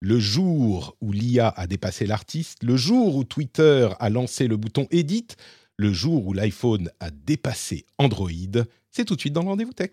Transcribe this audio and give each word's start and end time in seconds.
Le 0.00 0.18
jour 0.18 0.94
où 1.00 1.10
l'IA 1.10 1.48
a 1.48 1.66
dépassé 1.66 2.04
l'artiste, 2.04 2.62
le 2.62 2.76
jour 2.76 3.16
où 3.16 3.24
Twitter 3.24 3.88
a 3.98 4.10
lancé 4.10 4.46
le 4.46 4.58
bouton 4.58 4.86
Edit, 4.90 5.28
le 5.78 5.90
jour 5.90 6.26
où 6.26 6.34
l'iPhone 6.34 6.90
a 7.00 7.10
dépassé 7.10 7.86
Android, 7.96 8.28
c'est 8.90 9.06
tout 9.06 9.16
de 9.16 9.20
suite 9.20 9.32
dans 9.32 9.40
le 9.40 9.48
rendez-vous 9.48 9.72
tech. 9.72 9.92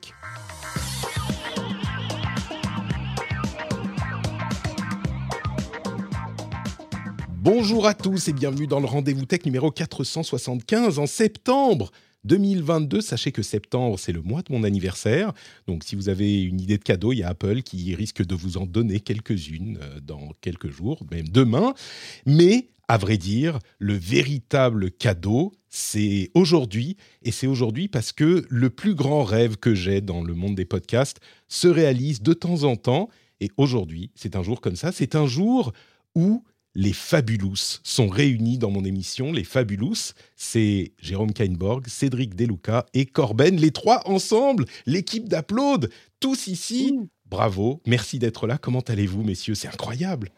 Bonjour 7.38 7.88
à 7.88 7.94
tous 7.94 8.28
et 8.28 8.34
bienvenue 8.34 8.68
dans 8.68 8.82
le 8.82 8.88
rendez-vous 8.88 9.26
tech 9.26 9.46
numéro 9.46 9.72
475 9.72 11.00
en 11.00 11.06
septembre 11.06 11.92
2022. 12.26 13.02
Sachez 13.02 13.32
que 13.32 13.42
septembre, 13.42 14.00
c'est 14.00 14.12
le 14.12 14.22
mois 14.22 14.42
de 14.42 14.52
mon 14.52 14.64
anniversaire. 14.64 15.34
Donc 15.68 15.84
si 15.84 15.96
vous 15.96 16.10
avez 16.10 16.44
une 16.44 16.60
idée 16.60 16.78
de 16.78 16.84
cadeau, 16.84 17.14
il 17.14 17.20
y 17.20 17.24
a 17.24 17.30
Apple 17.30 17.62
qui 17.62 17.94
risque 17.96 18.26
de 18.26 18.36
vous 18.36 18.58
en 18.58 18.66
donner 18.66 19.00
quelques-unes 19.00 19.80
euh, 19.82 20.00
dans 20.00 20.32
quelques 20.42 20.70
jours, 20.70 21.04
même 21.12 21.28
demain. 21.28 21.74
Mais 22.26 22.70
à 22.88 22.98
vrai 22.98 23.18
dire, 23.18 23.60
le 23.80 23.94
véritable 23.94 24.92
cadeau, 24.92 25.54
c'est 25.70 26.30
aujourd'hui. 26.34 26.98
Et 27.24 27.32
c'est 27.32 27.48
aujourd'hui 27.48 27.88
parce 27.88 28.12
que 28.12 28.46
le 28.50 28.70
plus 28.70 28.94
grand 28.94 29.24
rêve 29.24 29.58
que 29.58 29.74
j'ai 29.74 30.02
dans 30.02 30.24
le 30.24 30.34
monde 30.34 30.56
des 30.56 30.66
podcasts 30.66 31.20
se 31.48 31.68
réalise 31.68 32.22
de 32.22 32.34
temps 32.34 32.64
en 32.64 32.76
temps. 32.76 33.10
Et 33.40 33.50
aujourd'hui, 33.58 34.12
c'est 34.16 34.36
un 34.36 34.44
jour 34.44 34.62
comme 34.62 34.76
ça. 34.76 34.92
C'est 34.92 35.16
un 35.16 35.26
jour 35.26 35.74
où 36.16 36.44
les 36.76 36.94
Fabulous 36.94 37.80
sont 37.84 38.08
réunis 38.08 38.58
dans 38.58 38.72
mon 38.72 38.84
émission. 38.84 39.32
Les 39.32 39.44
Fabulous, 39.44 40.14
c'est 40.36 40.94
Jérôme 41.00 41.34
Kainborg, 41.34 41.88
Cédric 41.88 42.36
Deluca 42.36 42.86
et 42.94 43.06
Corben, 43.06 43.58
les 43.58 43.72
trois 43.72 44.08
ensemble, 44.08 44.66
l'équipe 44.86 45.30
d'Applaud, 45.30 45.80
tous 46.20 46.48
ici. 46.48 47.00
Bravo, 47.26 47.82
merci 47.86 48.20
d'être 48.20 48.48
là. 48.48 48.58
Comment 48.58 48.82
allez-vous, 48.82 49.24
messieurs? 49.24 49.56
C'est 49.56 49.68
incroyable. 49.68 50.30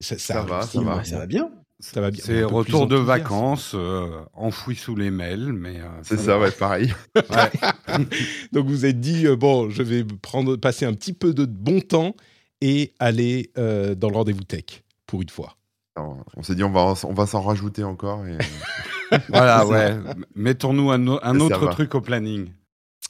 Ça, 0.00 0.14
va, 0.42 0.62
ça 0.62 0.80
va, 0.80 1.04
ça 1.04 1.18
va 1.18 1.26
bien. 1.26 1.50
Ça 1.78 2.00
va 2.00 2.10
bien. 2.10 2.22
C'est 2.24 2.42
retour 2.42 2.86
de 2.86 2.96
vacances, 2.96 3.72
euh, 3.74 4.20
enfoui 4.34 4.76
sous 4.76 4.94
les 4.96 5.10
mails, 5.10 5.52
mais. 5.52 5.80
Euh, 5.80 5.88
c'est 6.02 6.18
ça, 6.18 6.38
ouais, 6.38 6.50
pareil. 6.50 6.92
Donc 8.52 8.66
vous 8.66 8.84
êtes 8.84 9.00
dit, 9.00 9.26
euh, 9.26 9.36
bon, 9.36 9.70
je 9.70 9.82
vais 9.82 10.04
prendre, 10.04 10.56
passer 10.56 10.84
un 10.84 10.92
petit 10.92 11.14
peu 11.14 11.32
de 11.32 11.46
bon 11.46 11.80
temps 11.80 12.14
et 12.60 12.92
aller 12.98 13.50
dans 13.56 14.10
le 14.10 14.14
rendez-vous 14.14 14.44
tech, 14.44 14.82
pour 15.06 15.22
une 15.22 15.30
fois. 15.30 15.56
On 15.96 16.42
s'est 16.42 16.54
dit, 16.54 16.64
on 16.64 16.70
va, 16.70 16.94
on 17.04 17.14
va 17.14 17.26
s'en 17.26 17.42
rajouter 17.42 17.84
encore. 17.84 18.26
Et... 18.26 18.38
voilà, 19.28 19.66
ouais. 19.66 19.96
Mettons-nous 20.34 20.90
un, 20.90 21.06
un 21.22 21.40
autre 21.40 21.68
truc 21.70 21.94
au 21.94 22.00
planning. 22.00 22.50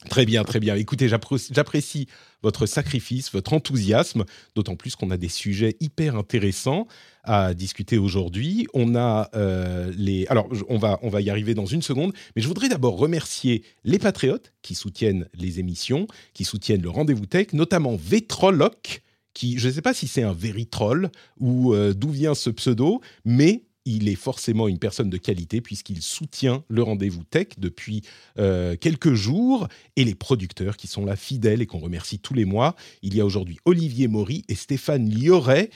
Très 0.09 0.25
bien, 0.25 0.43
très 0.43 0.59
bien. 0.59 0.75
Écoutez, 0.75 1.07
j'apprécie 1.07 2.07
votre 2.41 2.65
sacrifice, 2.65 3.31
votre 3.31 3.53
enthousiasme, 3.53 4.25
d'autant 4.55 4.75
plus 4.75 4.95
qu'on 4.95 5.11
a 5.11 5.17
des 5.17 5.29
sujets 5.29 5.77
hyper 5.79 6.15
intéressants 6.15 6.87
à 7.23 7.53
discuter 7.53 7.99
aujourd'hui. 7.99 8.67
On 8.73 8.95
a 8.95 9.29
euh, 9.35 9.91
les, 9.95 10.25
alors 10.27 10.49
on 10.69 10.79
va 10.79 10.97
on 11.03 11.09
va 11.09 11.21
y 11.21 11.29
arriver 11.29 11.53
dans 11.53 11.67
une 11.67 11.83
seconde, 11.83 12.13
mais 12.35 12.41
je 12.41 12.47
voudrais 12.47 12.67
d'abord 12.67 12.97
remercier 12.97 13.63
les 13.83 13.99
patriotes 13.99 14.53
qui 14.63 14.73
soutiennent 14.73 15.27
les 15.35 15.59
émissions, 15.59 16.07
qui 16.33 16.45
soutiennent 16.45 16.81
le 16.81 16.89
rendez-vous 16.89 17.27
tech, 17.27 17.53
notamment 17.53 17.95
Vetroloc 17.95 19.03
qui, 19.33 19.57
je 19.57 19.67
ne 19.67 19.73
sais 19.73 19.81
pas 19.81 19.93
si 19.93 20.07
c'est 20.07 20.23
un 20.23 20.33
véritol 20.33 21.09
ou 21.39 21.73
euh, 21.73 21.93
d'où 21.93 22.09
vient 22.09 22.35
ce 22.35 22.49
pseudo, 22.49 23.01
mais 23.25 23.63
il 23.85 24.09
est 24.09 24.15
forcément 24.15 24.67
une 24.67 24.79
personne 24.79 25.09
de 25.09 25.17
qualité 25.17 25.61
puisqu'il 25.61 26.01
soutient 26.01 26.63
le 26.69 26.83
rendez-vous 26.83 27.23
tech 27.23 27.47
depuis 27.57 28.01
euh, 28.37 28.75
quelques 28.75 29.13
jours 29.13 29.67
et 29.95 30.03
les 30.03 30.15
producteurs 30.15 30.77
qui 30.77 30.87
sont 30.87 31.05
là 31.05 31.15
fidèles 31.15 31.61
et 31.61 31.65
qu'on 31.65 31.79
remercie 31.79 32.19
tous 32.19 32.33
les 32.33 32.45
mois. 32.45 32.75
Il 33.01 33.15
y 33.15 33.21
a 33.21 33.25
aujourd'hui 33.25 33.57
Olivier 33.65 34.07
Maury 34.07 34.43
et 34.47 34.55
Stéphane 34.55 35.09
Lioret, 35.09 35.69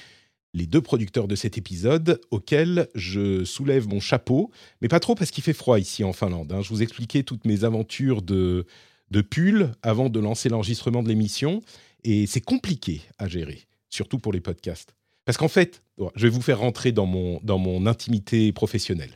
les 0.53 0.67
deux 0.67 0.81
producteurs 0.81 1.27
de 1.27 1.35
cet 1.35 1.57
épisode 1.57 2.21
auxquels 2.31 2.87
je 2.95 3.43
soulève 3.43 3.87
mon 3.87 3.99
chapeau, 3.99 4.51
mais 4.81 4.87
pas 4.87 4.99
trop 4.99 5.15
parce 5.15 5.31
qu'il 5.31 5.43
fait 5.43 5.53
froid 5.53 5.79
ici 5.79 6.03
en 6.03 6.13
Finlande. 6.13 6.53
Hein. 6.53 6.61
Je 6.61 6.69
vous 6.69 6.81
expliquais 6.81 7.23
toutes 7.23 7.45
mes 7.45 7.63
aventures 7.63 8.21
de, 8.21 8.65
de 9.11 9.21
pull 9.21 9.71
avant 9.81 10.09
de 10.09 10.19
lancer 10.19 10.49
l'enregistrement 10.49 11.03
de 11.03 11.09
l'émission 11.09 11.61
et 12.05 12.27
c'est 12.27 12.41
compliqué 12.41 13.01
à 13.17 13.27
gérer, 13.27 13.65
surtout 13.89 14.19
pour 14.19 14.31
les 14.31 14.39
podcasts. 14.39 14.95
Parce 15.25 15.37
qu'en 15.37 15.47
fait, 15.47 15.81
je 16.15 16.27
vais 16.27 16.29
vous 16.29 16.41
faire 16.41 16.59
rentrer 16.59 16.91
dans 16.91 17.07
mon, 17.07 17.39
dans 17.43 17.57
mon 17.57 17.87
intimité 17.87 18.53
professionnelle. 18.53 19.09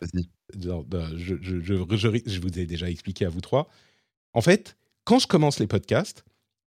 Je, 0.56 1.36
je, 1.40 1.62
je, 1.62 2.40
vous 2.40 2.60
ai 2.60 2.66
déjà 2.66 2.90
expliqué 2.90 3.26
à 3.26 3.30
vous 3.30 3.42
trois. 3.42 3.70
En 4.34 4.42
fait, 4.42 4.76
quand 5.04 5.20
je 5.20 5.28
commence 5.28 5.60
les 5.60 5.68
podcasts, 5.68 6.26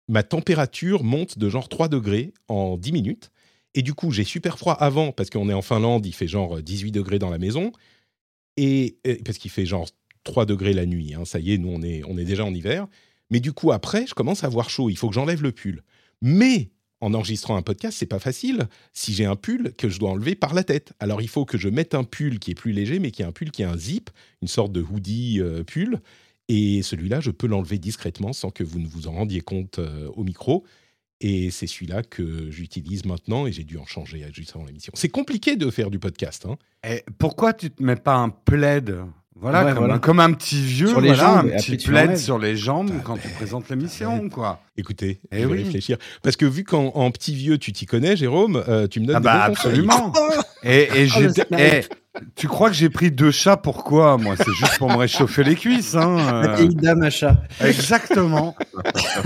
ma 0.08 0.22
température 0.22 1.04
monte 1.04 1.40
de 1.40 1.50
genre 1.50 1.70
3 1.70 1.88
degrés 1.88 2.34
en 2.48 2.78
10 2.78 2.92
minutes. 2.92 3.32
Et 3.74 3.82
du 3.82 3.96
coup, 3.96 4.12
j'ai 4.12 4.26
super 4.26 4.60
froid 4.60 4.74
avant, 4.74 5.12
parce 5.12 5.32
qu'on 5.32 5.50
est 5.50 5.54
en 5.54 5.62
Finlande, 5.64 6.06
il 6.06 6.14
fait 6.14 6.28
genre 6.28 6.62
18 6.62 6.92
degrés 6.92 7.18
dans 7.18 7.32
la 7.32 7.40
maison. 7.40 7.72
Et, 8.58 9.00
parce 9.26 9.40
qu'il 9.40 9.50
fait 9.50 9.66
genre 9.66 9.90
3 10.24 10.46
degrés 10.46 10.74
la 10.74 10.86
nuit. 10.86 11.16
Hein, 11.16 11.26
ça 11.26 11.40
y 11.40 11.54
est, 11.54 11.58
nous, 11.58 11.70
on 11.70 11.82
est, 11.82 12.04
on 12.06 12.18
est 12.20 12.26
déjà 12.26 12.46
en 12.46 12.54
hiver. 12.54 12.88
Mais 13.32 13.40
du 13.40 13.54
coup, 13.54 13.72
après, 13.72 14.06
je 14.06 14.14
commence 14.14 14.44
à 14.44 14.48
avoir 14.48 14.70
chaud. 14.70 14.92
Il 14.92 14.98
faut 14.98 15.08
que 15.08 15.16
j'enlève 15.16 15.42
le 15.42 15.52
pull. 15.52 15.82
Mais 16.22 16.72
en 17.02 17.14
enregistrant 17.16 17.56
un 17.56 17.64
podcast, 17.64 17.98
c'est 17.98 18.06
pas 18.06 18.20
facile 18.20 18.68
si 18.94 19.14
j'ai 19.14 19.26
un 19.26 19.36
pull 19.36 19.74
que 19.78 19.90
je 19.90 20.00
dois 20.00 20.12
enlever 20.12 20.36
par 20.36 20.54
la 20.54 20.64
tête. 20.64 20.94
Alors 21.00 21.22
il 21.22 21.28
faut 21.28 21.46
que 21.46 21.58
je 21.58 21.68
mette 21.68 21.96
un 21.96 22.04
pull 22.04 22.40
qui 22.40 22.52
est 22.52 22.56
plus 22.56 22.72
léger, 22.72 23.00
mais 23.00 23.12
qui 23.12 23.24
est 23.24 23.26
un 23.26 23.32
pull 23.32 23.52
qui 23.52 23.64
a 23.64 23.72
un 23.72 23.78
zip, 23.78 24.10
une 24.42 24.48
sorte 24.48 24.72
de 24.72 24.82
hoodie 24.82 25.40
euh, 25.42 25.64
pull. 25.64 26.00
Et 26.48 26.84
celui-là, 26.84 27.20
je 27.20 27.32
peux 27.32 27.48
l'enlever 27.48 27.80
discrètement 27.80 28.34
sans 28.34 28.52
que 28.52 28.64
vous 28.64 28.80
ne 28.80 28.88
vous 28.88 29.08
en 29.08 29.14
rendiez 29.14 29.42
compte 29.42 29.80
euh, 29.80 30.10
au 30.14 30.24
micro. 30.24 30.64
Et 31.22 31.52
c'est 31.52 31.68
celui-là 31.68 32.04
que 32.04 32.50
j'utilise 32.50 33.06
maintenant 33.06 33.46
et 33.46 33.52
j'ai 33.52 33.64
dû 33.64 33.78
en 33.78 33.86
changer 33.86 34.26
juste 34.34 34.56
avant 34.56 34.66
l'émission. 34.66 34.92
C'est 34.96 35.10
compliqué 35.10 35.56
de 35.56 35.70
faire 35.70 35.92
du 35.92 36.00
podcast. 36.00 36.48
Hein. 36.48 36.58
Et 36.88 37.04
pourquoi 37.20 37.54
tu 37.54 37.70
te 37.70 37.82
mets 37.82 37.96
pas 37.96 38.16
un 38.16 38.30
plaid? 38.30 39.06
Voilà, 39.40 39.74
comme, 40.00 40.20
Un, 40.20 40.34
petit 40.34 40.62
vieux, 40.62 40.88
sur 40.88 41.02
les 41.02 41.16
jambes, 41.16 41.52
un 41.54 41.58
petit 41.58 41.78
plaid 41.78 42.18
sur 42.18 42.38
les 42.38 42.56
jambes 42.56 42.92
quand 43.04 43.18
tu 43.18 43.28
présentes 43.30 43.70
l'émission, 43.70 44.30
quoi. 44.30 44.62
Écoutez, 44.78 45.20
je 45.32 45.38
eh 45.38 45.46
vais 45.46 45.64
réfléchir. 45.64 45.98
Parce 46.22 46.36
que 46.36 46.46
vu 46.46 46.64
qu'en 46.64 47.12
petit 47.12 47.34
vieux, 47.34 47.58
tu 47.58 47.72
t'y 47.72 47.86
connais, 47.86 48.16
Jérôme, 48.16 48.64
euh, 48.68 48.88
tu 48.88 49.00
me 49.00 49.06
donnes 49.06 49.16
ah 49.18 49.20
bah 49.20 49.44
absolument. 49.44 50.14
et, 50.64 50.84
et 50.84 51.08
oh, 51.16 51.30
j'ai, 51.34 51.84
tu 52.36 52.48
crois 52.48 52.70
que 52.70 52.76
j'ai 52.76 52.90
pris 52.90 53.10
deux 53.10 53.32
chats 53.32 53.58
pourquoi 53.58 54.18
Moi, 54.18 54.36
c'est 54.36 54.52
juste 54.54 54.78
pour 54.78 54.90
me 54.90 54.98
réchauffer 54.98 55.44
les 55.44 55.56
cuisses. 55.56 55.96
Hein. 55.96 56.18
La 56.44 56.56
vieille 56.56 56.76
dame 56.76 57.04
à 57.04 57.10
chat. 57.10 57.42
Exactement. 57.64 58.56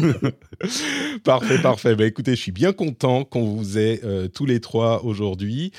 parfait, 1.24 1.60
parfait. 1.60 1.96
Bah, 1.96 2.06
écoutez, 2.06 2.36
je 2.36 2.42
suis 2.42 2.52
bien 2.52 2.74
content 2.74 3.24
qu'on 3.24 3.56
vous 3.56 3.80
ait 3.80 4.02
euh, 4.04 4.28
tous 4.28 4.46
les 4.46 4.60
trois 4.60 5.04
aujourd'hui. 5.04 5.72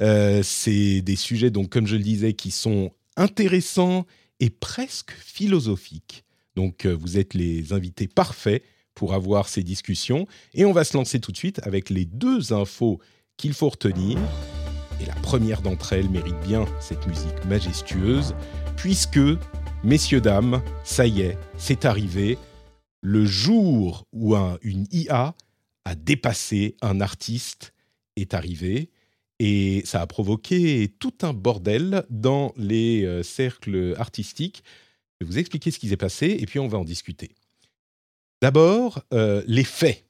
Euh, 0.00 0.40
c'est 0.44 1.00
des 1.00 1.16
sujets, 1.16 1.50
donc, 1.50 1.70
comme 1.70 1.86
je 1.86 1.96
le 1.96 2.02
disais, 2.02 2.32
qui 2.34 2.52
sont 2.52 2.92
intéressant 3.16 4.06
et 4.40 4.50
presque 4.50 5.12
philosophique. 5.12 6.24
Donc 6.56 6.84
euh, 6.86 6.92
vous 6.92 7.18
êtes 7.18 7.34
les 7.34 7.72
invités 7.72 8.08
parfaits 8.08 8.62
pour 8.94 9.14
avoir 9.14 9.48
ces 9.48 9.62
discussions. 9.62 10.26
Et 10.54 10.64
on 10.64 10.72
va 10.72 10.84
se 10.84 10.96
lancer 10.96 11.20
tout 11.20 11.32
de 11.32 11.36
suite 11.36 11.60
avec 11.64 11.90
les 11.90 12.04
deux 12.04 12.52
infos 12.52 13.00
qu'il 13.36 13.54
faut 13.54 13.70
retenir. 13.70 14.18
Et 15.00 15.06
la 15.06 15.14
première 15.14 15.62
d'entre 15.62 15.94
elles 15.94 16.10
mérite 16.10 16.38
bien 16.40 16.66
cette 16.80 17.06
musique 17.06 17.44
majestueuse, 17.46 18.34
puisque, 18.76 19.20
messieurs, 19.82 20.20
dames, 20.20 20.62
ça 20.84 21.06
y 21.06 21.22
est, 21.22 21.38
c'est 21.56 21.84
arrivé. 21.84 22.38
Le 23.00 23.24
jour 23.24 24.06
où 24.12 24.36
une 24.62 24.86
IA 24.92 25.34
a 25.84 25.94
dépassé 25.94 26.76
un 26.82 27.00
artiste 27.00 27.72
est 28.16 28.34
arrivé. 28.34 28.90
Et 29.44 29.82
ça 29.86 30.00
a 30.00 30.06
provoqué 30.06 30.94
tout 31.00 31.14
un 31.22 31.32
bordel 31.32 32.06
dans 32.10 32.52
les 32.56 33.04
euh, 33.04 33.24
cercles 33.24 33.92
artistiques. 33.98 34.62
Je 35.20 35.26
vais 35.26 35.32
vous 35.32 35.38
expliquer 35.38 35.72
ce 35.72 35.80
qui 35.80 35.88
s'est 35.88 35.96
passé 35.96 36.36
et 36.38 36.46
puis 36.46 36.60
on 36.60 36.68
va 36.68 36.78
en 36.78 36.84
discuter. 36.84 37.32
D'abord, 38.40 39.02
euh, 39.12 39.42
les 39.48 39.64
faits. 39.64 40.06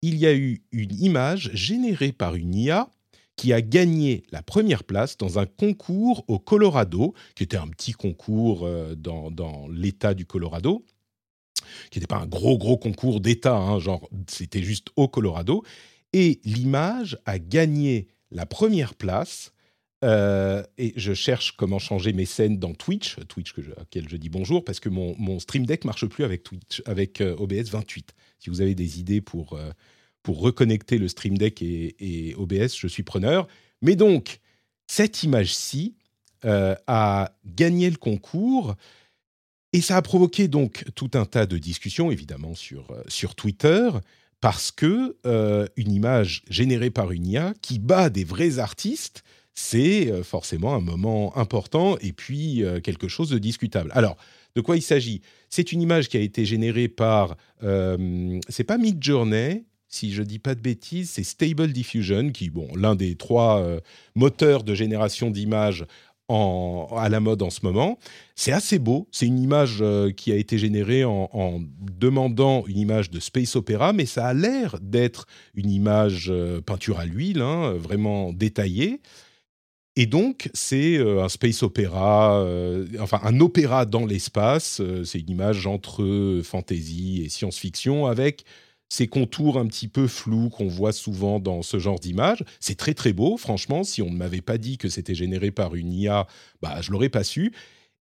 Il 0.00 0.16
y 0.16 0.24
a 0.26 0.34
eu 0.34 0.62
une 0.72 0.98
image 0.98 1.50
générée 1.52 2.12
par 2.12 2.34
une 2.34 2.54
IA 2.54 2.88
qui 3.36 3.52
a 3.52 3.60
gagné 3.60 4.22
la 4.32 4.42
première 4.42 4.84
place 4.84 5.18
dans 5.18 5.38
un 5.38 5.44
concours 5.44 6.24
au 6.26 6.38
Colorado, 6.38 7.12
qui 7.34 7.42
était 7.42 7.58
un 7.58 7.68
petit 7.68 7.92
concours 7.92 8.64
euh, 8.64 8.94
dans, 8.94 9.68
l'État 9.68 10.14
du 10.14 10.24
Colorado. 10.24 10.82
qui 11.90 11.98
n'était 11.98 12.06
pas 12.06 12.20
un 12.20 12.26
gros 12.26 12.56
gros 12.56 12.78
concours 12.78 13.20
d'État, 13.20 13.54
hein, 13.54 13.80
genre 13.80 14.08
c'était 14.28 14.62
juste 14.62 14.88
au 14.96 15.08
Colorado. 15.08 15.62
Et 16.14 16.40
l'image 16.44 17.18
a 17.26 17.38
gagné 17.38 18.08
la 18.36 18.46
première 18.46 18.94
place. 18.94 19.52
Euh, 20.04 20.62
et 20.76 20.92
je 20.96 21.14
cherche 21.14 21.56
comment 21.56 21.78
changer 21.78 22.12
mes 22.12 22.26
scènes 22.26 22.58
dans 22.58 22.74
Twitch, 22.74 23.16
Twitch 23.28 23.54
je, 23.56 23.70
auquel 23.80 24.08
je 24.10 24.16
dis 24.18 24.28
bonjour, 24.28 24.62
parce 24.62 24.78
que 24.78 24.90
mon, 24.90 25.16
mon, 25.18 25.38
Stream 25.40 25.64
Deck 25.64 25.86
marche 25.86 26.04
plus 26.04 26.22
avec 26.22 26.42
Twitch, 26.42 26.82
avec 26.84 27.22
euh, 27.22 27.34
OBS 27.38 27.70
28. 27.70 28.14
Si 28.38 28.50
vous 28.50 28.60
avez 28.60 28.74
des 28.74 29.00
idées 29.00 29.22
pour, 29.22 29.54
euh, 29.54 29.70
pour 30.22 30.40
reconnecter 30.40 30.98
le 30.98 31.08
Stream 31.08 31.38
Deck 31.38 31.62
et, 31.62 31.96
et, 31.98 32.34
OBS, 32.34 32.76
je 32.76 32.86
suis 32.86 33.04
preneur. 33.04 33.48
Mais 33.80 33.96
donc, 33.96 34.40
cette 34.86 35.22
image-ci 35.22 35.96
a 36.42 37.32
gagné 37.44 37.90
le 37.90 37.96
concours 37.96 38.76
et 39.72 39.80
ça 39.80 39.96
a 39.96 40.02
provoqué 40.02 40.46
donc 40.46 40.84
tout 40.94 41.10
un 41.14 41.24
tas 41.24 41.44
de 41.44 41.58
discussions, 41.58 42.12
évidemment, 42.12 42.54
sur, 42.54 42.94
sur 43.08 43.34
Twitter 43.34 43.90
parce 44.40 44.70
que 44.70 45.16
euh, 45.26 45.66
une 45.76 45.92
image 45.92 46.42
générée 46.48 46.90
par 46.90 47.12
une 47.12 47.26
IA 47.26 47.54
qui 47.62 47.78
bat 47.78 48.10
des 48.10 48.24
vrais 48.24 48.58
artistes, 48.58 49.22
c'est 49.54 50.10
euh, 50.10 50.22
forcément 50.22 50.74
un 50.74 50.80
moment 50.80 51.36
important 51.36 51.96
et 52.00 52.12
puis 52.12 52.62
euh, 52.62 52.80
quelque 52.80 53.08
chose 53.08 53.30
de 53.30 53.38
discutable. 53.38 53.90
Alors, 53.94 54.16
de 54.54 54.60
quoi 54.60 54.76
il 54.76 54.82
s'agit? 54.82 55.22
C'est 55.48 55.72
une 55.72 55.82
image 55.82 56.08
qui 56.08 56.16
a 56.16 56.20
été 56.20 56.44
générée 56.44 56.88
par, 56.88 57.36
c'est 57.60 58.64
pas 58.64 58.78
Midjourney, 58.78 59.66
si 59.86 60.12
je 60.14 60.22
dis 60.22 60.38
pas 60.38 60.54
de 60.54 60.60
bêtises, 60.60 61.10
c'est 61.10 61.24
Stable 61.24 61.72
Diffusion, 61.72 62.30
qui, 62.30 62.48
bon, 62.48 62.66
l'un 62.74 62.94
des 62.94 63.16
trois 63.16 63.80
moteurs 64.14 64.64
de 64.64 64.74
génération 64.74 65.30
d'images 65.30 65.84
à 66.28 67.08
la 67.08 67.20
mode 67.20 67.42
en 67.42 67.50
ce 67.50 67.60
moment. 67.62 67.98
C'est 68.34 68.52
assez 68.52 68.78
beau. 68.78 69.08
C'est 69.12 69.26
une 69.26 69.38
image 69.38 69.78
euh, 69.80 70.10
qui 70.10 70.32
a 70.32 70.36
été 70.36 70.58
générée 70.58 71.04
en, 71.04 71.60
demandant 71.80 72.64
une 72.66 72.78
image 72.78 73.10
de 73.10 73.20
space 73.20 73.56
opéra, 73.56 73.92
mais 73.92 74.06
ça 74.06 74.26
a 74.26 74.34
l'air 74.34 74.76
d'être 74.80 75.26
une 75.54 75.70
image 75.70 76.26
euh, 76.30 76.60
peinture 76.60 76.98
à 76.98 77.06
l'huile, 77.06 77.40
hein, 77.40 77.74
vraiment 77.74 78.32
détaillée. 78.32 79.00
Et 79.98 80.06
donc, 80.06 80.50
c'est 80.52 80.98
euh, 80.98 81.24
un 81.24 81.28
space 81.28 81.62
opéra, 81.62 82.44
enfin 83.00 83.20
un 83.22 83.40
opéra 83.40 83.86
dans 83.86 84.04
l'espace. 84.04 84.82
c'est 85.04 85.20
une 85.20 85.30
image 85.30 85.66
entre 85.66 86.40
fantasy 86.42 87.22
et 87.24 87.28
science-fiction 87.28 88.06
avec 88.06 88.44
ces 88.88 89.06
contours 89.06 89.58
un 89.58 89.66
petit 89.66 89.88
peu 89.88 90.06
flous 90.06 90.48
qu'on 90.48 90.68
voit 90.68 90.92
souvent 90.92 91.40
dans 91.40 91.62
ce 91.62 91.78
genre 91.78 91.98
d'image. 91.98 92.44
C'est 92.60 92.76
très 92.76 92.94
très 92.94 93.12
beau, 93.12 93.36
franchement. 93.36 93.84
Si 93.84 94.02
on 94.02 94.10
ne 94.10 94.16
m'avait 94.16 94.40
pas 94.40 94.58
dit 94.58 94.78
que 94.78 94.88
c'était 94.88 95.14
généré 95.14 95.50
par 95.50 95.74
une 95.74 95.92
IA, 95.92 96.26
bah, 96.62 96.80
je 96.80 96.92
l'aurais 96.92 97.08
pas 97.08 97.24
su. 97.24 97.52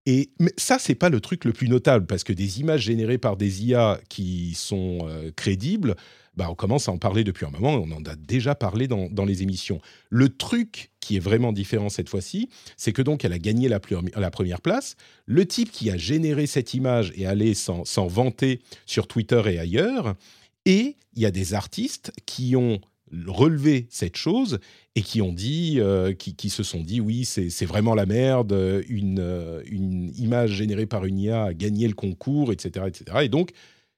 Et 0.05 0.29
mais 0.39 0.53
ça, 0.57 0.77
c'est 0.77 0.95
pas 0.95 1.09
le 1.09 1.19
truc 1.19 1.45
le 1.45 1.53
plus 1.53 1.67
notable, 1.67 2.05
parce 2.05 2.23
que 2.23 2.33
des 2.33 2.59
images 2.59 2.81
générées 2.81 3.17
par 3.17 3.37
des 3.37 3.65
IA 3.65 3.99
qui 4.07 4.53
sont 4.53 4.99
euh, 5.03 5.31
crédibles, 5.35 5.95
bah, 6.35 6.47
on 6.49 6.55
commence 6.55 6.89
à 6.89 6.91
en 6.91 6.97
parler 6.97 7.23
depuis 7.23 7.45
un 7.45 7.49
moment, 7.49 7.73
on 7.73 7.91
en 7.91 8.03
a 8.03 8.15
déjà 8.15 8.55
parlé 8.55 8.87
dans, 8.87 9.25
les 9.25 9.41
émissions. 9.41 9.79
Le 10.09 10.29
truc 10.29 10.91
qui 10.99 11.15
est 11.15 11.19
vraiment 11.19 11.53
différent 11.53 11.89
cette 11.89 12.09
fois-ci, 12.09 12.49
c'est 12.77 12.91
que 12.91 13.01
donc 13.01 13.25
elle 13.25 13.33
a 13.33 13.39
gagné 13.39 13.69
la, 13.69 13.79
la, 14.15 14.31
première 14.31 14.61
place. 14.61 14.95
Le 15.25 15.45
type 15.45 15.71
qui 15.71 15.89
a 15.89 15.97
généré 15.97 16.45
cette 16.45 16.73
image 16.73 17.13
est 17.15 17.25
allé 17.25 17.53
s'en 17.53 18.07
vanter 18.07 18.59
sur 18.85 19.07
Twitter 19.07 19.41
et 19.47 19.59
ailleurs. 19.59 20.15
Et 20.65 20.97
il 21.13 21.21
y 21.21 21.25
a 21.25 21.31
des 21.31 21.53
artistes 21.53 22.11
qui 22.25 22.55
ont 22.55 22.81
relevé 23.25 23.87
cette 23.89 24.17
chose 24.17 24.59
et 24.95 25.01
qui 25.01 25.21
ont 25.21 25.33
dit, 25.33 25.75
euh, 25.79 26.13
qui, 26.13 26.49
se 26.49 26.63
sont 26.63 26.81
dit, 26.81 26.99
oui, 26.99 27.25
c'est 27.25 27.65
vraiment 27.65 27.95
la 27.95 28.05
merde, 28.05 28.83
une, 28.87 29.19
euh, 29.19 29.61
une 29.67 30.11
image 30.17 30.51
générée 30.51 30.85
par 30.85 31.05
une 31.05 31.19
IA 31.19 31.43
a 31.45 31.53
gagné 31.53 31.87
le 31.87 31.93
concours, 31.93 32.51
etc., 32.51 32.85
etc. 32.87 33.19
Et 33.23 33.29
donc, 33.29 33.51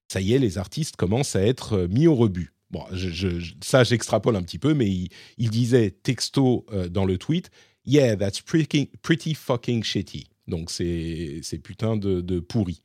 ça 0.08 0.22
y 0.22 0.34
est, 0.34 0.40
les 0.40 0.58
artistes 0.58 0.96
commencent 0.96 1.36
à 1.36 1.42
être 1.42 1.74
euh, 1.74 1.88
mis 1.88 2.08
au 2.08 2.16
rebut. 2.16 2.54
Bon, 2.70 2.84
je, 2.92 3.30
ça, 3.64 3.84
j'extrapole 3.86 4.36
un 4.36 4.44
petit 4.44 4.60
peu, 4.60 4.74
mais 4.74 4.90
il, 5.38 5.50
disait 5.50 5.92
texto 5.92 6.66
dans 6.92 7.06
le 7.06 7.18
tweet, 7.18 7.50
Yeah, 7.86 8.18
that's 8.18 8.42
pretty, 8.42 8.92
pretty 9.02 9.34
fucking 9.34 9.84
shitty. 9.84 10.26
Donc, 10.50 10.70
c'est 10.70 11.42
putain 11.64 11.96
de, 11.96 12.20
de 12.20 12.42
pourri. 12.42 12.82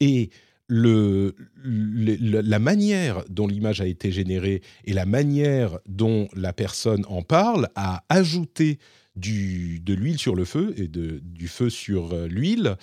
Et 0.00 0.28
la 0.74 2.58
manière 2.58 3.24
dont 3.28 3.46
l'image 3.46 3.80
a 3.80 3.86
été 3.86 4.10
générée 4.10 4.62
et 4.84 4.92
la 4.92 5.06
manière 5.06 5.78
dont 5.86 6.28
la 6.34 6.52
personne 6.52 7.04
en 7.08 7.22
parle 7.22 7.68
a 7.74 8.04
ajouté 8.08 8.78
de 9.16 9.94
l'huile 9.94 10.18
sur 10.18 10.34
le 10.34 10.44
feu 10.44 10.74
et 10.76 10.88
du 10.88 11.48
feu 11.48 11.68
sur 11.68 12.12
euh, 12.12 12.26
l'huile, 12.26 12.76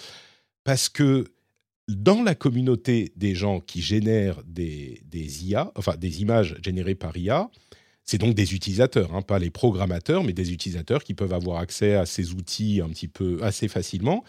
parce 0.63 0.87
que 0.89 1.25
dans 1.87 2.21
la 2.21 2.35
communauté 2.35 3.11
des 3.15 3.33
gens 3.33 3.59
qui 3.59 3.81
génèrent 3.81 4.43
des, 4.43 5.01
des 5.05 5.47
IA, 5.47 5.71
enfin 5.75 5.95
des 5.97 6.21
images 6.21 6.55
générées 6.63 6.93
par 6.93 7.17
IA, 7.17 7.49
c'est 8.03 8.19
donc 8.19 8.35
des 8.35 8.53
utilisateurs, 8.53 9.15
hein, 9.15 9.21
pas 9.21 9.39
les 9.39 9.49
programmateurs, 9.49 10.23
mais 10.23 10.33
des 10.33 10.51
utilisateurs 10.51 11.03
qui 11.03 11.13
peuvent 11.13 11.33
avoir 11.33 11.57
accès 11.59 11.95
à 11.95 12.05
ces 12.05 12.33
outils 12.33 12.81
un 12.83 12.89
petit 12.89 13.07
peu 13.07 13.39
assez 13.43 13.67
facilement. 13.67 14.23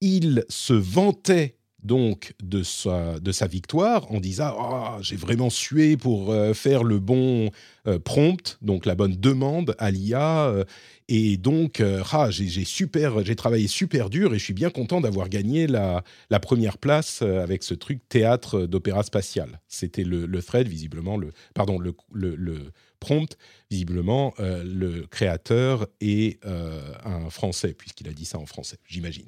Ils 0.00 0.44
se 0.48 0.72
vantaient 0.72 1.56
donc 1.82 2.34
de 2.42 2.62
sa, 2.62 3.18
de 3.18 3.32
sa 3.32 3.46
victoire 3.46 4.10
en 4.12 4.20
disant 4.20 4.54
ah, 4.58 4.98
j'ai 5.00 5.16
vraiment 5.16 5.50
sué 5.50 5.96
pour 5.96 6.30
euh, 6.30 6.54
faire 6.54 6.84
le 6.84 6.98
bon 6.98 7.50
euh, 7.86 7.98
prompt, 7.98 8.58
donc 8.62 8.86
la 8.86 8.94
bonne 8.94 9.16
demande 9.16 9.74
à 9.78 9.90
l'IA. 9.90 10.46
Euh, 10.46 10.64
et 11.08 11.36
donc, 11.36 11.82
ah, 12.12 12.30
j'ai 12.30 12.64
super, 12.64 13.22
j'ai 13.22 13.36
travaillé 13.36 13.66
super 13.66 14.08
dur 14.08 14.32
et 14.32 14.38
je 14.38 14.44
suis 14.44 14.54
bien 14.54 14.70
content 14.70 15.02
d'avoir 15.02 15.28
gagné 15.28 15.66
la, 15.66 16.04
la, 16.30 16.40
première 16.40 16.78
place 16.78 17.20
avec 17.20 17.64
ce 17.64 17.74
truc 17.74 18.08
théâtre 18.08 18.62
d'opéra 18.62 19.02
spatial. 19.02 19.60
C'était 19.68 20.04
le, 20.04 20.42
thread, 20.42 20.68
visiblement, 20.68 21.18
le, 21.18 21.32
pardon, 21.54 21.78
le, 21.78 21.94
le 22.12 22.70
prompt, 22.98 23.36
visiblement, 23.70 24.32
le 24.38 25.02
créateur 25.10 25.86
est 26.00 26.42
un 26.46 27.28
Français, 27.28 27.74
puisqu'il 27.74 28.08
a 28.08 28.12
dit 28.12 28.24
ça 28.24 28.38
en 28.38 28.46
français, 28.46 28.78
j'imagine. 28.86 29.26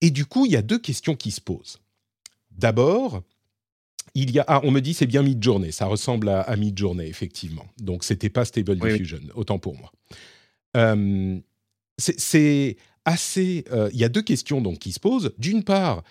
Et 0.00 0.10
du 0.10 0.26
coup, 0.26 0.46
il 0.46 0.52
y 0.52 0.56
a 0.56 0.62
deux 0.62 0.78
questions 0.78 1.16
qui 1.16 1.30
se 1.30 1.40
posent. 1.40 1.78
D'abord, 2.50 3.22
il 4.14 4.30
y 4.30 4.38
a, 4.38 4.44
ah, 4.48 4.60
on 4.64 4.70
me 4.70 4.80
dit 4.80 4.94
c'est 4.94 5.06
bien 5.06 5.22
Midjourney, 5.22 5.72
ça 5.72 5.86
ressemble 5.86 6.28
à, 6.28 6.40
à 6.40 6.56
Midjourney 6.56 7.06
effectivement. 7.06 7.66
Donc 7.78 8.02
c'était 8.02 8.30
pas 8.30 8.44
Stable 8.44 8.78
Diffusion, 8.78 9.20
autant 9.34 9.58
pour 9.58 9.76
moi. 9.76 9.92
Euh, 10.76 11.38
c'est 11.98 12.76
assez. 13.04 13.64
Euh, 13.72 13.90
il 13.92 13.98
y 13.98 14.04
a 14.04 14.08
deux 14.08 14.22
questions 14.22 14.60
donc 14.60 14.78
qui 14.78 14.92
se 14.92 15.00
posent. 15.00 15.32
D'une 15.38 15.64
part, 15.64 16.02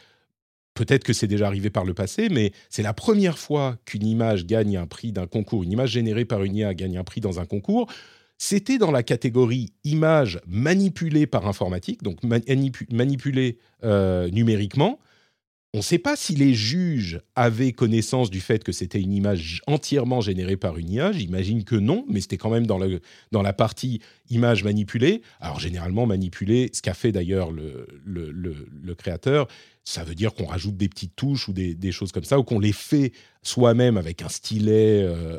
peut-être 0.76 1.04
que 1.04 1.14
c'est 1.14 1.28
déjà 1.28 1.48
arrivé 1.48 1.70
par 1.70 1.86
le 1.86 1.94
passé, 1.94 2.30
mais 2.30 2.52
c'est 2.70 2.84
la 2.84 2.94
première 2.94 3.40
fois 3.40 3.78
qu'une 3.86 4.06
image 4.06 4.46
gagne 4.46 4.78
un 4.78 4.88
prix 4.88 5.12
d'un 5.12 5.28
concours, 5.28 5.64
une 5.64 5.72
image 5.72 5.92
générée 5.92 6.26
par 6.26 6.44
une 6.44 6.56
IA 6.56 6.74
gagne 6.74 6.98
un 6.98 7.04
prix 7.04 7.22
dans 7.22 7.40
un 7.40 7.46
concours 7.46 7.92
c'était 8.38 8.78
dans 8.78 8.92
la 8.92 9.04
catégorie 9.04 9.74
images 9.84 10.40
manipulées 10.48 11.28
par 11.28 11.48
informatique, 11.48 12.04
donc 12.04 12.20
manipulées 12.24 13.58
euh, 13.84 14.30
numériquement. 14.30 15.00
On 15.74 15.80
ne 15.80 15.84
sait 15.84 16.00
pas 16.00 16.16
si 16.16 16.36
les 16.36 16.54
juges 16.54 17.20
avaient 17.36 17.74
connaissance 17.74 18.30
du 18.30 18.40
fait 18.40 18.64
que 18.64 18.72
c'était 18.72 19.02
une 19.02 19.12
image 19.12 19.62
entièrement 19.68 20.22
générée 20.22 20.56
par 20.56 20.78
une 20.78 20.90
IA. 20.90 21.12
J'imagine 21.12 21.66
que 21.66 21.76
non, 21.76 22.06
mais 22.08 22.22
c'était 22.22 22.38
quand 22.38 22.50
même 22.50 22.66
dans, 22.66 22.78
la 22.78 23.54
partie 23.54 24.00
image 24.30 24.64
manipulée. 24.64 25.22
Alors 25.42 25.60
généralement 25.60 26.06
manipulée, 26.06 26.70
ce 26.72 26.82
qu'a 26.82 26.94
fait 26.94 27.12
d'ailleurs 27.12 27.52
le, 27.52 28.96
créateur, 28.98 29.50
ça 29.84 30.06
veut 30.06 30.16
dire 30.16 30.34
qu'on 30.34 30.46
rajoute 30.46 30.78
des 30.78 30.88
petites 30.88 31.18
touches 31.18 31.50
ou 31.50 31.54
des, 31.54 31.76
des 31.76 31.92
choses 31.92 32.14
comme 32.14 32.24
ça, 32.24 32.40
ou 32.40 32.44
qu'on 32.44 32.60
les 32.60 32.72
fait 32.72 33.12
soi-même 33.44 33.98
avec 33.98 34.22
un 34.22 34.30
stylet 34.30 35.04
euh, 35.04 35.38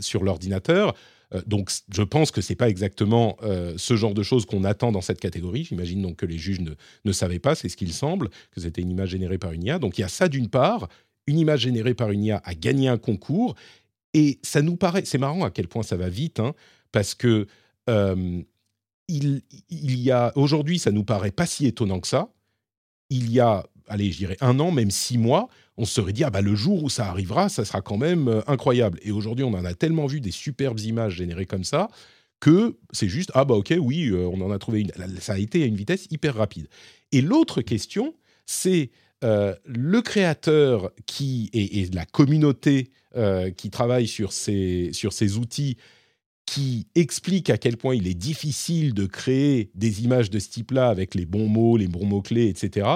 sur 0.00 0.22
l'ordinateur. 0.22 0.94
Euh, 1.34 1.42
donc, 1.46 1.70
je 1.92 2.02
pense 2.02 2.30
que 2.30 2.40
c'est 2.40 2.54
pas 2.54 2.68
exactement 2.68 3.36
euh, 3.42 3.74
ce 3.76 3.96
genre 3.96 4.14
de 4.14 4.22
choses 4.22 4.46
qu'on 4.46 4.64
attend 4.64 4.92
dans 4.92 5.00
cette 5.00 5.20
catégorie. 5.20 5.64
J'imagine 5.64 6.02
donc 6.02 6.16
que 6.16 6.26
les 6.26 6.38
juges 6.38 6.60
ne, 6.60 6.72
ne 7.04 7.12
savaient 7.12 7.38
pas, 7.38 7.54
c'est 7.54 7.68
ce 7.68 7.76
qu'il 7.76 7.92
semble, 7.92 8.28
que 8.50 8.60
c'était 8.60 8.82
une 8.82 8.90
image 8.90 9.10
générée 9.10 9.38
par 9.38 9.52
une 9.52 9.64
IA. 9.64 9.78
Donc, 9.78 9.98
il 9.98 10.02
y 10.02 10.04
a 10.04 10.08
ça 10.08 10.28
d'une 10.28 10.48
part. 10.48 10.88
Une 11.26 11.38
image 11.38 11.60
générée 11.60 11.94
par 11.94 12.10
une 12.12 12.24
IA 12.24 12.40
a 12.44 12.54
gagné 12.54 12.88
un 12.88 12.98
concours. 12.98 13.56
Et 14.14 14.38
ça 14.42 14.62
nous 14.62 14.76
paraît, 14.76 15.04
c'est 15.04 15.18
marrant 15.18 15.44
à 15.44 15.50
quel 15.50 15.68
point 15.68 15.82
ça 15.82 15.96
va 15.96 16.08
vite, 16.08 16.40
hein, 16.40 16.54
parce 16.90 17.14
que 17.14 17.46
euh, 17.90 18.42
il, 19.08 19.42
il, 19.68 20.00
y 20.00 20.10
a 20.10 20.32
aujourd'hui, 20.36 20.78
ça 20.78 20.90
nous 20.90 21.04
paraît 21.04 21.32
pas 21.32 21.46
si 21.46 21.66
étonnant 21.66 22.00
que 22.00 22.08
ça. 22.08 22.30
Il 23.10 23.30
y 23.30 23.40
a, 23.40 23.66
allez, 23.88 24.10
je 24.10 24.16
dirais 24.16 24.36
un 24.40 24.58
an, 24.58 24.70
même 24.70 24.90
six 24.90 25.18
mois, 25.18 25.48
on 25.78 25.84
se 25.84 25.94
serait 25.94 26.12
dit, 26.12 26.24
ah 26.24 26.30
bah 26.30 26.40
le 26.40 26.54
jour 26.54 26.82
où 26.82 26.90
ça 26.90 27.06
arrivera, 27.06 27.48
ça 27.48 27.64
sera 27.64 27.82
quand 27.82 27.98
même 27.98 28.28
euh, 28.28 28.40
incroyable. 28.46 28.98
Et 29.02 29.10
aujourd'hui, 29.10 29.44
on 29.44 29.54
en 29.54 29.64
a 29.64 29.74
tellement 29.74 30.06
vu 30.06 30.20
des 30.20 30.30
superbes 30.30 30.80
images 30.80 31.14
générées 31.14 31.46
comme 31.46 31.64
ça 31.64 31.88
que 32.40 32.76
c'est 32.92 33.08
juste, 33.08 33.30
ah 33.34 33.44
bah 33.44 33.54
ok, 33.54 33.74
oui, 33.80 34.08
euh, 34.08 34.28
on 34.28 34.40
en 34.40 34.50
a 34.50 34.58
trouvé 34.58 34.80
une. 34.80 34.92
Ça 35.20 35.34
a 35.34 35.38
été 35.38 35.62
à 35.62 35.66
une 35.66 35.76
vitesse 35.76 36.06
hyper 36.10 36.34
rapide. 36.34 36.68
Et 37.12 37.20
l'autre 37.20 37.62
question, 37.62 38.14
c'est 38.46 38.90
euh, 39.24 39.54
le 39.64 40.02
créateur 40.02 40.92
qui 41.06 41.50
et, 41.52 41.86
la 41.92 42.04
communauté 42.04 42.90
qui 43.56 43.70
travaille 43.70 44.08
sur 44.08 44.30
ces, 44.30 44.90
sur 44.92 45.14
ces 45.14 45.38
outils 45.38 45.78
qui 46.44 46.86
explique 46.94 47.48
à 47.48 47.56
quel 47.56 47.78
point 47.78 47.94
il 47.94 48.06
est 48.06 48.12
difficile 48.12 48.92
de 48.92 49.06
créer 49.06 49.70
des 49.74 50.04
images 50.04 50.28
de 50.28 50.38
ce 50.38 50.50
type-là 50.50 50.90
avec 50.90 51.14
les 51.14 51.24
bons 51.24 51.48
mots, 51.48 51.78
les 51.78 51.88
bons 51.88 52.04
mots-clés, 52.04 52.48
etc 52.48 52.86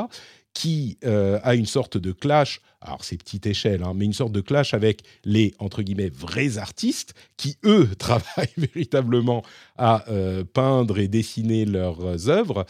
qui 0.53 0.99
a 1.05 1.55
une 1.55 1.67
sorte 1.67 1.97
de 1.97 2.13
clash, 2.13 2.61
alors 2.81 3.05
c'est 3.05 3.17
petite 3.17 3.47
échelle, 3.47 3.83
hein, 3.83 3.93
mais 3.95 4.05
une 4.05 4.13
sorte 4.13 4.33
de 4.33 4.41
clash 4.41 4.75
avec 4.75 5.03
les, 5.25 5.55
entre 5.59 5.83
guillemets, 5.83 6.11
vrais 6.11 6.59
artistes 6.59 7.15
qui, 7.37 7.57
eux, 7.65 7.89
travaillent 7.99 8.49
véritablement 8.57 9.43
à 9.79 10.05
peindre 10.53 10.99
et 10.99 11.09
dessiner 11.09 11.65
leurs 11.65 12.29
œuvres, 12.29 12.67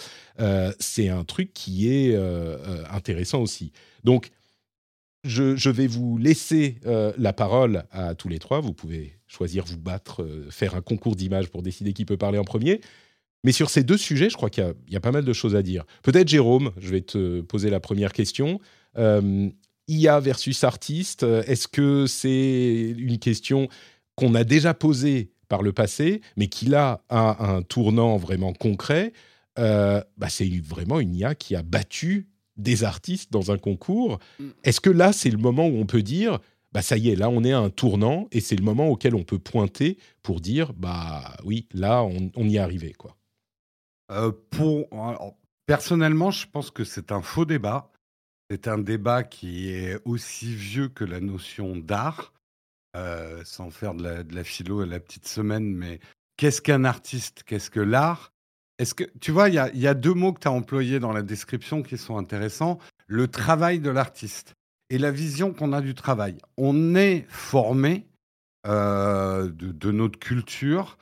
c'est 0.79 1.09
un 1.09 1.25
truc 1.25 1.53
qui 1.53 1.89
est 1.89 2.17
intéressant 2.91 3.41
aussi. 3.41 3.73
Donc, 4.05 4.31
je, 5.25 5.71
vais 5.71 5.87
vous 5.87 6.19
laisser 6.19 6.79
euh, 6.87 7.13
la 7.19 7.33
parole 7.33 7.85
à 7.91 8.15
tous 8.15 8.29
les 8.29 8.39
trois. 8.39 8.61
Vous 8.61 8.73
pouvez 8.73 9.19
choisir, 9.27 9.65
vous 9.65 9.79
battre, 9.79 10.23
euh, 10.23 10.49
faire 10.51 10.75
un 10.75 10.81
concours 10.81 11.17
d'images 11.17 11.49
pour 11.49 11.63
décider 11.63 11.93
qui 11.93 12.05
peut 12.05 12.17
parler 12.17 12.39
en 12.39 12.45
premier. 12.45 12.81
Mais 13.45 13.53
sur 13.53 13.71
ces 13.71 13.83
deux 13.83 13.97
sujets, 13.97 14.29
je 14.29 14.37
crois 14.37 14.51
qu'il 14.51 14.75
y, 14.89 14.97
a 14.97 15.01
pas 15.01 15.13
mal 15.13 15.25
de 15.25 15.33
choses 15.33 15.57
à 15.57 15.63
dire. 15.63 15.85
Peut-être 16.03 16.29
Jérôme, 16.29 16.73
je 16.79 16.91
vais 16.91 17.01
te 17.01 17.41
poser 17.41 17.71
la 17.71 17.81
première 17.81 18.13
question. 18.13 18.61
Euh, 18.99 19.49
IA 19.89 20.21
versus 20.21 20.63
artiste, 20.63 21.23
est-ce 21.23 21.67
que 21.67 22.07
c'est 22.07 22.95
une 22.97 23.19
question 23.19 23.69
qu'on 24.15 24.35
a 24.35 24.45
déjà 24.45 24.75
posée 24.75 25.31
par 25.49 25.63
le 25.63 25.73
passé, 25.73 26.21
mais 26.37 26.49
qui 26.49 26.67
là 26.67 27.03
a 27.09 27.45
un 27.45 27.63
tournant 27.63 28.17
vraiment 28.19 28.53
concret? 28.53 29.13
Bah, 29.57 30.05
C'est 30.29 30.49
vraiment 30.63 31.01
une 31.01 31.15
IA 31.15 31.35
qui 31.35 31.57
a 31.57 31.63
battu 31.63 32.29
des 32.61 32.85
artistes 32.85 33.33
dans 33.33 33.51
un 33.51 33.59
concours. 33.59 34.19
Mm. 34.39 34.49
Est-ce 34.65 34.81
que 34.81 34.91
là, 34.91 35.13
c'est 35.13 35.31
le 35.31 35.39
moment 35.39 35.67
où 35.67 35.77
on 35.79 35.87
peut 35.87 36.03
dire, 36.03 36.39
bah 36.73 36.83
ça 36.83 36.97
y 36.97 37.09
est, 37.09 37.17
là, 37.17 37.29
on 37.29 37.43
est 37.43 37.53
à 37.53 37.59
un 37.59 37.71
tournant 37.71 38.29
et 38.31 38.41
c'est 38.41 38.57
le 38.57 38.63
moment 38.63 38.89
auquel 38.89 39.15
on 39.15 39.25
peut 39.25 39.39
pointer 39.39 39.99
pour 40.23 40.41
dire, 40.41 40.73
bah 40.75 41.37
oui, 41.45 41.67
là, 41.73 42.05
on, 42.05 42.49
y 42.49 42.57
est 42.57 42.61
arrivé, 42.61 42.93
quoi? 42.93 43.17
Euh, 44.11 44.33
personnellement, 45.67 46.31
je 46.31 46.47
pense 46.47 46.71
que 46.71 46.85
c'est 46.85 47.13
un 47.13 47.23
faux 47.23 47.45
débat. 47.45 47.91
C'est 48.51 48.67
un 48.67 48.79
débat 48.79 49.23
qui 49.23 49.71
est 49.71 50.01
aussi 50.05 50.53
vieux 50.53 50.89
que 50.89 51.05
la 51.05 51.21
notion 51.21 51.77
d'art, 51.77 52.33
euh, 52.97 53.43
sans 53.45 53.71
faire 53.71 53.95
de 53.95 54.03
la, 54.03 54.23
de 54.25 54.35
la 54.35 54.43
philo 54.43 54.81
à 54.81 54.87
la 54.87 54.99
petite 54.99 55.29
semaine, 55.29 55.73
mais 55.73 56.01
qu'est-ce 56.37 56.61
qu'un 56.61 56.85
artiste? 56.85 57.45
Qu'est-ce 57.45 57.71
que 57.71 57.81
l'art? 57.81 58.33
Est-ce 58.81 58.95
que 58.95 59.05
tu 59.21 59.31
vois, 59.31 59.51
il 59.51 59.55
y 59.55 59.87
a, 59.87 59.95
deux 59.95 60.15
mots 60.15 60.33
que 60.33 60.41
tu 60.41 60.49
as 60.49 60.53
employés 60.53 61.01
dans 61.01 61.13
la 61.13 61.21
description 61.21 61.83
qui 61.83 61.99
sont 61.99 62.17
intéressants 62.17 62.79
le 63.07 63.29
travail 63.29 63.79
de 63.79 63.91
l'artiste 63.91 64.55
et 64.89 64.97
la 64.97 65.11
vision 65.11 65.53
qu'on 65.53 65.75
a 65.75 65.83
du 65.83 65.95
travail. 65.95 66.39
On 66.57 66.95
est 66.95 67.27
formé 67.29 68.07
euh, 68.67 69.51
de, 69.51 69.91
notre 69.93 70.19
culture 70.19 70.97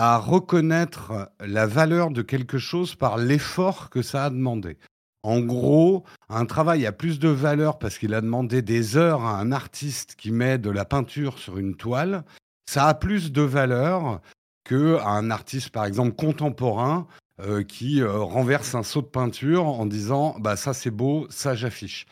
à 0.00 0.16
reconnaître 0.16 1.28
la 1.40 1.66
valeur 1.66 2.12
de 2.12 2.22
quelque 2.22 2.58
chose 2.58 2.94
par 2.94 3.16
l'effort 3.16 3.90
que 3.90 4.00
ça 4.00 4.26
a 4.26 4.30
demandé. 4.30 4.78
En 5.24 5.40
gros, 5.40 6.04
un 6.28 6.46
travail 6.46 6.86
a 6.86 6.92
plus 6.92 7.18
de 7.18 7.28
valeur 7.28 7.80
parce 7.80 7.98
qu'il 7.98 8.14
a 8.14 8.20
demandé 8.20 8.62
des 8.62 8.96
heures 8.96 9.24
à 9.24 9.40
un 9.40 9.50
artiste 9.50 10.14
qui 10.14 10.30
met 10.30 10.56
de 10.56 10.70
la 10.70 10.84
peinture 10.84 11.40
sur 11.40 11.58
une 11.58 11.74
toile. 11.74 12.24
Ça 12.70 12.86
a 12.86 12.94
plus 12.94 13.32
de 13.32 13.42
valeur 13.42 14.20
qu'un 14.62 15.32
artiste, 15.32 15.70
par 15.70 15.84
exemple, 15.84 16.14
contemporain 16.14 17.08
euh, 17.40 17.64
qui 17.64 18.00
euh, 18.00 18.18
renverse 18.18 18.76
un 18.76 18.84
seau 18.84 19.02
de 19.02 19.08
peinture 19.08 19.66
en 19.66 19.84
disant 19.84 20.36
bah 20.38 20.54
ça 20.54 20.74
c'est 20.74 20.92
beau, 20.92 21.26
ça 21.28 21.56
j'affiche. 21.56 22.06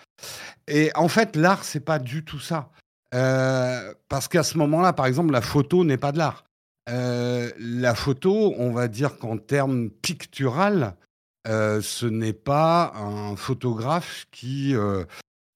Et 0.66 0.90
en 0.96 1.06
fait, 1.06 1.36
l'art 1.36 1.62
c'est 1.62 1.78
pas 1.78 2.00
du 2.00 2.24
tout 2.24 2.40
ça, 2.40 2.70
euh, 3.14 3.94
parce 4.08 4.26
qu'à 4.26 4.42
ce 4.42 4.58
moment-là, 4.58 4.92
par 4.92 5.06
exemple, 5.06 5.30
la 5.30 5.40
photo 5.40 5.84
n'est 5.84 5.98
pas 5.98 6.10
de 6.10 6.18
l'art. 6.18 6.46
La 6.88 7.94
photo, 7.94 8.54
on 8.58 8.72
va 8.72 8.88
dire 8.88 9.18
qu'en 9.18 9.38
termes 9.38 9.90
pictural, 9.90 10.96
ce 11.46 12.06
n'est 12.06 12.32
pas 12.32 12.92
un 12.96 13.36
photographe 13.36 14.26
qui 14.30 14.74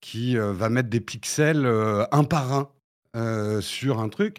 qui 0.01 0.35
va 0.35 0.69
mettre 0.69 0.89
des 0.89 1.01
pixels 1.01 1.65
un 2.11 2.23
par 2.23 2.69
un 3.13 3.61
sur 3.61 3.99
un 3.99 4.09
truc. 4.09 4.37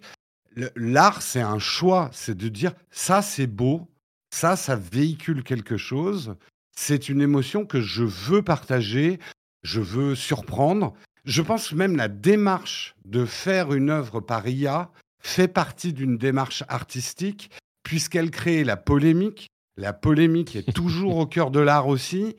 L'art, 0.77 1.23
c'est 1.23 1.41
un 1.41 1.59
choix, 1.59 2.11
c'est 2.13 2.37
de 2.37 2.49
dire 2.49 2.73
ça 2.91 3.23
c'est 3.23 3.47
beau, 3.47 3.89
ça, 4.35 4.57
ça 4.57 4.77
véhicule 4.77 5.45
quelque 5.45 5.77
chose. 5.77 6.37
C'est 6.77 7.09
une 7.09 7.21
émotion 7.21 7.65
que 7.67 7.81
je 7.81 8.03
veux 8.03 8.43
partager, 8.43 9.19
je 9.63 9.81
veux 9.81 10.15
surprendre. 10.15 10.95
Je 11.25 11.43
pense 11.43 11.73
même 11.73 11.97
la 11.97 12.09
démarche 12.09 12.97
de 13.05 13.25
faire 13.25 13.73
une 13.73 13.91
œuvre 13.91 14.21
par 14.21 14.49
IA 14.49 14.91
fait 15.23 15.49
partie 15.49 15.93
d'une 15.93 16.19
démarche 16.19 16.65
artistique, 16.69 17.51
puisqu'elle 17.83 18.31
crée 18.31 18.65
la 18.65 18.77
polémique. 18.77 19.49
La 19.77 19.93
polémique 19.93 20.57
est 20.57 20.73
toujours 20.73 21.17
au 21.17 21.27
cœur 21.27 21.51
de 21.51 21.61
l'art 21.61 21.89
aussi. 21.89 22.37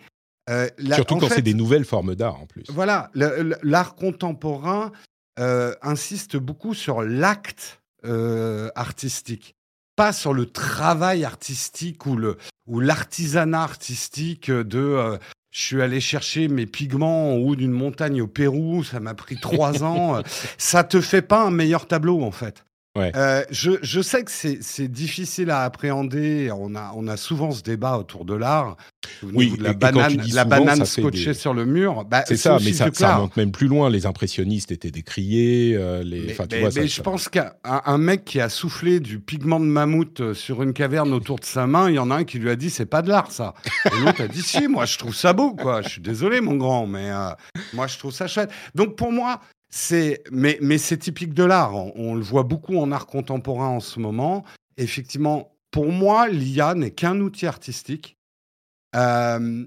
Euh, 0.49 0.67
Surtout 0.91 1.17
quand 1.17 1.29
c'est 1.29 1.41
des 1.41 1.53
nouvelles 1.53 1.85
formes 1.85 2.15
d'art 2.15 2.39
en 2.39 2.45
plus. 2.45 2.63
Voilà, 2.69 3.09
l'art 3.15 3.95
contemporain 3.95 4.91
euh, 5.39 5.73
insiste 5.81 6.35
beaucoup 6.37 6.73
sur 6.73 7.01
l'acte 7.01 7.81
euh, 8.05 8.69
artistique 8.75 9.55
pas 9.95 10.11
sur 10.11 10.33
le 10.33 10.47
travail 10.47 11.23
artistique 11.23 12.07
ou 12.07 12.15
le 12.15 12.37
ou 12.65 12.79
l'artisanat 12.79 13.61
artistique 13.61 14.49
de 14.49 15.19
je 15.51 15.61
suis 15.61 15.81
allé 15.83 16.01
chercher 16.01 16.47
mes 16.47 16.65
pigments 16.65 17.33
en 17.33 17.35
haut 17.35 17.55
d'une 17.55 17.71
montagne 17.71 18.19
au 18.21 18.27
Pérou, 18.27 18.83
ça 18.83 18.99
m'a 18.99 19.13
pris 19.13 19.35
trois 19.35 19.83
ans. 19.83 20.23
Ça 20.57 20.83
te 20.83 20.99
fait 20.99 21.21
pas 21.21 21.43
un 21.43 21.51
meilleur 21.51 21.87
tableau 21.87 22.23
en 22.23 22.31
fait. 22.31 22.65
Euh, 22.95 23.43
je, 23.49 23.71
je, 23.81 24.01
sais 24.01 24.23
que 24.23 24.29
c'est 24.31 24.87
difficile 24.87 25.49
à 25.49 25.63
appréhender. 25.63 26.51
On 26.51 26.75
a, 26.75 26.91
on 26.95 27.07
a 27.07 27.17
souvent 27.17 27.49
ce 27.49 27.63
débat 27.63 27.97
autour 27.97 28.23
de 28.23 28.35
l'art. 28.35 28.77
Oui, 29.23 29.55
la 29.59 29.73
banane, 29.73 30.21
la 30.31 30.45
banane 30.45 30.85
scotchée 30.85 31.33
sur 31.33 31.55
le 31.55 31.65
mur. 31.65 32.05
Bah, 32.05 32.23
c'est 32.27 32.37
ça, 32.37 32.59
mais 32.63 32.71
ça, 32.71 32.89
ça, 32.93 33.15
remonte 33.15 33.35
même 33.35 33.51
plus 33.51 33.67
loin. 33.67 33.89
Les 33.89 34.05
impressionnistes 34.05 34.71
étaient 34.71 34.91
décriés. 34.91 35.75
Euh, 35.75 36.03
les... 36.03 36.35
Mais, 36.37 36.47
tu 36.47 36.59
vois, 36.59 36.69
mais 36.75 36.87
je 36.87 37.01
pense 37.01 37.29
qu'un 37.29 37.97
mec 37.97 38.25
qui 38.25 38.39
a 38.39 38.49
soufflé 38.49 38.99
du 38.99 39.19
pigment 39.19 39.59
de 39.59 39.65
mammouth 39.65 40.21
euh, 40.21 40.33
sur 40.35 40.61
une 40.61 40.73
caverne 40.73 41.13
autour 41.13 41.39
de 41.39 41.45
sa 41.45 41.65
main, 41.65 41.89
il 41.89 41.95
y 41.95 41.99
en 41.99 42.11
a 42.11 42.17
un 42.17 42.23
qui 42.25 42.37
lui 42.37 42.51
a 42.51 42.55
dit 42.55 42.69
c'est 42.69 42.85
pas 42.85 43.01
de 43.01 43.09
l'art 43.09 43.31
ça. 43.31 43.55
Et 43.85 43.99
l'autre 44.01 44.21
a 44.21 44.27
dit 44.27 44.43
si, 44.43 44.67
moi 44.67 44.85
je 44.85 44.99
trouve 44.99 45.15
ça 45.15 45.33
beau 45.33 45.55
quoi. 45.55 45.81
Je 45.81 45.89
suis 45.89 46.01
désolé 46.01 46.41
mon 46.41 46.57
grand, 46.57 46.85
mais 46.85 47.09
moi 47.73 47.87
je 47.87 47.97
trouve 47.97 48.11
ça 48.11 48.27
chouette. 48.27 48.51
Donc 48.75 48.95
pour 48.95 49.11
moi, 49.11 49.41
mais, 50.31 50.57
mais 50.61 50.77
c'est 50.77 50.97
typique 50.97 51.33
de 51.33 51.43
l'art. 51.43 51.75
On, 51.75 52.15
le 52.15 52.21
voit 52.21 52.43
beaucoup 52.43 52.77
en 52.77 52.91
art 52.91 53.07
contemporain 53.07 53.69
en 53.69 53.79
ce 53.79 53.99
moment. 53.99 54.43
Effectivement, 54.77 55.55
pour 55.71 55.91
moi, 55.91 56.27
l'IA 56.27 56.75
n'est 56.75 56.91
qu'un 56.91 57.19
outil 57.19 57.47
artistique. 57.47 58.17
Euh, 58.95 59.65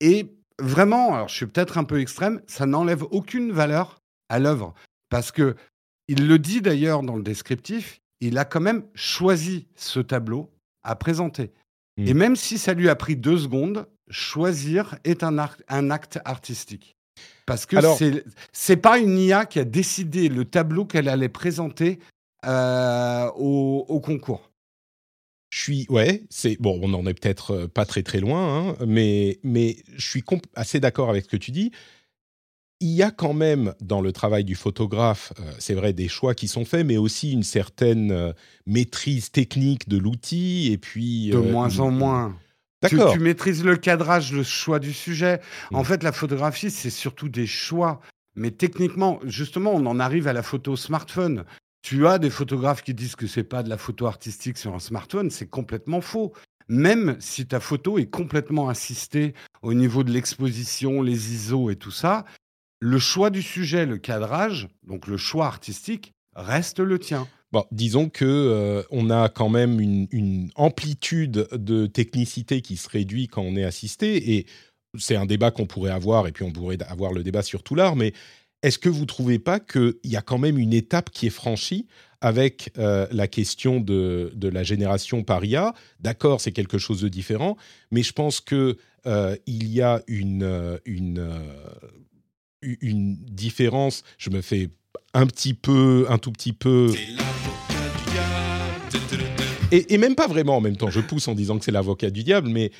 et 0.00 0.34
vraiment, 0.58 1.14
alors 1.14 1.28
je 1.28 1.34
suis 1.34 1.46
peut-être 1.46 1.78
un 1.78 1.84
peu 1.84 2.00
extrême, 2.00 2.42
ça 2.46 2.66
n'enlève 2.66 3.04
aucune 3.10 3.52
valeur 3.52 4.00
à 4.28 4.38
l'œuvre. 4.38 4.74
Parce 5.08 5.30
que, 5.30 5.54
il 6.08 6.26
le 6.26 6.38
dit 6.38 6.60
d'ailleurs 6.60 7.02
dans 7.02 7.16
le 7.16 7.22
descriptif, 7.22 8.00
il 8.20 8.38
a 8.38 8.44
quand 8.44 8.60
même 8.60 8.84
choisi 8.94 9.68
ce 9.76 10.00
tableau 10.00 10.50
à 10.82 10.96
présenter. 10.96 11.52
Mmh. 11.96 12.08
Et 12.08 12.14
même 12.14 12.36
si 12.36 12.58
ça 12.58 12.74
lui 12.74 12.88
a 12.88 12.96
pris 12.96 13.14
deux 13.14 13.38
secondes, 13.38 13.86
choisir 14.10 14.96
est 15.04 15.22
un, 15.22 15.36
un 15.68 15.90
acte 15.90 16.18
artistique. 16.24 16.97
Parce 17.48 17.64
que 17.64 17.80
ce 17.80 18.22
c'est 18.52 18.76
pas 18.76 18.98
une 18.98 19.18
IA 19.18 19.46
qui 19.46 19.58
a 19.58 19.64
décidé 19.64 20.28
le 20.28 20.44
tableau 20.44 20.84
qu'elle 20.84 21.08
allait 21.08 21.30
présenter 21.30 21.98
euh, 22.44 23.26
au, 23.36 24.00
concours. 24.00 24.50
Je 25.48 25.62
suis 25.62 25.86
ouais, 25.88 26.24
c'est 26.28 26.60
bon, 26.60 26.78
on 26.82 26.88
n'en 26.88 27.06
est 27.06 27.14
peut-être 27.14 27.52
euh, 27.52 27.66
pas 27.66 27.86
très 27.86 28.02
très 28.02 28.20
loin, 28.20 28.68
hein, 28.68 28.76
mais 28.86 29.38
mais 29.42 29.78
je 29.96 30.10
suis 30.10 30.22
assez 30.54 30.78
d'accord 30.78 31.08
avec 31.08 31.24
ce 31.24 31.30
que 31.30 31.38
tu 31.38 31.50
dis. 31.50 31.72
Il 32.80 32.90
y 32.90 33.02
a 33.02 33.10
quand 33.10 33.32
même 33.32 33.74
dans 33.80 34.02
le 34.02 34.12
travail 34.12 34.44
du 34.44 34.54
photographe, 34.54 35.32
euh, 35.40 35.50
c'est 35.58 35.72
vrai, 35.72 35.94
des 35.94 36.06
choix 36.06 36.34
qui 36.34 36.48
sont 36.48 36.66
faits, 36.66 36.86
mais 36.86 36.98
aussi 36.98 37.32
une 37.32 37.42
certaine 37.42 38.34
maîtrise 38.66 39.30
technique 39.30 39.88
de 39.88 39.96
l'outil 39.96 40.70
et 40.70 40.76
puis 40.76 41.30
de 41.30 41.38
moins 41.38 41.78
en 41.80 41.90
moins. 41.90 42.36
Tu, 42.86 42.98
tu, 43.12 43.18
maîtrises 43.18 43.64
le 43.64 43.76
cadrage, 43.76 44.32
le 44.32 44.44
choix 44.44 44.78
du 44.78 44.92
sujet. 44.92 45.40
En 45.72 45.82
mm. 45.82 45.84
fait, 45.84 46.02
la 46.02 46.12
photographie, 46.12 46.70
c'est 46.70 46.90
surtout 46.90 47.28
des 47.28 47.46
choix. 47.46 48.00
Mais 48.36 48.52
techniquement, 48.52 49.18
justement, 49.24 49.72
on 49.72 49.84
en 49.86 49.98
arrive 49.98 50.28
à 50.28 50.32
la 50.32 50.42
photo 50.44 50.76
smartphone. 50.76 51.44
Tu 51.82 52.06
as 52.06 52.18
des 52.18 52.30
photographes 52.30 52.82
qui 52.82 52.94
disent 52.94 53.16
que 53.16 53.26
c'est 53.26 53.44
pas 53.44 53.62
de 53.62 53.68
la 53.68 53.78
photo 53.78 54.06
artistique 54.06 54.58
sur 54.58 54.74
un 54.74 54.78
smartphone, 54.78 55.30
c'est 55.30 55.48
complètement 55.48 56.00
faux. 56.00 56.32
Même 56.68 57.16
si 57.18 57.46
ta 57.46 57.60
photo 57.60 57.98
est 57.98 58.10
complètement 58.10 58.68
assistée 58.68 59.34
au 59.62 59.74
niveau 59.74 60.04
de 60.04 60.12
l'exposition, 60.12 61.02
les 61.02 61.32
ISO 61.32 61.70
et 61.70 61.76
tout 61.76 61.90
ça, 61.90 62.26
le 62.80 62.98
choix 62.98 63.30
du 63.30 63.42
sujet, 63.42 63.86
le 63.86 63.98
cadrage, 63.98 64.68
donc 64.86 65.06
le 65.06 65.16
choix 65.16 65.46
artistique, 65.46 66.12
reste 66.36 66.78
le 66.78 66.98
tien. 66.98 67.26
Bon, 67.50 67.64
disons 67.72 68.10
que 68.10 68.26
euh, 68.26 68.82
on 68.90 69.08
a 69.08 69.30
quand 69.30 69.48
même 69.48 69.80
une, 69.80 70.50
amplitude 70.54 71.48
de 71.52 71.86
technicité 71.86 72.60
qui 72.60 72.76
se 72.76 72.88
réduit 72.88 73.26
quand 73.26 73.42
on 73.42 73.56
est 73.56 73.64
assisté, 73.64 74.36
et 74.36 74.46
c'est 74.98 75.16
un 75.16 75.24
débat 75.24 75.50
qu'on 75.50 75.66
pourrait 75.66 75.90
avoir, 75.90 76.26
et 76.26 76.32
puis 76.32 76.44
on 76.44 76.52
pourrait 76.52 76.78
avoir 76.86 77.12
le 77.12 77.22
débat 77.22 77.42
sur 77.42 77.62
tout 77.62 77.74
l'art, 77.74 77.96
mais 77.96 78.12
est-ce 78.62 78.78
que 78.78 78.90
vous 78.90 79.02
ne 79.02 79.06
trouvez 79.06 79.38
pas 79.38 79.60
qu'il 79.60 79.94
y 80.04 80.16
a 80.16 80.20
quand 80.22 80.38
même 80.38 80.58
une 80.58 80.74
étape 80.74 81.10
qui 81.10 81.26
est 81.26 81.30
franchie 81.30 81.86
avec 82.20 82.70
euh, 82.76 83.06
la 83.12 83.28
question 83.28 83.80
de, 83.80 84.32
la 84.42 84.64
génération 84.64 85.22
par 85.22 85.44
IA. 85.44 85.72
D'accord, 86.00 86.40
c'est 86.40 86.52
quelque 86.52 86.76
chose 86.76 87.00
de 87.00 87.08
différent, 87.08 87.56
mais 87.92 88.02
je 88.02 88.12
pense 88.12 88.40
que 88.40 88.76
euh, 89.06 89.36
y 89.46 89.80
a 89.80 90.02
une, 90.08 90.80
une, 90.84 91.30
une 92.62 93.16
différence. 93.16 94.02
Je 94.18 94.30
me 94.30 94.42
fais 94.42 94.68
un 95.18 95.26
petit 95.26 95.52
peu, 95.52 96.06
un 96.08 96.18
tout 96.18 96.30
petit 96.30 96.52
peu. 96.52 96.94
Et, 99.72 99.94
et, 99.94 99.98
même 99.98 100.14
pas 100.14 100.28
vraiment 100.28 100.56
en 100.56 100.60
même 100.60 100.76
temps. 100.76 100.90
Je 100.90 101.00
pousse 101.00 101.26
en 101.26 101.34
disant 101.34 101.58
que 101.58 101.64
c'est 101.64 101.72
l'avocat 101.72 102.10
du 102.10 102.22
diable, 102.22 102.48
mais 102.48 102.70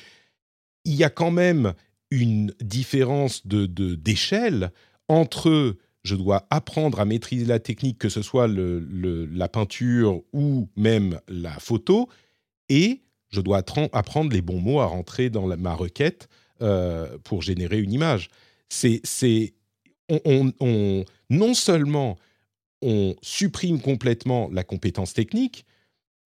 il 0.85 0.95
y 0.95 1.03
a 1.03 1.09
quand 1.09 1.31
même 1.31 1.73
une 2.11 2.53
différence 2.61 3.45
de 3.45 3.65
d'échelle 3.95 4.71
entre 5.09 5.75
je 6.03 6.15
dois 6.15 6.47
apprendre 6.49 7.01
à 7.01 7.05
maîtriser 7.05 7.45
la 7.45 7.59
technique, 7.59 7.99
que 7.99 8.07
ce 8.07 8.21
soit 8.21 8.47
le, 8.47 8.79
la 9.25 9.49
peinture 9.49 10.21
ou 10.31 10.69
même 10.77 11.19
la 11.27 11.59
photo, 11.59 12.07
et 12.69 13.01
je 13.27 13.41
dois 13.41 13.61
apprendre 13.91 14.31
les 14.31 14.41
bons 14.41 14.61
mots 14.61 14.79
à 14.79 14.85
rentrer 14.85 15.29
dans 15.29 15.45
ma 15.57 15.75
requête 15.75 16.29
euh, 16.61 17.17
pour 17.25 17.41
générer 17.41 17.79
une 17.79 17.91
image. 17.91 18.29
C'est, 18.69 19.01
on, 20.07 20.53
on, 20.61 21.03
non 21.29 21.53
seulement 21.53 22.17
on 22.81 23.15
supprime 23.21 23.81
complètement 23.81 24.49
la 24.51 24.63
compétence 24.63 25.13
technique, 25.13 25.65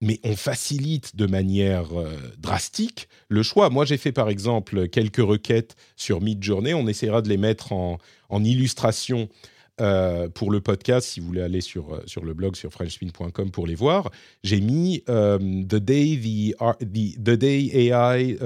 mais 0.01 0.19
on 0.23 0.35
facilite 0.35 1.15
de 1.15 1.25
manière 1.25 1.97
euh, 1.97 2.11
drastique 2.37 3.07
le 3.29 3.41
choix. 3.41 3.69
Moi, 3.69 3.85
j'ai 3.85 3.97
fait 3.97 4.11
par 4.11 4.29
exemple 4.29 4.89
quelques 4.89 5.17
requêtes 5.17 5.75
sur 5.95 6.21
Midjourney. 6.21 6.73
On 6.73 6.87
essaiera 6.87 7.21
de 7.21 7.29
les 7.29 7.37
mettre 7.37 7.71
en, 7.71 7.97
illustration 8.43 9.29
euh, 9.79 10.27
pour 10.27 10.51
le 10.51 10.59
podcast, 10.59 11.07
si 11.07 11.19
vous 11.19 11.27
voulez 11.27 11.41
aller 11.41 11.61
sur, 11.61 11.93
euh, 11.93 12.03
sur 12.05 12.25
le 12.25 12.33
blog 12.33 12.55
sur 12.55 12.71
frenchspin.com 12.71 13.51
pour 13.51 13.65
les 13.65 13.75
voir, 13.75 14.11
j'ai 14.43 14.59
mis 14.59 15.03
the, 15.05 15.75
day 15.75 16.19
the, 16.19 17.23
the, 17.23 17.31
Day 17.31 17.69
AI 17.73 18.37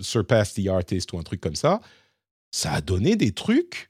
Surpassed 0.00 0.62
the 0.62 0.68
Artist 0.68 1.12
ou 1.12 1.18
un 1.18 1.22
truc 1.22 1.40
comme 1.40 1.56
ça. 1.56 1.80
Ça 2.52 2.72
a 2.72 2.80
donné 2.80 3.16
des 3.16 3.32
trucs 3.32 3.89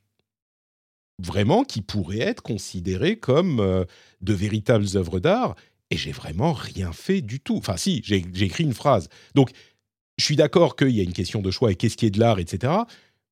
vraiment 1.27 1.65
qui 1.65 1.83
pourraient 1.83 2.21
être 2.21 2.43
considérés 2.43 3.17
comme 3.17 3.87
de 4.21 4.33
véritables 4.33 4.87
œuvres 4.97 5.21
d'art 5.21 5.55
et 5.91 5.97
j'ai 5.97 6.13
vraiment 6.13 6.53
rien 6.53 6.93
fait 6.93 7.21
du 7.21 7.41
tout. 7.41 7.57
Enfin, 7.57 7.77
si, 7.77 8.01
j'ai 8.05 8.25
écrit 8.41 8.65
une 8.65 8.75
phrase. 8.75 9.09
Donc, 9.35 9.51
je 10.19 10.25
suis 10.25 10.37
d'accord 10.37 10.77
qu'il 10.77 10.91
y 10.91 11.01
a 11.01 11.03
une 11.03 11.13
question 11.13 11.43
de 11.43 11.51
choix 11.51 11.73
et 11.73 11.75
qu'est-ce 11.75 11.97
qui 11.97 12.07
est 12.07 12.11
de 12.11 12.21
l'art, 12.21 12.39
etc. 12.39 12.73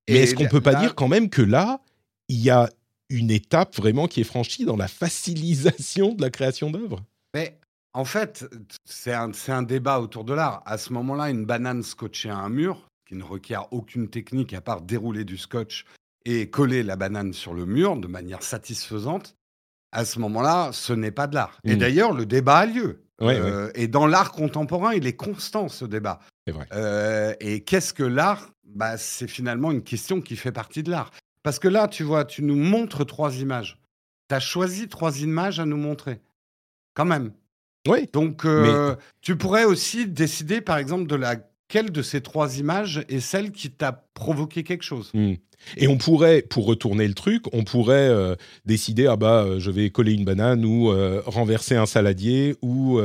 Mais 0.08 0.16
est-ce 0.16 0.34
qu'on 0.34 0.44
ne 0.44 0.48
peut 0.48 0.60
pas 0.60 0.74
dire 0.74 0.94
quand 0.94 1.08
même 1.08 1.30
que 1.30 1.42
là, 1.42 1.80
il 2.28 2.38
y 2.38 2.50
a 2.50 2.68
une 3.10 3.30
étape 3.30 3.76
vraiment 3.76 4.08
qui 4.08 4.20
est 4.20 4.24
franchie 4.24 4.64
dans 4.64 4.76
la 4.76 4.88
facilisation 4.88 6.14
de 6.14 6.22
la 6.22 6.30
création 6.30 6.70
d'œuvres? 6.70 7.02
Mais 7.34 7.58
en 7.92 8.04
fait, 8.04 8.46
c'est 8.84 9.12
un, 9.12 9.30
un, 9.48 9.62
débat 9.62 10.00
autour 10.00 10.24
de 10.24 10.34
l'art. 10.34 10.62
À 10.66 10.78
ce 10.78 10.92
moment-là, 10.94 11.30
une 11.30 11.44
banane 11.44 11.82
scotchée 11.82 12.30
à 12.30 12.38
un 12.38 12.48
mur, 12.48 12.88
qui 13.06 13.14
ne 13.14 13.22
requiert 13.22 13.72
aucune 13.72 14.08
technique 14.08 14.52
à 14.52 14.60
part 14.60 14.82
dérouler 14.82 15.24
du 15.24 15.38
scotch 15.38 15.84
et 16.24 16.50
coller 16.50 16.82
la 16.82 16.96
banane 16.96 17.32
sur 17.32 17.54
le 17.54 17.66
mur 17.66 17.96
de 17.96 18.08
manière 18.08 18.42
satisfaisante, 18.42 19.36
à 19.92 20.04
ce 20.04 20.18
moment-là, 20.18 20.70
ce 20.72 20.92
n'est 20.92 21.10
pas 21.10 21.26
de 21.26 21.34
l'art. 21.34 21.58
Et 21.64 21.76
mmh. 21.76 21.78
d'ailleurs, 21.78 22.12
le 22.12 22.26
débat 22.26 22.58
a 22.58 22.66
lieu. 22.66 23.04
Euh, 23.22 23.70
et 23.74 23.88
dans 23.88 24.06
l'art 24.06 24.32
contemporain, 24.32 24.94
il 24.94 25.06
est 25.06 25.16
constant 25.16 25.68
ce 25.68 25.84
débat. 25.84 26.20
Vrai. 26.46 26.66
Euh, 26.72 27.34
et 27.40 27.64
qu'est-ce 27.64 27.92
que 27.92 28.04
l'art? 28.04 28.50
Bah, 28.64 28.96
C'est 28.96 29.28
finalement 29.28 29.72
une 29.72 29.82
question 29.82 30.20
qui 30.20 30.36
fait 30.36 30.52
partie 30.52 30.82
de 30.82 30.90
l'art. 30.90 31.10
Parce 31.42 31.58
que 31.58 31.68
là, 31.68 31.88
tu 31.88 32.04
vois, 32.04 32.24
tu 32.24 32.42
nous 32.42 32.56
montres 32.56 33.04
trois 33.06 33.36
images. 33.36 33.80
Tu 34.28 34.34
as 34.34 34.40
choisi 34.40 34.88
trois 34.88 35.20
images 35.20 35.58
à 35.58 35.64
nous 35.64 35.76
montrer. 35.76 36.20
Quand 36.94 37.06
même. 37.06 37.32
Oui. 37.88 38.08
Donc, 38.12 38.44
euh, 38.44 38.94
tu 39.20 39.36
pourrais 39.36 39.64
aussi 39.64 40.06
décider, 40.06 40.60
par 40.60 40.78
exemple, 40.78 41.06
de 41.06 41.16
laquelle 41.68 41.92
de 41.92 42.02
ces 42.02 42.20
trois 42.22 42.58
images 42.58 43.04
est 43.08 43.20
celle 43.20 43.52
qui 43.52 43.70
t'a 43.70 43.92
provoqué 44.14 44.62
quelque 44.62 44.84
chose? 44.84 45.10
Mmh. 45.12 45.34
Et 45.76 45.88
on 45.88 45.98
pourrait, 45.98 46.42
pour 46.42 46.66
retourner 46.66 47.06
le 47.06 47.14
truc, 47.14 47.44
on 47.52 47.64
pourrait 47.64 48.08
euh, 48.08 48.36
décider 48.64 49.06
ah 49.06 49.16
bah 49.16 49.42
euh, 49.42 49.58
je 49.58 49.70
vais 49.70 49.90
coller 49.90 50.12
une 50.12 50.24
banane 50.24 50.64
ou 50.64 50.90
euh, 50.90 51.20
renverser 51.26 51.74
un 51.74 51.84
saladier 51.84 52.56
ou 52.62 53.00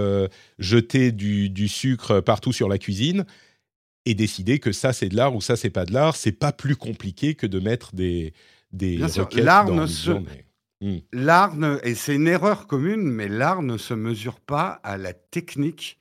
jeter 0.60 1.12
du, 1.12 1.50
du, 1.50 1.68
sucre 1.68 2.22
partout 2.22 2.54
sur 2.54 2.70
la 2.70 2.78
cuisine 2.78 3.26
et 4.06 4.14
décider 4.14 4.60
que 4.60 4.72
ça 4.72 4.94
c'est 4.94 5.10
de 5.10 5.16
l'art 5.16 5.36
ou 5.36 5.42
ça 5.42 5.56
c'est 5.56 5.72
pas 5.72 5.86
de 5.86 5.94
l'art. 5.94 6.16
C'est 6.16 6.32
pas 6.32 6.52
plus 6.52 6.76
compliqué 6.76 7.36
que 7.36 7.48
de 7.48 7.60
mettre 7.60 7.96
des 7.96 8.34
des 8.72 8.98
Bien 8.98 9.08
sûr, 9.08 9.28
l'art 9.34 9.70
ne 9.72 9.88
se 9.88 10.12
hmm. 10.82 11.00
l'art 11.12 11.56
et 11.84 11.96
c'est 11.96 12.16
une 12.16 12.28
erreur 12.28 12.68
commune, 12.68 13.04
mais 13.04 13.28
l'art 13.28 13.62
ne 13.62 13.78
se 13.78 13.94
mesure 13.94 14.40
pas 14.40 14.80
à 14.84 14.98
la 14.98 15.14
technique 15.14 16.00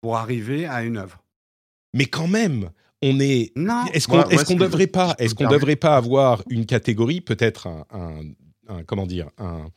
pour 0.00 0.16
arriver 0.16 0.66
à 0.66 0.82
une 0.82 0.96
œuvre. 0.96 1.22
Mais 1.92 2.06
quand 2.06 2.28
même, 2.28 2.70
on 3.02 3.20
est. 3.20 3.52
Est-ce 3.92 4.06
qu'on 4.06 4.22
est 4.28 4.54
devrait 4.56 4.86
pas, 4.86 5.14
est-ce 5.18 5.34
qu'on 5.34 5.48
devrait 5.48 5.76
pas 5.76 5.96
avoir 5.96 6.42
une 6.48 6.66
catégorie, 6.66 7.20
peut-être 7.20 7.66
un, 7.66 7.84
comment 8.86 9.06
dire, 9.06 9.30
un, 9.38 9.70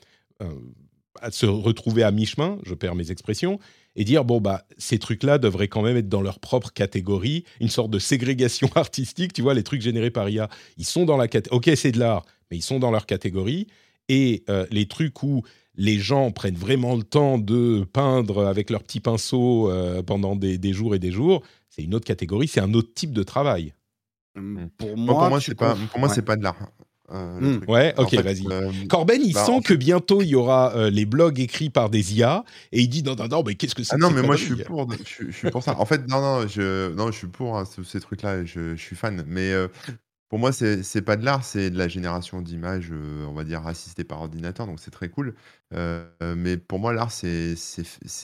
à 1.21 1.31
se 1.31 1.45
retrouver 1.45 2.03
à 2.03 2.11
mi-chemin, 2.11 2.57
je 2.65 2.73
perds 2.73 2.95
mes 2.95 3.11
expressions, 3.11 3.59
et 3.95 4.03
dire 4.03 4.25
bon 4.25 4.41
bah 4.41 4.65
ces 4.77 4.99
trucs-là 4.99 5.37
devraient 5.37 5.67
quand 5.67 5.81
même 5.81 5.97
être 5.97 6.09
dans 6.09 6.21
leur 6.21 6.39
propre 6.39 6.71
catégorie, 6.73 7.45
une 7.61 7.69
sorte 7.69 7.91
de 7.91 7.99
ségrégation 7.99 8.69
artistique. 8.75 9.33
Tu 9.33 9.41
vois, 9.41 9.53
les 9.53 9.63
trucs 9.63 9.81
générés 9.81 10.11
par 10.11 10.29
IA, 10.29 10.49
ils 10.77 10.85
sont 10.85 11.05
dans 11.05 11.17
la 11.17 11.27
catégorie. 11.27 11.57
Ok, 11.57 11.77
c'est 11.77 11.91
de 11.91 11.99
l'art, 11.99 12.25
mais 12.51 12.57
ils 12.57 12.63
sont 12.63 12.79
dans 12.79 12.91
leur 12.91 13.05
catégorie. 13.05 13.67
Et 14.09 14.43
euh, 14.49 14.65
les 14.69 14.87
trucs 14.87 15.23
où 15.23 15.43
les 15.75 15.97
gens 15.97 16.31
prennent 16.31 16.55
vraiment 16.55 16.95
le 16.95 17.03
temps 17.03 17.37
de 17.37 17.85
peindre 17.93 18.45
avec 18.45 18.69
leur 18.69 18.83
petit 18.83 18.99
pinceau 18.99 19.71
euh, 19.71 20.03
pendant 20.03 20.35
des, 20.35 20.73
jours 20.73 20.93
et 20.93 20.99
des 20.99 21.11
jours, 21.11 21.41
c'est 21.73 21.81
une 21.81 21.95
autre 21.95 22.05
catégorie, 22.05 22.47
c'est 22.47 22.61
un 22.61 22.73
autre 22.73 22.93
type 22.93 23.13
de 23.13 23.23
travail. 23.23 23.73
Mmh. 24.35 24.65
Pour 24.77 24.97
moi, 24.97 25.13
pour 25.15 25.29
moi 25.29 25.41
c'est 25.41 25.55
pas, 25.55 25.75
pour 25.91 25.99
moi, 25.99 26.09
c'est 26.09 26.21
pas 26.21 26.35
de 26.35 26.43
l'art. 26.43 26.69
Euh, 27.11 27.39
mmh. 27.39 27.61
Ouais, 27.67 27.93
ok, 27.97 28.13
vas-y. 28.15 28.47
Euh, 28.49 28.71
Corben, 28.89 29.21
il 29.23 29.33
bah, 29.33 29.45
sent 29.45 29.61
que 29.63 29.73
bientôt 29.73 30.21
il 30.21 30.27
y 30.27 30.35
aura 30.35 30.73
euh, 30.75 30.89
les 30.89 31.05
blogs 31.05 31.39
écrits 31.39 31.69
par 31.69 31.89
des 31.89 32.15
IA 32.15 32.43
et 32.71 32.81
il 32.81 32.87
dit 32.87 33.03
non, 33.03 33.15
non, 33.15 33.27
non, 33.27 33.43
mais 33.45 33.55
qu'est-ce 33.55 33.75
que 33.75 33.83
c'est 33.83 33.95
Ah 33.95 33.97
non, 33.97 34.11
mais 34.11 34.21
moi 34.21 34.35
je 34.35 34.45
suis 34.45 34.63
pour, 34.63 34.87
je, 34.91 35.31
suis 35.31 35.49
pour 35.51 35.63
ça. 35.63 35.77
En 35.79 35.85
fait, 35.85 36.07
non, 36.07 36.21
non, 36.21 36.47
je, 36.47 36.93
non, 36.93 37.07
je 37.11 37.17
suis 37.17 37.27
pour 37.27 37.57
hein, 37.57 37.65
ces 37.83 37.99
trucs-là, 37.99 38.45
je, 38.45 38.75
je, 38.75 38.81
suis 38.81 38.95
fan. 38.95 39.23
Mais 39.27 39.51
pour 40.33 40.39
moi, 40.39 40.51
c'est 40.51 41.03
pas 41.03 41.15
de 41.15 41.23
l'art, 41.23 41.45
c'est 41.45 41.69
de 41.69 41.77
la 41.77 41.87
génération 41.87 42.41
d'images, 42.41 42.89
euh, 42.91 43.23
on 43.27 43.33
va 43.33 43.43
dire, 43.43 43.67
assistées 43.67 44.03
par 44.03 44.19
ordinateur, 44.19 44.65
donc 44.65 44.79
c'est 44.79 44.89
très 44.89 45.07
cool. 45.07 45.35
Euh, 45.75 46.07
mais 46.35 46.57
pour 46.57 46.79
moi, 46.79 46.91
l'art, 46.91 47.11
c'est 47.11 47.53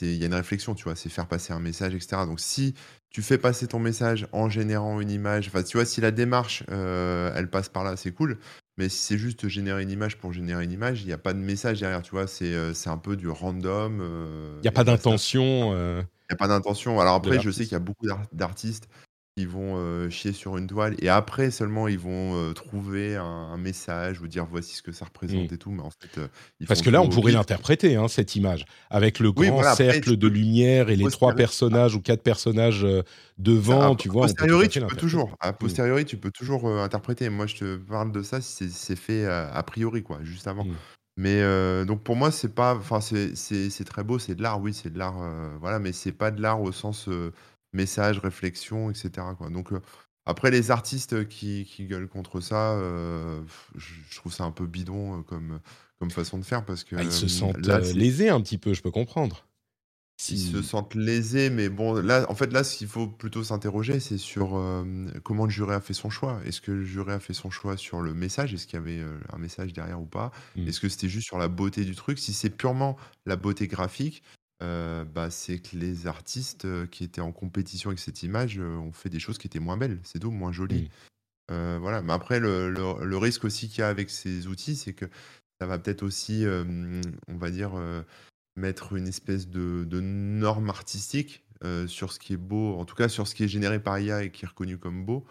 il 0.01 0.15
y 0.15 0.23
a 0.23 0.25
une 0.25 0.33
réflexion, 0.33 0.73
tu 0.73 0.85
vois? 0.85 0.95
C'est 0.95 1.09
faire 1.09 1.27
passer 1.27 1.53
un 1.53 1.59
message 1.59 1.93
etc. 1.93 2.23
Donc 2.25 2.39
si 2.39 2.73
tu 3.11 3.21
fais 3.21 3.37
passer 3.37 3.67
ton 3.67 3.77
message 3.77 4.25
en 4.31 4.49
générant 4.49 4.99
une 4.99 5.11
image, 5.11 5.49
enfin, 5.49 5.61
tu 5.61 5.77
vois, 5.77 5.85
si 5.85 6.01
la 6.01 6.09
démarche, 6.09 6.63
euh, 6.71 7.31
elle 7.35 7.47
passe 7.47 7.69
par 7.69 7.83
là, 7.83 7.95
c'est 7.95 8.11
cool. 8.11 8.39
Mais 8.79 8.89
si 8.89 8.97
c'est 8.97 9.19
juste 9.19 9.47
générer 9.47 9.83
une 9.83 9.91
image 9.91 10.17
pour 10.17 10.33
générer 10.33 10.63
une 10.63 10.71
image, 10.71 11.03
il 11.03 11.05
n'y 11.05 11.13
a 11.13 11.19
pas 11.19 11.33
de 11.33 11.39
message 11.39 11.79
derrière, 11.79 12.01
tu 12.01 12.09
vois? 12.09 12.25
C'est, 12.25 12.73
c'est 12.73 12.89
un 12.89 12.97
peu 12.97 13.17
du 13.17 13.29
random, 13.29 14.01
Il 14.63 14.65
y 14.65 14.67
a 14.67 14.71
pas 14.71 14.83
d'intention, 14.83 15.75
Il 15.75 16.31
y 16.31 16.33
a 16.33 16.37
pas 16.37 16.47
d'intention. 16.47 16.99
Alors 16.99 17.13
après, 17.13 17.39
je 17.39 17.51
sais 17.51 17.65
qu'il 17.65 17.73
y 17.73 17.75
a 17.75 17.79
beaucoup 17.79 18.07
d'artistes 18.31 18.89
ils 19.39 19.47
vont 19.47 20.09
chier 20.09 20.33
sur 20.33 20.57
une 20.57 20.67
toile 20.67 20.95
et 20.99 21.09
après 21.09 21.51
seulement 21.51 21.87
ils 21.87 21.99
vont 21.99 22.53
trouver 22.53 23.15
un, 23.15 23.57
message 23.57 24.21
ou 24.21 24.27
dire 24.27 24.45
voici 24.49 24.75
ce 24.75 24.81
que 24.81 24.91
ça 24.91 25.05
représente 25.05 25.51
mmh. 25.51 25.53
et 25.53 25.57
tout. 25.57 25.71
Mais 25.71 25.81
en 25.81 25.89
fait, 25.89 26.19
parce 26.67 26.81
que 26.81 26.89
là, 26.89 27.01
on 27.01 27.09
pourrait 27.09 27.31
l'interpréter 27.31 27.95
hein, 27.95 28.07
cette 28.07 28.35
image 28.35 28.65
avec 28.89 29.19
le 29.19 29.31
grand 29.31 29.63
cercle 29.75 30.17
de 30.17 30.27
lumière 30.27 30.89
et 30.89 30.95
les 30.95 31.09
trois 31.09 31.33
personnages 31.33 31.95
ou 31.95 32.01
quatre 32.01 32.23
personnages 32.23 32.85
devant. 33.37 33.95
tu 33.95 34.09
vois, 34.09 34.25
a 34.25 34.27
posteriori, 34.27 34.69
tu 34.69 34.81
peux 34.81 34.95
toujours. 34.95 35.35
A 35.39 35.51
mmh. 35.51 35.55
posteriori, 35.55 36.05
tu 36.05 36.17
peux 36.17 36.31
toujours 36.31 36.67
interpréter. 36.67 37.29
Moi, 37.29 37.47
je 37.47 37.55
te 37.55 37.77
parle 37.77 38.11
de 38.11 38.21
ça 38.21 38.41
si 38.41 38.69
c'est 38.69 38.95
fait 38.95 39.25
a 39.25 39.63
priori, 39.63 40.03
quoi, 40.03 40.19
juste 40.23 40.47
avant. 40.47 40.65
Mmh. 40.65 40.75
Mais 41.17 41.85
donc 41.85 42.01
pour 42.01 42.15
moi, 42.15 42.31
c'est 42.31 42.55
pas, 42.55 42.75
enfin 42.75 43.01
c'est 43.01 43.83
très 43.85 44.03
beau, 44.03 44.19
c'est 44.19 44.35
de 44.35 44.41
l'art, 44.41 44.61
oui, 44.61 44.73
c'est 44.73 44.89
de 44.89 44.97
l'art, 44.97 45.17
voilà, 45.59 45.77
mais 45.77 45.91
c'est 45.91 46.13
pas 46.13 46.31
de 46.31 46.41
l'art 46.41 46.61
au 46.61 46.71
sens 46.71 47.09
message, 47.73 48.19
réflexion, 48.19 48.89
etc. 48.89 49.27
Quoi. 49.37 49.49
Donc, 49.49 49.69
après, 50.25 50.51
les 50.51 50.71
artistes 50.71 51.27
qui, 51.27 51.65
qui 51.65 51.85
gueulent 51.85 52.07
contre 52.07 52.41
ça, 52.41 52.79
je, 53.75 54.15
trouve 54.15 54.33
ça 54.33 54.43
un 54.43 54.51
peu 54.51 54.65
bidon 54.65 55.23
comme, 55.23 55.59
comme 55.99 56.11
façon 56.11 56.37
de 56.37 56.45
faire 56.45 56.65
parce 56.65 56.83
que. 56.83 56.95
Ah, 56.95 57.03
ils 57.03 57.11
se 57.11 57.27
sentent 57.27 57.65
lésés 57.95 58.29
un 58.29 58.41
petit 58.41 58.57
peu, 58.57 58.73
je 58.73 58.81
peux 58.81 58.91
comprendre. 58.91 59.45
Ils 60.27 60.37
se 60.37 60.61
sentent 60.61 60.95
lésés, 60.95 61.49
mais 61.49 61.69
bon, 61.69 61.93
là, 61.93 62.25
en 62.29 62.35
fait, 62.35 62.51
là, 62.51 62.65
ce 62.65 62.77
qu'il 62.77 62.87
faut 62.87 63.07
plutôt 63.07 63.43
s'interroger, 63.43 64.01
c'est 64.01 64.17
sur 64.17 64.61
comment 65.23 65.45
le 65.45 65.49
jury 65.49 65.73
a 65.73 65.79
fait 65.79 65.93
son 65.93 66.09
choix. 66.09 66.41
Est-ce 66.45 66.59
que 66.59 66.71
le 66.71 66.83
jury 66.83 67.13
a 67.13 67.19
fait 67.19 67.33
son 67.33 67.49
choix 67.49 67.77
sur 67.77 68.01
le 68.01 68.13
message? 68.13 68.53
Est-ce 68.53 68.67
qu'il 68.67 68.77
y 68.77 68.81
avait 68.81 69.01
un 69.31 69.37
message 69.37 69.71
derrière 69.71 70.01
ou 70.01 70.05
pas? 70.05 70.31
Mmh. 70.55 70.67
Est-ce 70.67 70.81
que 70.81 70.89
c'était 70.89 71.07
juste 71.07 71.27
sur 71.27 71.37
la 71.37 71.47
beauté 71.47 71.85
du 71.85 71.95
truc? 71.95 72.19
Si 72.19 72.33
c'est 72.33 72.49
purement 72.49 72.97
la 73.25 73.37
beauté 73.37 73.67
graphique, 73.67 74.21
euh, 74.61 75.05
bah, 75.05 75.29
c'est 75.31 75.59
que 75.59 75.77
les 75.77 76.07
artistes, 76.07 76.65
euh, 76.65 76.85
qui 76.87 77.03
étaient 77.03 77.21
en 77.21 77.31
compétition 77.31 77.89
avec 77.89 77.99
cette 77.99 78.23
image, 78.23 78.59
euh, 78.59 78.75
ont 78.77 78.91
fait 78.91 79.09
des 79.09 79.19
choses 79.19 79.37
qui 79.37 79.47
étaient 79.47 79.59
moins 79.59 79.77
belles, 79.77 79.99
c'est 80.03 80.19
tout, 80.19 80.31
moins 80.31 80.51
jolies. 80.51 80.89
voilà, 81.49 82.01
mais 82.01 82.13
après 82.13 82.39
le 82.39 82.69
le 82.71 83.17
risque 83.17 83.45
aussi 83.45 83.69
qu'il 83.69 83.79
y 83.79 83.83
a 83.83 83.89
avec 83.89 84.09
ces 84.09 84.47
outils, 84.47 84.75
c'est 84.75 84.93
que 84.93 85.05
ça 85.61 85.67
va 85.67 85.79
peut-être 85.79 86.03
aussi, 86.03 86.45
on 87.27 87.37
va 87.37 87.51
dire, 87.51 87.71
mettre 88.57 88.93
une 88.95 89.07
espèce 89.07 89.47
de 89.49 89.85
de 89.85 90.01
norme 90.01 90.69
artistique, 90.69 91.45
sur 91.87 92.13
ce 92.13 92.19
qui 92.19 92.33
est 92.33 92.37
beau, 92.37 92.75
en 92.79 92.85
tout 92.85 92.95
cas 92.95 93.09
sur 93.09 93.27
ce 93.27 93.35
qui 93.35 93.43
est 93.45 93.49
généré 93.49 93.81
par 93.83 93.99
IA 93.99 94.23
et 94.23 94.31
qui 94.31 94.45
est 94.45 94.49
reconnu 94.49 94.77
comme 94.79 95.05
beau. 95.05 95.25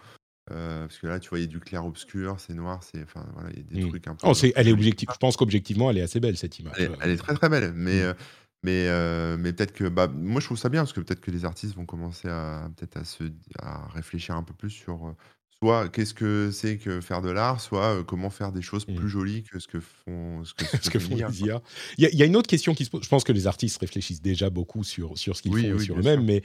Parce 0.47 0.99
que 0.99 1.07
là, 1.09 1.21
tu 1.21 1.31
vois, 1.31 1.39
il 1.41 1.43
y 1.43 1.47
a 1.47 1.49
du 1.49 1.61
clair-obscur, 1.61 2.41
c'est 2.41 2.55
noir, 2.55 2.83
c'est 2.85 3.03
enfin, 3.05 3.27
voilà, 3.35 3.51
il 3.53 3.59
y 3.59 3.61
a 3.61 3.65
des 3.65 3.77
Mmh. 3.77 3.81
trucs 3.81 4.09
un 4.09 4.17
peu 4.17 4.31
Oh, 4.31 4.33
peu 4.33 4.49
elle 4.57 4.69
est 4.69 4.73
objective 4.73 5.09
je 5.13 5.19
pense 5.19 5.37
qu'objectivement, 5.37 5.91
elle 5.91 5.99
est 5.99 6.03
assez 6.03 6.21
belle 6.21 6.37
cette 6.37 6.59
image, 6.59 6.79
Elle 6.79 6.85
est 6.85 6.91
elle 7.01 7.11
est 7.11 7.17
très, 7.17 7.35
très 7.35 7.49
belle, 7.49 7.73
mais 7.75 8.01
mmh. 8.01 8.03
heu 8.03 8.15
mais 8.63 8.87
heu, 8.89 9.37
mais 9.39 9.53
peut-être 9.53 9.73
que, 9.73 9.85
bah, 9.89 10.09
moi 10.09 10.41
je 10.41 10.47
trouve 10.47 10.59
ça 10.59 10.69
bien 10.69 10.83
parce 10.83 10.93
que 10.93 11.01
peut-être 11.01 11.21
que 11.21 11.31
les 11.31 11.45
artistes 11.45 11.75
vont 11.77 11.87
commencer 11.87 12.29
à 12.29 12.69
peut-être 12.77 12.97
à 12.99 13.05
se 13.05 13.25
à 13.61 13.89
réfléchir 13.89 14.35
un 14.37 14.43
peu 14.43 14.55
plus 14.55 14.71
sur, 14.71 15.09
heu, 15.09 15.15
soit 15.63 15.89
qu'est-ce 15.89 16.15
que 16.15 16.51
c'est 16.51 16.79
que 16.79 17.01
faire 17.01 17.23
de 17.23 17.31
l'art, 17.31 17.61
soit, 17.61 17.97
heu, 18.01 18.05
comment 18.05 18.31
faire 18.31 18.53
des 18.53 18.63
choses 18.63 18.85
Mmh. 18.87 18.95
plus 18.95 19.09
jolies 19.09 19.43
que 19.45 19.59
ce 19.61 19.69
que 19.69 19.81
font 19.81 20.45
ce 20.45 20.55
que 20.55 20.65
Ce 20.67 20.77
ce 20.83 20.91
que 20.91 20.99
fait 20.99 20.99
font 20.99 21.17
les 21.17 21.23
quoi. 21.39 21.49
IA. 21.49 21.63
Il 21.99 22.05
y 22.05 22.07
a 22.07 22.11
il 22.11 22.19
y 22.19 22.23
a 22.23 22.27
une 22.27 22.37
autre 22.37 22.49
question 22.49 22.75
qui 22.75 22.85
se 22.85 22.91
pose 22.91 23.03
je 23.03 23.09
pense 23.09 23.25
que 23.25 23.33
les 23.33 23.47
artistes 23.47 23.79
réfléchissent 23.81 24.23
déjà 24.23 24.51
beaucoup 24.51 24.85
sur 24.85 25.17
sur 25.19 25.37
ce 25.37 25.43
qu'ils 25.43 25.55
Oui, 25.55 25.57
font 25.57 25.75
et 25.75 25.79
oui, 25.79 25.85
sur 25.85 25.99
bien 25.99 26.01
eux-mêmes, 26.01 26.25
sûr. 26.25 26.25
mais 26.25 26.43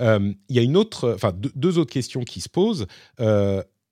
il 0.00 0.56
y 0.56 0.58
a 0.58 0.62
une 0.62 0.76
autre, 0.76 1.12
enfin 1.14 1.32
deux 1.32 1.52
2 1.54 1.78
autres 1.78 1.92
questions 1.92 2.22
qui 2.24 2.40
se 2.40 2.48
posent. 2.48 2.86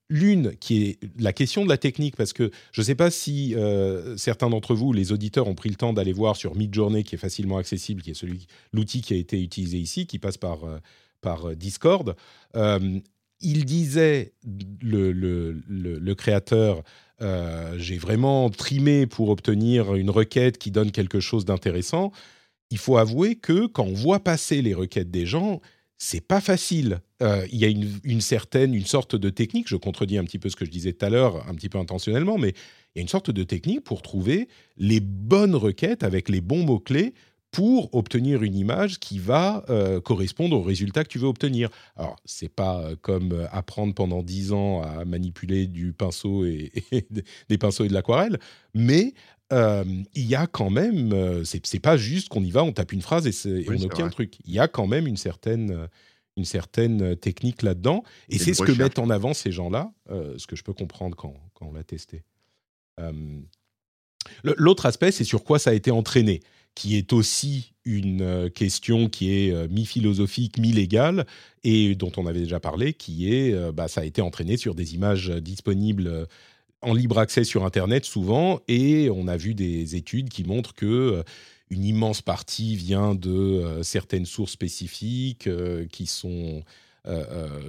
L'une 0.09 0.55
qui 0.57 0.83
est 0.85 0.99
la 1.19 1.33
question 1.33 1.63
de 1.63 1.69
la 1.69 1.77
technique 1.77 2.15
parce 2.15 2.33
que 2.33 2.51
je 2.71 2.81
ne 2.81 2.85
sais 2.85 2.95
pas 2.95 3.11
si, 3.11 3.53
heu, 3.57 4.15
certains 4.17 4.49
d'entre 4.49 4.75
vous, 4.75 4.93
les 4.93 5.11
auditeurs, 5.11 5.47
ont 5.47 5.55
pris 5.55 5.69
le 5.69 5.75
temps 5.75 5.93
d'aller 5.93 6.13
voir 6.13 6.35
sur 6.35 6.55
Midjourney 6.55 7.03
qui 7.03 7.15
est 7.15 7.17
facilement 7.17 7.57
accessible, 7.57 8.01
qui 8.01 8.11
est 8.11 8.13
celui 8.15 8.47
l'outil 8.73 9.01
qui 9.01 9.13
a 9.13 9.17
été 9.17 9.41
utilisé 9.41 9.77
ici, 9.79 10.05
qui 10.07 10.19
passe 10.19 10.37
par, 10.37 10.65
heu, 10.67 10.79
par, 11.21 11.49
heu, 11.49 11.55
Discord. 11.55 12.15
Il 13.45 13.65
disait 13.65 14.33
le 14.81 15.11
le 15.11 15.61
le 15.67 15.99
le 15.99 16.15
créateur, 16.15 16.83
«J'ai 17.77 17.97
vraiment 17.97 18.49
trimé 18.49 19.05
pour 19.07 19.29
obtenir 19.29 19.95
une 19.95 20.09
requête 20.09 20.57
qui 20.57 20.71
donne 20.71 20.91
quelque 20.91 21.19
chose 21.19 21.45
d'intéressant». 21.45 22.11
Il 22.71 22.77
faut 22.79 22.97
avouer 22.97 23.35
que 23.35 23.67
quand 23.67 23.85
on 23.85 23.93
voit 23.93 24.21
passer 24.23 24.61
les 24.61 24.73
requêtes 24.73 25.11
des 25.11 25.25
gens, 25.27 25.61
c'est 26.03 26.19
pas 26.19 26.41
facile. 26.41 26.99
Heu, 27.21 27.47
il 27.49 27.59
y 27.59 27.63
a 27.65 27.69
une 27.69 28.19
certaine 28.19 28.73
une 28.75 28.85
sorte 28.85 29.15
de 29.15 29.29
technique, 29.29 29.69
je 29.69 29.77
contredis 29.77 30.17
un 30.17 30.25
petit 30.25 30.37
peu 30.37 30.49
ce 30.49 30.57
que 30.57 30.65
je 30.65 30.69
disais 30.69 30.91
tout 30.91 31.05
à 31.05 31.09
l'heure, 31.09 31.47
un 31.47 31.55
petit 31.55 31.69
peu 31.69 31.77
intentionnellement, 31.77 32.37
mais 32.37 32.49
il 32.49 32.97
y 32.97 32.99
a 32.99 33.01
une 33.01 33.07
sorte 33.07 33.31
de 33.31 33.43
technique 33.43 33.85
pour 33.85 34.01
trouver 34.01 34.49
les 34.77 34.99
bonnes 34.99 35.55
requêtes 35.55 36.03
avec 36.03 36.27
les 36.27 36.41
bons 36.41 36.65
mots-clés 36.65 37.13
pour 37.51 37.93
obtenir 37.95 38.41
une 38.43 38.55
image 38.55 38.99
qui 38.99 39.19
va, 39.19 39.63
heu, 39.69 40.01
correspondre 40.01 40.57
au 40.57 40.61
résultat 40.63 41.03
que 41.03 41.09
tu 41.09 41.19
veux 41.19 41.27
obtenir. 41.27 41.69
Alors, 41.95 42.15
c'est 42.25 42.49
pas, 42.49 42.89
heu, 42.91 42.95
comme, 42.97 43.47
apprendre 43.51 43.93
pendant 43.93 44.23
10 44.23 44.51
ans 44.51 44.81
à 44.81 45.05
manipuler 45.05 45.67
du 45.67 45.93
pinceau 45.93 46.45
et 46.45 46.71
et 46.91 47.07
des 47.49 47.57
pinceaux 47.57 47.85
et 47.85 47.87
de 47.89 47.93
l'aquarelle, 47.93 48.39
mais 48.73 49.13
hem, 49.53 50.03
il 50.13 50.25
y 50.25 50.35
a 50.35 50.47
quand 50.47 50.69
même, 50.69 51.13
heu, 51.13 51.43
c'est 51.45 51.79
pas 51.79 51.97
juste 51.97 52.29
qu'on 52.29 52.43
y 52.43 52.51
va, 52.51 52.63
on 52.63 52.71
tape 52.71 52.91
une 52.91 53.01
phrase 53.01 53.27
et 53.27 53.31
c'est 53.31 53.49
et 53.49 53.69
Oui, 53.69 53.77
on 53.79 53.85
obtient 53.85 54.05
vrai. 54.05 54.13
truc. 54.13 54.37
Il 54.45 54.53
y 54.53 54.59
a 54.59 54.67
quand 54.67 54.87
même 54.87 55.07
une 55.07 55.17
certaine, 55.17 55.71
heu, 55.71 55.87
une 56.35 56.45
certaine, 56.45 57.15
technique 57.15 57.61
là-dedans 57.61 58.03
et 58.29 58.39
c'est 58.39 58.53
ce 58.53 58.63
que 58.63 58.71
mettent 58.71 58.99
en 58.99 59.09
avant 59.09 59.33
ces 59.33 59.51
gens-là, 59.51 59.91
ce 60.09 60.47
que 60.47 60.55
je 60.55 60.63
peux 60.63 60.73
comprendre 60.73 61.15
quand 61.15 61.35
quand 61.53 61.67
on 61.67 61.73
l'a 61.73 61.83
testé. 61.83 62.23
L'autre 64.43 64.85
aspect, 64.85 65.11
c'est 65.11 65.23
sur 65.23 65.43
quoi 65.43 65.59
ça 65.59 65.69
a 65.69 65.73
été 65.73 65.91
entraîné, 65.91 66.41
qui 66.75 66.95
est 66.97 67.13
aussi 67.13 67.73
une, 67.85 68.49
question 68.55 69.09
qui 69.09 69.31
est, 69.31 69.67
mi-philosophique, 69.69 70.57
mi-légale 70.57 71.25
et 71.63 71.93
dont 71.95 72.11
on 72.17 72.25
avait 72.25 72.39
déjà 72.39 72.59
parlé, 72.59 72.93
qui 72.93 73.31
est, 73.33 73.71
bah, 73.71 73.87
ça 73.87 74.01
a 74.01 74.05
été 74.05 74.21
entraîné 74.21 74.57
sur 74.57 74.73
des 74.73 74.95
images, 74.95 75.29
disponibles, 75.29 76.27
en 76.83 76.93
libre 76.93 77.17
accès 77.19 77.43
sur 77.43 77.65
internet 77.65 78.05
souvent 78.05 78.61
et 78.67 79.09
on 79.09 79.27
a 79.27 79.37
vu 79.37 79.53
des 79.55 79.95
études 79.95 80.29
qui 80.29 80.43
montrent 80.43 80.73
que, 80.75 80.85
heu, 80.85 81.23
une 81.69 81.83
immense 81.85 82.21
partie 82.21 82.75
vient 82.75 83.15
de, 83.15 83.29
heu, 83.79 83.83
certaines 83.83 84.25
sources 84.25 84.51
spécifiques, 84.53 85.47
heu, 85.47 85.87
qui 85.91 86.05
sont, 86.07 86.63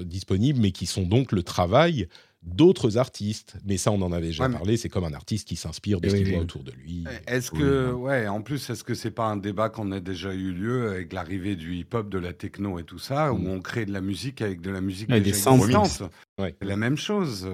disponibles, 0.04 0.60
mais 0.60 0.70
qui 0.70 0.86
sont 0.86 1.02
donc 1.02 1.32
le 1.32 1.42
travail 1.42 2.06
d'autres 2.44 2.98
artistes. 2.98 3.56
Mais 3.64 3.76
ça, 3.76 3.90
on 3.90 4.00
en 4.02 4.12
avait 4.12 4.26
déjà 4.28 4.44
Ouais, 4.44 4.48
mais 4.50 4.56
parlé, 4.56 4.76
c'est 4.76 4.88
comme 4.88 5.04
un 5.04 5.14
artiste 5.14 5.48
qui 5.48 5.56
s'inspire 5.56 6.00
de 6.00 6.06
Et 6.06 6.10
ce 6.10 6.14
qu'il 6.16 6.26
oui. 6.26 6.32
voit 6.32 6.40
autour 6.42 6.62
de 6.62 6.72
lui. 6.72 7.04
Eh, 7.28 7.32
est-ce 7.34 7.50
Oui, 7.52 7.58
que 7.60 7.92
ouais, 7.92 8.28
en 8.28 8.42
plus, 8.42 8.68
est-ce 8.70 8.84
que 8.84 8.94
c'est 8.94 9.10
pas 9.10 9.26
un 9.26 9.36
débat 9.36 9.68
qu'on 9.70 9.90
a 9.92 10.00
déjà 10.00 10.32
eu 10.34 10.52
lieu 10.52 10.88
avec 10.90 11.12
l'arrivée 11.12 11.56
du 11.56 11.74
hip-hop, 11.74 12.08
de 12.08 12.18
la 12.18 12.32
techno 12.32 12.78
et 12.78 12.84
tout 12.84 12.98
ça, 12.98 13.32
où 13.32 13.38
Mmh. 13.38 13.46
on 13.48 13.60
crée 13.60 13.86
de 13.86 13.92
la 13.92 14.00
musique 14.00 14.42
avec 14.42 14.60
de 14.60 14.70
la 14.70 14.80
musique 14.80 15.10
Ouais, 15.10 15.20
des 15.20 15.32
déjà 15.32 15.50
existante? 15.52 16.02
Ouais. 16.38 16.54
C'est 16.60 16.68
la 16.68 16.76
même 16.76 16.96
chose, 16.96 17.46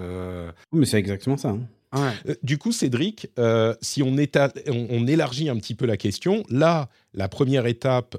Oui, 0.71 0.79
mais 0.79 0.85
c'est 0.85 0.97
exactement 0.99 1.37
ça, 1.37 1.49
hein. 1.49 1.61
ouais. 1.93 2.31
Heu, 2.31 2.37
du 2.43 2.57
coup, 2.57 2.71
Cédric, 2.71 3.27
heu, 3.39 3.75
si 3.81 4.01
on 4.03 4.17
éta 4.17 4.51
on 4.67 4.87
on 4.89 5.07
élargit 5.07 5.49
un 5.49 5.57
petit 5.57 5.75
peu 5.75 5.85
la 5.85 5.97
question, 5.97 6.43
là, 6.49 6.89
la 7.13 7.27
première 7.29 7.65
étape, 7.65 8.17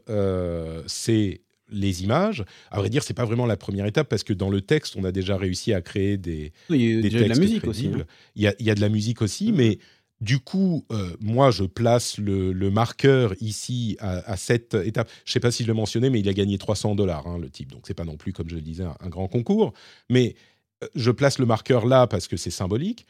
c'est 0.87 1.41
les 1.73 2.03
images. 2.05 2.45
À 2.71 2.79
vrai 2.79 2.89
dire, 2.91 3.03
c'est 3.03 3.15
pas 3.15 3.25
vraiment 3.25 3.47
la 3.47 3.57
première 3.57 3.87
étape 3.87 4.09
parce 4.09 4.23
que 4.23 4.33
dans 4.33 4.51
le 4.51 4.61
texte, 4.61 4.95
on 4.97 5.05
a 5.05 5.13
déjà 5.13 5.37
réussi 5.37 5.73
à 5.73 5.81
créer 5.81 6.17
des 6.17 6.53
Il 6.71 6.77
y 6.77 6.87
a 6.87 6.91
eu 6.91 6.97
des 6.97 7.03
déjà 7.11 7.19
de 7.19 7.23
la 7.23 7.29
textes 7.29 7.41
musique 7.43 7.67
aussi, 7.67 7.83
crédibles. 7.83 8.01
hein. 8.03 8.15
Il 8.37 8.43
y 8.43 8.47
a 8.47 8.55
il 8.59 8.67
y 8.67 8.71
a 8.71 8.75
de 8.75 8.81
la 8.81 8.89
musique 8.89 9.23
aussi, 9.23 9.51
Mmh 9.53 9.57
mais 9.57 9.79
du 10.21 10.39
coup, 10.39 10.85
heu, 10.93 11.17
moi, 11.21 11.51
je 11.51 11.65
place 11.65 12.17
le 12.19 12.53
le 12.53 12.71
marqueur 12.71 13.35
ici 13.41 13.97
à 13.99 14.19
à 14.31 14.37
cette 14.37 14.75
étape. 14.75 15.11
Je 15.25 15.33
sais 15.33 15.41
pas 15.41 15.51
si 15.51 15.65
je 15.65 15.69
le 15.69 15.75
mentionnais, 15.75 16.11
mais 16.11 16.21
il 16.21 16.29
a 16.29 16.33
gagné 16.33 16.59
300 16.59 16.95
hein, 17.01 17.39
le 17.41 17.51
type, 17.51 17.73
donc 17.73 17.83
c'est 17.89 17.95
pas 17.95 18.05
non 18.05 18.17
plus, 18.17 18.33
comme 18.33 18.49
je 18.49 18.55
le 18.55 18.61
disais, 18.61 18.85
un 18.85 18.97
un 19.01 19.09
grand 19.09 19.27
concours. 19.27 19.73
Mais, 20.11 20.37
heu, 20.85 20.89
je 20.95 21.11
place 21.11 21.39
le 21.41 21.47
marqueur 21.47 21.87
là 21.87 22.07
parce 22.07 22.29
que 22.29 22.37
c'est 22.37 22.51
symbolique, 22.53 23.05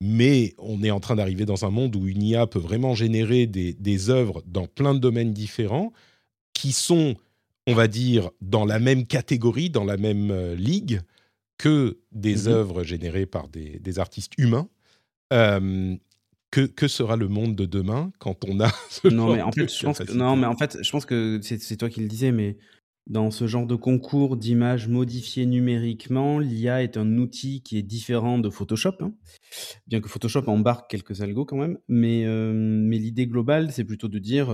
mais 0.00 0.54
on 0.58 0.82
est 0.82 0.90
en 0.90 1.00
train 1.00 1.16
d'arriver 1.16 1.44
dans 1.44 1.64
un 1.66 1.70
monde 1.70 1.94
où 1.96 2.06
une 2.06 2.22
IA 2.22 2.46
peut 2.46 2.58
vraiment 2.58 2.94
générer 2.94 3.46
des 3.46 3.74
des 3.74 4.08
œuvres 4.08 4.42
dans 4.46 4.66
plein 4.66 4.94
de 4.94 4.98
domaines 4.98 5.32
différents 5.34 5.92
qui 6.54 6.72
sont, 6.72 7.16
on 7.66 7.74
va 7.74 7.88
dire, 7.88 8.30
dans 8.40 8.64
la 8.64 8.78
même 8.78 9.06
catégorie, 9.06 9.70
dans 9.70 9.84
la 9.84 9.96
même, 9.96 10.30
heu, 10.30 10.54
ligue 10.54 11.00
que 11.58 12.00
des 12.12 12.48
Mmh 12.48 12.50
mh. 12.50 12.58
œuvres 12.58 12.84
générées 12.84 13.26
par 13.26 13.48
des 13.48 13.80
des 13.80 13.98
artistes 14.00 14.34
humains. 14.38 14.68
Hem, 15.32 15.98
que 16.52 16.62
que 16.66 16.88
sera 16.88 17.16
le 17.16 17.28
monde 17.28 17.56
de 17.56 17.66
demain 17.66 18.12
quand 18.20 18.44
on 18.46 18.60
a 18.60 18.70
ce 18.90 19.08
Non, 19.08 19.28
mais 19.30 19.40
genre 19.40 19.42
en 19.42 19.52
de 19.58 19.66
fait, 19.66 19.72
je 19.72 19.82
pense 19.84 20.00
que 20.00 20.12
non, 20.12 20.34
mais 20.36 20.46
en 20.46 20.56
fait, 20.56 20.82
je 20.82 20.90
pense 20.90 21.06
que 21.06 21.38
c'est 21.42 21.76
toi 21.76 21.88
qui 21.88 22.00
le 22.00 22.08
disais, 22.08 22.32
mais 22.32 22.56
dans 23.06 23.30
ce 23.30 23.46
genre 23.46 23.66
de 23.66 23.76
concours 23.76 24.36
d'images 24.36 24.88
modifiées 24.88 25.46
numériquement, 25.46 26.40
l'IA 26.40 26.82
est 26.82 26.96
un 26.96 27.16
outil 27.18 27.62
qui 27.62 27.78
est 27.78 27.82
différent 27.84 28.38
de 28.40 28.50
Photoshop, 28.50 28.94
hein. 29.00 29.14
Bien 29.86 30.00
que 30.00 30.08
Photoshop 30.08 30.44
embarque 30.48 30.90
quelques 30.90 31.22
algos 31.22 31.46
quand 31.46 31.58
même, 31.58 31.78
mais 31.88 32.24
mais 32.54 32.98
l'idée 32.98 33.26
globale, 33.28 33.72
c'est 33.72 33.84
plutôt 33.84 34.08
de 34.08 34.18
dire, 34.20 34.50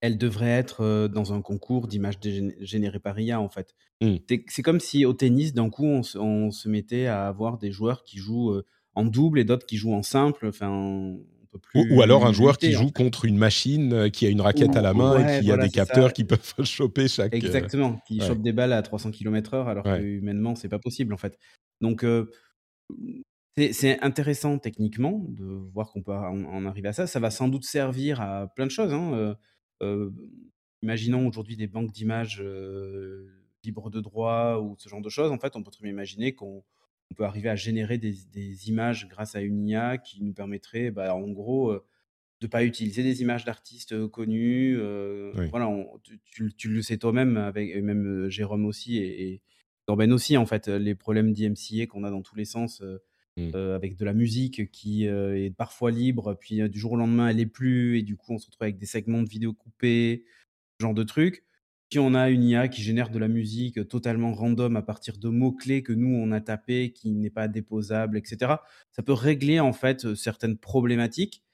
elle 0.00 0.18
devrait 0.18 0.48
être, 0.50 1.08
dans 1.08 1.32
un 1.32 1.42
concours 1.42 1.88
d'images 1.88 2.20
dégén 2.20 2.54
générées 2.60 3.00
par 3.00 3.18
IA, 3.18 3.40
en 3.40 3.48
fait. 3.48 3.74
Mmh. 4.00 4.16
C'est 4.28 4.44
c'est 4.48 4.62
comme 4.62 4.80
si 4.80 5.04
au 5.04 5.12
tennis, 5.14 5.54
d'un 5.54 5.70
coup, 5.70 5.86
on 5.86 6.02
se 6.02 6.18
on 6.18 6.50
se 6.50 6.68
mettait 6.68 7.06
à 7.06 7.26
avoir 7.28 7.58
des 7.58 7.72
joueurs 7.72 8.04
qui 8.04 8.18
jouent, 8.18 8.60
en 8.94 9.04
double 9.04 9.38
et 9.40 9.44
d'autres 9.44 9.66
qui 9.66 9.76
jouent 9.76 9.94
en 9.94 10.02
simple, 10.02 10.46
enfin, 10.48 10.68
on 10.70 11.24
peut 11.50 11.58
Ou 11.74 11.86
ou 11.90 12.02
alors 12.02 12.26
un 12.26 12.32
plus 12.32 12.34
joueur 12.34 12.56
qui 12.58 12.74
en 12.76 12.84
joue 12.84 12.86
fait. 12.86 12.92
contre 12.92 13.24
une 13.24 13.36
machine, 13.36 14.10
qui 14.10 14.26
a 14.26 14.30
une 14.30 14.40
raquette 14.40 14.76
à 14.76 14.80
la 14.82 14.94
main 14.94 15.18
et 15.18 15.40
qui 15.40 15.52
a 15.52 15.56
des 15.58 15.70
capteurs 15.70 16.08
ça. 16.08 16.12
qui 16.12 16.24
peuvent 16.24 16.54
choper 16.64 17.08
chaque, 17.08 17.32
Exactement, 17.32 17.98
qui 18.06 18.20
ouais, 18.20 18.26
chope 18.26 18.40
des 18.42 18.52
balles 18.52 18.72
à 18.72 18.80
300 18.82 19.10
kilomètres/heure 19.10 19.68
alors 19.68 19.84
ouais. 19.84 19.98
qu'humainement, 19.98 20.54
c'est 20.54 20.68
pas 20.68 20.78
possible, 20.78 21.12
en 21.12 21.18
fait. 21.18 21.38
Donc 21.80 22.04
c'est 23.56 23.72
c'est 23.72 24.00
intéressant 24.02 24.58
techniquement 24.58 25.24
de 25.28 25.44
voir 25.44 25.90
qu'on 25.90 26.02
peut 26.02 26.12
en 26.12 26.44
en 26.44 26.64
arriver 26.66 26.88
à 26.88 26.92
ça. 26.92 27.06
Ça 27.06 27.20
va 27.20 27.30
sans 27.30 27.48
doute 27.48 27.64
servir 27.64 28.20
à 28.20 28.46
plein 28.54 28.66
de 28.66 28.70
choses, 28.70 28.92
hein, 28.92 29.36
imaginons 30.82 31.26
aujourd'hui 31.26 31.56
des 31.56 31.66
banques 31.66 31.92
d'images, 31.92 32.42
libres 33.64 33.90
de 33.90 34.00
droit 34.00 34.58
ou 34.58 34.76
ce 34.78 34.88
genre 34.88 35.02
de 35.02 35.08
choses. 35.08 35.30
En 35.30 35.38
fait, 35.38 35.56
on 35.56 35.62
peut 35.62 35.70
très 35.70 35.82
bien 35.82 35.92
imaginer 35.92 36.34
qu'on 36.34 36.64
on 37.10 37.14
peut 37.14 37.24
arriver 37.24 37.48
à 37.48 37.56
générer 37.56 37.98
des 37.98 38.14
des 38.32 38.68
images 38.68 39.08
grâce 39.08 39.34
à 39.34 39.40
une 39.40 39.66
IA 39.66 39.98
qui 39.98 40.22
nous 40.22 40.34
permettrait, 40.34 40.90
bah, 40.90 41.14
en 41.14 41.28
gros, 41.30 41.74
de 42.40 42.46
pas 42.46 42.64
utiliser 42.64 43.02
des 43.02 43.22
images 43.22 43.44
d'artistes, 43.44 44.06
connus, 44.08 44.78
Oui. 45.36 45.48
voilà, 45.50 45.68
on 45.68 45.98
tu 46.24 46.68
le 46.68 46.82
sais 46.82 46.98
toi-même 46.98 47.36
avec 47.36 47.70
et 47.70 47.80
même, 47.82 48.28
Jérôme 48.28 48.66
aussi 48.66 48.98
et 48.98 49.32
et 49.32 49.42
Corben 49.86 50.12
aussi, 50.12 50.36
en 50.36 50.44
fait, 50.46 50.68
les 50.68 50.94
problèmes 50.94 51.32
d'IMCA 51.32 51.86
qu'on 51.86 52.04
a 52.04 52.10
dans 52.10 52.22
tous 52.22 52.36
les 52.36 52.44
sens, 52.44 52.82
Mmh. 53.38 53.54
heu, 53.54 53.74
avec 53.74 53.96
de 53.96 54.04
la 54.04 54.12
musique 54.14 54.70
qui, 54.70 55.06
heu, 55.06 55.36
est 55.38 55.50
parfois 55.50 55.90
libre, 55.90 56.34
puis, 56.40 56.60
heu, 56.62 56.68
du 56.68 56.78
jour 56.78 56.92
au 56.92 56.96
lendemain, 56.96 57.28
elle 57.28 57.36
l'est 57.36 57.46
plus 57.46 57.98
et 57.98 58.02
du 58.02 58.16
coup, 58.16 58.34
on 58.34 58.38
se 58.38 58.46
retrouve 58.46 58.62
avec 58.64 58.78
des 58.78 58.86
segments 58.86 59.22
de 59.22 59.28
vidéos 59.28 59.54
coupés, 59.54 60.24
ce 60.80 60.84
genre 60.86 60.94
de 60.94 61.02
trucs. 61.04 61.44
Puis 61.90 61.98
on 62.00 62.14
a 62.14 62.30
une 62.30 62.44
IA 62.44 62.68
qui 62.68 62.82
génère 62.82 63.10
de 63.10 63.18
la 63.18 63.28
musique, 63.28 63.88
totalement 63.88 64.32
random 64.34 64.76
à 64.76 64.82
partir 64.82 65.18
de 65.18 65.28
mots-clés 65.28 65.82
que 65.82 65.92
nous, 65.94 66.14
on 66.16 66.32
a 66.32 66.40
tapés, 66.40 66.92
qui 66.92 67.12
n'est 67.12 67.30
pas 67.30 67.48
déposable 67.48 68.18
et 68.18 68.22
cetera. 68.24 68.62
Ça 68.92 69.02
peut 69.02 69.12
régler, 69.14 69.60
en 69.60 69.72
fait, 69.72 70.14
certaines 70.14 70.58
problématiques. 70.58 71.44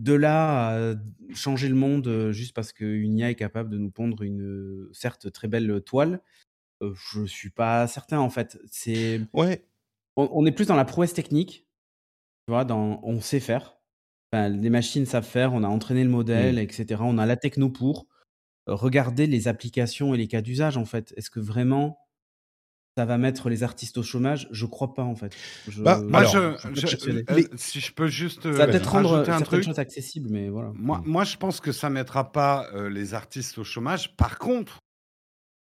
De 0.00 0.12
là 0.14 0.90
à 0.92 0.94
changer 1.34 1.68
le 1.70 1.74
monde, 1.74 2.30
juste 2.32 2.54
parce 2.54 2.72
qu'une 2.74 3.16
IA 3.18 3.30
est 3.30 3.34
capable 3.34 3.70
de 3.70 3.78
nous 3.78 3.90
pondre 3.90 4.22
une, 4.22 4.88
certes 4.92 5.32
très 5.32 5.48
belle, 5.48 5.80
toile, 5.86 6.20
je 6.82 7.26
suis 7.26 7.50
pas 7.50 7.86
certain, 7.88 8.18
en 8.20 8.30
fait. 8.30 8.58
C'est 8.70 9.20
Ouais, 9.32 9.64
on 10.16 10.28
on 10.32 10.46
est 10.46 10.52
plus 10.52 10.66
dans 10.66 10.76
la 10.76 10.84
prouesse 10.84 11.14
technique, 11.14 11.66
tu 12.46 12.52
vois? 12.52 12.64
Dans 12.64 13.00
on 13.04 13.20
sait 13.20 13.40
faire. 13.40 13.78
enfin, 14.32 14.48
les 14.50 14.70
machines 14.70 15.06
savent 15.06 15.26
faire, 15.26 15.52
on 15.54 15.62
a 15.64 15.68
entraîné 15.68 16.04
le 16.04 16.10
modèle, 16.10 16.56
Mmh. 16.56 16.58
etc. 16.60 17.02
On 17.04 17.18
a 17.18 17.26
la 17.26 17.36
techno 17.36 17.70
pour. 17.70 18.06
Heu, 18.68 18.74
regarder 18.74 19.26
les 19.26 19.48
applications 19.48 20.14
et 20.14 20.18
les 20.18 20.28
cas 20.28 20.42
d'usage, 20.42 20.76
en 20.76 20.84
fait. 20.86 21.14
Est-ce 21.16 21.30
que 21.30 21.40
vraiment 21.40 21.98
ça 22.98 23.04
va 23.04 23.18
mettre 23.18 23.48
les 23.50 23.62
artistes 23.62 23.98
au 23.98 24.02
chômage? 24.02 24.48
Je 24.52 24.66
crois 24.66 24.94
pas, 24.94 25.02
en 25.04 25.14
fait. 25.14 25.32
Je 25.68 25.82
Bah, 25.82 26.00
Moi, 26.02 26.20
Alors, 26.20 26.32
je, 26.32 26.38
je 26.38 26.58
suis 26.58 26.68
pas 26.68 26.74
je- 26.74 26.86
persuadé. 26.96 27.24
euh, 27.30 27.56
si 27.56 27.80
je 27.80 27.92
peux 27.92 28.08
juste 28.08 28.42
Ça 28.44 28.50
va 28.50 28.64
euh, 28.64 28.66
peut-être 28.68 28.90
rendre 28.90 29.18
un 29.18 29.24
certaines 29.24 29.44
truc. 29.44 29.64
choses 29.64 29.78
accessibles, 29.78 30.28
mais 30.30 30.48
voilà. 30.48 30.72
Moi, 30.74 30.98
Mmh. 30.98 31.02
moi, 31.06 31.24
je 31.24 31.36
pense 31.36 31.60
que 31.60 31.72
ça 31.72 31.90
mettra 31.90 32.32
pas 32.32 32.68
euh, 32.74 32.88
les 32.90 33.14
artistes 33.14 33.58
au 33.58 33.64
chômage. 33.64 34.16
Par 34.16 34.38
contre, 34.38 34.78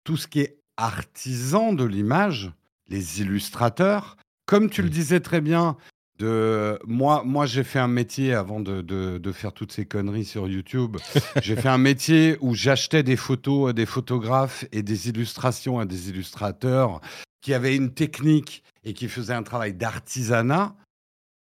tout 0.05 0.17
ce 0.17 0.27
qui 0.27 0.41
est 0.41 0.59
artisan 0.77 1.73
de 1.73 1.85
l'image, 1.85 2.53
les 2.89 3.21
illustrateurs, 3.21 4.17
comme 4.51 4.69
tu 4.69 4.83
le 4.83 4.89
disais 4.89 5.21
très 5.21 5.41
bien, 5.41 5.77
de 6.19 6.77
moi, 6.85 7.23
moi 7.25 7.47
j'ai 7.47 7.63
fait 7.63 7.79
un 7.79 7.87
métier 7.87 8.35
avant 8.35 8.59
de, 8.59 8.83
de- 8.83 9.19
de 9.19 9.33
faire 9.33 9.53
toutes 9.53 9.71
ces 9.71 9.87
conneries 9.87 10.25
sur 10.25 10.49
YouTube. 10.49 10.97
j'ai 11.41 11.55
fait 11.55 11.69
un 11.69 11.79
métier 11.79 12.37
où 12.41 12.57
j'achetais 12.57 13.05
des 13.05 13.17
photos 13.17 13.71
à 13.71 13.73
des 13.73 13.87
photographes 13.87 14.65
et 14.73 14.83
des 14.83 15.09
illustrations 15.09 15.79
à 15.79 15.85
des 15.87 16.09
illustrateurs 16.11 17.01
qui 17.43 17.55
avaient 17.55 17.77
une 17.77 17.95
technique 17.95 18.65
et 18.83 18.93
qui 18.93 19.07
faisaient 19.09 19.35
un 19.35 19.45
travail 19.45 19.73
d'artisanat. 19.73 20.75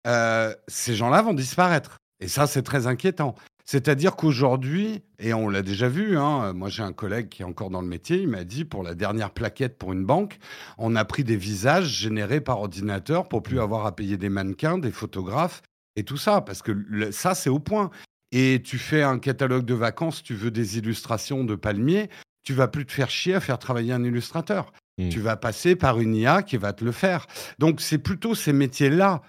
Euh, 0.06 0.54
ces 0.68 0.94
gens-là 0.94 1.20
vont 1.22 1.34
disparaître. 1.34 1.96
Et 2.20 2.28
ça, 2.28 2.46
c'est 2.46 2.62
très 2.62 2.86
inquiétant. 2.86 3.34
C'est-à-dire 3.70 4.16
qu'aujourd'hui, 4.16 5.04
et 5.20 5.32
on 5.32 5.48
l'a 5.48 5.62
déjà 5.62 5.88
vu, 5.88 6.18
hein, 6.18 6.52
moi 6.54 6.68
j'ai 6.68 6.82
un 6.82 6.92
collègue 6.92 7.28
qui 7.28 7.42
est 7.42 7.44
encore 7.44 7.70
dans 7.70 7.80
le 7.80 7.86
métier, 7.86 8.16
il 8.16 8.26
m'a 8.26 8.42
dit 8.42 8.64
pour 8.64 8.82
la 8.82 8.96
dernière 8.96 9.30
plaquette 9.30 9.78
pour 9.78 9.92
une 9.92 10.04
banque, 10.04 10.40
on 10.76 10.96
a 10.96 11.04
pris 11.04 11.22
des 11.22 11.36
visages 11.36 11.86
générés 11.86 12.40
par 12.40 12.58
ordinateur 12.58 13.28
pour 13.28 13.44
plus 13.44 13.60
avoir 13.60 13.86
à 13.86 13.94
payer 13.94 14.16
des 14.16 14.28
mannequins, 14.28 14.76
des 14.76 14.90
photographes 14.90 15.62
et 15.94 16.02
tout 16.02 16.16
ça, 16.16 16.40
parce 16.40 16.62
que 16.62 16.72
le- 16.72 17.12
ça 17.12 17.36
c'est 17.36 17.48
au 17.48 17.60
point. 17.60 17.90
Et 18.32 18.60
tu 18.64 18.76
fais 18.76 19.04
un 19.04 19.20
catalogue 19.20 19.66
de 19.66 19.74
vacances, 19.74 20.24
tu 20.24 20.34
veux 20.34 20.50
des 20.50 20.76
illustrations 20.76 21.44
de 21.44 21.54
palmiers, 21.54 22.10
tu 22.42 22.54
vas 22.54 22.66
plus 22.66 22.86
te 22.86 22.90
faire 22.90 23.08
chier 23.08 23.36
à 23.36 23.40
faire 23.40 23.60
travailler 23.60 23.92
un 23.92 24.02
illustrateur. 24.02 24.72
Mm. 24.98 25.10
Tu 25.10 25.20
vas 25.20 25.36
passer 25.36 25.76
par 25.76 26.00
une 26.00 26.16
IA 26.16 26.42
qui 26.42 26.56
va 26.56 26.72
te 26.72 26.84
le 26.84 26.90
faire. 26.90 27.28
Donc 27.60 27.80
c'est 27.80 27.98
plutôt 27.98 28.34
ces 28.34 28.52
métiers-là. 28.52 29.22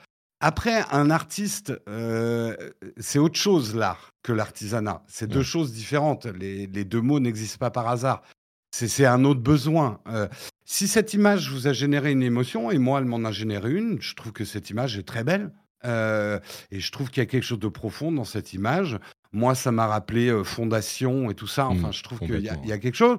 Après, 0.43 0.83
un 0.91 1.11
artiste, 1.11 1.71
euh, 1.87 2.55
c'est 2.97 3.19
autre 3.19 3.37
chose 3.37 3.75
l'art 3.75 4.09
que 4.23 4.33
l'artisanat. 4.33 5.03
C'est 5.07 5.27
deux 5.27 5.43
choses 5.43 5.71
différentes. 5.71 6.25
Les, 6.25 6.65
les 6.65 6.83
deux 6.83 7.01
mots 7.01 7.19
n'existent 7.19 7.59
pas 7.59 7.69
par 7.69 7.87
hasard. 7.87 8.23
C'est 8.71 9.05
un 9.05 9.23
autre 9.23 9.41
besoin. 9.41 9.99
Euh, 10.07 10.27
si 10.65 10.87
cette 10.87 11.13
image 11.13 11.51
vous 11.51 11.67
a 11.67 11.73
généré 11.73 12.11
une 12.11 12.23
émotion, 12.23 12.71
et 12.71 12.77
moi, 12.79 12.99
elle 12.99 13.05
m'en 13.05 13.23
a 13.23 13.31
généré 13.31 13.71
une, 13.71 14.01
je 14.01 14.15
trouve 14.15 14.31
que 14.31 14.45
cette 14.45 14.69
image 14.69 14.97
est 14.97 15.03
très 15.03 15.23
belle. 15.23 15.51
Euh, 15.83 16.39
et 16.71 16.79
je 16.79 16.91
trouve 16.91 17.09
qu'il 17.09 17.21
y 17.21 17.25
a 17.25 17.27
quelque 17.27 17.43
chose 17.43 17.59
de 17.59 17.67
profond 17.67 18.11
dans 18.11 18.23
cette 18.23 18.53
image. 18.53 18.97
Moi, 19.31 19.55
ça 19.55 19.71
m'a 19.71 19.87
rappelé 19.87 20.29
euh, 20.29 20.43
Fondation 20.43 21.29
et 21.29 21.35
tout 21.35 21.47
ça. 21.47 21.67
Enfin, 21.67 21.89
Mm, 21.89 21.93
je 21.93 22.03
trouve 22.03 22.19
qu'il 22.19 22.39
y 22.39 22.71
a 22.71 22.77
quelque 22.77 22.95
chose. 22.95 23.17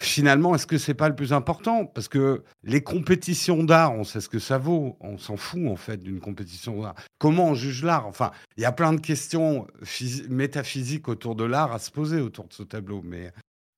Finalement, 0.00 0.54
est-ce 0.54 0.66
que 0.66 0.78
c'est 0.78 0.94
pas 0.94 1.08
le 1.08 1.16
plus 1.16 1.32
important? 1.32 1.84
Parce 1.84 2.06
que 2.08 2.44
les 2.62 2.82
compétitions 2.82 3.64
d'art, 3.64 3.92
on 3.94 4.04
sait 4.04 4.20
ce 4.20 4.28
que 4.28 4.38
ça 4.38 4.56
vaut. 4.56 4.96
On 5.00 5.18
s'en 5.18 5.36
fout 5.36 5.66
en 5.66 5.74
fait 5.76 5.96
d'une 6.02 6.20
compétition 6.20 6.80
d'art. 6.82 6.94
Comment 7.18 7.46
on 7.48 7.54
juge 7.54 7.82
l'art? 7.82 8.06
Enfin, 8.06 8.30
il 8.56 8.62
y 8.62 8.66
a 8.66 8.70
plein 8.72 8.92
de 8.92 9.00
questions 9.00 9.66
phys- 9.82 10.28
métaphysiques 10.28 11.08
autour 11.08 11.34
de 11.34 11.44
l'art 11.44 11.72
à 11.72 11.80
se 11.80 11.90
poser 11.90 12.20
autour 12.20 12.46
de 12.46 12.52
ce 12.52 12.62
tableau. 12.62 13.02
Mais, 13.04 13.32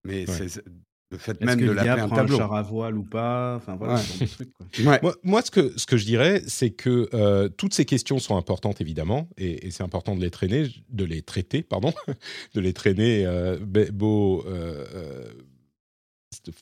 mais 0.06 0.28
Ouais. 0.28 0.34
c'est 0.36 0.48
c'est- 0.48 0.64
le 1.12 1.18
fait 1.18 1.40
même 1.40 1.58
que 1.58 1.64
de 1.64 1.72
l'IA 1.72 1.82
l'appeler 1.84 2.02
un 2.02 2.06
prend 2.06 2.16
un 2.18 2.20
tableau. 2.20 2.36
char 2.36 2.54
à 2.54 2.62
voile 2.62 2.96
ou 2.96 3.02
pas? 3.02 3.56
Enfin, 3.56 3.74
voilà, 3.74 3.94
Ouais. 3.94 4.00
ce 4.00 4.12
genre 4.12 4.18
de 4.20 4.26
trucs, 4.26 4.52
quoi. 4.52 4.66
Ouais. 4.92 4.98
Moi, 5.02 5.14
moi, 5.24 5.42
ce, 5.42 5.50
que, 5.50 5.72
ce 5.76 5.84
que 5.86 5.96
je 5.96 6.04
dirais, 6.04 6.40
c'est 6.46 6.70
que 6.70 7.08
euh, 7.14 7.48
toutes 7.48 7.74
ces 7.74 7.84
questions 7.84 8.20
sont 8.20 8.36
importantes, 8.36 8.80
évidemment, 8.80 9.28
et, 9.36 9.66
et 9.66 9.70
c'est 9.72 9.82
important 9.82 10.14
de 10.14 10.20
les 10.20 10.30
traîner, 10.30 10.68
de 10.90 11.04
les 11.04 11.22
traiter, 11.22 11.62
pardon, 11.64 11.92
de 12.54 12.60
les 12.60 12.72
traîner 12.72 13.26
euh, 13.26 13.58
be- 13.58 13.90
beau 13.90 14.44
euh, 14.46 14.86
euh, 14.94 15.24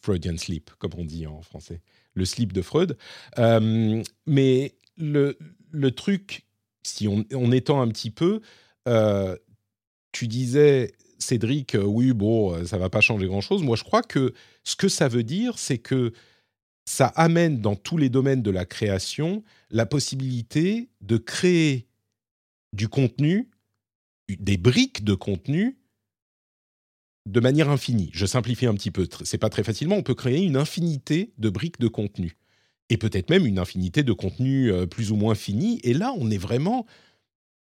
Freudian 0.03 0.37
sleep, 0.37 0.71
comme 0.79 0.93
on 0.97 1.05
dit 1.05 1.27
en 1.27 1.43
français, 1.43 1.81
le 2.15 2.25
sleep 2.25 2.53
de 2.53 2.63
Freud. 2.63 2.97
Euh, 3.39 4.03
mais 4.27 4.75
le, 4.97 5.39
le 5.71 5.91
truc, 5.91 6.47
si 6.83 7.07
on, 7.09 7.25
on 7.33 7.53
étend 7.53 7.81
un 7.81 7.89
petit 7.89 8.11
peu, 8.11 8.41
euh, 8.89 9.37
tu 10.13 10.27
disais, 10.27 10.93
Cédric, 11.19 11.75
euh, 11.75 11.83
oui, 11.85 12.13
bon, 12.13 12.65
ça 12.65 12.79
va 12.79 12.89
pas 12.89 13.01
changer 13.01 13.27
grand-chose. 13.27 13.63
Moi, 13.63 13.77
je 13.77 13.85
crois 13.85 14.03
que 14.03 14.33
ce 14.65 14.77
que 14.77 14.89
ça 14.89 15.09
veut 15.09 15.25
dire, 15.25 15.59
c'est 15.59 15.79
que 15.79 16.13
ça 16.87 17.09
amène 17.09 17.61
dans 17.61 17.77
tous 17.77 17.99
les 17.99 18.09
domaines 18.09 18.43
de 18.43 18.51
la 18.51 18.65
création 18.65 19.45
la 19.71 19.85
possibilité 19.85 20.89
de 21.03 21.19
créer 21.19 21.87
du 22.73 22.89
contenu, 22.89 23.51
des 24.29 24.57
briques 24.57 25.05
de 25.05 25.15
contenu 25.15 25.77
de 27.29 27.41
manière 27.41 27.69
infinie. 27.71 28.11
Je 28.13 28.27
simplifie 28.27 28.67
un 28.67 28.75
petit 28.75 28.91
peu, 28.91 29.07
c'est 29.25 29.39
pas 29.39 29.51
très 29.51 29.63
facilement, 29.65 29.97
on 29.97 30.03
peut 30.03 30.15
créer 30.15 30.43
une 30.43 30.57
infinité 30.57 31.33
de 31.39 31.51
briques 31.51 31.79
de 31.79 31.89
contenu 31.89 32.37
et 32.91 32.97
peut-être 32.97 33.31
même 33.31 33.47
une 33.47 33.59
infinité 33.59 34.03
de 34.03 34.13
contenus 34.13 34.73
euh, 34.73 34.87
plus 34.87 35.13
ou 35.13 35.17
moins 35.17 35.35
finis 35.35 35.79
et 35.85 35.93
là 35.95 36.13
on 36.19 36.31
est 36.31 36.39
vraiment 36.39 36.87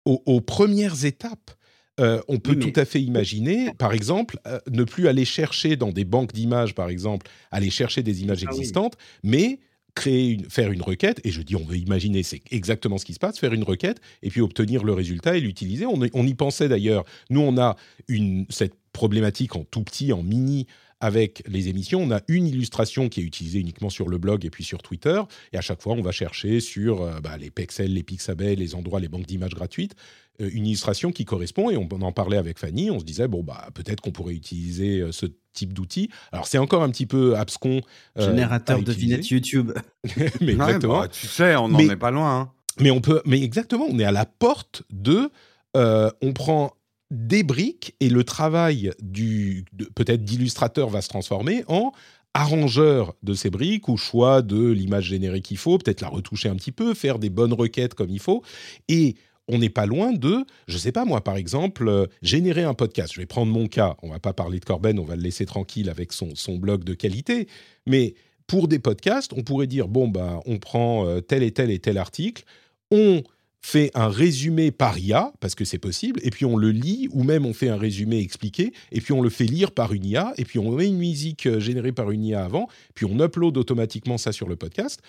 aux, 0.04 0.22
aux 0.26 0.40
premières 0.40 1.04
étapes. 1.04 1.50
Euh, 1.98 2.20
on 2.28 2.38
peut 2.38 2.52
Oui, 2.52 2.58
tout 2.72 2.78
à 2.78 2.84
fait 2.84 3.00
imaginer, 3.00 3.72
par 3.78 3.94
exemple, 3.94 4.38
euh, 4.46 4.58
ne 4.70 4.84
plus 4.84 5.08
aller 5.08 5.24
chercher 5.24 5.76
dans 5.76 5.92
des 5.92 6.04
banques 6.04 6.32
d'images, 6.34 6.74
par 6.74 6.90
exemple, 6.90 7.26
aller 7.50 7.70
chercher 7.70 8.02
des 8.02 8.20
images 8.22 8.44
Ah 8.46 8.50
oui. 8.52 8.58
existantes, 8.58 8.96
mais 9.22 9.60
créer 9.94 10.28
une, 10.28 10.44
faire 10.50 10.70
une 10.70 10.82
requête, 10.82 11.22
et 11.24 11.30
je 11.30 11.40
dis 11.40 11.56
on 11.56 11.64
veut 11.64 11.78
imaginer, 11.78 12.22
c'est 12.22 12.42
exactement 12.50 12.98
ce 12.98 13.06
qui 13.06 13.14
se 13.14 13.18
passe, 13.18 13.38
faire 13.38 13.54
une 13.54 13.62
requête, 13.62 13.98
et 14.22 14.28
puis 14.28 14.42
obtenir 14.42 14.84
le 14.84 14.92
résultat 14.92 15.38
et 15.38 15.40
l'utiliser. 15.40 15.86
On, 15.86 16.04
y- 16.04 16.10
on 16.12 16.26
y 16.26 16.34
pensait 16.34 16.68
d'ailleurs, 16.68 17.04
nous 17.30 17.40
on 17.40 17.56
a 17.56 17.76
une, 18.08 18.44
cette 18.50 18.74
problématique 18.96 19.54
en 19.54 19.64
tout 19.64 19.84
petit, 19.84 20.12
en 20.12 20.22
mini, 20.22 20.66
avec 21.00 21.42
les 21.46 21.68
émissions, 21.68 22.00
on 22.00 22.10
a 22.10 22.22
une 22.26 22.46
illustration 22.46 23.10
qui 23.10 23.20
est 23.20 23.22
utilisée 23.22 23.58
uniquement 23.60 23.90
sur 23.90 24.08
le 24.08 24.16
blog 24.16 24.46
et 24.46 24.50
puis 24.50 24.64
sur 24.64 24.82
Twitter, 24.82 25.20
et 25.52 25.58
à 25.58 25.60
chaque 25.60 25.82
fois 25.82 25.92
on 25.92 26.00
va 26.00 26.10
chercher 26.10 26.58
sur 26.60 27.02
euh, 27.02 27.20
bah, 27.20 27.36
les 27.36 27.50
Pexels, 27.50 27.92
les 27.92 28.02
Pixabay, 28.02 28.56
les 28.56 28.74
endroits, 28.74 28.98
les 28.98 29.08
banques 29.08 29.26
d'images 29.26 29.54
gratuites, 29.54 29.94
euh, 30.40 30.48
une 30.50 30.66
illustration 30.66 31.12
qui 31.12 31.26
correspond, 31.26 31.68
et 31.68 31.76
on 31.76 31.86
en 32.00 32.12
parlait 32.12 32.38
avec 32.38 32.58
Fanny, 32.58 32.90
on 32.90 32.98
se 32.98 33.04
disait, 33.04 33.28
bon, 33.28 33.42
bah, 33.42 33.68
peut-être 33.74 34.00
qu'on 34.00 34.10
pourrait 34.10 34.32
utiliser 34.34 35.00
euh, 35.00 35.12
ce 35.12 35.26
type 35.52 35.74
d'outil. 35.74 36.08
Alors 36.32 36.46
c'est 36.46 36.58
encore 36.58 36.82
un 36.82 36.88
petit 36.90 37.06
peu 37.06 37.36
abscon. 37.36 37.82
Générateur 38.18 38.82
de 38.82 38.92
vignettes 38.92 39.28
YouTube. 39.28 39.72
mais 40.16 40.24
Ouais, 40.40 40.52
exactement. 40.54 41.00
bah, 41.00 41.08
tu 41.08 41.26
sais, 41.26 41.54
on 41.56 41.68
n'en 41.68 41.78
est 41.78 41.96
pas 41.96 42.10
loin. 42.10 42.40
hein. 42.40 42.50
Mais 42.80 42.90
on 42.90 43.02
peut, 43.02 43.20
mais 43.26 43.42
exactement, 43.42 43.86
on 43.86 43.98
est 43.98 44.04
à 44.04 44.12
la 44.12 44.24
porte 44.24 44.82
de, 44.90 45.30
on 45.74 46.32
prend 46.32 46.72
des 47.10 47.42
briques 47.42 47.94
et 48.00 48.08
le 48.08 48.24
travail 48.24 48.90
du, 49.00 49.64
peut-être 49.94 50.24
d'illustrateur 50.24 50.88
va 50.88 51.02
se 51.02 51.08
transformer 51.08 51.64
en 51.68 51.92
arrangeur 52.34 53.14
de 53.22 53.32
ces 53.32 53.48
briques 53.48 53.88
ou 53.88 53.96
choix 53.96 54.42
de 54.42 54.70
l'image 54.70 55.04
générée 55.04 55.40
qu'il 55.40 55.56
faut, 55.56 55.78
peut-être 55.78 56.02
la 56.02 56.08
retoucher 56.08 56.48
un 56.48 56.56
petit 56.56 56.72
peu, 56.72 56.92
faire 56.92 57.18
des 57.18 57.30
bonnes 57.30 57.54
requêtes 57.54 57.94
comme 57.94 58.10
il 58.10 58.20
faut. 58.20 58.42
Et 58.88 59.14
on 59.48 59.58
n'est 59.58 59.70
pas 59.70 59.86
loin 59.86 60.12
de, 60.12 60.44
je 60.68 60.76
sais 60.76 60.92
pas 60.92 61.04
moi, 61.04 61.22
par 61.22 61.36
exemple, 61.36 61.88
euh, 61.88 62.06
générer 62.20 62.64
un 62.64 62.74
podcast. 62.74 63.12
Je 63.14 63.20
vais 63.20 63.26
prendre 63.26 63.52
mon 63.52 63.68
cas. 63.68 63.96
On 64.02 64.10
va 64.10 64.18
pas 64.18 64.32
parler 64.32 64.58
de 64.60 64.64
Corben, 64.64 64.98
on 64.98 65.04
va 65.04 65.16
le 65.16 65.22
laisser 65.22 65.46
tranquille 65.46 65.88
avec 65.88 66.12
son, 66.12 66.34
son 66.34 66.56
blog 66.56 66.84
de 66.84 66.94
qualité. 66.94 67.48
Mais 67.86 68.14
pour 68.46 68.68
des 68.68 68.80
podcasts, 68.80 69.32
on 69.32 69.42
pourrait 69.42 69.66
dire 69.66 69.88
bon 69.88 70.08
bah 70.08 70.40
on 70.46 70.58
prend 70.58 71.06
euh, 71.06 71.20
tel 71.20 71.42
et 71.42 71.52
tel 71.52 71.70
et 71.70 71.78
tel 71.78 71.96
article, 71.96 72.44
on 72.90 73.22
fait 73.62 73.90
un 73.94 74.08
résumé 74.08 74.70
par 74.70 74.98
IA 74.98 75.32
parce 75.40 75.54
que 75.54 75.64
c'est 75.64 75.78
possible, 75.78 76.20
et 76.22 76.30
puis 76.30 76.44
on 76.44 76.56
le 76.56 76.70
lit 76.70 77.08
ou 77.10 77.24
même 77.24 77.44
on 77.46 77.52
fait 77.52 77.68
un 77.68 77.76
résumé 77.76 78.20
expliqué, 78.20 78.72
et 78.92 79.00
puis 79.00 79.12
on 79.12 79.22
le 79.22 79.30
fait 79.30 79.44
lire 79.46 79.72
par 79.72 79.92
une 79.92 80.04
IA, 80.04 80.32
et 80.36 80.44
puis 80.44 80.58
on 80.58 80.70
met 80.72 80.86
une 80.86 80.98
musique 80.98 81.46
euh, 81.46 81.58
générée 81.58 81.92
par 81.92 82.10
une 82.12 82.24
IA 82.24 82.44
avant, 82.44 82.68
puis 82.94 83.06
on 83.06 83.18
upload 83.18 83.56
automatiquement 83.56 84.18
ça 84.18 84.30
sur 84.32 84.48
le 84.48 84.56
podcast. 84.56 85.00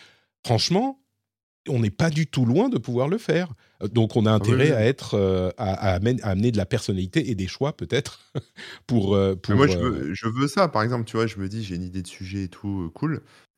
Franchement, 0.46 1.00
on 1.70 1.80
n'est 1.80 1.90
pas 1.92 2.10
du 2.10 2.28
tout 2.28 2.46
loin 2.46 2.70
de 2.70 2.78
pouvoir 2.78 3.10
le 3.10 3.18
faire. 3.18 3.54
Donc 3.92 4.16
on 4.16 4.26
a 4.26 4.32
intérêt 4.32 4.68
oui. 4.70 4.72
à 4.72 4.86
être 4.86 5.16
euh, 5.16 5.50
à, 5.58 5.74
à 5.74 5.96
amène- 6.00 6.22
à 6.24 6.30
amener 6.30 6.52
de 6.52 6.58
la 6.58 6.66
personnalité 6.66 7.30
et 7.30 7.36
des 7.36 7.48
choix 7.48 7.76
peut-être 7.76 8.32
pour 8.88 9.16
euh, 9.16 9.36
pour 9.36 9.56
moi, 9.56 9.68
je 9.68 9.78
veux, 9.78 10.14
je 10.14 10.28
veux 10.28 10.48
ça. 10.48 10.68
Par 10.70 10.82
exemple, 10.82 11.04
tu 11.06 11.18
vois, 11.18 11.28
je 11.28 11.38
me 11.38 11.48
dis, 11.50 11.64
j'ai 11.64 11.76
une 11.76 11.84
idée 11.84 12.02
de 12.02 12.08
sujet 12.08 12.44
et 12.44 12.48
tout, 12.48 12.84
euh, 12.86 12.90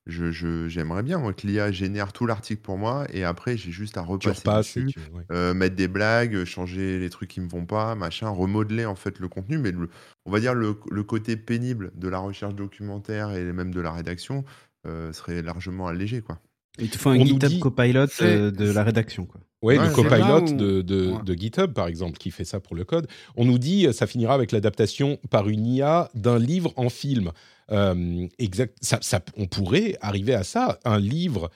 cool. 0.09 0.31
Je, 0.31 0.31
je- 0.31 0.67
j'aimerais 0.67 1.03
bien 1.03 1.17
moi, 1.19 1.33
que 1.33 1.45
l'IA 1.47 1.71
génère 1.71 2.11
tout 2.13 2.25
l'article 2.25 2.61
pour 2.61 2.77
moi 2.77 3.05
et 3.13 3.23
après, 3.23 3.57
j'ai 3.57 3.71
juste 3.71 3.97
à 3.97 4.01
repasser 4.01 4.81
dessus, 4.81 4.85
tu- 4.93 4.99
ouais. 5.13 5.23
euh, 5.31 5.53
mettre 5.53 5.75
des 5.75 5.87
blagues, 5.87 6.35
euh, 6.35 6.45
changer 6.45 6.99
les 6.99 7.09
trucs 7.09 7.29
qui 7.29 7.41
me 7.41 7.49
vont 7.49 7.65
pas, 7.65 7.95
machin, 7.95 8.29
remodeler 8.29 8.85
en 8.85 8.95
fait 8.95 9.19
le 9.19 9.27
contenu. 9.27 9.57
Mais 9.57 9.71
le- 9.71 9.89
on 10.25 10.31
va 10.31 10.39
dire 10.39 10.53
le, 10.53 10.75
le 10.91 11.03
côté 11.03 11.37
pénible 11.37 11.91
de 11.95 12.07
la 12.07 12.19
recherche 12.19 12.55
documentaire 12.55 13.31
et 13.31 13.43
même 13.53 13.73
de 13.73 13.81
la 13.81 13.91
rédaction 13.91 14.43
euh, 14.87 15.11
serait 15.13 15.41
largement 15.41 15.87
allégé, 15.87 16.21
quoi. 16.21 16.39
Il 16.81 16.89
te 16.89 16.97
faut 16.97 17.09
un 17.09 17.17
On 17.19 17.25
GitHub 17.25 17.49
dit- 17.49 17.59
Copilot 17.59 18.05
euh, 18.21 18.51
de 18.51 18.71
la 18.71 18.83
rédaction, 18.83 19.25
quoi. 19.25 19.41
Ouais, 19.61 19.77
Ouais, 19.77 19.89
le 19.89 19.93
copilot 19.93 20.41
de, 20.55 20.81
de, 20.81 21.11
Ouais. 21.11 21.23
de 21.25 21.33
GitHub, 21.33 21.73
par 21.73 21.87
exemple, 21.87 22.17
qui 22.17 22.31
fait 22.31 22.45
ça 22.45 22.61
pour 22.61 22.73
le 22.77 22.85
code. 22.85 23.07
On 23.35 23.43
nous 23.43 23.57
dit 23.59 23.85
ça 23.91 24.07
finira 24.07 24.33
avec 24.33 24.53
l'adaptation 24.53 25.19
par 25.29 25.49
une 25.49 25.65
IA 25.65 26.09
d'un 26.15 26.39
livre 26.39 26.71
en 26.77 26.87
film. 26.87 27.31
Euh, 27.71 28.27
exact, 28.39 28.77
ça, 28.81 28.97
ça- 29.01 29.21
on 29.37 29.45
pourrait 29.45 29.95
arriver 30.01 30.33
à 30.33 30.43
ça, 30.43 30.79
un 30.85 30.99
livre 30.99 31.49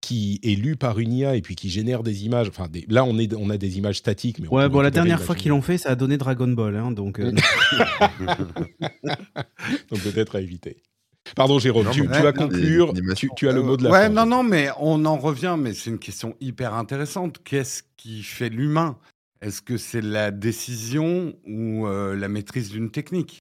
qui 0.00 0.40
est 0.42 0.54
lu 0.54 0.76
par 0.76 0.98
une 0.98 1.12
IA 1.12 1.36
et 1.36 1.42
puis 1.42 1.54
qui 1.54 1.68
génère 1.68 2.02
des 2.02 2.24
images. 2.24 2.48
Enfin, 2.48 2.68
des- 2.68 2.86
là, 2.88 3.04
on, 3.04 3.18
est, 3.18 3.34
on 3.34 3.50
a 3.50 3.58
des 3.58 3.76
images 3.78 3.98
statiques. 3.98 4.38
Mais 4.38 4.48
Ouais, 4.48 4.68
bon, 4.68 4.80
la 4.80 4.90
dernière 4.90 5.22
fois 5.22 5.34
qu'ils 5.34 5.50
l'ont 5.50 5.60
fait, 5.62 5.76
ça 5.78 5.90
a 5.90 5.94
donné 5.94 6.16
Dragon 6.16 6.48
Ball. 6.48 6.74
Hein, 6.76 6.90
donc, 6.90 7.20
euh, 7.20 7.32
Donc 9.90 10.00
peut-être 10.00 10.36
à 10.36 10.40
éviter. 10.40 10.82
Pardon, 11.36 11.58
Jérôme, 11.58 11.84
Non, 11.84 11.92
tu, 11.92 12.02
vas 12.06 12.32
conclure. 12.32 12.92
tu 13.36 13.48
as 13.48 13.52
le 13.52 13.62
mot 13.62 13.76
de 13.76 13.84
la 13.84 13.90
ouais, 13.90 14.02
fin. 14.04 14.08
non, 14.08 14.26
non, 14.26 14.42
mais 14.42 14.68
on 14.80 15.04
en 15.04 15.16
revient, 15.18 15.56
mais 15.58 15.74
c'est 15.74 15.90
une 15.90 15.98
question 15.98 16.34
hyper 16.40 16.74
intéressante. 16.74 17.40
Qu'est-ce 17.44 17.82
qui 17.96 18.22
fait 18.22 18.48
l'humain? 18.48 18.96
Est-ce 19.42 19.62
que 19.62 19.76
c'est 19.76 20.00
la 20.00 20.30
décision 20.30 21.34
ou 21.46 21.86
euh, 21.86 22.16
la 22.16 22.28
maîtrise 22.28 22.70
d'une 22.70 22.90
technique? 22.90 23.38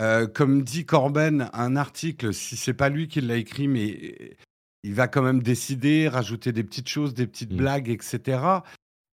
Euh, 0.00 0.26
Comme 0.26 0.62
dit 0.62 0.84
Corben, 0.86 1.48
un 1.52 1.76
article, 1.76 2.34
si 2.34 2.56
c'est 2.56 2.74
pas 2.74 2.88
lui 2.88 3.06
qui 3.08 3.20
l'a 3.20 3.36
écrit, 3.36 3.68
mais 3.68 4.36
il 4.82 4.94
va 4.94 5.08
quand 5.08 5.22
même 5.22 5.42
décider, 5.42 6.08
rajouter 6.08 6.52
des 6.52 6.64
petites 6.64 6.88
choses, 6.88 7.14
des 7.14 7.26
petites 7.26 7.52
Mm. 7.52 7.56
blagues, 7.56 7.88
etc. 7.88 8.40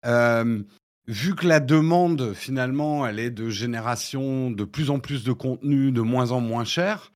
Euh, 0.05 0.63
vu 1.07 1.35
que 1.35 1.47
la 1.47 1.59
demande, 1.59 2.33
finalement, 2.33 3.05
elle 3.05 3.19
est 3.19 3.29
de 3.31 3.49
génération 3.49 4.49
de 4.51 4.63
plus 4.63 4.89
en 4.89 4.99
plus 4.99 5.23
de 5.23 5.31
contenu, 5.33 5.91
de 5.91 6.01
moins 6.01 6.31
en 6.31 6.41
moins 6.41 6.65
cher, 6.65 7.11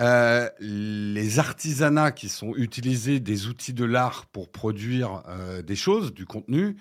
euh, 0.00 0.48
les 0.58 1.38
artisanats 1.38 2.10
qui 2.10 2.28
sont 2.28 2.52
utilisés 2.56 3.20
des 3.20 3.46
outils 3.46 3.72
de 3.74 3.84
l'art 3.84 4.26
pour 4.26 4.50
produire 4.50 5.22
euh, 5.28 5.62
des 5.62 5.76
choses, 5.76 6.12
du 6.12 6.26
contenu, 6.26 6.76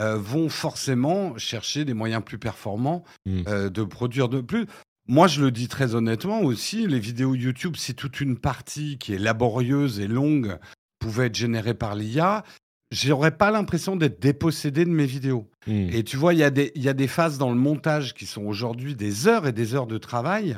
euh, 0.00 0.16
vont 0.16 0.48
forcément 0.48 1.36
chercher 1.36 1.84
des 1.84 1.94
moyens 1.94 2.22
plus 2.24 2.38
performants 2.38 3.02
Mm. 3.26 3.42
euh, 3.48 3.70
de 3.70 3.82
produire 3.82 4.28
de 4.28 4.40
plus. 4.40 4.66
Moi, 5.06 5.26
je 5.26 5.42
le 5.42 5.50
dis 5.50 5.68
très 5.68 5.94
honnêtement 5.94 6.40
aussi, 6.40 6.86
les 6.86 6.98
vidéos 6.98 7.34
YouTube, 7.34 7.76
si 7.76 7.94
toute 7.94 8.20
une 8.20 8.38
partie 8.38 8.96
qui 8.98 9.12
est 9.12 9.18
laborieuse 9.18 10.00
et 10.00 10.08
longue 10.08 10.58
pouvait 10.98 11.26
être 11.26 11.34
générée 11.34 11.74
par 11.74 11.94
l'IA, 11.94 12.42
j'aurais 12.90 13.36
pas 13.36 13.50
l'impression 13.50 13.96
d'être 13.96 14.20
dépossédé 14.20 14.86
de 14.86 14.90
mes 14.90 15.04
vidéos. 15.04 15.50
Hmm. 15.66 15.88
Et 15.92 16.04
tu 16.04 16.16
vois, 16.16 16.32
il 16.32 16.38
y, 16.40 16.42
a 16.44 16.50
des- 16.50 16.72
il 16.74 16.82
y 16.82 16.88
a 16.88 16.94
des 16.94 17.08
phases 17.08 17.36
dans 17.36 17.50
le 17.50 17.56
montage 17.58 18.14
qui 18.14 18.24
sont 18.24 18.44
aujourd'hui 18.44 18.94
des 18.94 19.28
heures 19.28 19.46
et 19.46 19.52
des 19.52 19.74
heures 19.74 19.86
de 19.86 19.98
travail. 19.98 20.56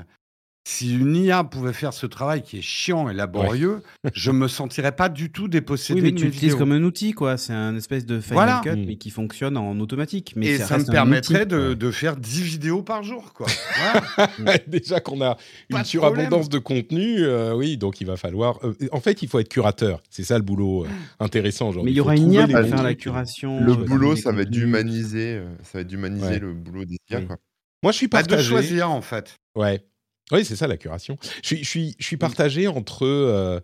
Si 0.69 0.97
une 0.97 1.15
IA 1.15 1.45
pouvait 1.45 1.73
faire 1.73 1.93
ce 1.93 2.07
travail 2.07 2.43
qui 2.43 2.59
est 2.59 2.61
chiant 2.61 3.09
et 3.09 3.15
laborieux, 3.15 3.83
je 4.15 4.33
me 4.33 4.49
sentirais 4.49 4.91
pas 4.91 5.09
du 5.09 5.31
tout 5.31 5.47
dépossédé 5.47 6.01
oui, 6.01 6.11
mais 6.13 6.19
tu 6.19 6.25
l'utilises 6.25 6.57
comme 6.57 6.73
un 6.73 6.83
outil, 6.83 7.13
quoi. 7.13 7.37
C'est 7.37 7.53
un 7.53 7.77
espèce 7.77 8.05
de 8.05 8.19
Final 8.19 8.35
Voilà. 8.35 8.61
Cut, 8.65 8.71
Mm. 8.77 8.85
mais 8.85 8.97
qui 8.97 9.11
fonctionne 9.11 9.57
en 9.57 9.79
automatique. 9.79 10.33
Mais 10.35 10.47
et 10.47 10.59
ça, 10.59 10.67
ça 10.67 10.79
me 10.79 10.85
permettrait 10.85 11.47
de, 11.47 11.75
de 11.75 11.91
faire 11.93 12.17
10 12.17 12.43
vidéos 12.43 12.83
par 12.83 13.05
jour. 13.05 13.33
Quoi. 13.33 13.47
Voilà. 13.79 14.59
Déjà 14.67 14.99
qu'on 14.99 15.23
a 15.23 15.37
une 15.71 15.85
surabondance 15.85 16.49
de 16.49 16.59
contenu, 16.59 17.21
euh, 17.21 17.55
oui, 17.55 17.77
donc 17.77 18.01
il 18.01 18.07
va 18.09 18.17
falloir. 18.17 18.59
euh, 18.65 18.75
en 18.91 19.01
fait, 19.01 19.23
il 19.23 19.29
faut 19.29 19.39
être 19.39 19.49
curateur. 19.49 20.03
C'est 20.11 20.25
ça 20.25 20.37
le 20.37 20.43
boulot 20.43 20.85
euh, 20.85 20.89
intéressant 21.21 21.69
aujourd'hui. 21.69 21.93
Mais 21.93 21.95
il 21.95 21.97
y 21.99 22.01
aura 22.01 22.17
une 22.17 22.33
IA 22.33 22.49
pour 22.49 22.59
faire 22.67 22.83
la 22.83 22.95
curation. 22.95 23.61
Le 23.65 23.71
euh, 23.71 23.77
boulot, 23.77 24.17
ça 24.17 24.33
va 24.33 24.43
être 24.43 24.51
d'humaniser, 24.51 25.35
euh, 25.37 25.47
ça 25.63 25.79
va 25.79 25.81
être 25.83 25.87
d'humaniser 25.87 26.27
Ouais. 26.27 26.39
le 26.41 26.53
boulot 26.55 26.85
des 26.85 26.97
IA, 27.09 27.21
Oui. 27.21 27.27
quoi. 27.29 27.37
Moi, 27.85 27.93
je 27.93 27.99
suis 27.99 28.09
Pas 28.09 28.25
de 28.25 28.37
choisir, 28.39 28.91
en 28.91 29.01
fait. 29.01 29.37
Ouais. 29.55 29.81
Oui, 30.33 30.45
c'est 30.45 30.57
ça 30.57 30.67
la 30.67 30.77
curation. 30.77 31.17
Je 31.43 31.47
suis, 31.47 31.59
je 31.65 31.69
suis, 31.69 31.97
je 31.99 32.05
suis 32.05 32.17
partagé 32.17 32.67
entre 32.69 33.07
euh, 33.07 33.61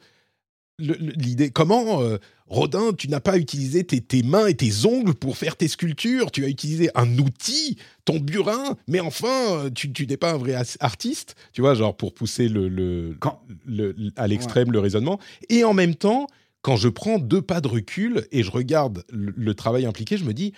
l'idée. 0.79 1.51
Comment, 1.51 2.03
euh, 2.03 2.18
Rodin, 2.46 2.92
tu 2.92 3.09
n'as 3.09 3.20
pas 3.20 3.38
utilisé 3.38 3.85
tes, 3.85 4.01
tes 4.01 4.22
mains 4.22 4.46
et 4.46 4.55
tes 4.55 4.87
ongles 4.87 5.14
pour 5.14 5.37
faire 5.37 5.57
tes 5.57 5.68
sculptures? 5.68 6.31
Tu 6.31 6.44
as 6.44 6.48
utilisé 6.48 6.90
un 6.94 7.18
outil, 7.18 7.79
ton 8.05 8.18
burin, 8.20 8.77
mais 8.87 9.01
enfin, 9.01 9.29
euh, 9.64 9.70
tu, 9.70 9.92
tu 9.92 10.07
n'es 10.07 10.16
pas 10.16 10.33
un 10.33 10.38
vrai 10.38 10.55
artiste, 10.81 11.35
tu 11.53 11.61
vois, 11.62 11.75
genre 11.75 11.96
pour 11.96 12.14
pousser 12.14 12.48
le, 12.48 12.68
le, 12.68 13.16
Quand- 13.18 13.42
le- 13.66 13.96
à 14.16 14.29
l'extrême 14.29 14.70
le 14.72 14.79
raisonnement. 14.79 15.18
Et 15.48 15.64
en 15.64 15.75
même 15.75 15.94
temps, 15.94 16.27
quand 16.62 16.77
je 16.77 16.88
prends 16.88 17.18
deux 17.18 17.42
pas 17.42 17.61
de 17.61 17.68
recul 17.68 18.27
et 18.31 18.42
je 18.44 18.51
regarde 18.51 19.05
le 19.11 19.55
travail 19.55 19.85
impliqué, 19.85 20.16
je 20.16 20.25
me 20.25 20.33
dis. 20.33 20.53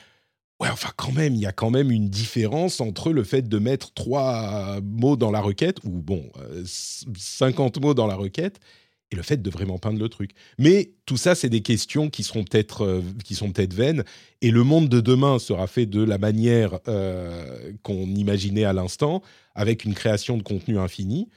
Ouais, 0.65 0.71
enfin, 0.71 0.89
quand 0.97 1.13
même, 1.13 1.35
il 1.35 1.41
y 1.43 1.47
a 1.47 1.53
quand 1.53 1.69
même 1.69 1.91
une 1.91 2.09
différence 2.09 2.81
entre 2.81 3.13
le 3.13 3.23
fait 3.23 3.47
de 3.47 3.59
mettre 3.59 3.93
trois 3.93 4.81
mots 4.83 5.15
dans 5.15 5.31
la 5.31 5.43
requête, 5.43 5.77
ou 5.85 5.91
bon, 5.91 6.31
euh, 6.39 6.65
50 6.65 7.83
mots 7.83 7.93
dans 7.93 8.07
la 8.07 8.15
requête, 8.15 8.61
et 9.11 9.17
le 9.17 9.23
fait 9.23 9.43
de 9.43 9.51
vraiment 9.51 9.79
peindre 9.79 9.99
le 9.99 10.09
truc. 10.09 10.31
Mais 10.59 10.93
tout 11.05 11.19
ça, 11.19 11.35
c'est 11.35 11.51
des 11.51 11.61
questions 11.61 12.09
qui 12.09 12.23
seront 12.23 12.45
peut-être 12.45 12.83
euh, 12.83 13.03
qui 13.25 13.35
sont 13.35 13.53
peut-être 13.53 13.75
vaines, 13.75 14.05
et 14.41 14.51
le 14.51 14.65
monde 14.65 14.89
de 14.89 15.03
demain 15.03 15.39
sera 15.39 15.67
fait 15.67 15.85
de 15.85 16.03
la 16.03 16.17
manière 16.17 16.79
euh, 16.89 17.71
qu'on 17.83 18.07
imaginait 18.07 18.65
à 18.65 18.73
l'instant, 18.73 19.21
avec 19.55 19.85
une 19.85 19.93
création 19.93 20.39
de 20.39 20.43
contenu 20.43 20.79
infini. 20.79 21.29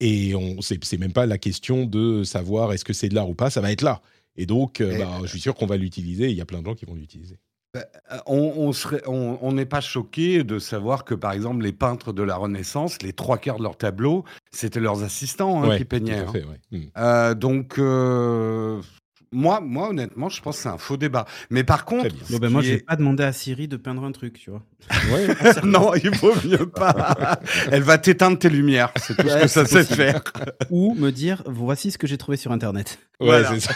Et 0.00 0.34
on, 0.34 0.62
c'est, 0.62 0.96
même 0.98 1.12
pas 1.12 1.26
la 1.26 1.36
question 1.36 1.84
de 1.84 2.24
savoir 2.24 2.72
est-ce 2.72 2.86
que 2.86 2.94
c'est 2.94 3.10
de 3.10 3.14
l'art 3.14 3.28
ou 3.28 3.34
pas, 3.34 3.50
ça 3.50 3.60
va 3.60 3.72
être 3.72 3.82
là. 3.82 4.00
Et 4.36 4.46
donc, 4.46 4.80
euh, 4.80 4.96
bah, 4.98 5.18
je 5.24 5.28
suis 5.28 5.40
sûr 5.40 5.54
qu'on 5.54 5.66
va 5.66 5.76
l'utiliser. 5.76 6.30
Il 6.30 6.36
y 6.36 6.40
a 6.40 6.46
plein 6.46 6.60
de 6.60 6.64
gens 6.64 6.74
qui 6.74 6.86
vont 6.86 6.94
l'utiliser. 6.94 7.36
Euh, 7.76 7.80
On 8.26 8.52
on 8.56 8.72
serait- 8.72 9.02
on- 9.06 9.38
on 9.42 9.52
n'est 9.52 9.64
pas 9.66 9.80
choqué 9.80 10.42
de 10.42 10.58
savoir 10.58 11.04
que, 11.04 11.14
par 11.14 11.30
exemple, 11.32 11.62
les 11.62 11.72
peintres 11.72 12.12
de 12.12 12.22
la 12.24 12.34
Renaissance, 12.36 13.00
les 13.02 13.12
trois 13.12 13.38
quarts 13.38 13.58
de 13.58 13.62
leurs 13.62 13.76
tableaux, 13.78 14.24
c'était 14.50 14.80
leurs 14.80 15.04
assistants 15.04 15.62
hein, 15.62 15.68
Ouais, 15.68 15.78
qui 15.78 15.84
peignaient. 15.84 16.24
tout 16.24 16.26
à 16.26 16.28
hein. 16.30 16.32
fait, 16.32 16.44
ouais. 16.44 16.60
Hmm. 16.78 16.84
Euh, 16.98 17.34
donc, 17.34 17.78
euh, 17.78 18.80
moi, 19.30 19.60
moi, 19.60 19.90
honnêtement, 19.90 20.28
je 20.28 20.42
pense 20.42 20.56
que 20.56 20.62
c'est 20.64 20.68
un 20.68 20.78
faux 20.78 20.96
débat. 20.96 21.26
Mais 21.50 21.62
par 21.62 21.84
contre, 21.84 22.08
bien. 22.12 22.24
ce 22.26 22.32
Bon, 22.32 22.38
ben, 22.40 22.50
moi, 22.50 22.60
qui 22.62 22.66
je 22.66 22.72
vais 22.72 22.78
est- 22.80 22.86
pas 22.86 22.96
demander 22.96 23.22
à 23.22 23.32
Siri 23.32 23.68
de 23.68 23.76
peindre 23.76 24.02
un 24.02 24.10
truc, 24.10 24.40
tu 24.40 24.50
vois. 24.50 24.62
Ouais. 25.12 25.28
non, 25.64 25.94
il 25.94 26.10
vaut 26.16 26.34
mieux 26.44 26.68
pas. 26.68 27.38
Elle 27.70 27.82
va 27.84 27.98
t'éteindre 27.98 28.36
tes 28.40 28.50
lumières. 28.50 28.92
C'est 28.96 29.16
tout 29.16 29.28
ce 29.28 29.34
Ouais, 29.34 29.40
que 29.42 29.46
ça 29.46 29.64
c'est 29.64 29.84
sait 29.84 29.94
faire. 29.94 30.22
Ou 30.70 30.94
me 30.96 31.10
dire, 31.12 31.44
voici 31.46 31.92
ce 31.92 31.98
que 31.98 32.08
j'ai 32.08 32.18
trouvé 32.18 32.36
sur 32.36 32.50
Internet. 32.50 32.98
Ouais, 33.20 33.26
Voilà. 33.28 33.50
c'est 33.50 33.60
ça. 33.60 33.74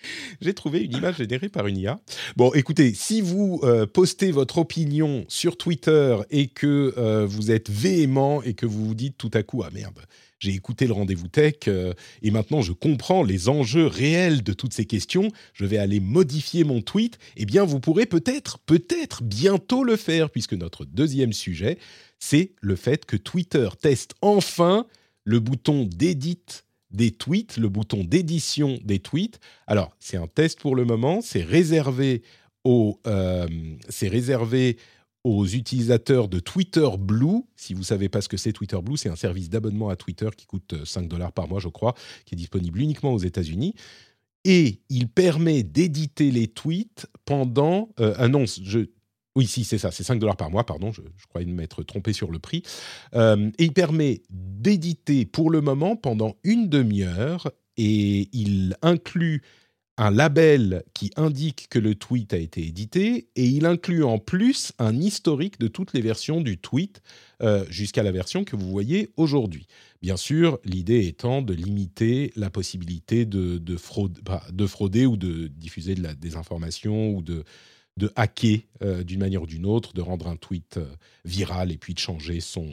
J'ai 0.40 0.54
trouvé 0.54 0.80
une 0.80 0.96
image 0.96 1.16
générée 1.16 1.48
par 1.48 1.66
une 1.66 1.76
IA. 1.76 2.00
Bon, 2.36 2.52
écoutez, 2.54 2.94
si 2.94 3.20
vous 3.20 3.60
euh, 3.62 3.86
postez 3.86 4.30
votre 4.30 4.58
opinion 4.58 5.24
sur 5.28 5.56
Twitter 5.56 6.16
et 6.30 6.48
que 6.48 6.94
euh, 6.96 7.26
vous 7.26 7.50
êtes 7.50 7.70
véhément 7.70 8.42
et 8.42 8.54
que 8.54 8.66
vous 8.66 8.86
vous 8.86 8.94
dites 8.94 9.16
tout 9.18 9.30
à 9.34 9.42
coup 9.42 9.62
ah 9.64 9.70
merde, 9.72 10.00
j'ai 10.38 10.52
écouté 10.52 10.86
le 10.86 10.92
rendez-vous 10.92 11.28
tech 11.28 11.54
euh, 11.66 11.92
et 12.22 12.30
maintenant 12.30 12.62
je 12.62 12.72
comprends 12.72 13.24
les 13.24 13.48
enjeux 13.48 13.86
réels 13.86 14.42
de 14.42 14.52
toutes 14.52 14.72
ces 14.72 14.84
questions, 14.84 15.30
je 15.52 15.64
vais 15.64 15.78
aller 15.78 16.00
modifier 16.00 16.64
mon 16.64 16.80
tweet. 16.80 17.18
Eh 17.36 17.44
bien, 17.44 17.64
vous 17.64 17.80
pourrez 17.80 18.06
peut-être, 18.06 18.58
peut-être 18.60 19.22
bientôt 19.22 19.82
le 19.82 19.96
faire 19.96 20.30
puisque 20.30 20.54
notre 20.54 20.84
deuxième 20.84 21.32
sujet, 21.32 21.78
c'est 22.20 22.52
le 22.60 22.76
fait 22.76 23.04
que 23.04 23.16
Twitter 23.16 23.68
teste 23.80 24.14
enfin 24.22 24.86
le 25.24 25.40
bouton 25.40 25.84
d'edit 25.84 26.38
des 26.90 27.10
tweets, 27.10 27.56
le 27.56 27.68
bouton 27.68 28.04
d'édition 28.04 28.78
des 28.84 28.98
tweets. 28.98 29.40
Alors, 29.66 29.94
c'est 29.98 30.16
un 30.16 30.26
test 30.26 30.60
pour 30.60 30.76
le 30.76 30.84
moment, 30.84 31.20
c'est 31.20 31.42
réservé 31.42 32.22
aux, 32.64 33.00
euh, 33.06 33.46
réservé 34.02 34.78
aux 35.24 35.46
utilisateurs 35.46 36.28
de 36.28 36.38
Twitter 36.38 36.88
Blue. 36.98 37.42
Si 37.56 37.74
vous 37.74 37.82
savez 37.82 38.08
pas 38.08 38.20
ce 38.20 38.28
que 38.28 38.36
c'est 38.36 38.52
Twitter 38.52 38.78
Blue, 38.82 38.96
c'est 38.96 39.08
un 39.08 39.16
service 39.16 39.50
d'abonnement 39.50 39.88
à 39.90 39.96
Twitter 39.96 40.28
qui 40.36 40.46
coûte 40.46 40.72
euh, 40.72 40.84
5 40.84 41.08
dollars 41.08 41.32
par 41.32 41.48
mois, 41.48 41.60
je 41.60 41.68
crois, 41.68 41.94
qui 42.24 42.34
est 42.34 42.38
disponible 42.38 42.80
uniquement 42.80 43.12
aux 43.12 43.18
États-Unis. 43.18 43.74
Et 44.44 44.80
il 44.88 45.08
permet 45.08 45.62
d'éditer 45.62 46.30
les 46.30 46.48
tweets 46.48 47.06
pendant... 47.24 47.90
Euh, 48.00 48.28
non, 48.28 48.44
je, 48.46 48.86
oui, 49.36 49.46
si, 49.46 49.64
c'est 49.64 49.78
ça, 49.78 49.90
c'est 49.90 50.02
5 50.02 50.18
dollars 50.18 50.36
par 50.36 50.50
mois, 50.50 50.64
pardon, 50.66 50.90
je, 50.90 51.02
je 51.16 51.26
croyais 51.26 51.46
m'être 51.46 51.82
trompé 51.82 52.12
sur 52.12 52.30
le 52.30 52.38
prix. 52.38 52.62
Euh, 53.14 53.50
et 53.58 53.64
il 53.64 53.72
permet 53.72 54.22
d'éditer 54.30 55.26
pour 55.26 55.50
le 55.50 55.60
moment 55.60 55.96
pendant 55.96 56.36
une 56.44 56.68
demi-heure 56.68 57.50
et 57.76 58.28
il 58.32 58.76
inclut 58.82 59.42
un 59.98 60.12
label 60.12 60.84
qui 60.94 61.10
indique 61.16 61.66
que 61.68 61.78
le 61.80 61.96
tweet 61.96 62.32
a 62.32 62.38
été 62.38 62.64
édité 62.64 63.28
et 63.34 63.44
il 63.44 63.66
inclut 63.66 64.04
en 64.04 64.18
plus 64.18 64.72
un 64.78 64.96
historique 64.96 65.58
de 65.58 65.66
toutes 65.66 65.92
les 65.92 66.00
versions 66.00 66.40
du 66.40 66.56
tweet 66.56 67.02
euh, 67.42 67.64
jusqu'à 67.68 68.04
la 68.04 68.12
version 68.12 68.44
que 68.44 68.54
vous 68.54 68.70
voyez 68.70 69.10
aujourd'hui. 69.16 69.66
Bien 70.00 70.16
sûr, 70.16 70.60
l'idée 70.64 71.06
étant 71.06 71.42
de 71.42 71.52
limiter 71.52 72.32
la 72.36 72.48
possibilité 72.48 73.24
de, 73.24 73.58
de, 73.58 73.76
fraude, 73.76 74.20
bah, 74.22 74.44
de 74.52 74.66
frauder 74.66 75.04
ou 75.04 75.16
de 75.16 75.48
diffuser 75.48 75.96
de 75.96 76.02
la 76.02 76.14
désinformation 76.14 77.10
ou 77.10 77.22
de, 77.22 77.42
de 77.98 78.10
hacker 78.16 78.60
euh, 78.82 79.02
d'une 79.02 79.20
manière 79.20 79.42
ou 79.42 79.46
d'une 79.46 79.66
autre, 79.66 79.92
de 79.92 80.00
rendre 80.00 80.28
un 80.28 80.36
tweet 80.36 80.78
euh, 80.78 80.86
viral 81.24 81.70
et 81.72 81.76
puis 81.76 81.94
de 81.94 81.98
changer 81.98 82.40
son, 82.40 82.68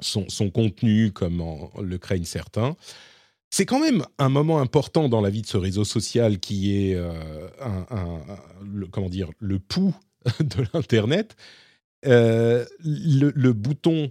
son, 0.00 0.50
contenu 0.50 1.12
comme 1.12 1.42
le 1.80 1.98
craignent 1.98 2.24
certains. 2.24 2.76
C'est 3.50 3.66
quand 3.66 3.78
même 3.78 4.04
un 4.18 4.28
moment 4.28 4.60
important 4.60 5.08
dans 5.08 5.20
la 5.20 5.30
vie 5.30 5.42
de 5.42 5.46
ce 5.46 5.56
réseau 5.56 5.84
social 5.84 6.40
qui 6.40 6.74
est 6.74 6.94
euh, 6.96 7.48
le, 8.64 8.86
comment 8.88 9.08
dire, 9.08 9.30
le 9.38 9.60
pouls 9.60 9.94
de 10.40 10.66
l'Internet. 10.72 11.36
Le 12.02 13.52
bouton 13.52 14.10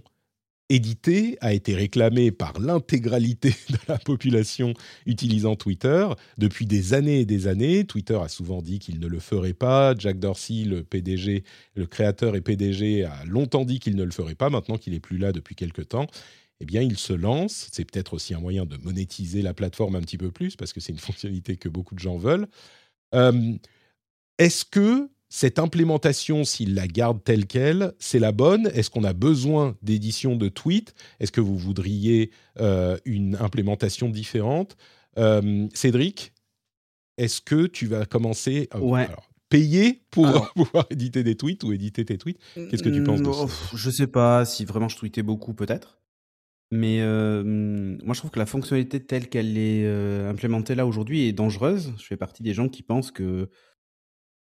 édité 0.68 1.36
a 1.40 1.52
été 1.52 1.74
réclamé 1.74 2.30
par 2.30 2.58
l'intégralité 2.58 3.50
de 3.70 3.78
la 3.88 3.98
population 3.98 4.74
utilisant 5.06 5.56
Twitter 5.56 6.06
depuis 6.38 6.66
des 6.66 6.94
années 6.94 7.20
et 7.20 7.26
des 7.26 7.46
années. 7.46 7.84
Twitter 7.84 8.18
a 8.22 8.28
souvent 8.28 8.62
dit 8.62 8.78
qu'il 8.78 8.98
ne 8.98 9.06
le 9.06 9.20
ferait 9.20 9.52
pas. 9.52 9.94
Jack 9.96 10.18
Dorsey, 10.18 10.64
le 10.64 10.84
PDG, 10.84 11.44
le 11.74 11.86
créateur 11.86 12.36
et 12.36 12.40
PDG, 12.40 13.04
a 13.04 13.24
longtemps 13.24 13.64
dit 13.64 13.78
qu'il 13.78 13.96
ne 13.96 14.04
le 14.04 14.10
ferait 14.10 14.34
pas. 14.34 14.50
Maintenant 14.50 14.78
qu'il 14.78 14.94
est 14.94 15.00
plus 15.00 15.18
là 15.18 15.32
depuis 15.32 15.54
quelque 15.54 15.82
temps, 15.82 16.06
eh 16.60 16.64
bien, 16.64 16.82
il 16.82 16.98
se 16.98 17.12
lance. 17.12 17.68
C'est 17.72 17.84
peut-être 17.84 18.14
aussi 18.14 18.34
un 18.34 18.40
moyen 18.40 18.64
de 18.64 18.76
monétiser 18.78 19.42
la 19.42 19.54
plateforme 19.54 19.96
un 19.96 20.00
petit 20.00 20.18
peu 20.18 20.30
plus, 20.30 20.56
parce 20.56 20.72
que 20.72 20.80
c'est 20.80 20.92
une 20.92 20.98
fonctionnalité 20.98 21.56
que 21.56 21.68
beaucoup 21.68 21.94
de 21.94 22.00
gens 22.00 22.16
veulent. 22.16 22.48
Euh, 23.14 23.54
est-ce 24.38 24.64
que 24.64 25.08
cette 25.34 25.58
implémentation, 25.58 26.44
s'il 26.44 26.76
la 26.76 26.86
garde 26.86 27.24
telle 27.24 27.46
qu'elle, 27.46 27.92
c'est 27.98 28.20
la 28.20 28.30
bonne? 28.30 28.68
Est-ce 28.68 28.88
qu'on 28.88 29.02
a 29.02 29.12
besoin 29.12 29.76
d'édition 29.82 30.36
de 30.36 30.48
tweets? 30.48 30.94
Est-ce 31.18 31.32
que 31.32 31.40
vous 31.40 31.58
voudriez 31.58 32.30
euh, 32.60 32.96
une 33.04 33.34
implémentation 33.40 34.08
différente? 34.08 34.76
Euh, 35.18 35.66
Cédric, 35.74 36.32
est-ce 37.18 37.40
que 37.40 37.66
tu 37.66 37.88
vas 37.88 38.06
commencer 38.06 38.68
ouais. 38.80 39.08
payer 39.48 40.04
pour 40.12 40.52
pouvoir 40.54 40.86
éditer 40.90 41.24
des 41.24 41.34
tweets 41.34 41.64
ou 41.64 41.72
éditer 41.72 42.04
tes 42.04 42.16
tweets? 42.16 42.38
Qu'est-ce 42.54 42.84
que 42.84 42.88
tu 42.88 43.02
penses 43.02 43.20
de 43.20 43.32
ça? 43.32 43.46
Je 43.74 43.90
sais 43.90 44.06
pas 44.06 44.44
si 44.44 44.64
vraiment 44.64 44.88
je 44.88 44.96
tweetais 44.96 45.24
beaucoup, 45.24 45.52
peut-être. 45.52 45.98
Mais 46.70 47.00
moi, 47.02 48.14
je 48.14 48.20
trouve 48.20 48.30
que 48.30 48.38
la 48.38 48.46
fonctionnalité 48.46 49.00
telle 49.00 49.28
qu'elle 49.28 49.58
est 49.58 49.84
implémentée 50.28 50.76
là 50.76 50.86
aujourd'hui 50.86 51.26
est 51.26 51.32
dangereuse. 51.32 51.92
Je 51.98 52.04
fais 52.04 52.16
partie 52.16 52.44
des 52.44 52.54
gens 52.54 52.68
qui 52.68 52.84
pensent 52.84 53.10
que 53.10 53.48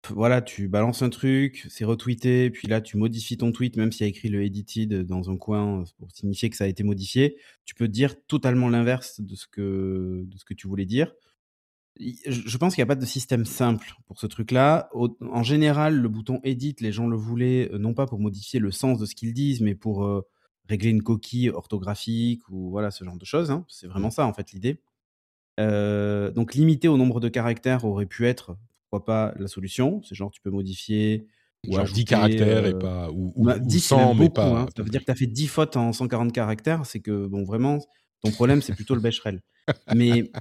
voilà, 0.08 0.42
tu 0.42 0.68
balances 0.68 1.02
un 1.02 1.10
truc, 1.10 1.68
c'est 1.70 1.84
retweeté, 1.84 2.50
puis 2.50 2.68
là 2.68 2.82
tu 2.82 2.98
modifies 2.98 3.38
ton 3.38 3.52
tweet, 3.52 3.76
même 3.76 3.92
s'il 3.92 4.02
y 4.02 4.04
a 4.06 4.10
écrit 4.10 4.30
le 4.30 4.44
edited 4.44 5.04
dans 5.04 5.30
un 5.30 5.38
coin 5.38 5.84
pour 5.98 6.12
signifier 6.12 6.50
que 6.50 6.56
ça 6.56 6.64
a 6.64 6.68
été 6.68 6.84
modifié. 6.84 7.38
Tu 7.66 7.76
peux 7.76 7.88
dire 7.88 8.16
totalement 8.28 8.70
l'inverse 8.70 9.22
de 9.22 9.36
ce 9.36 9.46
que 9.48 10.24
de 10.26 10.38
ce 10.38 10.46
que 10.46 10.54
tu 10.54 10.68
voulais 10.68 10.86
dire. 10.86 11.14
Je 12.00 12.58
pense 12.58 12.76
qu'il 12.76 12.82
n'y 12.82 12.88
a 12.88 12.94
pas 12.94 12.96
de 12.96 13.06
système 13.06 13.46
simple 13.46 13.94
pour 14.08 14.20
ce 14.20 14.26
truc-là. 14.26 14.90
En 15.20 15.44
général, 15.44 15.98
le 15.98 16.08
bouton 16.08 16.40
edit, 16.44 16.76
les 16.80 16.94
gens 16.94 17.08
le 17.08 17.18
voulaient 17.18 17.70
non 17.78 17.94
pas 17.94 18.06
pour 18.06 18.20
modifier 18.20 18.62
le 18.62 18.72
sens 18.72 19.00
de 19.00 19.06
ce 19.06 19.16
qu'ils 19.16 19.34
disent, 19.34 19.60
mais 19.60 19.76
pour 19.76 20.24
régler 20.70 20.92
une 20.92 21.04
coquille 21.04 21.50
orthographique 21.50 22.48
ou 22.50 22.70
voilà 22.70 22.90
ce 22.90 23.04
genre 23.04 23.18
de 23.18 23.26
choses. 23.26 23.52
Hein. 23.52 23.66
C'est 23.68 23.88
vraiment 23.88 24.08
mmh. 24.08 24.12
ça 24.12 24.26
en 24.26 24.34
fait 24.34 24.54
l'idée. 24.54 24.80
donc 25.58 26.54
limiter 26.54 26.88
au 26.88 26.96
nombre 26.96 27.20
de 27.20 27.28
caractères 27.28 27.84
aurait 27.84 28.06
pu 28.06 28.26
être 28.26 28.58
pourquoi 28.90 29.06
pas 29.06 29.34
la 29.38 29.48
solution. 29.48 30.02
C'est 30.04 30.16
genre 30.16 30.32
tu 30.32 30.42
peux 30.42 30.50
modifier 30.50 31.28
ou 31.68 31.76
genre 31.76 31.86
10 31.86 32.06
caractères 32.06 32.66
et 32.66 32.78
pas 32.78 33.12
ou, 33.12 33.34
ou, 33.36 33.52
10 33.52 33.90
bah, 33.92 34.14
mais 34.18 34.30
pas. 34.30 34.48
Hein. 34.48 34.68
Ça 34.76 34.84
veut 34.84 34.90
dire 34.90 35.02
que 35.02 35.06
tu 35.06 35.12
as 35.12 35.16
fait 35.16 35.28
10 35.28 35.48
fautes 35.48 35.78
en 35.78 35.94
140 35.94 36.32
caractères, 36.32 36.86
c'est 36.86 37.00
que 37.00 37.28
bon 37.28 37.44
vraiment 37.44 37.80
ton 38.24 38.32
problème 38.32 38.62
c'est 38.62 38.74
plutôt 38.74 38.96
le 38.96 39.02
Becherel. 39.02 39.42
mais 39.96 40.32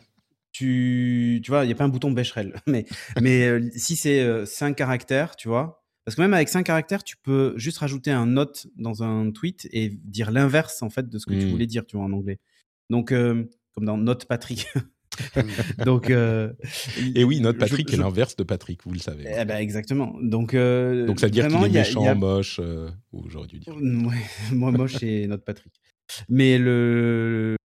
tu, 0.53 1.41
tu 1.45 1.51
vois, 1.51 1.65
il 1.65 1.67
n'y 1.67 1.73
a 1.73 1.77
pas 1.77 1.85
un 1.85 1.89
bouton 1.89 2.11
Becherel. 2.11 2.55
Mais, 2.67 2.87
mais 3.21 3.61
si 3.77 3.97
c'est 3.97 4.47
5 4.47 4.75
caractères, 4.75 5.37
tu 5.37 5.47
vois, 5.47 5.85
parce 6.05 6.17
que 6.17 6.23
même 6.23 6.33
avec 6.33 6.49
5 6.49 6.65
caractères, 6.65 7.05
tu 7.05 7.17
peux 7.19 7.53
juste 7.57 7.79
rajouter 7.79 8.11
un 8.11 8.27
note 8.27 8.67
dans 8.77 9.03
un 9.03 9.31
tweet 9.31 9.69
et 9.73 9.91
dire 9.91 10.31
l'inverse 10.31 10.83
en 10.83 10.89
fait 10.89 11.09
de 11.09 11.19
ce 11.19 11.27
que 11.27 11.35
tu 11.35 11.47
mmh. 11.47 11.51
voulais 11.51 11.67
dire, 11.67 11.85
tu 11.87 11.97
vois, 11.97 12.07
en 12.07 12.13
anglais. 12.13 12.41
Donc, 12.89 13.13
euh, 13.13 13.45
comme 13.73 13.85
dans 13.85 13.99
Note 13.99 14.25
Patrick. 14.25 14.67
Donc, 15.85 16.11
euh, 16.11 16.53
et 17.15 17.25
oui, 17.25 17.41
Note 17.41 17.59
Patrick 17.59 17.93
est 17.93 17.97
l'inverse 17.97 18.37
de 18.37 18.43
Patrick, 18.43 18.81
vous 18.85 18.93
le 18.93 18.99
savez. 18.99 19.25
Eh 19.27 19.45
ben, 19.45 19.57
exactement. 19.57 20.17
Donc, 20.23 20.55
euh, 20.55 21.07
Donc 21.07 21.21
ça 21.21 21.27
veut 21.27 21.31
dire 21.31 21.49
qu'il 21.49 21.65
est 21.65 21.71
méchant, 21.71 22.15
moche, 22.15 22.61
ou 23.13 23.29
j'aurais 23.29 23.49
dû 23.49 23.59
dire. 23.59 23.75
Ouais, 23.77 24.17
moi, 24.53 24.73
moche 24.73 25.03
et 25.03 25.27
Note 25.27 25.45
Patrick. 25.45 25.81
Mais 26.29 26.59
le, 26.59 27.57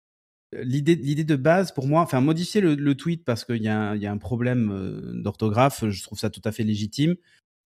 l'idée 0.63 0.97
l'idée 0.97 1.25
de 1.25 1.37
base 1.37 1.71
pour 1.71 1.87
moi 1.87 2.01
enfin 2.01 2.21
modifier 2.21 2.61
le, 2.61 2.95
tweet 2.97 3.25
parce 3.25 3.45
qu'il 3.45 3.63
y, 3.63 3.67
y, 3.67 3.69
a 3.69 3.93
un 3.93 4.19
problème 4.19 5.23
d'orthographe 5.23 5.89
je 5.89 6.03
trouve 6.03 6.19
ça 6.19 6.29
tout 6.29 6.43
à 6.45 6.51
fait 6.51 6.65
légitime 6.65 7.15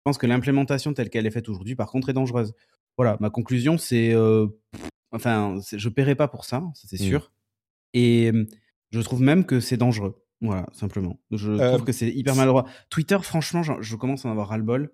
je 0.06 0.12
pense 0.12 0.20
que 0.20 0.28
l'implémentation 0.28 0.94
telle 0.94 1.10
qu'elle 1.10 1.26
est 1.26 1.32
faite 1.32 1.50
aujourd'hui, 1.50 1.76
par 1.76 1.90
contre, 1.90 2.10
est 2.10 2.14
dangereuse. 2.14 2.54
Voilà, 2.96 3.18
ma 3.22 3.32
conclusion, 3.32 3.80
c'est. 3.80 4.14
Euh, 4.14 4.46
enfin, 5.12 5.60
je 5.76 5.90
paierai 5.90 6.14
pas 6.14 6.28
pour 6.28 6.46
ça, 6.46 6.64
c'est 6.76 7.00
mmh. 7.00 7.08
sûr. 7.08 7.32
Et 7.96 8.32
je 9.00 9.06
trouve 9.06 9.22
même 9.22 9.46
que 9.46 9.60
c'est 9.60 9.78
dangereux. 9.78 10.22
Voilà, 10.42 10.68
simplement. 10.74 11.20
Je 11.32 11.52
trouve 11.52 11.62
euh, 11.62 11.80
que 11.80 11.92
c'est 11.92 12.10
hyper 12.10 12.36
maladroit. 12.36 12.66
Twitter, 12.90 13.18
franchement, 13.22 13.64
je, 13.64 13.96
commence 13.96 14.26
à 14.26 14.30
en 14.30 14.32
avoir 14.32 14.50
ras-le-bol. 14.50 14.92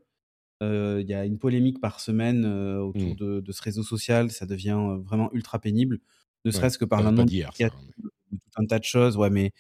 Il 0.62 1.08
y 1.08 1.14
a 1.14 1.26
une 1.26 1.40
polémique 1.40 1.82
par 1.82 2.00
semaine 2.00 2.46
autour 2.46 3.16
mmh. 3.16 3.42
de, 3.42 3.52
ce 3.52 3.62
réseau 3.64 3.84
social. 3.84 4.30
Ça 4.30 4.46
devient 4.46 5.00
vraiment 5.04 5.32
ultra 5.34 5.60
pénible. 5.60 6.00
Ne 6.46 6.52
serait-ce 6.52 6.78
que 6.78 6.86
par 6.86 7.02
l'annonce 7.02 7.32
de 7.32 7.44
tout 7.44 8.38
un 8.56 8.66
tas 8.66 8.80
de 8.80 8.84
choses. 8.84 9.18
Ouais, 9.18 9.30
mais 9.30 9.52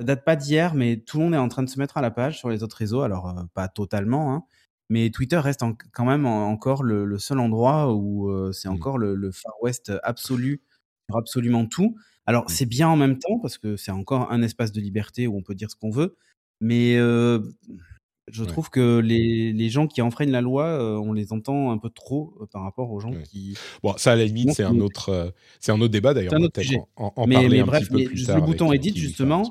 ça 0.00 0.06
date 0.06 0.24
pas 0.24 0.36
d'hier, 0.36 0.74
mais 0.74 0.96
tout 0.96 1.18
le 1.18 1.24
monde 1.24 1.34
est 1.34 1.38
en 1.38 1.48
train 1.48 1.62
de 1.62 1.68
se 1.68 1.78
mettre 1.78 1.96
à 1.96 2.02
la 2.02 2.10
page 2.10 2.38
sur 2.38 2.48
les 2.50 2.62
autres 2.62 2.76
réseaux. 2.76 3.02
Alors, 3.02 3.32
pas 3.54 3.68
totalement, 3.68 4.34
hein, 4.34 4.42
mais 4.90 5.10
Twitter 5.10 5.38
reste 5.38 5.62
quand 5.92 6.04
même 6.04 6.26
encore 6.26 6.82
le, 6.82 7.18
seul 7.18 7.38
endroit 7.38 7.94
où 7.94 8.52
c'est 8.52 8.68
mmh. 8.68 8.72
encore 8.72 8.98
le, 8.98 9.30
Far 9.30 9.54
West 9.62 9.92
absolu 10.02 10.62
sur 11.08 11.18
absolument 11.18 11.66
tout. 11.66 11.96
Alors, 12.28 12.44
mmh. 12.44 12.48
c'est 12.50 12.66
bien 12.66 12.88
en 12.88 12.96
même 12.96 13.18
temps 13.18 13.38
parce 13.40 13.56
que 13.56 13.76
c'est 13.76 13.90
encore 13.90 14.30
un 14.30 14.42
espace 14.42 14.70
de 14.70 14.82
liberté 14.82 15.26
où 15.26 15.34
on 15.38 15.42
peut 15.42 15.54
dire 15.54 15.70
ce 15.70 15.76
qu'on 15.76 15.90
veut, 15.90 16.14
mais 16.60 16.94
je 16.96 18.44
trouve 18.44 18.68
que 18.68 18.98
les, 18.98 19.70
gens 19.70 19.86
qui 19.86 20.02
enfreignent 20.02 20.30
la 20.30 20.42
loi, 20.42 21.00
on 21.00 21.14
les 21.14 21.32
entend 21.32 21.70
un 21.70 21.78
peu 21.78 21.88
trop 21.88 22.34
par 22.52 22.64
rapport 22.64 22.90
aux 22.90 23.00
gens 23.00 23.12
qui. 23.24 23.56
Bon, 23.82 23.94
ça 23.96 24.12
à 24.12 24.16
la 24.16 24.26
limite, 24.26 24.52
c'est 24.52 24.62
un 24.62 24.78
autre, 24.78 25.32
c'est 25.58 25.72
un 25.72 25.80
autre 25.80 25.92
débat 25.92 26.12
d'ailleurs. 26.12 26.34
On 26.34 26.50
peut 26.50 26.62
en, 26.96 27.12
en, 27.16 27.26
parler 27.26 27.60
un 27.60 27.66
petit 27.66 27.86
peu 27.86 28.04
plus 28.04 28.26
tard. 28.26 28.36
Le 28.36 28.42
bouton 28.42 28.72
edit 28.72 28.94
justement 28.94 29.50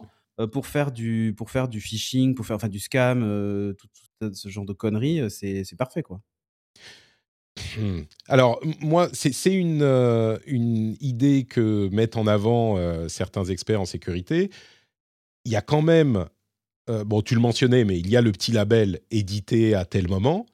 pour 0.51 0.67
faire 0.67 0.91
du 0.91 1.34
pour 1.36 1.49
faire 1.49 1.67
du 1.67 1.82
phishing, 1.82 2.36
pour 2.36 2.45
faire 2.45 2.57
enfin 2.57 2.69
du 2.69 2.80
scam, 2.80 3.21
tout, 3.75 3.88
ce 4.32 4.49
genre 4.49 4.65
de 4.65 4.73
conneries, 4.73 5.32
c'est 5.32 5.78
parfait 5.80 6.03
quoi. 6.03 6.21
Mmh. 7.78 8.01
Alors 8.28 8.60
moi, 8.82 9.10
c'est 9.14 9.53
une, 9.53 9.84
une 10.45 10.95
idée 11.01 11.45
que 11.49 11.89
mettent 11.91 12.18
en 12.18 12.28
avant 12.28 12.78
certains 13.08 13.45
experts 13.45 13.82
en 13.82 13.86
sécurité. 13.86 14.49
Il 15.45 15.51
y 15.51 15.55
a 15.55 15.62
quand 15.62 15.82
même, 15.82 16.26
bon 16.88 17.22
tu 17.22 17.36
le 17.36 17.41
mentionnais, 17.41 17.84
mais 17.84 17.99
il 17.99 18.10
y 18.10 18.18
a 18.18 18.22
le 18.22 18.32
petit 18.32 18.51
label 18.51 18.99
édité 19.12 19.76
à 19.76 19.86
tel 19.86 20.08
moment, 20.08 20.45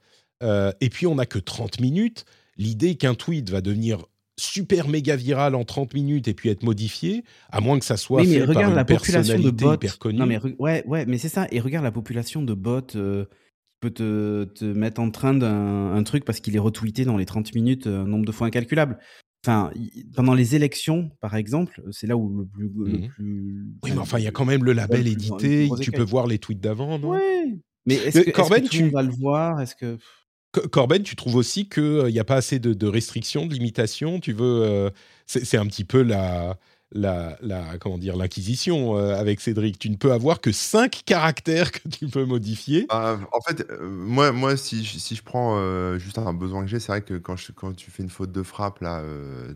et 0.41 0.89
puis 0.89 1.07
on 1.07 1.15
n'a 1.15 1.25
que 1.25 1.39
30 1.39 1.79
minutes. 1.79 2.25
L'idée 2.57 2.95
qu'un 2.95 3.15
tweet 3.15 3.49
va 3.49 3.61
devenir 3.61 4.05
super 4.37 4.87
méga 4.87 5.15
viral 5.15 5.55
en 5.55 5.63
30 5.63 5.93
minutes 5.93 6.27
et 6.27 6.33
puis 6.33 6.49
être 6.49 6.63
modifié, 6.63 7.23
à 7.51 7.61
moins 7.61 7.77
que 7.77 7.85
ça 7.85 7.97
soit 7.97 8.23
fait 8.23 8.45
par 8.45 8.69
une 8.69 8.75
la 8.75 8.85
population 8.85 9.39
de 9.39 9.51
bots. 9.51 9.73
hyper 9.73 9.99
connue. 9.99 10.17
Non 10.17 10.25
mais 10.25 10.39
ouais, 10.59 10.83
ouais, 10.85 11.05
mais 11.05 11.17
c'est 11.17 11.29
ça. 11.29 11.47
Et 11.51 11.59
regarde 11.59 11.83
la 11.83 11.91
population 11.91 12.41
de 12.41 12.53
bots 12.53 12.81
euh, 12.95 13.25
peut 13.83 13.91
te, 13.91 14.45
te, 14.45 14.65
mettre 14.65 15.01
en 15.01 15.11
train 15.11 15.33
d'un 15.33 16.03
truc 16.03 16.23
parce 16.23 16.39
qu'il 16.39 16.55
est 16.55 16.59
retweeté 16.59 17.03
dans 17.05 17.17
les 17.17 17.25
30 17.25 17.53
minutes 17.53 17.87
un 17.87 18.05
nombre 18.05 18.25
de 18.25 18.31
fois 18.31 18.47
incalculable. 18.47 18.97
Enfin, 19.45 19.71
pendant 20.15 20.33
les 20.33 20.55
élections, 20.55 21.11
par 21.19 21.35
exemple, 21.35 21.83
c'est 21.91 22.07
là 22.07 22.15
où 22.15 22.29
le 22.29 22.45
plus, 22.45 22.69
mmh 22.69 23.09
plus. 23.09 23.65
Oui, 23.83 23.91
mais 23.91 23.97
enfin, 23.97 24.17
il 24.17 24.23
y 24.23 24.27
a 24.27 24.31
quand 24.31 24.45
même 24.45 24.63
le 24.63 24.71
label 24.71 25.05
édité. 25.07 25.69
Tu 25.81 25.91
peux 25.91 26.03
voir 26.03 26.27
les 26.27 26.39
tweets 26.39 26.61
d'avant, 26.61 26.97
non? 26.97 27.09
Ouais. 27.09 27.59
Mais 27.85 27.95
est-ce 27.95 28.21
que, 28.21 28.31
Corben, 28.31 28.67
tu 28.69 28.89
vas 28.89 29.03
le 29.03 29.11
voir? 29.11 29.59
Est-ce 29.59 29.75
que 29.75 29.97
Corben, 30.71 31.03
tu 31.03 31.17
trouves 31.17 31.35
aussi 31.35 31.67
qu'il 31.67 31.83
n'y 31.83 32.19
euh, 32.19 32.21
a 32.21 32.23
pas 32.23 32.35
assez 32.35 32.59
de, 32.59 32.87
restrictions, 32.87 33.45
de 33.45 33.53
limitations? 33.53 34.21
Tu 34.21 34.31
veux, 34.31 34.61
euh, 34.63 34.89
c'est 35.25 35.57
un 35.57 35.65
petit 35.65 35.83
peu 35.83 36.03
la, 36.03 36.57
la, 36.93 37.37
la, 37.41 37.77
comment 37.79 37.97
dire 37.97 38.15
l'inquisition 38.15 38.97
euh, 38.97 39.15
avec 39.15 39.41
Cédric. 39.41 39.79
Tu 39.79 39.89
ne 39.89 39.95
peux 39.95 40.13
avoir 40.13 40.39
que 40.39 40.51
cinq 40.51 41.01
caractères 41.05 41.71
que 41.71 41.87
tu 41.89 42.07
peux 42.07 42.25
modifier. 42.25 42.85
Bah, 42.89 43.19
en 43.31 43.41
fait, 43.41 43.67
moi, 43.81 44.31
moi, 44.31 44.55
si, 44.55 44.85
si 44.85 45.15
je 45.15 45.23
prends 45.23 45.57
juste 45.97 46.17
un 46.17 46.33
besoin 46.33 46.61
que 46.61 46.67
j'ai, 46.67 46.79
c'est 46.79 46.91
vrai 46.91 47.01
que 47.01 47.15
quand, 47.15 47.35
je, 47.35 47.51
quand 47.51 47.75
tu 47.75 47.91
fais 47.91 48.03
une 48.03 48.09
faute 48.09 48.31
de 48.31 48.43
frappe, 48.43 48.79
là, 48.79 49.01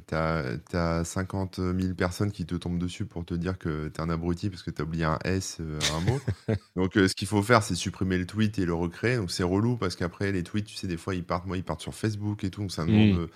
tu 0.08 0.16
as, 0.16 1.04
50 1.04 1.58
000 1.58 1.94
personnes 1.96 2.32
qui 2.32 2.46
te 2.46 2.56
tombent 2.56 2.80
dessus 2.80 3.06
pour 3.06 3.24
te 3.26 3.34
dire 3.34 3.58
que 3.58 3.88
tu 3.88 3.94
es 3.94 4.02
un 4.02 4.10
abruti 4.10 4.50
parce 4.50 4.64
que 4.64 4.72
tu 4.72 4.82
as 4.82 4.86
oublié 4.86 5.06
un 5.06 5.20
S, 5.24 5.60
un 5.96 6.00
mot. 6.02 6.20
Donc, 6.76 6.94
ce 6.96 7.14
qu'il 7.14 7.28
faut 7.28 7.44
faire, 7.44 7.64
c'est 7.64 7.76
supprimer 7.76 8.18
le 8.18 8.26
tweet 8.26 8.58
et 8.60 8.66
le 8.66 8.74
recréer. 8.74 9.18
Donc, 9.18 9.32
c'est 9.32 9.44
relou 9.44 9.78
parce 9.78 9.96
qu'après, 9.96 10.32
les 10.32 10.44
tweets, 10.44 10.66
tu 10.66 10.76
sais, 10.76 10.88
des 10.88 10.98
fois, 10.98 11.16
ils 11.16 11.24
partent, 11.24 11.46
moi, 11.46 11.58
ils 11.58 11.64
partent 11.64 11.82
sur 11.82 11.94
Facebook 11.94 12.44
et 12.44 12.50
tout. 12.50 12.62
Donc, 12.62 12.72
ça 12.72 12.86
demande. 12.86 13.22
Mmh. 13.22 13.28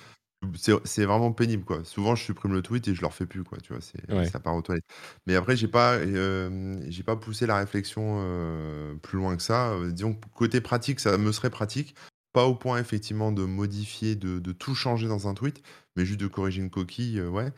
C'est 0.56 1.06
vraiment 1.06 1.32
pénible, 1.34 1.64
quoi. 1.66 1.84
Souvent, 1.84 2.16
je 2.16 2.24
supprime 2.24 2.54
le 2.54 2.64
tweet 2.64 2.88
et 2.88 2.96
je 2.96 3.02
le 3.02 3.08
refais 3.08 3.28
plus, 3.28 3.44
quoi, 3.44 3.60
tu 3.60 3.74
vois? 3.74 3.82
C'est 3.82 4.02
ça 4.24 4.40
part 4.40 4.56
aux 4.56 4.62
toilettes. 4.64 4.86
Mais 5.28 5.36
après, 5.36 5.56
j'ai 5.56 5.68
pas, 5.68 6.00
j'ai 6.04 7.04
pas 7.04 7.16
poussé 7.16 7.46
la 7.46 7.58
réflexion, 7.58 8.98
plus 9.04 9.18
loin 9.20 9.36
que 9.38 9.44
ça. 9.44 9.76
disons 9.92 10.16
côté 10.34 10.60
pratique, 10.60 11.00
ça 11.00 11.18
me 11.18 11.32
serait 11.32 11.52
pratique. 11.52 11.96
Pas 12.34 12.46
au 12.46 12.56
point, 12.56 12.80
effectivement, 12.80 13.32
de 13.32 13.44
modifier, 13.44 14.16
de 14.16 14.40
de 14.40 14.52
tout 14.54 14.74
changer 14.74 15.08
dans 15.08 15.28
un 15.28 15.34
tweet, 15.36 15.62
mais 15.96 16.06
juste 16.06 16.20
de 16.20 16.28
corriger 16.28 16.62
une 16.62 16.70
coquille, 16.72 17.22
ouais. 17.22 17.52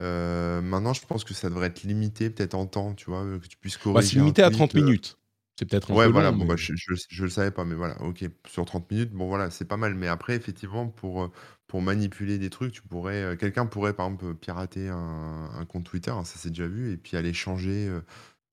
maintenant, 0.00 0.94
je 0.94 1.04
pense 1.06 1.24
que 1.24 1.34
ça 1.34 1.50
devrait 1.50 1.66
être 1.66 1.82
limité, 1.82 2.30
peut-être 2.30 2.54
en 2.54 2.66
temps, 2.66 2.94
tu 2.94 3.10
vois? 3.10 3.24
que 3.38 3.46
tu 3.48 3.58
puisses 3.58 3.78
Bah, 3.92 4.02
c'est 4.02 4.16
limité 4.16 4.42
à 4.42 4.50
30 4.50 4.74
minutes. 4.74 5.18
C'est 5.58 5.66
peut-être 5.66 5.90
un 5.92 5.96
Ouais, 5.96 6.08
voilà, 6.08 6.30
bon, 6.32 6.44
bah, 6.44 6.54
je 6.56 6.72
je 6.76 7.22
le 7.24 7.28
savais 7.30 7.50
pas, 7.50 7.64
mais 7.64 7.74
voilà, 7.74 8.00
OK. 8.02 8.24
Sur 8.46 8.64
30 8.64 8.88
minutes, 8.90 9.10
bon, 9.12 9.26
voilà, 9.26 9.50
c'est 9.50 9.64
pas 9.64 9.76
mal. 9.76 9.94
Mais 9.94 10.06
après, 10.08 10.36
effectivement, 10.36 10.88
pour, 10.88 11.30
pour 11.70 11.82
manipuler 11.82 12.36
des 12.36 12.50
trucs, 12.50 12.72
tu 12.72 12.82
pourrais, 12.82 13.22
euh, 13.22 13.36
quelqu'un 13.36 13.64
pourrait 13.64 13.92
par 13.92 14.06
exemple 14.06 14.34
pirater 14.34 14.88
un, 14.88 15.64
compte 15.68 15.84
Twitter, 15.84 16.10
hein, 16.10 16.24
ça 16.24 16.36
s'est 16.36 16.48
déjà 16.48 16.66
vu, 16.66 16.92
et 16.92 16.96
puis 16.96 17.16
aller 17.16 17.32
changer 17.32 17.86
euh, 17.86 18.00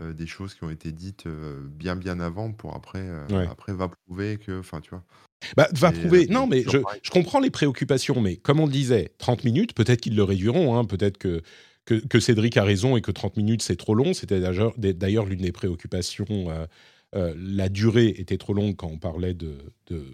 euh, 0.02 0.14
des 0.14 0.28
choses 0.28 0.54
qui 0.54 0.64
ont 0.64 0.70
été 0.70 0.92
dites 0.92 1.28
bien 1.28 1.96
bien 1.96 2.20
avant 2.20 2.52
pour 2.52 2.76
après, 2.76 3.10
après 3.50 3.74
va 3.74 3.90
prouver 3.90 4.38
que, 4.38 4.60
enfin 4.60 4.82
tu 4.82 4.92
vois. 4.92 5.04
Bah, 5.56 5.68
va 5.74 5.92
prouver. 5.92 6.28
Non, 6.28 6.46
mais 6.46 6.62
je, 6.62 6.78
je 7.02 7.10
comprends 7.10 7.40
les 7.40 7.50
préoccupations, 7.50 8.22
mais 8.22 8.38
comme 8.38 8.60
on 8.60 8.68
le 8.68 8.72
disait, 8.72 9.12
30 9.18 9.44
minutes, 9.46 9.74
peut-être 9.74 10.02
qu'ils 10.02 10.16
le 10.16 10.24
réduiront. 10.24 10.78
hein, 10.78 10.86
peut-être 10.86 11.18
que, 11.18 11.42
que, 11.86 11.96
que 11.96 12.20
Cédric 12.20 12.56
a 12.58 12.64
raison 12.64 12.98
et 12.98 13.02
que 13.02 13.12
30 13.12 13.36
minutes, 13.38 13.64
c'est 13.64 13.78
trop 13.78 13.96
long. 13.96 14.14
C'était 14.14 14.40
d'ailleurs- 14.40 15.26
l'une 15.26 15.42
des 15.42 15.52
préoccupations. 15.52 16.68
la 17.14 17.70
durée 17.70 18.10
était 18.10 18.38
trop 18.38 18.54
longue 18.54 18.76
quand 18.76 18.90
on 18.92 19.00
parlait 19.00 19.34
de, 19.34 19.58
de 19.88 20.06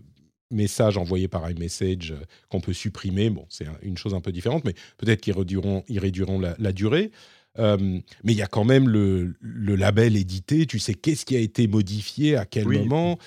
messages 0.54 0.98
envoyés 0.98 1.28
par 1.28 1.50
iMessage 1.50 2.12
euh, 2.12 2.24
qu'on 2.50 2.62
peut 2.62 2.74
supprimer. 2.74 3.30
Bon, 3.30 3.46
c'est 3.50 3.68
un- 3.68 3.78
une 3.82 3.98
chose 3.98 4.14
un 4.14 4.22
peu 4.22 4.32
différente, 4.32 4.64
mais 4.66 4.74
peut-être 4.98 5.22
qu'ils 5.22 5.38
réduiront, 5.38 5.84
ils 5.90 6.00
réduiront 6.00 6.40
la, 6.40 6.56
la 6.60 6.72
durée. 6.72 7.12
Euh, 7.60 7.78
mais 8.24 8.32
il 8.32 8.38
y 8.38 8.42
a 8.42 8.48
quand 8.48 8.64
même 8.66 8.88
le, 8.90 9.36
le 9.40 9.76
label 9.76 10.16
édité. 10.16 10.66
Tu 10.66 10.80
sais 10.80 10.94
qu'est-ce 10.96 11.26
qui 11.26 11.36
a 11.36 11.40
été 11.40 11.68
modifié, 11.68 12.36
à 12.36 12.46
quel 12.46 12.68
Oui. 12.68 12.80
moment? 12.80 13.20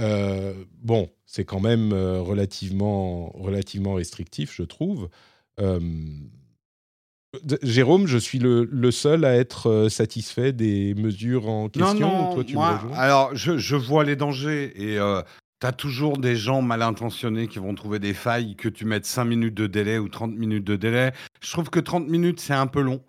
Euh, 0.00 0.54
bon, 0.82 1.10
c'est 1.26 1.44
quand 1.44 1.60
même 1.60 1.92
relativement, 1.92 3.30
relativement 3.36 3.94
restrictif, 3.94 4.52
je 4.54 4.62
trouve. 4.62 5.08
Euh, 5.60 5.78
Jérôme, 7.62 8.06
je 8.06 8.16
suis 8.16 8.38
le, 8.38 8.64
le 8.64 8.90
seul 8.90 9.24
à 9.24 9.34
être 9.36 9.88
satisfait 9.90 10.52
des 10.52 10.94
mesures 10.94 11.46
en 11.48 11.68
question. 11.68 12.08
Non, 12.08 12.22
non, 12.24 12.34
toi, 12.34 12.44
tu 12.44 12.54
moi, 12.54 12.80
alors 12.94 13.36
je, 13.36 13.58
je 13.58 13.76
vois 13.76 14.02
les 14.02 14.16
dangers 14.16 14.72
et 14.76 14.98
euh, 15.64 15.68
t'as 15.68 15.72
toujours 15.72 16.18
des 16.18 16.36
gens 16.36 16.62
mal 16.62 16.82
intentionnés 16.82 17.48
qui 17.48 17.58
vont 17.58 17.74
trouver 17.74 17.98
des 17.98 18.14
failles, 18.14 18.56
que 18.56 18.68
tu 18.68 18.84
mettes 18.84 19.06
5 19.06 19.24
minutes 19.24 19.54
de 19.54 19.66
délai 19.66 19.98
ou 19.98 20.08
30 20.08 20.34
minutes 20.34 20.64
de 20.64 20.76
délai. 20.76 21.12
Je 21.40 21.50
trouve 21.52 21.70
que 21.70 21.80
30 21.80 22.08
minutes, 22.08 22.40
c'est 22.40 22.54
un 22.54 22.66
peu 22.66 22.80
long. 22.80 23.02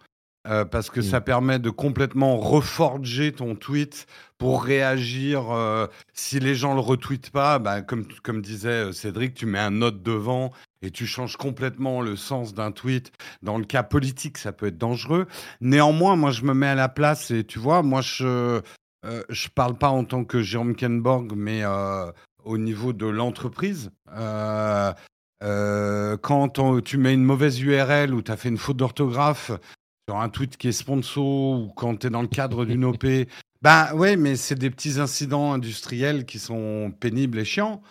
euh, 0.48 0.64
parce 0.66 0.90
que 0.90 1.02
Mm. 1.02 1.04
ça 1.04 1.22
permet 1.22 1.60
de 1.60 1.70
complètement 1.70 2.38
reforger 2.38 3.34
ton 3.34 3.56
tweet 3.56 4.08
pour 4.38 4.64
réagir. 4.64 5.52
euh, 5.52 5.88
si 6.14 6.40
les 6.40 6.56
gens 6.56 6.74
le 6.74 6.80
retweetent 6.80 7.30
pas, 7.32 7.60
bah, 7.60 7.82
comme, 7.82 8.08
comme 8.24 8.42
disait 8.42 8.70
euh, 8.70 8.92
Cédric, 8.94 9.34
tu 9.36 9.46
mets 9.46 9.60
un 9.60 9.70
note 9.72 10.02
devant 10.02 10.52
et 10.82 10.92
tu 10.92 11.06
changes 11.06 11.36
complètement 11.36 12.02
le 12.02 12.16
sens 12.16 12.54
d'un 12.54 12.72
tweet. 12.72 13.12
Dans 13.44 13.58
le 13.58 13.66
cas 13.66 13.84
politique, 13.84 14.38
ça 14.38 14.54
peut 14.54 14.68
être 14.68 14.78
dangereux. 14.78 15.28
Néanmoins, 15.62 16.16
moi, 16.16 16.32
je 16.32 16.44
me 16.44 16.54
mets 16.54 16.68
à 16.68 16.76
la 16.76 16.90
place 16.90 17.32
et 17.32 17.44
tu 17.44 17.60
vois, 17.60 17.84
moi, 17.84 18.00
je 18.02 18.62
euh, 19.06 19.24
je 19.30 19.50
parle 19.50 19.78
pas 19.78 19.90
en 19.90 20.06
tant 20.06 20.24
que 20.26 20.42
Jérôme 20.42 20.76
Kenborg, 20.76 21.34
mais 21.36 21.64
au 22.50 22.58
niveau 22.58 22.94
de 22.94 23.06
l'entreprise. 23.06 23.92
Euh, 24.18 24.92
euh, 25.44 26.18
quand 26.18 26.60
on- 26.60 26.82
tu 26.82 26.98
mets 26.98 27.14
une 27.14 27.24
mauvaise 27.24 27.60
URL 27.62 28.14
ou 28.14 28.22
tu 28.22 28.32
as 28.32 28.38
fait 28.38 28.50
une 28.50 28.58
faute 28.58 28.78
d'orthographe 28.78 29.52
sur 30.10 30.18
un 30.20 30.30
tweet 30.30 30.58
qui 30.58 30.68
est 30.68 30.72
sponsor 30.74 31.26
ou 31.62 31.72
quand 31.76 31.98
tu 31.98 32.08
es 32.08 32.10
dans 32.10 32.22
le 32.24 32.28
cadre 32.28 32.66
d'une 32.66 32.84
OP, 32.84 33.06
bah 33.62 33.94
ouais, 33.96 34.16
mais 34.18 34.36
c'est 34.36 34.56
des 34.56 34.70
petits 34.70 35.00
incidents 35.00 35.54
industriels 35.54 36.26
qui 36.26 36.40
sont 36.40 36.92
pénibles 37.00 37.40
et 37.40 37.46
chiants. 37.46 37.82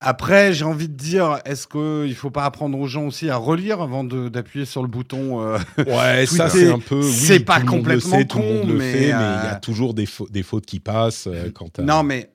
Après, 0.00 0.52
j'ai 0.52 0.64
envie 0.64 0.88
de 0.88 0.94
dire, 0.94 1.40
est-ce 1.44 1.66
qu'il 1.66 2.08
ne 2.10 2.14
faut 2.14 2.30
pas 2.30 2.44
apprendre 2.44 2.78
aux 2.78 2.86
gens 2.86 3.06
aussi 3.08 3.28
à 3.30 3.36
relire 3.36 3.80
avant 3.82 4.04
d'appuyer 4.04 4.64
sur 4.64 4.80
le 4.82 4.86
bouton 4.88 5.40
euh, 5.42 5.58
Ouais, 5.78 6.24
ça 6.26 6.48
c'est 6.48 6.70
un 6.70 6.78
peu. 6.78 7.00
Oui, 7.00 7.12
c'est 7.12 7.40
pas 7.40 7.58
le 7.58 7.66
complètement 7.66 8.18
sait, 8.18 8.24
tout 8.24 8.38
le 8.38 8.44
monde 8.44 8.60
con, 8.62 8.68
le 8.68 8.74
mais, 8.78 9.02
il 9.02 9.08
y 9.08 9.12
a 9.12 9.56
toujours 9.56 9.94
des, 9.94 10.06
fau- 10.06 10.28
des 10.30 10.44
fautes 10.44 10.66
qui 10.66 10.78
passent 10.78 11.26
euh, 11.26 11.50
quand 11.52 11.80
Non, 11.80 12.04
mais 12.04 12.30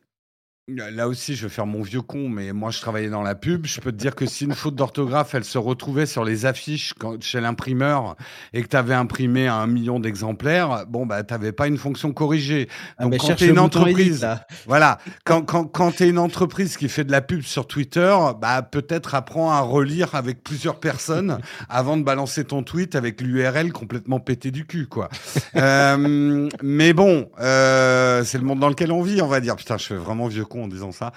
là 0.70 1.10
aussi, 1.10 1.36
je 1.36 1.44
vais 1.44 1.50
faire 1.54 1.66
mon 1.66 1.82
vieux 1.82 2.02
con, 2.02 2.30
mais 2.30 2.54
moi, 2.54 2.72
je 2.72 2.80
travaillais 2.80 3.10
dans 3.10 3.22
la 3.22 3.36
pub. 3.36 3.66
Je 3.66 3.82
peux 3.82 3.92
te 3.92 3.98
dire 3.98 4.16
que 4.16 4.26
si 4.26 4.46
une 4.46 4.54
faute 4.54 4.76
d'orthographe, 4.76 5.36
elle 5.36 5.44
se 5.44 5.58
retrouvait 5.58 6.06
sur 6.06 6.24
les 6.24 6.46
affiches 6.46 6.94
quand, 6.98 7.22
chez 7.22 7.42
l'imprimeur 7.42 8.16
et 8.54 8.64
que 8.64 8.68
tu 8.68 8.78
avais 8.78 8.94
imprimé 8.94 9.48
un 9.48 9.68
million 9.68 10.00
d'exemplaires, 10.00 10.86
bon, 10.88 11.06
bah, 11.06 11.24
tu 11.24 11.34
n'avais 11.34 11.52
pas 11.52 11.68
une 11.68 11.78
fonction 11.78 12.14
corrigée. 12.14 12.70
Ah, 12.98 13.04
Donc, 13.04 13.12
bah, 13.12 13.18
quand 13.20 13.28
cherche 13.28 13.40
tu 13.40 13.46
es 13.46 13.48
le 13.48 13.54
une 13.56 13.60
bouton 13.60 13.82
edit, 13.88 13.92
entreprise, 13.92 14.22
là. 14.22 14.48
voilà, 14.66 15.00
quand, 15.26 15.42
quand, 15.42 15.66
quand 15.66 15.92
tu 15.92 16.04
es 16.04 16.10
une 16.10 16.18
entreprise 16.18 16.78
qui 16.78 16.88
fait 16.88 17.04
de 17.04 17.12
la 17.12 17.22
pub 17.22 17.42
sur 17.42 17.68
Twitter, 17.68 18.16
bah, 18.40 18.62
peut-être 18.62 19.16
apprends 19.16 19.52
à 19.52 19.60
relire 19.60 20.16
avec 20.16 20.44
plusieurs 20.44 20.80
personnes 20.80 21.40
avant 21.70 21.98
de 21.98 22.04
balancer 22.04 22.46
ton 22.46 22.64
tweet 22.64 22.96
avec 22.96 23.20
l'URL 23.20 23.74
complètement 23.74 24.22
pété 24.22 24.50
du 24.52 24.66
cul, 24.66 24.88
quoi. 24.88 25.10
Euh, 25.58 26.48
mais 26.62 26.94
bon, 26.94 27.30
euh, 27.42 28.24
c'est 28.24 28.38
le 28.38 28.46
monde 28.46 28.60
dans 28.60 28.70
lequel 28.70 28.94
on 28.94 29.02
vit, 29.02 29.22
on 29.22 29.28
va 29.28 29.42
dire. 29.42 29.58
Putain, 29.58 29.78
je 29.78 29.88
fais 29.88 29.96
vraiment 29.96 30.28
vieux 30.28 30.46
con 30.46 30.53
en 30.62 30.68
disant 30.68 30.92
ça. 30.92 31.12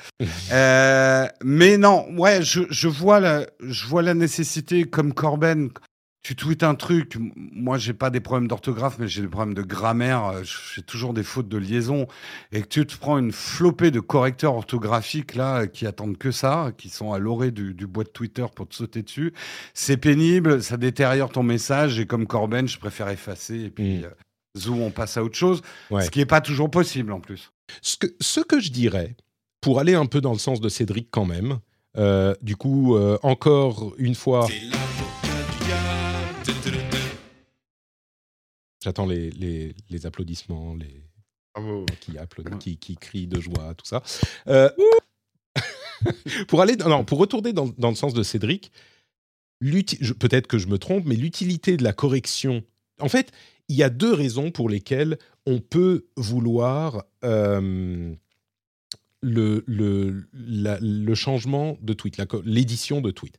Euh, 0.52 1.26
mais 1.44 1.76
non, 1.78 2.06
ouais, 2.16 2.42
je, 2.42 2.60
je, 2.70 2.88
vois 2.88 3.20
la, 3.20 3.46
je 3.60 3.86
vois 3.86 4.02
la 4.02 4.14
nécessité, 4.14 4.84
comme 4.84 5.12
Corben, 5.12 5.70
tu 6.22 6.34
tweets 6.34 6.64
un 6.64 6.74
truc, 6.74 7.16
moi 7.36 7.78
j'ai 7.78 7.92
pas 7.92 8.10
des 8.10 8.18
problèmes 8.18 8.48
d'orthographe, 8.48 8.96
mais 8.98 9.06
j'ai 9.06 9.22
des 9.22 9.28
problèmes 9.28 9.54
de 9.54 9.62
grammaire, 9.62 10.24
euh, 10.24 10.42
j'ai 10.74 10.82
toujours 10.82 11.14
des 11.14 11.22
fautes 11.22 11.48
de 11.48 11.56
liaison, 11.56 12.08
et 12.50 12.62
que 12.62 12.66
tu 12.66 12.84
te 12.84 12.96
prends 12.96 13.16
une 13.18 13.30
flopée 13.30 13.92
de 13.92 14.00
correcteurs 14.00 14.54
orthographiques 14.56 15.36
là, 15.36 15.68
qui 15.68 15.86
attendent 15.86 16.18
que 16.18 16.32
ça, 16.32 16.72
qui 16.76 16.88
sont 16.88 17.12
à 17.12 17.18
l'orée 17.20 17.52
du, 17.52 17.74
du 17.74 17.86
bois 17.86 18.02
de 18.02 18.08
Twitter 18.08 18.44
pour 18.56 18.66
te 18.68 18.74
sauter 18.74 19.02
dessus, 19.04 19.32
c'est 19.72 19.96
pénible, 19.98 20.62
ça 20.64 20.76
détériore 20.76 21.30
ton 21.30 21.44
message, 21.44 22.00
et 22.00 22.06
comme 22.06 22.26
Corben, 22.26 22.66
je 22.66 22.78
préfère 22.78 23.08
effacer, 23.08 23.60
et 23.60 23.70
puis 23.70 23.98
Mm. 23.98 24.04
euh, 24.06 24.10
zou, 24.58 24.74
on 24.80 24.90
passe 24.90 25.16
à 25.18 25.22
autre 25.22 25.36
chose, 25.36 25.62
Ouais. 25.90 26.02
ce 26.02 26.10
qui 26.10 26.20
est 26.20 26.26
pas 26.26 26.40
toujours 26.40 26.70
possible 26.72 27.12
en 27.12 27.20
plus. 27.20 27.52
Ce 27.82 27.96
que, 27.98 28.06
ce 28.20 28.40
que 28.40 28.58
je 28.58 28.70
dirais, 28.72 29.14
pour 29.60 29.78
aller 29.80 29.94
un 29.94 30.06
peu 30.06 30.20
dans 30.20 30.32
le 30.32 30.38
sens 30.38 30.60
de 30.60 30.68
Cédric 30.68 31.08
quand 31.10 31.24
même, 31.24 31.58
euh, 31.96 32.34
du 32.42 32.56
coup, 32.56 32.94
euh, 32.94 33.18
encore 33.22 33.94
une 33.98 34.14
fois, 34.14 34.46
j'attends 38.82 39.06
les, 39.06 39.30
les, 39.30 39.74
les 39.88 40.06
applaudissements, 40.06 40.74
les 40.74 41.02
Bravo. 41.54 41.86
qui 42.00 42.18
applaudissent, 42.18 42.58
qui, 42.58 42.76
qui 42.76 42.96
crient 42.96 43.26
de 43.26 43.40
joie, 43.40 43.74
tout 43.74 43.86
ça. 43.86 44.02
Euh, 44.48 44.70
pour 46.48 46.60
aller, 46.60 46.76
non, 46.76 47.04
pour 47.04 47.18
retourner 47.18 47.52
dans, 47.52 47.68
dans 47.78 47.88
le 47.88 47.96
sens 47.96 48.12
de 48.14 48.22
Cédric, 48.22 48.70
peut-être 49.60 50.46
que 50.46 50.58
je 50.58 50.68
me 50.68 50.78
trompe, 50.78 51.04
mais 51.06 51.16
l'utilité 51.16 51.76
de 51.76 51.84
la 51.84 51.92
correction. 51.92 52.62
En 53.00 53.08
fait, 53.08 53.32
il 53.68 53.76
y 53.76 53.82
a 53.82 53.90
deux 53.90 54.12
raisons 54.12 54.50
pour 54.50 54.68
lesquelles 54.68 55.18
on 55.46 55.60
peut 55.60 56.06
vouloir 56.16 57.04
euh, 57.24 58.14
le, 59.22 59.64
le, 59.66 60.26
le 60.32 61.14
changement 61.14 61.78
de 61.80 61.92
tweet, 61.92 62.20
l'édition 62.44 63.00
de 63.00 63.10
tweet. 63.10 63.38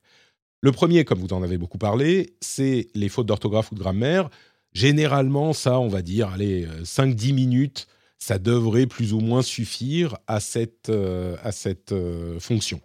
Le 0.62 0.72
premier, 0.72 1.06
comme 1.06 1.20
vous 1.20 1.34
en 1.34 1.44
avez 1.44 1.58
beaucoup 1.58 1.78
parlé, 1.78 2.36
c'est 2.42 2.88
les 2.96 3.10
fautes 3.10 3.28
d'orthographe 3.28 3.72
ou 3.72 3.76
de 3.76 3.80
grammaire. 3.80 4.30
Généralement, 4.74 5.54
ça, 5.54 5.80
on 5.80 5.88
va 5.88 6.02
dire, 6.02 6.30
allez, 6.30 6.66
euh, 6.66 6.84
5-10 6.84 7.34
minutes, 7.34 7.88
ça 8.20 8.40
devrait 8.40 8.88
plus 8.88 9.14
ou 9.14 9.20
moins 9.20 9.42
suffire 9.42 10.18
à 10.28 10.40
cette, 10.40 10.90
euh, 10.90 11.38
à 11.44 11.52
cette 11.52 11.92
euh, 11.92 12.40
fonction. 12.40 12.82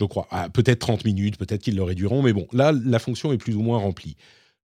Je 0.00 0.06
crois. 0.06 0.26
Ah, 0.30 0.48
peut-être 0.48 0.80
30 0.80 1.04
minutes, 1.04 1.36
peut-être 1.36 1.62
qu'ils 1.62 1.76
le 1.76 1.82
réduiront, 1.82 2.22
mais 2.22 2.32
bon, 2.32 2.46
là, 2.52 2.72
la 2.72 2.98
fonction 2.98 3.32
est 3.32 3.38
plus 3.38 3.54
ou 3.54 3.62
moins 3.62 3.78
remplie. 3.78 4.16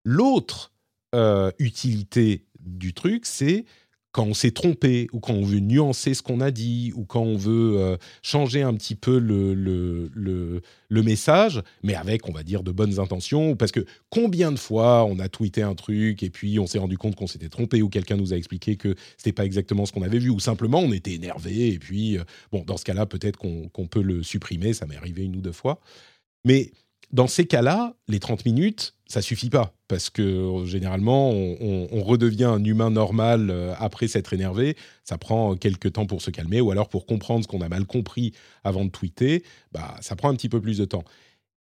L'autre 0.03 0.71
euh, 1.15 1.51
utilité 1.59 2.45
du 2.59 2.93
truc, 2.93 3.25
c'est 3.25 3.65
quand 4.11 4.25
on 4.25 4.33
s'est 4.33 4.51
trompé 4.51 5.07
ou 5.13 5.19
quand 5.19 5.33
on 5.33 5.43
veut 5.43 5.59
nuancer 5.59 6.13
ce 6.13 6.21
qu'on 6.21 6.41
a 6.41 6.51
dit 6.51 6.91
ou 6.95 7.05
quand 7.05 7.21
on 7.21 7.37
veut 7.37 7.77
euh, 7.77 7.97
changer 8.21 8.61
un 8.61 8.73
petit 8.73 8.95
peu 8.95 9.19
le, 9.19 9.53
le, 9.53 10.11
le, 10.89 11.03
message, 11.03 11.61
mais 11.83 11.95
avec, 11.95 12.27
on 12.27 12.31
va 12.31 12.43
dire, 12.43 12.63
de 12.63 12.71
bonnes 12.71 12.99
intentions. 12.99 13.55
Parce 13.55 13.71
que 13.71 13.85
combien 14.09 14.51
de 14.51 14.59
fois 14.59 15.05
on 15.05 15.19
a 15.19 15.29
tweeté 15.29 15.61
un 15.61 15.75
truc 15.75 16.23
et 16.23 16.29
puis 16.29 16.59
on 16.59 16.67
s'est 16.67 16.79
rendu 16.79 16.97
compte 16.97 17.15
qu'on 17.15 17.27
s'était 17.27 17.49
trompé 17.49 17.81
ou 17.81 17.89
quelqu'un 17.89 18.17
nous 18.17 18.33
a 18.33 18.37
expliqué 18.37 18.75
que 18.75 18.95
c'était 19.17 19.31
pas 19.31 19.45
exactement 19.45 19.85
ce 19.85 19.93
qu'on 19.93 20.03
avait 20.03 20.19
vu 20.19 20.29
ou 20.29 20.39
simplement 20.39 20.79
on 20.79 20.91
était 20.91 21.13
énervé 21.13 21.69
et 21.73 21.79
puis, 21.79 22.17
euh, 22.17 22.23
bon, 22.51 22.63
dans 22.65 22.77
ce 22.77 22.83
cas-là, 22.85 23.05
peut-être 23.05 23.37
qu'on 23.37 23.69
qu'on 23.69 23.87
peut 23.87 24.01
le 24.01 24.23
supprimer, 24.23 24.73
ça 24.73 24.85
m'est 24.85 24.97
arrivé 24.97 25.23
une 25.23 25.35
ou 25.37 25.41
deux 25.41 25.51
fois. 25.51 25.79
Mais 26.45 26.71
dans 27.11 27.27
ces 27.27 27.45
cas-là, 27.45 27.93
les 28.07 28.19
30 28.19 28.45
minutes, 28.45 28.95
ça 29.07 29.21
suffit 29.21 29.49
pas 29.49 29.73
parce 29.87 30.09
que 30.09 30.63
généralement, 30.65 31.31
on, 31.31 32.03
redevient 32.03 32.45
un 32.45 32.63
humain 32.63 32.89
normal 32.89 33.49
euh, 33.49 33.73
après 33.77 34.07
s'être 34.07 34.33
énervé. 34.33 34.77
Ça 35.03 35.17
prend 35.17 35.55
quelques 35.55 35.93
temps 35.93 36.05
pour 36.05 36.21
se 36.21 36.31
calmer 36.31 36.61
ou 36.61 36.71
alors 36.71 36.87
pour 36.87 37.05
comprendre 37.05 37.43
ce 37.43 37.47
qu'on 37.47 37.61
a 37.61 37.67
mal 37.67 37.85
compris 37.85 38.33
avant 38.63 38.85
de 38.85 38.89
tweeter, 38.89 39.43
bah, 39.73 39.95
ça 39.99 40.15
prend 40.15 40.29
un 40.29 40.35
petit 40.35 40.49
peu 40.49 40.61
plus 40.61 40.77
de 40.77 40.85
temps. 40.85 41.03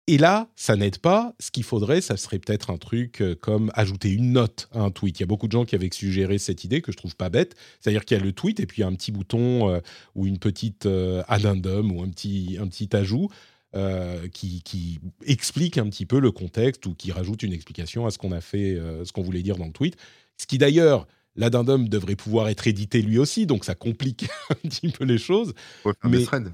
Et 0.08 0.20
là, 0.20 0.48
ça 0.56 0.76
n'aide 0.76 1.00
pas. 1.00 1.34
Ce 1.40 1.50
qu'il 1.50 1.64
faudrait, 1.64 2.00
ça 2.00 2.16
serait 2.16 2.38
peut-être 2.38 2.70
un 2.70 2.78
truc 2.78 3.22
euh, 3.22 3.34
comme 3.34 3.72
ajouter 3.74 4.12
une 4.12 4.34
note 4.34 4.70
à 4.72 4.82
un 4.82 4.92
tweet. 4.92 5.20
Il 5.20 5.22
y 5.22 5.24
a 5.24 5.28
beaucoup 5.28 5.48
de 5.48 5.52
gens 5.52 5.66
qui 5.66 5.74
avaient 5.74 5.90
suggéré 5.92 6.38
cette 6.38 6.64
idée 6.64 6.82
que 6.82 6.92
je 6.92 6.98
trouve 6.98 7.16
pas 7.16 7.30
bête. 7.30 7.56
C'est-à-dire 7.80 8.06
qu'il 8.06 8.16
y 8.16 8.22
a 8.22 8.24
le 8.24 8.32
tweet 8.32 8.60
et 8.60 8.68
puis 8.68 8.84
un 8.84 8.94
petit 8.94 9.12
bouton 9.12 9.70
euh, 9.70 9.80
ou 10.14 10.28
une 10.28 10.38
petite 10.38 10.86
euh, 10.86 11.24
addendum 11.28 11.92
ou 11.92 12.04
un 12.04 12.10
petit, 12.10 12.58
un 12.62 12.68
petit 12.68 12.96
ajout 12.96 13.30
euh, 13.76 14.28
qui, 14.30 14.62
qui 14.64 15.00
explique 15.26 15.78
un 15.78 15.90
petit 15.90 16.06
peu 16.06 16.20
le 16.20 16.32
contexte 16.32 16.86
ou 16.86 16.94
qui 16.94 17.12
rajoute 17.12 17.44
une 17.44 17.54
explication 17.54 18.06
à 18.06 18.12
ce 18.12 18.18
qu'on 18.18 18.32
a 18.32 18.42
fait, 18.42 18.76
euh, 18.76 19.04
ce 19.06 19.12
qu'on 19.12 19.22
voulait 19.24 19.42
dire 19.44 19.58
dans 19.58 19.66
le 19.68 19.74
tweet. 19.74 19.98
Ce 20.38 20.46
qui 20.48 20.58
d'ailleurs, 20.58 21.08
l'addendum 21.36 21.90
devrait 21.90 22.16
pouvoir 22.16 22.48
être 22.50 22.68
édité 22.68 23.02
lui 23.02 23.18
aussi, 23.18 23.46
donc 23.46 23.66
ça 23.66 23.76
complique 23.76 24.28
un 24.50 24.56
petit 24.70 24.90
peu 24.90 25.04
les 25.04 25.18
choses. 25.18 25.54
On 25.84 25.90
peut 25.92 25.96
faire 26.02 26.10
Mais- 26.12 26.18
des 26.20 26.26
threads. 26.26 26.52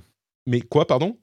Mais 0.48 0.62
quoi, 0.62 0.88
pardon? 0.88 1.18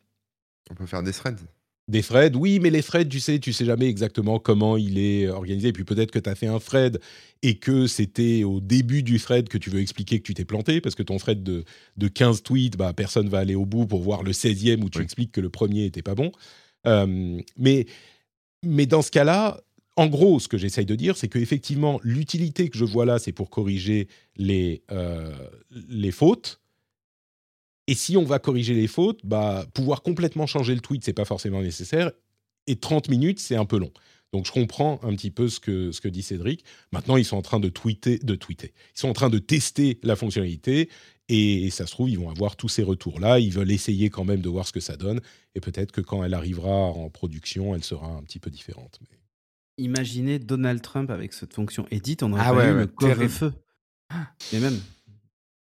On 0.71 0.75
peut 0.75 0.87
faire 0.87 1.03
des 1.03 1.13
threads. 1.13 1.41
Des 1.89 2.03
threads, 2.03 2.37
oui, 2.37 2.61
mais 2.61 2.69
les 2.69 2.83
threads, 2.83 3.09
tu 3.09 3.19
sais, 3.19 3.39
tu 3.39 3.55
sais 3.55 3.65
jamais 3.65 3.87
exactement 3.89 4.39
comment 4.39 4.77
il 4.77 4.99
est 4.99 5.27
organisé. 5.29 5.69
Et 5.69 5.73
puis 5.73 5.85
peut-être 5.85 6.11
que 6.11 6.19
tu 6.19 6.29
as 6.29 6.35
fait 6.35 6.47
un 6.47 6.59
thread 6.59 7.01
et 7.43 7.55
que 7.55 7.87
c'était 7.87 8.45
au 8.45 8.61
début 8.61 9.03
du 9.03 9.19
thread 9.19 9.49
que 9.49 9.57
tu 9.57 9.71
veux 9.71 9.81
expliquer 9.81 10.19
que 10.19 10.25
tu 10.25 10.35
t'es 10.35 10.45
planté, 10.45 10.83
parce 10.83 10.95
que 10.95 11.03
ton 11.03 11.17
thread 11.17 11.43
de, 11.43 11.65
de 11.97 12.09
15 12.09 12.43
tweets, 12.43 12.77
bah, 12.77 12.93
personne 12.93 13.31
va 13.31 13.39
aller 13.39 13.55
au 13.55 13.65
bout 13.65 13.87
pour 13.87 14.03
voir 14.03 14.23
le 14.23 14.33
16e 14.33 14.83
où 14.83 14.91
tu 14.91 15.01
expliques 15.01 15.33
que 15.33 15.41
le 15.41 15.49
premier 15.49 15.87
était 15.87 16.03
pas 16.03 16.15
bon. 16.15 16.31
Euh, 16.87 17.41
mais, 17.57 17.87
mais 18.63 18.85
dans 18.85 19.03
ce 19.03 19.11
cas-là, 19.11 19.59
en 19.97 20.07
gros, 20.07 20.41
ce 20.41 20.47
que 20.47 20.59
j'essaye 20.59 20.87
de 20.87 20.95
dire, 20.95 21.17
c'est 21.17 21.29
qu'effectivement, 21.29 22.01
l'utilité 22.05 22.69
que 22.69 22.77
je 22.77 22.85
vois 22.85 23.07
là, 23.07 23.19
c'est 23.19 23.33
pour 23.33 23.51
corriger 23.51 24.09
les, 24.37 24.83
euh, 24.93 25.33
les 25.89 26.13
fautes 26.13 26.61
et 27.89 27.95
si 27.95 28.19
on 28.19 28.25
va 28.25 28.39
corriger 28.39 28.75
les 28.75 28.87
fautes, 28.87 29.21
bah, 29.25 29.67
pouvoir 29.73 30.03
complètement 30.03 30.47
changer 30.47 30.75
le 30.75 30.81
tweet, 30.81 31.03
c'est 31.03 31.15
pas 31.15 31.25
forcément 31.25 31.63
nécessaire. 31.63 32.13
Et 32.67 32.77
30 32.77 33.09
minutes, 33.09 33.41
c'est 33.41 33.57
un 33.57 33.65
peu 33.65 33.79
long. 33.79 33.91
Donc 34.35 34.45
je 34.45 34.53
comprends 34.53 35.01
un 35.03 35.17
petit 35.17 35.31
peu 35.31 35.49
ce 35.49 35.59
que, 35.59 35.91
ce 35.91 36.03
que 36.03 36.09
dit 36.09 36.21
Cédric. 36.21 36.67
Maintenant, 36.93 37.17
ils 37.17 37.25
sont 37.25 37.39
en 37.39 37.43
train 37.43 37.61
de 37.61 37.71
tweeter, 37.71 38.19
de 38.19 38.35
tweeter. 38.35 38.75
Ils 38.95 39.01
sont 39.01 39.09
en 39.09 39.15
train 39.15 39.31
de 39.31 39.39
tester 39.39 39.99
la 40.03 40.17
fonctionnalité 40.17 40.91
et, 41.31 41.71
ça 41.71 41.87
se 41.87 41.93
trouve, 41.93 42.11
ils 42.11 42.19
vont 42.19 42.29
avoir 42.29 42.57
tous 42.57 42.69
ces 42.69 42.83
retours-là. 42.83 43.39
Ils 43.39 43.53
veulent 43.53 43.73
essayer 43.73 44.11
quand 44.11 44.25
même 44.25 44.43
de 44.43 44.49
voir 44.51 44.67
ce 44.67 44.73
que 44.73 44.81
ça 44.81 44.97
donne. 44.97 45.23
Et 45.55 45.61
peut-être 45.61 45.91
que 45.91 46.03
quand 46.03 46.23
elle 46.23 46.35
arrivera 46.35 46.71
en 46.71 47.09
production, 47.09 47.75
elle 47.75 47.85
sera 47.85 48.09
un 48.09 48.23
petit 48.23 48.39
peu 48.39 48.51
différente. 48.51 48.99
Mais... 49.01 49.19
Imaginez 49.79 50.39
Donald 50.39 50.83
Trump 50.83 51.11
avec 51.11 51.33
cette 51.33 51.55
fonction 51.55 51.87
edit, 51.91 52.19
on 52.21 52.35
aurait 52.35 52.43
ah 52.45 52.53
pas 52.53 52.69
eu 52.69 52.75
le 52.75 52.87
couvre-feu. 52.87 53.55
Mais 54.53 54.61
même, 54.61 54.79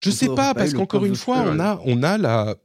je 0.05 0.11
sais 0.11 0.27
pas, 0.27 0.53
parce 0.53 0.73
qu'encore 0.73 1.05
une 1.05 1.15
fois, 1.15 1.45
on 1.47 1.59
a, 1.59 1.81
on 1.85 2.03
a 2.03 2.17
la, 2.17 2.55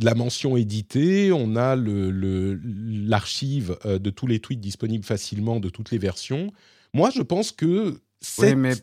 la 0.00 0.14
mention 0.14 0.56
éditée, 0.56 1.32
on 1.32 1.56
a 1.56 1.76
l'archive 1.76 3.76
le, 3.84 3.90
euh, 3.90 3.98
de 3.98 4.10
tous 4.10 4.26
les 4.26 4.40
tweets 4.40 4.60
disponibles 4.60 5.04
facilement 5.04 5.60
de 5.60 5.68
toutes 5.68 5.90
les 5.90 5.98
versions. 5.98 6.52
Moi, 6.94 7.10
je 7.10 7.22
pense 7.22 7.52
que 7.52 8.00
c'est. 8.20 8.50
Oui, 8.50 8.56
mais 8.56 8.74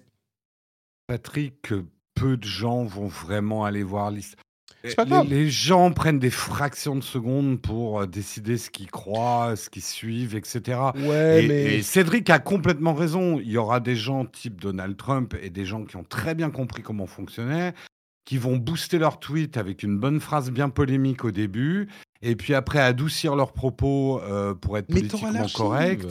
Patrick, 1.07 1.73
peu 2.15 2.37
de 2.37 2.45
gens 2.45 2.83
vont 2.83 3.07
vraiment 3.07 3.65
aller 3.65 3.83
voir 3.83 4.11
l'histoire. 4.11 4.43
Les, 4.83 5.23
les, 5.27 5.49
gens 5.49 5.91
prennent 5.91 6.19
des 6.19 6.29
fractions 6.29 6.95
de 6.95 7.03
secondes 7.03 7.61
pour 7.61 7.99
euh, 7.99 8.05
décider 8.05 8.57
ce 8.57 8.69
qu'ils 8.69 8.89
croient, 8.89 9.57
ce 9.57 9.69
qu'ils 9.69 9.83
suivent, 9.83 10.35
etc. 10.35 10.79
Ouais, 10.95 11.45
mais... 11.47 11.75
et, 11.75 11.81
Cédric 11.81 12.29
a 12.29 12.39
complètement 12.39 12.93
raison. 12.93 13.41
Il 13.41 13.49
y 13.49 13.57
aura 13.57 13.81
des 13.81 13.97
gens 13.97 14.25
type 14.25 14.61
Donald 14.61 14.95
Trump 14.95 15.35
et 15.41 15.49
des 15.49 15.65
gens 15.65 15.83
qui 15.83 15.97
ont 15.97 16.05
très 16.05 16.33
bien 16.33 16.49
compris 16.49 16.81
comment 16.81 17.07
fonctionnait 17.07 17.73
qui 18.25 18.37
vont 18.37 18.57
booster 18.57 18.99
leur 18.99 19.19
tweet 19.19 19.57
avec 19.57 19.83
une 19.83 19.97
bonne 19.97 20.19
phrase 20.19 20.51
bien 20.51 20.69
polémique 20.69 21.25
au 21.25 21.31
début, 21.31 21.87
et 22.21 22.35
puis 22.35 22.53
après 22.53 22.79
adoucir 22.79 23.35
leurs 23.35 23.53
propos 23.53 24.21
euh, 24.21 24.53
pour 24.53 24.77
être 24.77 24.87
politiquement 24.87 25.47
correct. 25.53 26.05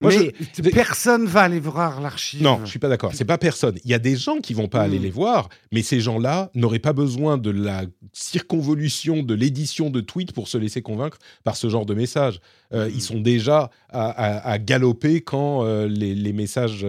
Moi, 0.00 0.12
mais 0.16 0.32
je... 0.56 0.70
personne 0.70 1.26
va 1.26 1.42
aller 1.42 1.58
voir 1.58 2.00
l'archive. 2.00 2.42
Non, 2.42 2.60
je 2.64 2.70
suis 2.70 2.78
pas 2.78 2.88
d'accord. 2.88 3.12
C'est 3.14 3.24
pas 3.24 3.36
personne. 3.36 3.76
Il 3.84 3.90
y 3.90 3.94
a 3.94 3.98
des 3.98 4.14
gens 4.14 4.38
qui 4.38 4.54
vont 4.54 4.68
pas 4.68 4.80
aller 4.80 5.00
hmm. 5.00 5.02
les 5.02 5.10
voir, 5.10 5.48
mais 5.72 5.82
ces 5.82 5.98
gens-là 5.98 6.50
n'auraient 6.54 6.78
pas 6.78 6.92
besoin 6.92 7.36
de 7.36 7.50
la 7.50 7.82
circonvolution 8.12 9.24
de 9.24 9.34
l'édition 9.34 9.90
de 9.90 10.00
tweets 10.00 10.32
pour 10.32 10.46
se 10.46 10.56
laisser 10.56 10.82
convaincre 10.82 11.18
par 11.42 11.56
ce 11.56 11.68
genre 11.68 11.84
de 11.84 11.94
message. 11.94 12.40
Euh, 12.72 12.88
ils 12.90 12.98
hmm. 12.98 13.00
sont 13.00 13.20
déjà 13.20 13.70
à, 13.88 14.58
galoper 14.60 15.20
quand 15.20 15.64
euh, 15.64 15.88
les, 15.88 16.14
les, 16.14 16.32
messages 16.32 16.86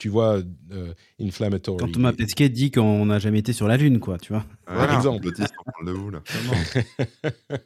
tu 0.00 0.08
vois, 0.08 0.40
euh, 0.72 0.94
inflammatory. 1.20 1.76
Quand 1.76 1.92
Thomas 1.92 2.14
Pesquet 2.14 2.48
dit 2.48 2.70
qu'on 2.70 3.04
n'a 3.04 3.18
jamais 3.18 3.40
été 3.40 3.52
sur 3.52 3.68
la 3.68 3.76
Lune, 3.76 4.00
quoi, 4.00 4.16
tu 4.16 4.32
vois. 4.32 4.46
Par 4.64 4.94
exemple. 4.94 5.30
de 5.84 5.90
vous, 5.92 6.10
là. 6.10 6.22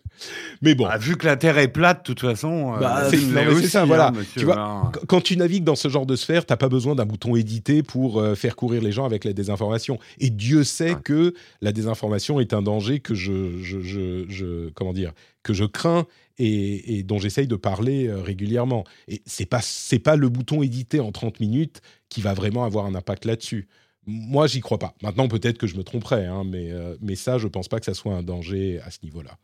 mais 0.62 0.74
bon. 0.74 0.84
Bah, 0.84 0.98
vu 0.98 1.16
que 1.16 1.26
la 1.26 1.36
Terre 1.36 1.58
est 1.58 1.68
plate, 1.68 1.98
de 1.98 2.02
toute 2.02 2.20
façon. 2.20 2.74
Euh, 2.74 2.80
bah, 2.80 3.08
c'est 3.08 3.68
ça, 3.68 3.84
voilà. 3.84 4.08
Hein, 4.08 4.24
tu 4.36 4.44
vois, 4.44 4.90
quand 5.06 5.20
tu 5.20 5.36
navigues 5.36 5.62
dans 5.62 5.76
ce 5.76 5.88
genre 5.88 6.06
de 6.06 6.16
sphère, 6.16 6.44
t'as 6.44 6.56
pas 6.56 6.68
besoin 6.68 6.96
d'un 6.96 7.06
bouton 7.06 7.36
édité 7.36 7.84
pour 7.84 8.18
euh, 8.18 8.34
faire 8.34 8.56
courir 8.56 8.82
les 8.82 8.90
gens 8.90 9.04
avec 9.04 9.24
la 9.24 9.32
désinformation. 9.32 10.00
Et 10.18 10.30
Dieu 10.30 10.64
sait 10.64 10.96
que 11.04 11.34
la 11.60 11.70
désinformation 11.70 12.40
est 12.40 12.52
un 12.52 12.62
danger 12.62 12.98
que 12.98 13.14
je, 13.14 13.62
je, 13.62 13.80
je, 13.80 14.24
je 14.28 14.70
comment 14.70 14.92
dire, 14.92 15.12
que 15.44 15.52
je 15.52 15.64
crains 15.64 16.04
et, 16.38 17.02
dont 17.04 17.18
j'essaye 17.18 17.46
de 17.46 17.56
parler 17.56 18.08
euh, 18.08 18.20
régulièrement. 18.20 18.84
Et 19.08 19.22
c'est 19.26 19.46
pas 19.46 19.60
c'est 19.62 19.98
pas 19.98 20.16
le 20.16 20.28
bouton 20.28 20.62
éditer 20.62 21.00
en 21.00 21.12
30 21.12 21.40
minutes 21.40 21.80
qui 22.14 22.20
va 22.20 22.32
vraiment 22.32 22.64
avoir 22.64 22.86
un 22.86 22.94
impact 22.94 23.24
là-dessus. 23.24 23.66
Moi, 24.06 24.46
j'y 24.46 24.60
crois 24.60 24.78
pas. 24.78 24.94
Maintenant, 25.02 25.26
peut-être 25.26 25.58
que 25.58 25.66
je 25.66 25.76
me 25.76 25.82
tromperais, 25.82 26.26
hein, 26.26 26.44
mais, 26.46 26.70
euh, 26.70 26.94
mais 27.00 27.16
ça, 27.16 27.38
je 27.38 27.48
pense 27.48 27.66
pas 27.66 27.80
que 27.80 27.86
ça 27.86 27.94
soit 27.94 28.14
un 28.14 28.22
danger 28.22 28.78
à 28.84 28.92
ce 28.92 28.98
niveau-là. 29.02 29.36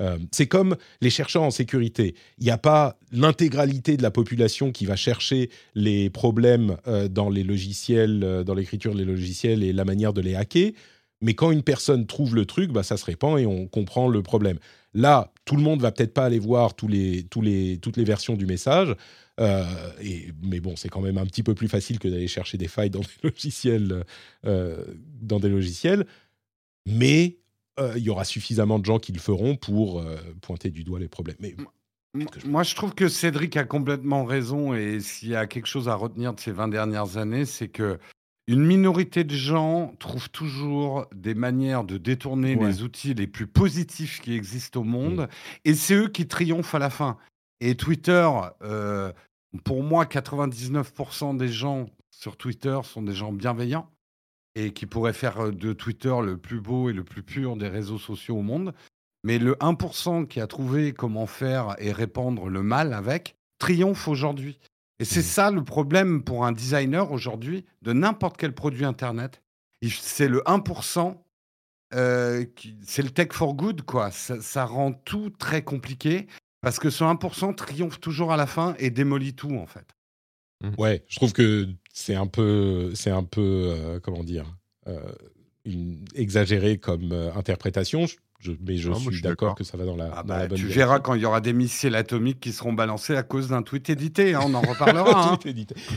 Euh, 0.00 0.18
c'est 0.32 0.48
comme 0.48 0.76
les 1.00 1.08
chercheurs 1.08 1.44
en 1.44 1.52
sécurité. 1.52 2.16
Il 2.38 2.44
n'y 2.44 2.50
a 2.50 2.58
pas 2.58 2.98
l'intégralité 3.12 3.96
de 3.96 4.02
la 4.02 4.10
population 4.10 4.72
qui 4.72 4.86
va 4.86 4.96
chercher 4.96 5.50
les 5.76 6.10
problèmes 6.10 6.76
dans 7.10 7.30
les 7.30 7.44
logiciels, 7.44 8.42
dans 8.44 8.54
l'écriture 8.54 8.96
des 8.96 9.04
logiciels 9.04 9.62
et 9.62 9.72
la 9.72 9.84
manière 9.84 10.12
de 10.12 10.20
les 10.20 10.34
hacker. 10.34 10.72
Mais 11.22 11.34
quand 11.34 11.52
une 11.52 11.62
personne 11.62 12.06
trouve 12.06 12.34
le 12.34 12.44
truc, 12.44 12.72
bah, 12.72 12.82
ça 12.82 12.96
se 12.96 13.04
répand 13.04 13.38
et 13.38 13.46
on 13.46 13.68
comprend 13.68 14.08
le 14.08 14.22
problème. 14.22 14.58
Là, 14.92 15.32
tout 15.44 15.56
le 15.56 15.62
monde 15.62 15.80
va 15.80 15.92
peut-être 15.92 16.12
pas 16.12 16.24
aller 16.24 16.38
voir 16.38 16.74
tous 16.74 16.88
les, 16.88 17.22
tous 17.24 17.40
les, 17.40 17.78
toutes 17.78 17.96
les 17.96 18.04
versions 18.04 18.34
du 18.34 18.46
message. 18.46 18.94
Euh, 19.40 19.64
et, 20.00 20.32
mais 20.42 20.60
bon, 20.60 20.76
c'est 20.76 20.88
quand 20.88 21.00
même 21.00 21.18
un 21.18 21.26
petit 21.26 21.42
peu 21.42 21.54
plus 21.54 21.68
facile 21.68 21.98
que 21.98 22.08
d'aller 22.08 22.28
chercher 22.28 22.58
des 22.58 22.68
failles 22.68 22.90
dans 22.90 23.00
des 23.00 23.06
logiciels. 23.22 24.04
Euh, 24.44 24.84
dans 25.20 25.40
des 25.40 25.48
logiciels. 25.48 26.06
Mais 26.86 27.38
euh, 27.78 27.94
il 27.96 28.02
y 28.02 28.10
aura 28.10 28.24
suffisamment 28.24 28.78
de 28.78 28.84
gens 28.84 28.98
qui 28.98 29.12
le 29.12 29.18
feront 29.18 29.56
pour 29.56 30.04
pointer 30.40 30.70
du 30.70 30.84
doigt 30.84 30.98
les 30.98 31.08
problèmes. 31.08 31.36
Mais, 31.40 31.54
moi, 32.46 32.62
je 32.62 32.74
trouve 32.74 32.94
que 32.94 33.08
Cédric 33.08 33.58
a 33.58 33.64
complètement 33.64 34.24
raison. 34.24 34.74
Et 34.74 35.00
s'il 35.00 35.28
y 35.28 35.36
a 35.36 35.46
quelque 35.46 35.66
chose 35.66 35.88
à 35.88 35.94
retenir 35.94 36.32
de 36.32 36.40
ces 36.40 36.52
20 36.52 36.68
dernières 36.68 37.18
années, 37.18 37.44
c'est 37.44 37.68
que 37.68 37.98
une 38.48 38.64
minorité 38.64 39.24
de 39.24 39.34
gens 39.34 39.92
trouvent 39.98 40.30
toujours 40.30 41.06
des 41.12 41.34
manières 41.34 41.82
de 41.82 41.98
détourner 41.98 42.54
les 42.54 42.84
outils 42.84 43.12
les 43.12 43.26
plus 43.26 43.48
positifs 43.48 44.20
qui 44.20 44.34
existent 44.34 44.82
au 44.82 44.84
monde, 44.84 45.22
mmh. 45.22 45.28
et 45.64 45.74
c'est 45.74 45.94
eux 45.94 46.08
qui 46.08 46.28
triomphent 46.28 46.76
à 46.76 46.78
la 46.78 46.90
fin. 46.90 47.18
Et 47.60 47.76
Twitter, 47.76 48.28
euh, 48.62 49.12
pour 49.64 49.82
moi, 49.82 50.04
99% 50.04 51.36
des 51.36 51.48
gens 51.48 51.86
sur 52.10 52.36
Twitter 52.36 52.78
sont 52.84 53.02
des 53.02 53.12
gens 53.12 53.32
bienveillants 53.32 53.90
et 54.54 54.72
qui 54.72 54.86
pourraient 54.86 55.12
faire 55.12 55.46
euh, 55.46 55.52
de 55.52 55.72
Twitter 55.72 56.14
le 56.22 56.36
plus 56.36 56.60
beau 56.60 56.90
et 56.90 56.92
le 56.92 57.04
plus 57.04 57.22
pur 57.22 57.56
des 57.56 57.68
réseaux 57.68 57.98
sociaux 57.98 58.38
au 58.38 58.42
monde. 58.42 58.74
Mais 59.24 59.38
le 59.38 59.54
1% 59.54 60.26
qui 60.26 60.40
a 60.40 60.46
trouvé 60.46 60.92
comment 60.92 61.26
faire 61.26 61.74
et 61.78 61.92
répandre 61.92 62.48
le 62.48 62.62
mal 62.62 62.92
avec 62.92 63.36
triomphe 63.58 64.08
aujourd'hui. 64.08 64.58
Et 64.98 65.04
c'est 65.04 65.20
mmh. 65.20 65.22
ça 65.22 65.50
le 65.50 65.64
problème 65.64 66.22
pour 66.22 66.46
un 66.46 66.52
designer 66.52 67.12
aujourd'hui 67.12 67.64
de 67.82 67.92
n'importe 67.92 68.36
quel 68.36 68.54
produit 68.54 68.84
Internet. 68.84 69.42
C'est 69.82 70.28
le 70.28 70.40
1%, 70.46 71.16
euh, 71.94 72.44
c'est 72.82 73.02
le 73.02 73.10
tech 73.10 73.28
for 73.32 73.54
good, 73.54 73.82
quoi. 73.82 74.10
Ça, 74.10 74.64
rend 74.64 74.92
tout 74.92 75.30
très 75.30 75.62
compliqué 75.62 76.26
parce 76.66 76.80
que 76.80 76.90
ce 76.90 77.04
1% 77.04 77.54
triomphe 77.54 78.00
toujours 78.00 78.32
à 78.32 78.36
la 78.36 78.48
fin 78.48 78.74
et 78.80 78.90
démolit 78.90 79.34
tout, 79.34 79.54
en 79.54 79.66
fait. 79.66 79.86
Mmh. 80.64 80.70
Ouais, 80.78 81.04
je 81.06 81.14
trouve 81.14 81.32
que 81.32 81.68
c'est 81.92 82.16
un 82.16 82.26
peu, 82.26 82.90
c'est 82.96 83.12
un 83.12 83.22
peu, 83.22 83.68
euh, 83.70 84.00
comment 84.00 84.24
dire, 84.24 84.46
euh, 84.88 84.98
exagéré 86.16 86.78
comme 86.78 87.12
interprétation. 87.36 88.06
Je, 88.40 88.50
mais 88.66 88.78
je 88.78 88.92
suis 88.92 89.22
d'accord 89.22 89.54
que 89.54 89.62
ça 89.62 89.76
va 89.76 89.84
dans 89.84 89.94
la, 89.94 90.10
ah 90.12 90.24
bah, 90.24 90.48
bonne 90.48 90.58
Tu 90.58 90.66
verras 90.66 90.98
quand 90.98 91.14
il 91.14 91.22
y 91.22 91.24
aura 91.24 91.40
des 91.40 91.52
missiles 91.52 91.94
atomiques 91.94 92.40
qui 92.40 92.50
seront 92.50 92.72
balancés 92.72 93.14
à 93.14 93.22
cause 93.22 93.50
d'un 93.50 93.62
tweet 93.62 93.88
édité. 93.88 94.34
Hein, 94.34 94.40
on 94.42 94.54
en 94.54 94.60
reparlera. 94.60 95.34
hein. 95.34 95.38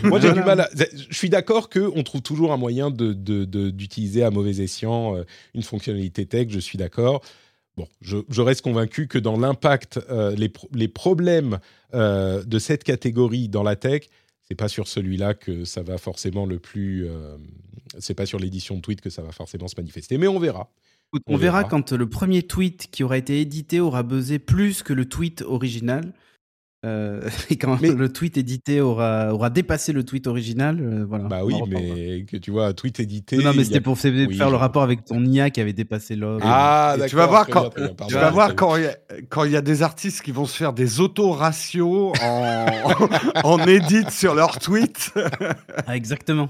Moi, 0.04 0.20
j'ai 0.20 0.34
du 0.34 0.42
mal. 0.42 0.60
À... 0.60 0.70
Je 0.78 1.18
suis 1.18 1.32
d'accord 1.32 1.72
qu'on 1.72 2.04
trouve 2.04 2.22
toujours 2.22 2.54
un 2.54 2.58
moyen 2.58 2.92
d'utiliser 2.92 4.20
de, 4.20 4.24
de, 4.24 4.28
à 4.28 4.30
mauvais 4.30 4.62
escient 4.62 5.16
euh, 5.16 5.24
une 5.56 5.64
fonctionnalité 5.64 6.28
tech. 6.28 6.50
Je 6.50 6.60
suis 6.60 6.78
d'accord. 6.78 7.24
Bon, 7.80 7.88
je, 8.02 8.18
je, 8.30 8.42
reste 8.42 8.62
convaincu 8.62 9.08
que 9.08 9.18
dans 9.18 9.38
l'impact, 9.38 10.02
euh, 10.10 10.36
les, 10.36 10.52
les, 10.74 10.90
problèmes 10.90 11.60
euh, 11.94 12.44
de 12.44 12.60
cette 12.60 12.84
catégorie 12.84 13.48
dans 13.48 13.64
la 13.64 13.78
tech, 13.78 14.10
c'est 14.44 14.56
pas 14.56 14.68
sur 14.68 14.90
celui-là 14.90 15.34
que 15.34 15.64
ça 15.64 15.82
va 15.82 15.98
forcément 15.98 16.46
le 16.46 16.60
plus. 16.60 17.08
c'est 18.00 18.16
pas 18.16 18.26
sur 18.26 18.38
l'édition 18.38 18.76
de 18.76 18.82
tweet 18.82 19.00
que 19.00 19.10
ça 19.10 19.22
va 19.22 19.32
forcément 19.32 19.70
se 19.70 19.76
manifester. 19.78 20.18
Mais 20.18 20.28
on 20.28 20.40
verra. 20.40 20.70
On, 21.28 21.38
verra, 21.38 21.64
quand 21.64 21.94
le 21.94 22.10
premier 22.10 22.44
tweet 22.44 22.90
qui 22.92 23.04
aura 23.04 23.18
été 23.18 23.40
édité 23.40 23.80
aura 23.80 24.04
buzzé 24.04 24.40
plus 24.40 24.84
que 24.84 24.92
le 24.92 25.06
tweet 25.06 25.42
original. 25.44 26.14
Euh, 26.86 27.30
et 27.50 27.58
quand 27.58 27.82
le 27.82 28.12
tweet 28.12 28.38
édité 28.38 28.80
aura, 28.80 29.34
aura 29.34 29.50
dépassé 29.50 29.92
le 29.92 30.04
tweet 30.06 30.28
original, 30.28 30.80
euh, 30.80 31.06
voilà. 31.08 31.26
Bah 31.26 31.42
oui, 31.44 31.56
mais 31.68 32.24
que 32.24 32.38
tu 32.38 32.52
vois, 32.52 32.68
un 32.68 32.74
tweet 32.74 33.00
édité. 33.00 33.38
Non, 33.38 33.52
mais 33.54 33.66
c'était 33.66 33.82
pour 33.82 33.98
faire 33.98 34.50
le 34.50 34.56
rapport 34.56 34.84
avec 34.84 35.04
ton 35.04 35.24
IA 35.26 35.50
qui 35.50 35.60
avait 35.60 35.74
dépassé 35.74 36.16
l'autre. 36.16 36.46
Ah, 36.48 36.96
Tu 37.08 37.16
vas 37.16 37.28
voir 37.28 37.48
quand, 37.48 37.70
tu 38.08 38.14
vas 38.14 38.32
voir 38.32 38.56
quand 38.56 38.78
il 38.78 38.84
y, 38.84 38.88
a, 38.88 38.98
quand 39.30 39.44
il 39.44 39.52
y 39.52 39.58
a 39.58 39.62
des 39.62 39.84
artistes 39.84 40.22
qui 40.22 40.32
vont 40.32 40.46
se 40.46 40.56
faire 40.56 40.74
des 40.74 41.00
auto-ratios 41.00 42.14
en, 42.22 42.66
en 43.44 43.60
edit 43.66 44.10
sur 44.10 44.34
leurs 44.34 44.60
tweets. 44.60 45.12
ah, 45.88 45.96
exactement. 45.96 46.50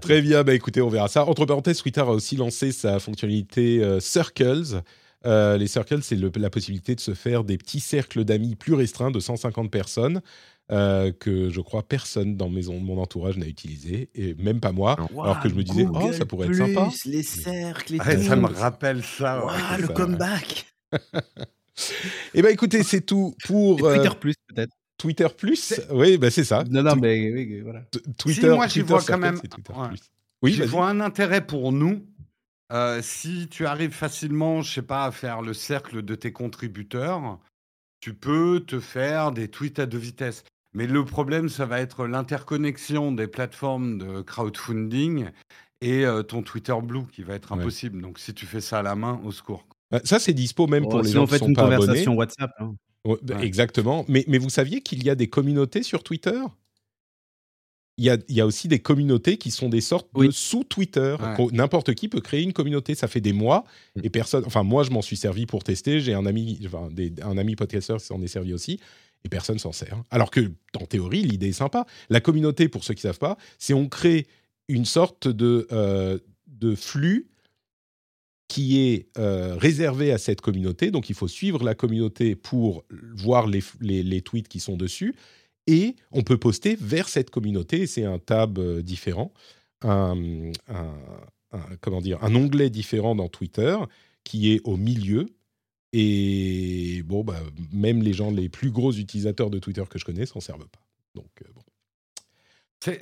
Très 0.00 0.22
bien, 0.22 0.42
bah 0.42 0.54
écoutez, 0.54 0.80
on 0.80 0.88
verra 0.88 1.08
ça. 1.08 1.24
Entre 1.26 1.44
parenthèses, 1.44 1.78
Twitter 1.78 2.00
a 2.00 2.10
aussi 2.10 2.36
lancé 2.36 2.72
sa 2.72 2.98
fonctionnalité 2.98 3.82
euh, 3.82 4.00
Circles. 4.00 4.82
Euh, 5.24 5.56
les 5.56 5.66
circles, 5.66 6.02
c'est 6.02 6.16
la 6.16 6.50
possibilité 6.50 6.94
de 6.94 7.00
se 7.00 7.14
faire 7.14 7.44
des 7.44 7.56
petits 7.56 7.80
cercles 7.80 8.24
d'amis 8.24 8.54
plus 8.54 8.74
restreints 8.74 9.10
de 9.10 9.20
150 9.20 9.70
personnes. 9.70 10.20
Euh, 10.72 11.12
que 11.12 11.48
je 11.48 11.60
crois 11.60 11.84
personne 11.84 12.36
dans 12.36 12.48
maison, 12.48 12.80
mon 12.80 13.00
entourage 13.00 13.36
n'a 13.36 13.46
utilisé, 13.46 14.10
et 14.16 14.34
même 14.34 14.58
pas 14.58 14.72
moi, 14.72 14.96
alors 15.12 15.38
que 15.38 15.48
je 15.48 15.54
me 15.54 15.62
disais, 15.62 15.86
oh, 15.88 16.12
ça 16.12 16.26
pourrait 16.26 16.48
être 16.48 16.56
sympa. 16.56 16.88
Les 17.04 17.22
cercles, 17.22 17.98
les 18.04 18.24
ça 18.24 18.34
me 18.34 18.48
rappelle 18.48 19.04
ça. 19.04 19.44
le 19.78 19.86
comeback. 19.86 20.66
Eh 22.34 22.40
bien, 22.40 22.50
écoutez, 22.50 22.82
c'est 22.82 23.02
tout 23.02 23.34
pour. 23.44 23.76
Twitter 23.78 24.08
Plus, 24.18 24.34
peut-être. 24.48 24.72
Twitter 24.96 25.26
Plus 25.36 25.78
Oui, 25.90 26.16
bah, 26.16 26.30
c'est 26.30 26.44
ça. 26.44 26.64
Non, 26.70 26.82
non, 26.82 26.96
mais 26.96 27.30
oui, 27.30 27.60
voilà. 27.60 27.82
Twitter, 28.16 28.48
moi, 28.48 28.66
j'y 28.66 28.80
vois 28.80 29.02
quand 29.02 29.18
même. 29.18 29.38
Oui, 30.42 30.52
je 30.52 30.64
vois 30.64 30.88
un 30.88 31.00
intérêt 31.00 31.46
pour 31.46 31.72
nous. 31.72 32.02
Euh, 32.72 33.00
si 33.02 33.48
tu 33.48 33.66
arrives 33.66 33.92
facilement, 33.92 34.62
je 34.62 34.74
sais 34.74 34.82
pas, 34.82 35.04
à 35.04 35.12
faire 35.12 35.42
le 35.42 35.54
cercle 35.54 36.02
de 36.02 36.14
tes 36.14 36.32
contributeurs, 36.32 37.38
tu 38.00 38.14
peux 38.14 38.60
te 38.66 38.80
faire 38.80 39.32
des 39.32 39.48
tweets 39.48 39.78
à 39.78 39.86
deux 39.86 39.98
vitesses. 39.98 40.44
Mais 40.74 40.86
le 40.86 41.04
problème, 41.04 41.48
ça 41.48 41.64
va 41.64 41.80
être 41.80 42.06
l'interconnexion 42.06 43.12
des 43.12 43.28
plateformes 43.28 43.98
de 43.98 44.20
crowdfunding 44.20 45.30
et 45.80 46.04
euh, 46.04 46.22
ton 46.22 46.42
Twitter 46.42 46.74
Blue 46.82 47.06
qui 47.10 47.22
va 47.22 47.34
être 47.34 47.52
impossible. 47.52 48.02
Donc, 48.02 48.18
si 48.18 48.34
tu 48.34 48.46
fais 48.46 48.60
ça 48.60 48.80
à 48.80 48.82
la 48.82 48.94
main, 48.94 49.20
au 49.24 49.32
secours. 49.32 49.66
Bah, 49.90 50.00
ça, 50.04 50.18
c'est 50.18 50.34
dispo 50.34 50.66
même 50.66 50.82
pour 50.82 50.96
oh, 50.96 51.02
les 51.02 51.12
gens 51.12 51.26
qui 51.26 51.38
sont 51.38 51.52
pas 51.52 51.62
abonnés. 51.62 51.76
conversation 51.76 52.14
WhatsApp. 52.14 52.50
Hein. 52.58 52.74
Bah, 53.22 53.36
exactement. 53.40 54.04
Mais, 54.08 54.24
mais 54.26 54.38
vous 54.38 54.50
saviez 54.50 54.80
qu'il 54.80 55.04
y 55.04 55.10
a 55.10 55.14
des 55.14 55.28
communautés 55.28 55.82
sur 55.82 56.02
Twitter? 56.02 56.40
Il 57.98 58.04
y, 58.04 58.10
a, 58.10 58.18
il 58.28 58.36
y, 58.36 58.40
a, 58.42 58.46
aussi 58.46 58.68
des 58.68 58.78
communautés 58.78 59.38
qui 59.38 59.50
sont 59.50 59.70
des 59.70 59.80
sortes 59.80 60.08
de 60.14 60.30
sous 60.30 60.64
Twitter. 60.64 61.16
N'importe 61.52 61.94
qui 61.94 62.08
peut 62.08 62.20
créer 62.20 62.42
une 62.42 62.52
communauté. 62.52 62.94
Ça 62.94 63.08
fait 63.08 63.22
des 63.22 63.32
mois 63.32 63.64
mm. 63.96 64.00
et 64.04 64.10
personne. 64.10 64.44
Enfin, 64.46 64.62
moi, 64.62 64.82
je 64.82 64.90
m'en 64.90 65.02
suis 65.02 65.16
servi 65.16 65.46
pour 65.46 65.64
tester. 65.64 66.00
J'ai 66.00 66.12
un 66.12 66.26
ami, 66.26 66.60
enfin, 66.66 66.88
un 67.22 67.38
ami 67.38 67.56
podcasteur 67.56 67.98
qui 67.98 68.06
s'en 68.06 68.20
est 68.20 68.28
servi 68.28 68.52
aussi 68.52 68.80
et 69.24 69.28
personne 69.28 69.58
s'en 69.58 69.72
sert. 69.72 70.02
Alors 70.10 70.30
que, 70.30 70.52
en 70.80 70.86
théorie, 70.86 71.22
l'idée 71.22 71.48
est 71.48 71.52
sympa. 71.52 71.86
La 72.10 72.20
communauté, 72.20 72.68
pour 72.68 72.84
ceux 72.84 72.94
qui 72.94 73.06
ne 73.06 73.12
savent 73.12 73.18
pas, 73.18 73.36
c'est 73.58 73.74
on 73.74 73.88
crée 73.88 74.26
une 74.68 74.84
sorte 74.84 75.28
de, 75.28 75.66
euh, 75.72 76.18
de 76.46 76.74
flux 76.74 77.28
qui 78.48 78.78
est 78.78 79.08
euh, 79.18 79.56
réservé 79.56 80.12
à 80.12 80.18
cette 80.18 80.40
communauté. 80.40 80.90
Donc, 80.90 81.10
il 81.10 81.16
faut 81.16 81.28
suivre 81.28 81.64
la 81.64 81.74
communauté 81.74 82.36
pour 82.36 82.84
voir 82.90 83.46
les, 83.46 83.62
les, 83.80 84.22
tweets 84.22 84.48
qui 84.48 84.60
sont 84.60 84.76
dessus. 84.76 85.16
Et 85.66 85.96
on 86.12 86.22
peut 86.22 86.38
poster 86.38 86.76
vers 86.80 87.08
cette 87.08 87.30
communauté. 87.30 87.86
C'est 87.86 88.04
un 88.04 88.18
tab 88.18 88.58
euh, 88.58 88.82
différent, 88.82 89.32
un, 89.82 90.52
comment 91.80 92.00
dire, 92.00 92.22
un 92.22 92.34
onglet 92.34 92.70
différent 92.70 93.14
dans 93.14 93.28
Twitter 93.28 93.76
qui 94.24 94.52
est 94.52 94.60
au 94.64 94.76
milieu. 94.76 95.26
Et 95.92 97.02
bon, 97.04 97.24
bah, 97.24 97.40
même 97.72 98.02
les 98.02 98.12
gens 98.12 98.30
les 98.30 98.48
plus 98.48 98.70
gros 98.70 98.92
utilisateurs 98.92 99.50
de 99.50 99.58
Twitter 99.58 99.84
que 99.88 99.98
je 99.98 100.04
connais 100.04 100.26
s'en 100.26 100.40
servent 100.40 100.68
pas. 100.68 100.84
Donc, 101.14 101.30
euh, 101.42 101.48
bon. 101.54 101.62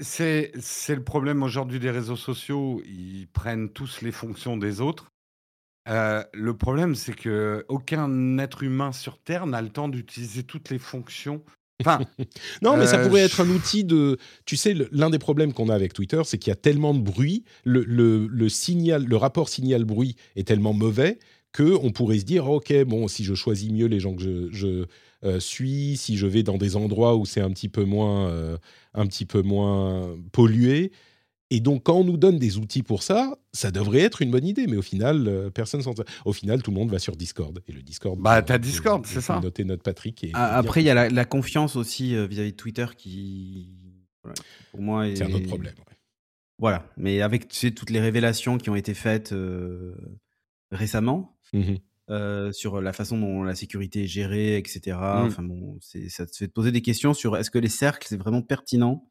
C'est 0.00 0.52
le 0.54 1.02
problème 1.02 1.42
aujourd'hui 1.42 1.80
des 1.80 1.90
réseaux 1.90 2.16
sociaux. 2.16 2.82
Ils 2.86 3.26
prennent 3.32 3.68
tous 3.68 4.00
les 4.00 4.12
fonctions 4.12 4.56
des 4.56 4.80
autres. 4.80 5.10
Euh, 5.88 6.24
le 6.32 6.56
problème, 6.56 6.94
c'est 6.94 7.14
que 7.14 7.64
aucun 7.68 8.38
être 8.38 8.62
humain 8.62 8.92
sur 8.92 9.18
Terre 9.18 9.46
n'a 9.46 9.60
le 9.60 9.68
temps 9.68 9.88
d'utiliser 9.88 10.44
toutes 10.44 10.70
les 10.70 10.78
fonctions. 10.78 11.44
Enfin, 11.80 12.00
non, 12.62 12.76
mais 12.76 12.86
ça 12.86 12.98
euh, 12.98 13.06
pourrait 13.06 13.22
être 13.22 13.40
un 13.40 13.48
outil 13.48 13.84
de. 13.84 14.18
Tu 14.46 14.56
sais, 14.56 14.74
l'un 14.92 15.10
des 15.10 15.18
problèmes 15.18 15.52
qu'on 15.52 15.68
a 15.68 15.74
avec 15.74 15.92
Twitter, 15.92 16.22
c'est 16.24 16.38
qu'il 16.38 16.50
y 16.50 16.52
a 16.52 16.56
tellement 16.56 16.94
de 16.94 17.00
bruit, 17.00 17.44
le, 17.64 17.82
le, 17.84 18.48
signal, 18.48 19.04
le 19.04 19.16
rapport 19.16 19.48
signal-bruit 19.48 20.16
est 20.36 20.46
tellement 20.46 20.72
mauvais 20.72 21.18
que 21.52 21.76
on 21.82 21.90
pourrait 21.90 22.18
se 22.18 22.24
dire, 22.24 22.48
ok, 22.48 22.84
bon, 22.84 23.08
si 23.08 23.24
je 23.24 23.34
choisis 23.34 23.70
mieux 23.70 23.86
les 23.86 24.00
gens 24.00 24.14
que 24.14 24.48
je, 24.50 24.86
euh, 25.24 25.40
suis, 25.40 25.96
si 25.96 26.16
je 26.16 26.26
vais 26.26 26.42
dans 26.42 26.58
des 26.58 26.76
endroits 26.76 27.16
où 27.16 27.26
c'est 27.26 27.40
un 27.40 27.50
petit 27.50 27.68
peu 27.68 27.84
moins, 27.84 28.56
un 28.94 29.06
petit 29.06 29.24
peu 29.24 29.42
moins 29.42 30.16
pollué, 30.32 30.92
et 31.54 31.60
donc, 31.60 31.84
quand 31.84 31.94
on 31.94 32.02
nous 32.02 32.16
donne 32.16 32.36
des 32.36 32.58
outils 32.58 32.82
pour 32.82 33.04
ça, 33.04 33.38
ça 33.52 33.70
devrait 33.70 34.00
être 34.00 34.22
une 34.22 34.32
bonne 34.32 34.44
idée. 34.44 34.66
Mais 34.66 34.76
au 34.76 34.82
final, 34.82 35.28
euh, 35.28 35.50
personne 35.50 35.82
s'en. 35.82 35.94
Au 36.24 36.32
final, 36.32 36.64
tout 36.64 36.72
le 36.72 36.76
monde 36.76 36.90
va 36.90 36.98
sur 36.98 37.14
Discord. 37.14 37.62
Et 37.68 37.72
le 37.72 37.80
Discord. 37.80 38.18
Bah, 38.18 38.42
t'as 38.42 38.58
Discord, 38.58 39.06
c'est 39.06 39.20
ça. 39.20 39.38
Noter 39.38 39.62
notre 39.62 39.84
Patrick. 39.84 40.24
Et, 40.24 40.32
ah, 40.34 40.56
après, 40.56 40.82
il 40.82 40.86
y 40.86 40.90
a 40.90 41.08
la, 41.08 41.24
confiance 41.24 41.76
aussi 41.76 42.16
euh, 42.16 42.26
vis-à-vis 42.26 42.50
de 42.50 42.56
Twitter 42.56 42.86
qui, 42.96 43.72
pour 44.72 44.80
moi, 44.80 45.06
c'est 45.14 45.22
un 45.22 45.32
autre 45.32 45.46
problème. 45.46 45.74
Voilà. 46.58 46.88
Mais 46.96 47.20
avec 47.20 47.46
tu 47.46 47.56
sais, 47.56 47.70
toutes 47.70 47.90
les 47.90 48.00
révélations 48.00 48.58
qui 48.58 48.68
ont 48.68 48.76
été 48.76 48.92
faites 48.92 49.32
euh, 49.32 49.94
récemment. 50.72 51.38
Mmh 51.52 51.74
sur 52.52 52.82
la 52.82 52.92
façon 52.92 53.16
dont 53.16 53.44
la 53.44 53.54
sécurité 53.54 54.04
est 54.04 54.06
gérée, 54.06 54.58
etc. 54.58 54.80
Mmh. 54.88 55.24
Enfin 55.24 55.42
bon, 55.42 55.78
ça 55.80 56.26
te 56.26 56.36
fait 56.36 56.48
poser 56.48 56.70
des 56.70 56.82
questions 56.82 57.14
sur 57.14 57.34
est-ce 57.38 57.50
que 57.50 57.58
les 57.58 57.70
cercles 57.70 58.06
c'est 58.06 58.18
vraiment 58.18 58.42
pertinent 58.42 59.08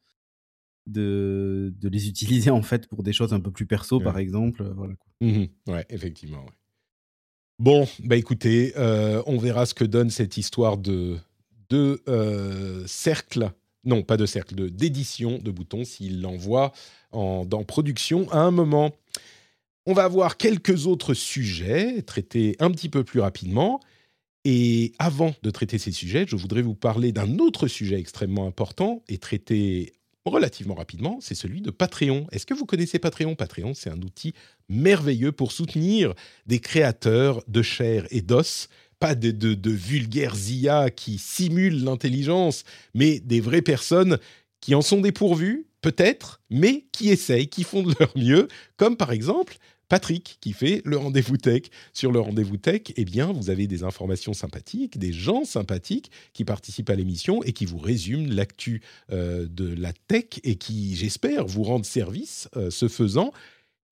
de, 0.86 1.72
de, 1.80 1.88
les 1.88 2.08
utiliser 2.08 2.50
en 2.50 2.62
fait 2.62 2.86
pour 2.88 3.02
des 3.02 3.12
choses 3.12 3.32
un 3.32 3.40
peu 3.40 3.50
plus 3.50 3.66
perso, 3.66 4.00
par 4.00 4.18
exemple. 4.18 4.62
Euh, 4.62 4.72
voilà. 4.74 4.94
Mmh 5.20 5.44
ouais, 5.68 5.86
effectivement. 5.88 6.44
Bon, 7.58 7.86
bah 8.02 8.16
écoutez, 8.16 8.72
euh, 8.76 9.22
on 9.26 9.38
verra 9.38 9.64
ce 9.64 9.74
que 9.74 9.84
donne 9.84 10.10
cette 10.10 10.36
histoire 10.36 10.76
de, 10.76 11.16
de 11.70 12.02
euh, 12.08 12.84
cercle, 12.86 13.52
non 13.84 14.02
pas 14.02 14.16
de 14.16 14.26
cercle, 14.26 14.54
de 14.54 14.68
d'édition 14.68 15.38
de 15.38 15.50
boutons 15.50 15.84
s'il 15.84 16.20
l'envoie 16.20 16.72
en, 17.12 17.44
dans 17.44 17.62
production 17.62 18.30
à 18.32 18.38
un 18.38 18.50
moment. 18.50 18.92
On 19.86 19.92
va 19.92 20.04
avoir 20.04 20.36
quelques 20.36 20.86
autres 20.86 21.14
sujets 21.14 22.02
traités 22.02 22.56
un 22.58 22.70
petit 22.70 22.88
peu 22.88 23.04
plus 23.04 23.20
rapidement. 23.20 23.80
Et 24.46 24.92
avant 24.98 25.34
de 25.42 25.50
traiter 25.50 25.78
ces 25.78 25.92
sujets, 25.92 26.26
je 26.28 26.36
voudrais 26.36 26.60
vous 26.60 26.74
parler 26.74 27.12
d'un 27.12 27.38
autre 27.38 27.66
sujet 27.66 27.98
extrêmement 27.98 28.46
important 28.46 29.02
et 29.08 29.16
traité 29.16 29.94
relativement 30.24 30.74
rapidement, 30.74 31.18
c'est 31.20 31.34
celui 31.34 31.60
de 31.60 31.70
Patreon. 31.70 32.26
Est-ce 32.32 32.46
que 32.46 32.54
vous 32.54 32.66
connaissez 32.66 32.98
Patreon? 32.98 33.34
Patreon, 33.34 33.74
c'est 33.74 33.90
un 33.90 34.00
outil 34.00 34.34
merveilleux 34.68 35.32
pour 35.32 35.52
soutenir 35.52 36.14
des 36.46 36.60
créateurs 36.60 37.42
de 37.46 37.62
chair 37.62 38.06
et 38.10 38.22
d'os, 38.22 38.68
pas 38.98 39.14
de, 39.14 39.30
de, 39.30 39.70
vulgaires 39.70 40.36
IA 40.48 40.90
qui 40.90 41.18
simulent 41.18 41.84
l'intelligence, 41.84 42.64
mais 42.94 43.20
des 43.20 43.40
vraies 43.40 43.62
personnes 43.62 44.18
qui 44.60 44.74
en 44.74 44.82
sont 44.82 45.00
dépourvues, 45.00 45.66
peut-être, 45.82 46.40
mais 46.48 46.86
qui 46.92 47.10
essayent, 47.10 47.48
qui 47.48 47.64
font 47.64 47.82
de 47.82 47.94
leur 48.00 48.16
mieux, 48.16 48.48
comme 48.78 48.96
par 48.96 49.12
exemple 49.12 49.58
Patrick 49.88 50.38
qui 50.40 50.52
fait 50.52 50.82
le 50.84 50.96
rendez-vous 50.96 51.36
tech. 51.36 51.62
Sur 51.92 52.12
le 52.12 52.20
rendez-vous 52.20 52.56
tech, 52.56 52.82
eh 52.96 53.04
bien, 53.04 53.32
vous 53.32 53.50
avez 53.50 53.66
des 53.66 53.82
informations 53.82 54.32
sympathiques, 54.32 54.98
des 54.98 55.12
gens 55.12 55.44
sympathiques 55.44 56.10
qui 56.32 56.44
participent 56.44 56.90
à 56.90 56.94
l'émission 56.94 57.42
et 57.42 57.52
qui 57.52 57.66
vous 57.66 57.78
résument 57.78 58.28
l'actu 58.28 58.82
euh, 59.12 59.46
de 59.48 59.72
la 59.74 59.92
tech 59.92 60.40
et 60.42 60.56
qui, 60.56 60.96
j'espère, 60.96 61.46
vous 61.46 61.62
rendent 61.62 61.84
service 61.84 62.48
euh, 62.56 62.70
ce 62.70 62.88
faisant. 62.88 63.32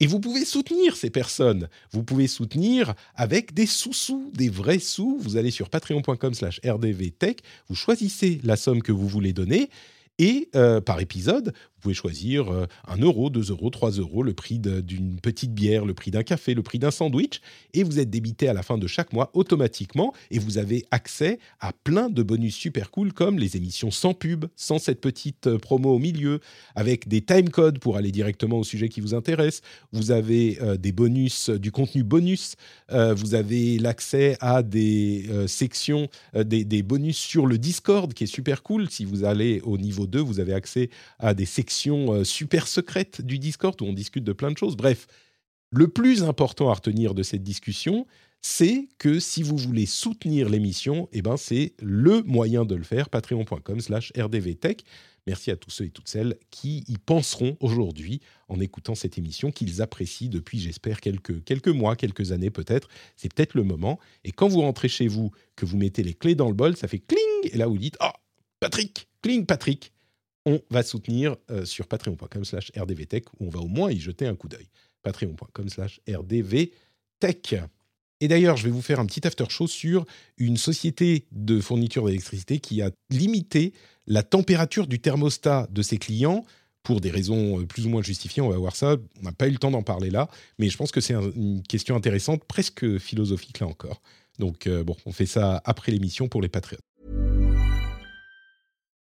Et 0.00 0.06
vous 0.08 0.18
pouvez 0.18 0.44
soutenir 0.44 0.96
ces 0.96 1.10
personnes. 1.10 1.68
Vous 1.92 2.02
pouvez 2.02 2.26
soutenir 2.26 2.94
avec 3.14 3.54
des 3.54 3.66
sous-sous, 3.66 4.32
des 4.34 4.48
vrais 4.48 4.80
sous. 4.80 5.16
Vous 5.20 5.36
allez 5.36 5.52
sur 5.52 5.70
patreon.com 5.70 6.34
slash 6.34 6.60
rdvtech, 6.64 7.42
vous 7.68 7.76
choisissez 7.76 8.40
la 8.42 8.56
somme 8.56 8.82
que 8.82 8.90
vous 8.90 9.06
voulez 9.06 9.32
donner 9.32 9.70
et 10.18 10.48
euh, 10.54 10.80
par 10.80 11.00
épisode, 11.00 11.52
pouvez 11.82 11.94
choisir 11.94 12.50
1 12.50 12.52
euh, 12.52 12.66
euro, 13.00 13.28
2 13.28 13.50
euros, 13.50 13.68
3 13.68 13.90
euros, 13.92 14.22
le 14.22 14.32
prix 14.32 14.58
d'une 14.58 15.20
petite 15.20 15.52
bière, 15.52 15.84
le 15.84 15.92
prix 15.92 16.10
d'un 16.10 16.22
café, 16.22 16.54
le 16.54 16.62
prix 16.62 16.78
d'un 16.78 16.90
sandwich, 16.90 17.40
et 17.74 17.82
vous 17.82 17.98
êtes 17.98 18.08
débité 18.08 18.48
à 18.48 18.54
la 18.54 18.62
fin 18.62 18.78
de 18.78 18.86
chaque 18.86 19.12
mois 19.12 19.30
automatiquement, 19.34 20.14
et 20.30 20.38
vous 20.38 20.56
avez 20.56 20.86
accès 20.90 21.38
à 21.60 21.72
plein 21.72 22.08
de 22.08 22.22
bonus 22.22 22.54
super 22.54 22.90
cool 22.90 23.12
comme 23.12 23.38
les 23.38 23.56
émissions 23.56 23.90
sans 23.90 24.14
pub, 24.14 24.46
sans 24.56 24.78
cette 24.78 25.00
petite 25.00 25.48
euh, 25.48 25.58
promo 25.58 25.94
au 25.94 25.98
milieu, 25.98 26.40
avec 26.74 27.08
des 27.08 27.20
timecodes 27.20 27.78
pour 27.80 27.96
aller 27.96 28.12
directement 28.12 28.58
au 28.58 28.64
sujet 28.64 28.88
qui 28.88 29.00
vous 29.00 29.14
intéresse. 29.14 29.60
Vous 29.92 30.12
avez 30.12 30.58
euh, 30.62 30.76
des 30.76 30.92
bonus, 30.92 31.50
du 31.50 31.72
contenu 31.72 32.04
bonus. 32.04 32.54
vous 32.90 33.34
avez 33.34 33.78
l'accès 33.78 34.36
à 34.40 34.62
des 34.62 35.28
sections, 35.46 36.08
des, 36.34 36.64
des 36.64 36.82
bonus 36.82 37.16
sur 37.16 37.46
le 37.46 37.58
Discord 37.58 38.12
qui 38.12 38.24
est 38.24 38.26
super 38.26 38.62
cool. 38.62 38.90
Si 38.90 39.04
vous 39.04 39.24
allez 39.24 39.60
au 39.64 39.78
niveau 39.78 40.06
2, 40.06 40.20
vous 40.20 40.38
avez 40.40 40.52
accès 40.52 40.90
à 41.18 41.34
des 41.34 41.46
sections 41.46 41.71
euh, 41.86 42.24
super 42.24 42.66
secrète 42.66 43.20
du 43.20 43.38
Discord 43.38 43.80
où 43.80 43.84
on 43.84 43.92
discute 43.92 44.24
de 44.24 44.32
plein 44.32 44.50
de 44.50 44.58
choses. 44.58 44.76
Bref, 44.76 45.06
le 45.70 45.88
plus 45.88 46.22
important 46.22 46.70
à 46.70 46.74
retenir 46.74 47.14
de 47.14 47.22
cette 47.22 47.42
discussion, 47.42 48.06
c'est 48.42 48.88
que 48.98 49.20
si 49.20 49.42
vous 49.42 49.56
voulez 49.56 49.86
soutenir 49.86 50.48
l'émission, 50.48 51.08
eh 51.12 51.22
ben 51.22 51.36
c'est 51.36 51.74
le 51.80 52.22
moyen 52.22 52.64
de 52.64 52.74
le 52.74 52.82
faire, 52.82 53.08
patreon.com 53.08 53.80
slash 53.80 54.12
rdvtech. 54.18 54.84
Merci 55.28 55.52
à 55.52 55.56
tous 55.56 55.70
ceux 55.70 55.84
et 55.84 55.90
toutes 55.90 56.08
celles 56.08 56.36
qui 56.50 56.84
y 56.88 56.98
penseront 56.98 57.56
aujourd'hui 57.60 58.20
en 58.48 58.58
écoutant 58.58 58.96
cette 58.96 59.18
émission, 59.18 59.52
qu'ils 59.52 59.80
apprécient 59.80 60.28
depuis, 60.28 60.58
j'espère, 60.58 61.00
quelques, 61.00 61.44
quelques 61.44 61.68
mois, 61.68 61.94
quelques 61.94 62.32
années 62.32 62.50
peut-être. 62.50 62.88
C'est 63.16 63.32
peut-être 63.32 63.54
le 63.54 63.62
moment. 63.62 64.00
Et 64.24 64.32
quand 64.32 64.48
vous 64.48 64.62
rentrez 64.62 64.88
chez 64.88 65.06
vous, 65.06 65.30
que 65.54 65.64
vous 65.64 65.76
mettez 65.76 66.02
les 66.02 66.14
clés 66.14 66.34
dans 66.34 66.48
le 66.48 66.54
bol, 66.54 66.76
ça 66.76 66.88
fait 66.88 66.98
cling 66.98 67.52
Et 67.52 67.56
là, 67.56 67.68
vous 67.68 67.78
dites, 67.78 67.96
oh, 68.02 68.10
Patrick, 68.58 69.08
cling, 69.22 69.46
Patrick 69.46 69.92
on 70.46 70.60
va 70.70 70.82
soutenir 70.82 71.36
euh, 71.50 71.64
sur 71.64 71.86
patreon.com 71.86 72.44
slash 72.44 72.72
rdvtech, 72.76 73.26
où 73.38 73.46
on 73.46 73.50
va 73.50 73.60
au 73.60 73.68
moins 73.68 73.90
y 73.90 73.98
jeter 73.98 74.26
un 74.26 74.34
coup 74.34 74.48
d'œil. 74.48 74.68
patreon.com 75.02 75.68
slash 75.68 76.00
rdvtech. 76.08 77.56
Et 78.20 78.28
d'ailleurs, 78.28 78.56
je 78.56 78.64
vais 78.64 78.70
vous 78.70 78.82
faire 78.82 79.00
un 79.00 79.06
petit 79.06 79.26
after 79.26 79.46
show 79.48 79.66
sur 79.66 80.04
une 80.38 80.56
société 80.56 81.26
de 81.32 81.60
fourniture 81.60 82.06
d'électricité 82.06 82.60
qui 82.60 82.80
a 82.80 82.90
limité 83.10 83.72
la 84.06 84.22
température 84.22 84.86
du 84.86 85.00
thermostat 85.00 85.66
de 85.70 85.82
ses 85.82 85.98
clients 85.98 86.44
pour 86.82 87.00
des 87.00 87.10
raisons 87.10 87.60
euh, 87.60 87.66
plus 87.66 87.86
ou 87.86 87.88
moins 87.88 88.02
justifiées. 88.02 88.42
On 88.42 88.48
va 88.48 88.56
voir 88.56 88.76
ça. 88.76 88.96
On 89.20 89.22
n'a 89.22 89.32
pas 89.32 89.48
eu 89.48 89.52
le 89.52 89.58
temps 89.58 89.70
d'en 89.70 89.82
parler 89.82 90.10
là, 90.10 90.28
mais 90.58 90.68
je 90.68 90.76
pense 90.76 90.92
que 90.92 91.00
c'est 91.00 91.14
une 91.14 91.62
question 91.62 91.96
intéressante, 91.96 92.44
presque 92.44 92.98
philosophique 92.98 93.60
là 93.60 93.66
encore. 93.66 94.02
Donc 94.38 94.66
euh, 94.66 94.82
bon, 94.84 94.96
on 95.06 95.12
fait 95.12 95.26
ça 95.26 95.60
après 95.64 95.92
l'émission 95.92 96.28
pour 96.28 96.42
les 96.42 96.48
patriotes. 96.48 96.80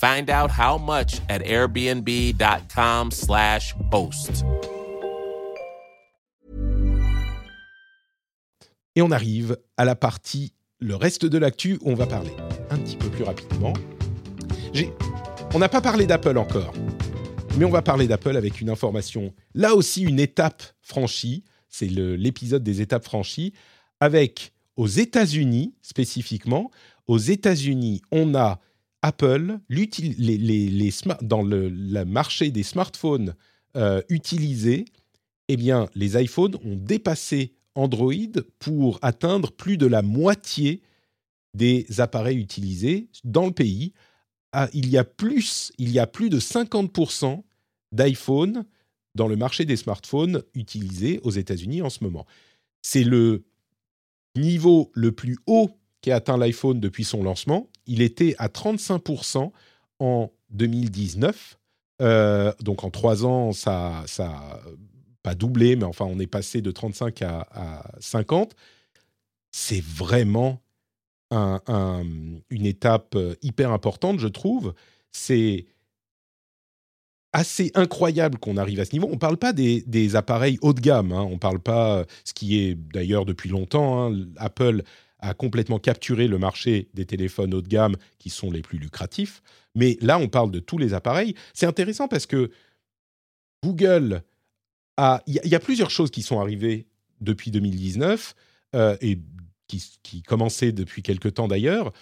Find 0.00 0.30
out 0.30 0.50
how 0.50 0.78
much 0.78 1.20
at 1.28 1.42
airbnb.com/slash 1.44 3.76
host. 3.92 4.46
Et 8.96 9.02
on 9.02 9.10
arrive 9.10 9.58
à 9.76 9.84
la 9.84 9.94
partie, 9.94 10.54
le 10.78 10.96
reste 10.96 11.26
de 11.26 11.36
l'actu, 11.36 11.76
où 11.82 11.90
on 11.90 11.94
va 11.94 12.06
parler 12.06 12.32
un 12.70 12.78
petit 12.78 12.96
peu 12.96 13.10
plus 13.10 13.24
rapidement. 13.24 13.74
On 15.52 15.58
n'a 15.58 15.68
pas 15.68 15.82
parlé 15.82 16.06
d'Apple 16.06 16.38
encore, 16.38 16.72
mais 17.58 17.66
on 17.66 17.70
va 17.70 17.82
parler 17.82 18.08
d'Apple 18.08 18.38
avec 18.38 18.62
une 18.62 18.70
information, 18.70 19.34
là 19.54 19.74
aussi 19.74 20.02
une 20.02 20.18
étape 20.18 20.62
franchie, 20.80 21.44
c'est 21.68 21.88
l'épisode 21.88 22.62
des 22.62 22.80
étapes 22.80 23.04
franchies, 23.04 23.52
avec 24.00 24.54
aux 24.76 24.86
États-Unis 24.86 25.74
spécifiquement, 25.82 26.70
aux 27.06 27.18
États-Unis, 27.18 28.00
on 28.10 28.34
a 28.34 28.60
Apple, 29.02 29.58
dans 31.22 31.42
le, 31.42 32.04
marché 32.04 32.50
des 32.50 32.62
smartphones 32.62 33.34
euh, 33.76 34.02
utilisés, 34.08 34.84
eh 35.48 35.56
bien, 35.56 35.88
les 35.94 36.20
iPhones 36.22 36.56
ont 36.64 36.76
dépassé 36.76 37.54
Android 37.74 38.12
pour 38.58 38.98
atteindre 39.02 39.52
plus 39.52 39.76
de 39.76 39.86
la 39.86 40.02
moitié 40.02 40.82
des 41.54 41.86
appareils 41.98 42.38
utilisés 42.38 43.08
dans 43.24 43.46
le 43.46 43.52
pays. 43.52 43.92
Ah, 44.52 44.68
il 44.72 44.88
y 44.88 44.98
a 44.98 45.04
plus, 45.04 45.72
il 45.78 45.90
y 45.90 45.98
a 45.98 46.06
plus 46.06 46.28
de 46.28 46.38
50% 46.38 47.42
d'iPhone 47.92 48.64
dans 49.14 49.28
le 49.28 49.36
marché 49.36 49.64
des 49.64 49.76
smartphones 49.76 50.42
utilisés 50.54 51.20
aux 51.22 51.30
États-Unis 51.30 51.82
en 51.82 51.90
ce 51.90 52.04
moment. 52.04 52.26
C'est 52.82 53.04
le 53.04 53.44
niveau 54.36 54.90
le 54.94 55.12
plus 55.12 55.38
haut 55.46 55.70
qu'a 56.02 56.16
atteint 56.16 56.36
l'iPhone 56.36 56.80
depuis 56.80 57.04
son 57.04 57.22
lancement. 57.22 57.68
Il 57.90 58.02
était 58.02 58.34
à 58.38 58.46
35% 58.48 59.50
en 59.98 60.30
2019. 60.50 61.58
Euh, 62.00 62.52
donc 62.60 62.84
en 62.84 62.90
trois 62.90 63.26
ans, 63.26 63.52
ça, 63.52 64.04
ça 64.06 64.28
a 64.28 64.60
pas 65.22 65.34
doublé, 65.34 65.76
mais 65.76 65.84
enfin 65.84 66.06
on 66.06 66.18
est 66.18 66.26
passé 66.26 66.62
de 66.62 66.70
35 66.70 67.20
à, 67.22 67.40
à 67.50 67.90
50. 68.00 68.54
C'est 69.52 69.82
vraiment 69.84 70.62
un- 71.32 71.60
un- 71.66 72.04
une 72.50 72.64
étape 72.66 73.14
euh, 73.16 73.34
hyper 73.42 73.72
importante, 73.72 74.18
je 74.20 74.28
trouve. 74.28 74.72
C'est 75.12 75.66
assez 77.32 77.70
incroyable 77.74 78.38
qu'on 78.38 78.56
arrive 78.56 78.80
à 78.80 78.84
ce 78.84 78.92
niveau. 78.92 79.06
On 79.08 79.12
ne 79.14 79.18
parle 79.18 79.36
pas 79.36 79.52
des, 79.52 80.16
appareils 80.16 80.58
haut 80.62 80.72
de 80.72 80.80
gamme. 80.80 81.12
hein. 81.12 81.22
On 81.22 81.32
ne 81.34 81.38
parle 81.38 81.60
pas, 81.60 82.04
ce 82.24 82.32
qui 82.32 82.58
est 82.58 82.74
d'ailleurs 82.74 83.24
depuis 83.24 83.48
longtemps, 83.50 84.10
hein, 84.12 84.26
Apple 84.36 84.82
a 85.22 85.34
complètement 85.34 85.78
capturé 85.78 86.28
le 86.28 86.38
marché 86.38 86.88
des 86.94 87.06
téléphones 87.06 87.54
haut 87.54 87.62
de 87.62 87.68
gamme 87.68 87.96
qui 88.18 88.30
sont 88.30 88.50
les 88.50 88.62
plus 88.62 88.78
lucratifs. 88.78 89.42
Mais 89.74 89.96
là, 90.00 90.18
on 90.18 90.28
parle 90.28 90.50
de 90.50 90.58
tous 90.60 90.78
les 90.78 90.94
appareils. 90.94 91.34
C'est 91.54 91.66
intéressant 91.66 92.08
parce 92.08 92.26
que 92.26 92.50
Google 93.62 94.22
a... 94.96 95.22
Il 95.26 95.40
y, 95.44 95.54
a- 95.54 95.60
plusieurs 95.60 95.90
choses 95.90 96.10
qui 96.10 96.22
sont 96.22 96.40
arrivées 96.40 96.86
depuis 97.20 97.50
2019 97.50 98.34
euh, 98.74 98.96
et 99.00 99.18
qui, 99.66 99.98
qui 100.02 100.22
commençaient 100.22 100.72
depuis 100.72 101.02
quelque 101.02 101.28
temps 101.28 101.48
d'ailleurs. 101.48 101.92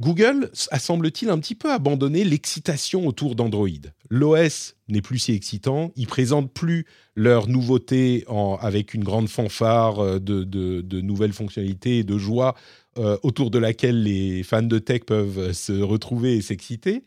Google 0.00 0.50
a, 0.70 0.78
semble-t-il, 0.78 1.30
un 1.30 1.38
petit 1.38 1.54
peu 1.54 1.70
abandonné 1.70 2.24
l'excitation 2.24 3.06
autour 3.06 3.34
d'Android. 3.34 3.68
L'OS 4.10 4.74
n'est 4.88 5.02
plus 5.02 5.18
si 5.18 5.32
excitant. 5.32 5.92
Ils 5.96 6.06
présentent 6.06 6.52
plus 6.52 6.86
leurs 7.14 7.48
nouveautés 7.48 8.24
avec 8.60 8.94
une 8.94 9.04
grande 9.04 9.28
fanfare 9.28 10.00
euh, 10.00 10.18
de, 10.18 11.00
nouvelles 11.00 11.32
fonctionnalités 11.32 11.98
et 11.98 12.04
de 12.04 12.18
joie 12.18 12.54
euh, 12.98 13.16
autour 13.22 13.50
de 13.50 13.58
laquelle 13.58 14.02
les 14.02 14.42
fans 14.42 14.62
de 14.62 14.78
tech 14.78 15.02
peuvent 15.06 15.52
se 15.52 15.80
retrouver 15.80 16.36
et 16.36 16.42
s'exciter. 16.42 17.04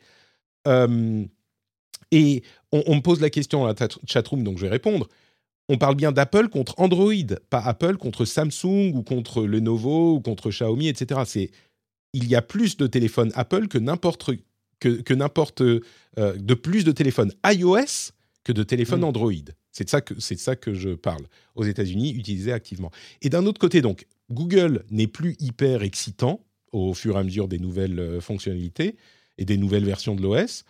Euh, 0.67 1.23
et 2.11 2.43
on, 2.71 2.83
on 2.87 2.95
me 2.95 3.01
pose 3.01 3.19
la 3.19 3.29
question 3.29 3.61
dans 3.61 3.67
la 3.67 3.87
chatroom, 4.07 4.43
donc 4.43 4.57
je 4.57 4.63
vais 4.63 4.71
répondre. 4.71 5.07
On 5.67 5.77
parle 5.77 5.95
bien 5.95 6.11
d'Apple 6.11 6.49
contre 6.49 6.75
Android, 6.77 7.11
pas 7.49 7.59
Apple 7.59 7.97
contre 7.97 8.25
Samsung 8.25 8.91
ou 8.93 9.01
contre 9.01 9.43
Lenovo 9.43 10.13
ou 10.13 10.21
contre 10.21 10.51
Xiaomi, 10.51 10.87
etc. 10.87 11.21
C'est 11.25 11.49
il 12.15 12.27
y 12.29 12.35
a 12.35 12.41
plus 12.41 12.77
de 12.77 12.87
téléphones 12.87 13.31
Apple 13.35 13.67
que 13.67 13.77
n'importe 13.77 14.31
que, 14.79 14.89
que 15.01 15.13
n'importe 15.13 15.61
euh, 15.61 15.81
de 16.17 16.53
plus 16.53 16.83
de 16.83 16.91
téléphones 16.91 17.33
iOS 17.45 18.11
que 18.43 18.53
de 18.53 18.63
téléphones 18.63 19.01
Mm. 19.01 19.05
Android. 19.05 19.33
C'est 19.71 19.83
de 19.83 19.89
ça 19.89 19.99
que 19.99 20.13
c'est 20.19 20.35
de 20.35 20.39
ça 20.39 20.55
que 20.55 20.73
je 20.73 20.91
parle 20.91 21.25
aux 21.55 21.65
États-Unis 21.65 22.13
utilisés 22.13 22.53
activement. 22.53 22.91
Et 23.21 23.29
d'un 23.29 23.45
autre 23.45 23.59
côté 23.59 23.81
donc 23.81 24.07
Google 24.31 24.85
n'est 24.89 25.07
plus 25.07 25.35
hyper 25.39 25.83
excitant 25.83 26.39
au 26.71 26.93
fur 26.93 27.17
et 27.17 27.19
à 27.19 27.23
mesure 27.23 27.47
des 27.47 27.59
nouvelles 27.59 27.99
euh, 27.99 28.21
fonctionnalités 28.21 28.95
et 29.37 29.45
des 29.45 29.57
nouvelles 29.57 29.85
versions 29.85 30.15
de 30.15 30.21
l'OS. 30.21 30.63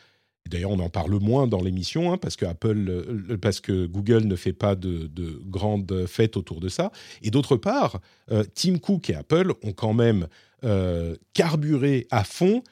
D'ailleurs, 0.47 0.71
on 0.71 0.79
en 0.79 0.89
parle 0.89 1.19
moins 1.19 1.47
dans 1.47 1.61
l'émission 1.61 2.11
hein, 2.11 2.17
parce 2.17 2.35
que 2.35 2.45
Apple, 2.45 2.85
euh, 2.87 3.37
parce 3.37 3.59
que 3.59 3.87
Google 3.87 4.25
ne 4.25 4.35
fait 4.35 4.53
pas 4.53 4.75
de, 4.75 5.07
de 5.07 5.41
grandes 5.45 6.05
fêtes 6.05 6.37
autour 6.37 6.59
de 6.59 6.69
ça. 6.69 6.91
Et 7.23 7.31
d'autre 7.31 7.57
part, 7.57 7.99
euh, 8.31 8.43
Tim 8.53 8.77
Cook 8.77 9.09
et 9.09 9.15
Apple 9.15 9.53
ont 9.63 9.73
quand 9.73 9.93
même 9.93 10.27
euh, 10.63 11.15
carburé 11.33 12.07
à 12.11 12.23
fond 12.23 12.63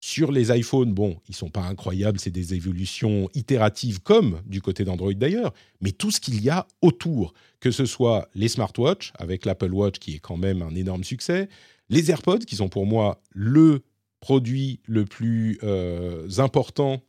sur 0.00 0.30
les 0.30 0.56
iPhones. 0.56 0.92
Bon, 0.92 1.20
ils 1.28 1.34
sont 1.34 1.50
pas 1.50 1.62
incroyables, 1.62 2.18
c'est 2.20 2.30
des 2.30 2.54
évolutions 2.54 3.28
itératives 3.34 4.00
comme 4.00 4.40
du 4.46 4.60
côté 4.60 4.84
d'Android 4.84 5.12
d'ailleurs, 5.14 5.52
mais 5.80 5.92
tout 5.92 6.10
ce 6.10 6.20
qu'il 6.20 6.42
y 6.42 6.50
a 6.50 6.66
autour, 6.82 7.34
que 7.60 7.70
ce 7.70 7.86
soit 7.86 8.28
les 8.34 8.48
smartwatches 8.48 9.12
avec 9.18 9.44
l'Apple 9.44 9.72
Watch 9.72 9.98
qui 9.98 10.14
est 10.14 10.20
quand 10.20 10.36
même 10.36 10.62
un 10.62 10.74
énorme 10.74 11.04
succès, 11.04 11.48
les 11.88 12.10
AirPods 12.10 12.40
qui 12.40 12.56
sont 12.56 12.68
pour 12.68 12.86
moi 12.86 13.20
le 13.30 13.82
produit 14.20 14.80
le 14.86 15.04
plus 15.04 15.58
euh, 15.62 16.28
important, 16.38 17.00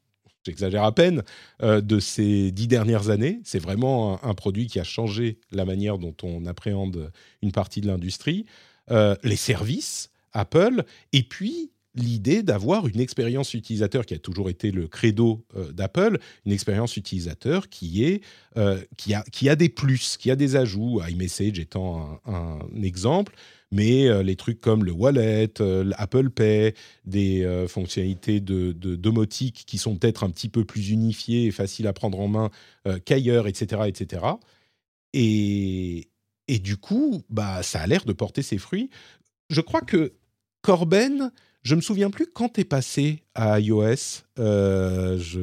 j'exagère 0.46 0.84
à 0.84 0.94
peine, 0.94 1.24
euh, 1.62 1.82
de 1.82 2.00
ces 2.00 2.52
dix 2.52 2.68
dernières 2.68 3.10
années. 3.10 3.40
C'est 3.44 3.60
vraiment 3.60 4.24
un 4.24 4.34
produit 4.34 4.68
qui 4.68 4.80
a 4.80 4.84
changé 4.84 5.40
la 5.52 5.66
manière 5.66 5.98
dont 5.98 6.16
on 6.24 6.46
appréhende 6.46 7.12
une 7.42 7.52
partie 7.52 7.82
de 7.82 7.88
l'industrie. 7.88 8.46
Euh, 8.92 9.16
les 9.24 9.36
services, 9.36 10.10
Apple, 10.34 10.84
et 11.14 11.24
puis 11.24 11.72
l'idée 11.96 12.44
d'avoir 12.44 12.88
une 12.88 13.00
expérience 13.00 13.54
utilisateur 13.54 14.06
qui 14.06 14.14
a 14.14 14.20
toujours 14.20 14.50
été 14.50 14.72
le 14.72 14.88
credo 14.88 15.46
euh, 15.56 15.72
d'Apple, 15.72 16.20
une 16.46 16.52
expérience 16.52 16.96
utilisateur 16.98 17.68
qui 17.68 18.06
est 18.06 18.22
euh, 18.58 18.80
qui 18.96 19.14
a 19.14 19.24
qui 19.32 19.50
a 19.50 19.56
des 19.56 19.70
plus, 19.70 20.18
qui 20.18 20.32
a 20.32 20.36
des 20.36 20.56
ajouts, 20.56 21.02
iMessage 21.08 21.60
étant 21.60 22.22
un, 22.26 22.60
exemple, 22.82 23.36
mais 23.72 24.24
les 24.24 24.36
trucs 24.36 24.60
comme 24.60 24.84
le 24.84 24.92
wallet, 24.92 25.52
l'Apple 25.60 26.30
Pay, 26.32 26.74
des 27.06 27.66
fonctionnalités 27.68 28.40
de, 28.40 28.72
de 28.72 28.96
domotique 28.96 29.64
qui 29.68 29.78
sont 29.78 29.96
peut-être 29.96 30.24
un 30.24 30.32
petit 30.32 30.50
peu 30.50 30.66
plus 30.66 30.90
unifiées 30.90 31.46
et 31.46 31.52
faciles 31.52 31.86
à 31.86 31.94
prendre 31.94 32.20
en 32.20 32.28
main 32.28 32.50
qu'ailleurs, 33.06 33.48
etc., 33.48 33.84
etc. 33.86 34.24
Et, 35.14 36.09
et 36.50 36.58
du 36.58 36.78
coup, 36.78 37.22
bah, 37.30 37.62
ça 37.62 37.82
a 37.82 37.88
l'air 37.88 38.06
de 38.06 38.12
porter 38.12 38.42
ses 38.42 38.58
fruits. 38.58 38.90
Je 39.50 39.62
crois 39.62 39.82
que 39.82 40.14
Corben 40.62 41.32
je 41.62 41.76
me 41.76 41.82
souviens 41.82 42.10
plus 42.10 42.26
quand 42.26 42.50
tu 42.50 42.62
es 42.62 42.64
passé 42.64 43.24
à 43.36 43.60
iOS. 43.60 44.24
Euh, 44.40 45.20
je 45.20 45.40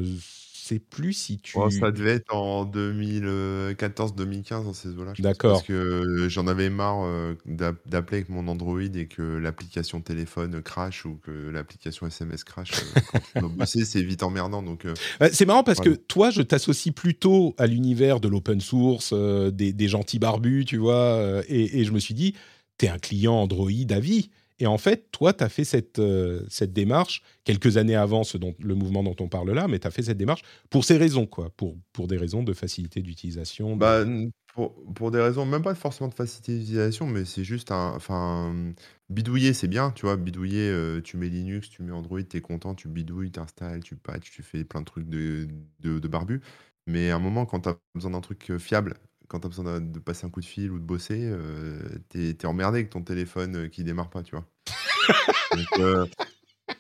sais 0.67 0.79
plus 0.79 1.13
si 1.13 1.39
tu. 1.39 1.59
ça 1.71 1.91
devait 1.91 2.13
être 2.13 2.35
en 2.35 2.65
2014-2015 2.65 4.65
dans 4.65 4.73
ces 4.73 4.91
eaux-là. 4.91 5.13
D'accord. 5.19 5.55
Parce 5.55 5.67
que 5.67 6.29
j'en 6.29 6.47
avais 6.47 6.71
marre 6.71 7.05
euh, 7.05 7.35
d'appeler 7.47 8.19
avec 8.19 8.29
mon 8.29 8.49
Android 8.49 8.81
et 8.81 9.07
que 9.07 9.23
l'application 9.23 10.01
téléphone 10.01 10.63
crash 10.63 11.05
ou 11.05 11.19
que 11.23 11.31
l'application 11.31 12.07
SMS 12.07 12.45
crash. 12.45 12.71
Euh, 12.73 13.41
quand 13.41 13.49
bosser, 13.49 13.85
c'est 13.85 14.03
vite 14.03 14.23
emmerdant. 14.23 14.63
Donc, 14.63 14.87
c'est 15.33 15.47
marrant 15.47 15.65
parce 15.65 15.81
que 15.81 15.91
toi, 15.91 16.31
je 16.31 16.43
t'associe 16.43 16.95
plutôt 16.95 17.55
à 17.59 17.67
l'univers 17.67 18.21
de 18.21 18.29
l'open 18.29 18.61
source, 18.61 19.13
des, 19.13 19.73
des, 19.73 19.89
gentils 19.89 20.19
barbus, 20.19 20.65
tu 20.65 20.79
vois. 20.79 21.43
Et, 21.49 21.81
et, 21.81 21.85
je 21.85 21.93
me 21.93 21.99
suis 21.99 22.15
dit, 22.15 22.35
tu 22.79 22.87
es 22.87 22.89
un 22.89 22.99
client 22.99 23.35
Android 23.35 23.71
à 23.91 24.01
vie. 24.01 24.31
Et 24.59 24.67
en 24.67 24.79
fait, 24.79 25.11
toi, 25.13 25.33
tu 25.33 25.45
as 25.45 25.49
fait 25.49 25.65
cette, 25.65 25.99
euh, 25.99 26.43
cette 26.49 26.73
démarche 26.73 27.23
quelques 27.45 27.77
années 27.77 27.95
avant 27.95 28.25
ce 28.25 28.39
dont, 28.39 28.55
le 28.59 28.75
mouvement 28.75 29.03
dont 29.03 29.17
on 29.21 29.29
parle 29.29 29.53
là, 29.53 29.69
mais 29.69 29.79
tu 29.79 29.87
as 29.87 29.91
fait 29.91 30.03
cette 30.03 30.17
démarche 30.17 30.43
pour 30.71 30.85
ces 30.85 30.97
raisons, 30.97 31.27
quoi, 31.27 31.51
pour, 31.57 31.77
pour 31.93 32.09
des 32.09 32.17
raisons 32.17 32.43
de 32.43 32.55
facilité 32.55 33.03
d'utilisation. 33.03 33.77
Bah, 33.77 34.05
pour, 34.55 34.75
pour, 34.95 35.11
des 35.11 35.21
raisons, 35.21 35.45
même 35.45 35.63
pas 35.63 35.75
forcément 35.75 36.09
de 36.09 36.15
facilité 36.15 36.59
d'utilisation, 36.59 37.07
mais 37.07 37.27
c'est 37.27 37.45
juste 37.45 37.71
un. 37.71 37.93
Enfin, 37.95 38.73
bidouiller, 39.11 39.53
c'est 39.53 39.69
bien, 39.69 39.91
tu 39.91 40.07
vois. 40.07 40.17
Bidouiller, 40.17 40.71
euh, 40.71 41.03
tu 41.03 41.19
mets 41.19 41.29
Linux, 41.29 41.69
tu 41.69 41.83
mets 41.83 41.93
Android, 41.93 42.23
tu 42.23 42.39
es 42.39 42.41
content, 42.41 42.75
tu 42.75 42.89
bidouilles, 42.89 43.33
tu 43.33 43.41
installes, 43.41 43.81
tu 43.81 43.97
patches, 43.97 44.31
tu 44.31 44.43
fais 44.43 44.65
plein 44.65 44.81
de 44.81 44.87
trucs 44.87 45.09
de, 45.09 45.47
de, 45.81 45.99
de 45.99 46.09
barbu. 46.09 46.41
Mais 46.87 47.11
à 47.11 47.17
un 47.17 47.19
moment, 47.19 47.45
quand 47.45 47.61
tu 47.61 47.69
as 47.69 47.77
besoin 47.95 48.13
d'un 48.13 48.21
truc 48.23 48.51
euh, 48.51 48.59
fiable, 48.59 48.95
quand 49.29 49.41
tu 49.41 49.47
as 49.47 49.49
besoin 49.49 49.81
de, 49.81 49.99
passer 49.99 50.27
un 50.27 50.31
coup 50.31 50.41
de 50.41 50.47
fil 50.47 50.71
ou 50.71 50.79
de 50.79 50.85
bosser, 50.85 51.21
euh, 51.21 51.81
t'es 52.09 52.31
es 52.31 52.47
emmerdé 52.47 52.79
avec 52.79 52.91
ton 52.91 53.03
téléphone 53.03 53.57
euh, 53.57 53.69
qui 53.69 53.85
démarre 53.85 54.11
pas, 54.11 54.23
tu 54.23 54.37
vois. 54.37 54.47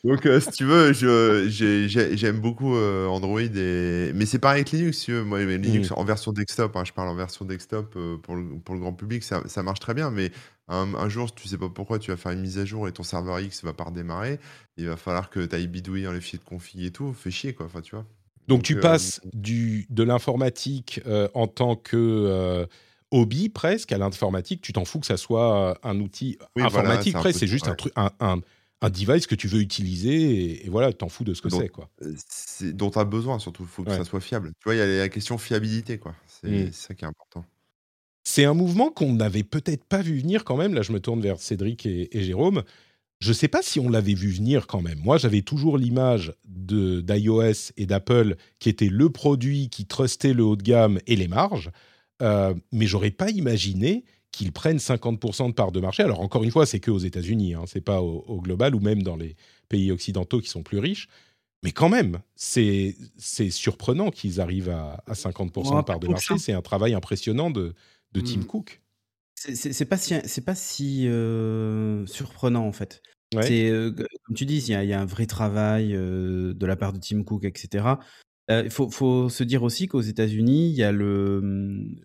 donc, 0.05 0.26
euh, 0.26 0.40
si 0.40 0.51
tu 0.51 0.64
veux, 0.64 0.92
j'aime 0.92 2.40
beaucoup 2.40 2.76
Android, 2.76 3.40
et... 3.40 4.12
mais 4.14 4.26
c'est 4.26 4.38
pareil 4.38 4.61
avec 4.61 4.72
Linux. 4.72 4.99
Si 4.99 5.12
Moi, 5.12 5.44
Linux 5.44 5.90
mmh. 5.90 5.94
en 5.97 6.05
version 6.05 6.32
desktop, 6.32 6.76
hein, 6.76 6.84
je 6.84 6.92
parle 6.92 7.09
en 7.09 7.14
version 7.14 7.44
desktop 7.44 7.97
pour, 8.22 8.36
le, 8.36 8.59
pour 8.59 8.74
le 8.74 8.80
grand 8.80 8.92
public, 8.92 9.22
ça, 9.22 9.42
ça 9.47 9.62
marche 9.62 9.80
très 9.80 9.94
bien. 9.94 10.11
Mais 10.11 10.32
un, 10.68 11.09
jour, 11.09 11.32
tu 11.32 11.47
sais 11.47 11.59
pas 11.59 11.68
pourquoi, 11.68 11.99
tu 11.99 12.11
vas 12.11 12.16
faire 12.16 12.32
une 12.32 12.40
mise 12.40 12.59
à 12.59 12.64
jour 12.64 12.88
et 12.88 12.92
ton 12.92 13.05
serveur 13.05 13.38
X 13.38 13.62
va 13.62 13.72
pas 13.72 13.84
redémarrer. 13.84 14.40
Il 14.76 14.88
va 14.88 14.97
falloir 14.97 15.30
que 15.30 15.44
tu 15.44 15.55
ailles 15.55 15.68
bidouiller 15.68 16.07
dans 16.07 16.12
les 16.12 16.20
fichiers 16.20 16.40
de 16.40 16.44
config 16.44 16.84
et 16.84 16.90
tout. 16.90 17.12
Fait 17.12 17.30
chier, 17.30 17.55
quoi. 17.55 17.66
Enfin, 17.66 17.82
tu 17.82 17.94
vois. 17.94 18.05
Donc, 18.49 18.62
tu 18.62 18.76
euh, 18.76 18.80
passes 18.80 19.20
du, 19.32 19.86
de 19.90 20.03
l'informatique 20.03 21.01
euh, 21.07 21.28
en 21.34 21.47
tant 21.47 21.76
que 21.76 21.97
euh, 21.97 22.66
hobby 23.11 23.49
presque 23.49 23.92
à 23.92 23.99
l'informatique. 23.99 24.61
Tu 24.62 24.72
t'en 24.72 24.84
fous 24.84 25.01
que 25.01 25.07
ça 25.07 25.16
soit 25.16 25.78
un 25.82 26.01
outil 26.01 26.38
informatique 26.57 27.14
presque. 27.14 27.38
C'est 27.38 27.47
juste 27.47 27.68
un, 27.68 27.74
truc, 27.74 27.92
un, 27.97 28.11
un, 28.20 28.90
device 28.90 29.26
que 29.26 29.34
tu 29.34 29.49
veux 29.49 29.61
utiliser 29.61 30.64
et, 30.64 30.68
voilà, 30.68 30.92
tu 30.92 30.99
t'en 30.99 31.09
fous 31.09 31.24
de 31.24 31.34
ce 31.34 31.42
que 31.42 31.51
c'est. 31.51 31.68
quoi. 31.68 31.90
Dont 32.72 32.90
tu 32.90 32.99
as 32.99 33.05
besoin 33.05 33.38
surtout. 33.38 33.64
Il 33.64 33.68
faut 33.68 33.84
que 33.84 33.90
ça 33.90 34.05
soit 34.05 34.20
fiable. 34.20 34.53
Tu 34.61 34.64
vois, 34.64 34.74
il 34.74 34.78
y 34.78 34.82
a 34.82 34.86
la 34.86 35.09
question 35.09 35.38
fiabilité. 35.38 35.99
quoi. 35.99 36.14
C'est 36.26 36.66
mmh. 36.66 36.72
ça 36.72 36.94
qui 36.94 37.05
est 37.05 37.09
important. 37.09 37.44
C'est 38.22 38.44
un 38.44 38.55
mouvement 38.55 38.90
qu'on 38.90 39.12
n'avait 39.12 39.44
peut-être 39.44 39.84
pas 39.84 40.03
vu 40.03 40.18
venir 40.18 40.44
quand 40.44 40.57
même. 40.57 40.74
Là, 40.74 40.82
je 40.82 40.92
me 40.92 40.99
tourne 40.99 41.20
vers 41.20 41.38
Cédric 41.38 41.86
et 41.86 42.09
Jérôme 42.12 42.64
je 43.20 43.28
ne 43.28 43.34
sais 43.34 43.48
pas 43.48 43.62
si 43.62 43.80
on 43.80 43.88
l'avait 43.88 44.14
vu 44.14 44.30
venir 44.30 44.66
quand 44.66 44.82
même. 44.82 44.98
Moi, 44.98 45.16
j'avais 45.18 45.42
toujours 45.42 45.78
l'image 45.78 46.34
d'iOS 46.44 47.72
et 47.76 47.86
d'Apple 47.86 48.36
qui 48.58 48.68
était 48.68 48.88
le 48.88 49.10
produit 49.10 49.70
qui 49.70 49.86
trustait 49.86 50.34
le 50.34 50.44
haut 50.44 50.56
de 50.56 50.62
gamme 50.62 50.98
et 51.06 51.16
les 51.16 51.28
marges, 51.28 51.70
euh, 52.22 52.54
mais 52.72 52.86
j'aurais 52.86 53.10
pas 53.10 53.30
imaginé 53.30 54.04
qu'ils 54.32 54.52
prennent 54.52 54.76
50% 54.76 55.48
de 55.48 55.52
part 55.52 55.72
de 55.72 55.80
marché. 55.80 56.02
Alors 56.02 56.20
encore 56.20 56.44
une 56.44 56.50
fois, 56.50 56.66
c'est 56.66 56.80
que 56.80 56.90
aux 56.90 56.98
États-Unis, 56.98 57.54
hein, 57.54 57.64
c'est 57.66 57.80
pas 57.80 58.02
au, 58.02 58.40
global 58.42 58.74
ou 58.74 58.80
même 58.80 59.02
dans 59.02 59.16
les 59.16 59.34
pays 59.68 59.90
occidentaux 59.90 60.40
qui 60.40 60.48
sont 60.48 60.62
plus 60.62 60.78
riches. 60.78 61.08
Mais 61.62 61.72
quand 61.72 61.88
même, 61.88 62.20
c'est 62.34 62.94
surprenant 63.50 64.10
qu'ils 64.10 64.42
arrivent 64.42 64.68
à, 64.68 65.02
50% 65.10 65.78
de 65.78 65.82
part 65.82 65.98
de 65.98 66.08
marché. 66.08 66.36
C'est 66.38 66.52
un 66.52 66.60
travail 66.60 66.92
impressionnant 66.92 67.50
de, 67.50 67.74
de 68.12 68.20
Tim 68.20 68.40
hmm. 68.40 68.44
Cook. 68.44 68.82
C'est 69.37 69.84
pas 69.84 69.99
si, 69.99 70.14
c'est 70.24 70.45
pas 70.45 70.55
si 70.55 71.07
euh, 71.09 72.07
surprenant 72.07 72.66
en 72.66 72.72
fait. 72.72 73.03
C'est 73.43 73.68
euh, 73.68 73.91
comme 73.93 74.34
tu 74.34 74.47
dis, 74.47 74.59
il 74.59 74.68
y 74.68 74.93
a, 74.95 75.01
un 75.01 75.05
vrai 75.05 75.26
travail 75.26 75.95
euh, 75.95 76.55
de 76.55 76.66
la 76.66 76.76
part 76.76 76.93
de 76.93 76.99
Tim 76.99 77.22
Cook, 77.22 77.45
etc. 77.45 77.84
Il 78.49 78.70
faut, 78.70 78.89
faut, 78.91 79.28
se 79.28 79.43
dire 79.43 79.64
aussi 79.64 79.89
qu'aux 79.89 80.01
États-Unis, 80.01 80.70
il 80.70 80.74
y 80.76 80.84
a 80.84 80.93
le, 80.93 81.41
mmh, 81.43 81.97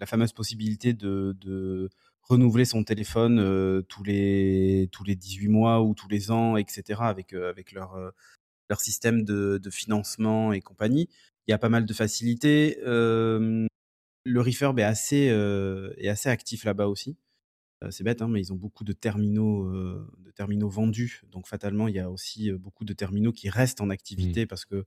la 0.00 0.06
fameuse 0.06 0.32
possibilité 0.32 0.94
de, 0.94 1.36
de 1.38 1.90
renouveler 2.22 2.64
son 2.64 2.82
téléphone 2.82 3.84
tous 3.86 4.02
les 4.02 4.88
tous 4.90 5.04
les 5.04 5.14
18 5.14 5.48
mois 5.48 5.82
ou 5.82 5.94
tous 5.94 6.08
les 6.08 6.30
ans, 6.30 6.56
etc. 6.56 7.00
Avec 7.02 7.34
avec 7.34 7.72
leur 7.72 7.96
leur 8.68 8.80
système 8.80 9.24
de, 9.24 9.58
de 9.58 9.70
financement 9.70 10.52
et 10.52 10.60
compagnie. 10.60 11.08
Il 11.46 11.50
y 11.50 11.54
a 11.54 11.58
pas 11.58 11.68
mal 11.68 11.84
de 11.84 11.92
facilités 11.92 12.78
le 14.24 14.40
refurb 14.40 14.78
est 14.78 14.84
assez, 14.84 15.28
euh, 15.30 15.92
est 15.96 16.08
assez 16.08 16.28
actif 16.28 16.64
là-bas 16.64 16.88
aussi. 16.88 17.16
Euh, 17.82 17.90
c'est 17.90 18.04
bête, 18.04 18.20
hein, 18.20 18.28
mais 18.28 18.40
ils 18.40 18.52
ont 18.52 18.56
beaucoup 18.56 18.84
de 18.84 18.92
terminaux, 18.92 19.64
euh, 19.64 20.06
de 20.18 20.30
terminaux 20.30 20.68
vendus. 20.68 21.22
Donc 21.30 21.46
fatalement, 21.46 21.88
il 21.88 21.94
y 21.94 21.98
a 21.98 22.10
aussi 22.10 22.52
beaucoup 22.52 22.84
de 22.84 22.92
terminaux 22.92 23.32
qui 23.32 23.48
restent 23.48 23.80
en 23.80 23.86
mmh. 23.86 23.92
activité 23.92 24.46
parce 24.46 24.64
que 24.64 24.84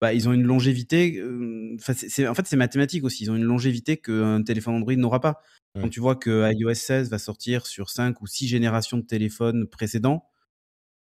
bah, 0.00 0.14
ils 0.14 0.28
ont 0.28 0.32
une 0.32 0.44
longévité. 0.44 1.22
en 1.22 1.78
fait, 1.78 2.46
c'est 2.46 2.56
mathématique 2.56 3.04
aussi. 3.04 3.24
Ils 3.24 3.30
ont 3.30 3.36
une 3.36 3.44
longévité 3.44 3.98
qu'un 3.98 4.42
téléphone 4.42 4.76
Android 4.76 4.94
n'aura 4.94 5.20
pas. 5.20 5.42
Quand 5.74 5.88
tu 5.88 6.00
vois 6.00 6.16
que 6.16 6.50
iOS 6.52 6.74
16 6.74 7.10
va 7.10 7.18
sortir 7.18 7.66
sur 7.66 7.90
5 7.90 8.20
ou 8.22 8.26
6 8.26 8.48
générations 8.48 8.96
de 8.96 9.04
téléphones 9.04 9.68
précédents, 9.68 10.26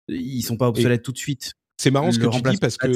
ils 0.08 0.42
sont 0.42 0.56
pas 0.56 0.68
obsolètes 0.68 1.02
tout 1.02 1.12
de 1.12 1.18
suite. 1.18 1.54
C'est 1.78 1.92
marrant 1.92 2.10
ce 2.10 2.18
que 2.18 2.26
tu 2.26 2.42
dis 2.42 2.56
parce 2.58 2.76
que 2.76 2.92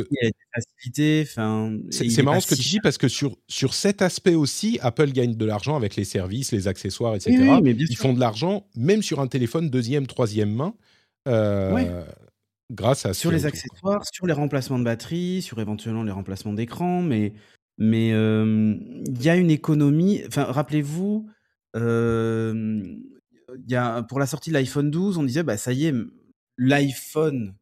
c'est 1.91 2.23
marrant 2.23 2.41
ce 2.41 2.49
que 2.49 2.57
tu 2.57 2.69
dis 2.69 2.81
parce 2.81 2.99
que 2.99 3.07
sur 3.07 3.37
sur 3.47 3.75
cet 3.75 4.03
aspect 4.03 4.35
aussi, 4.35 4.81
Apple 4.83 5.13
gagne 5.13 5.37
de 5.37 5.45
l'argent 5.45 5.77
avec 5.77 5.95
les 5.95 6.03
services, 6.05 6.51
les 6.51 6.67
accessoires, 6.67 7.15
etc. 7.15 7.61
Ils 7.65 7.97
font 7.97 8.13
de 8.13 8.19
l'argent 8.19 8.67
même 8.75 9.03
sur 9.03 9.21
un 9.21 9.29
téléphone 9.29 9.71
deuxième, 9.71 10.09
troisième 10.09 10.53
main. 10.53 10.75
Euh, 11.29 12.05
grâce 12.73 13.07
à 13.07 13.15
sur 13.15 13.31
les 13.31 13.47
accessoires, 13.47 14.03
sur 14.13 14.27
les 14.27 14.33
remplacements 14.33 14.81
de 14.81 14.85
batterie, 14.85 15.43
sur 15.43 15.61
éventuellement 15.61 16.03
les 16.03 16.11
remplacements 16.11 16.53
d'écran, 16.53 17.03
mais 17.03 17.35
mais 17.79 18.09
il 18.09 19.23
y 19.23 19.29
a 19.29 19.37
une 19.37 19.53
économie. 19.53 20.23
Enfin, 20.27 20.43
rappelez-vous, 20.43 21.29
y 21.77 21.81
a 23.77 24.03
pour 24.03 24.19
la 24.19 24.27
sortie 24.27 24.51
de 24.51 24.55
l'iPhone 24.55 24.91
12, 24.91 25.19
on 25.19 25.23
disait 25.23 25.45
bah 25.45 25.57
ça 25.57 25.73
y 25.73 25.87
est, 25.87 25.95
l'iPhone 26.59 27.55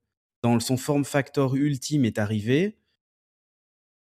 dans 0.43 0.59
son 0.61 0.77
form 0.77 1.05
factor 1.05 1.57
ultime 1.57 2.05
est 2.05 2.19
arrivé. 2.19 2.79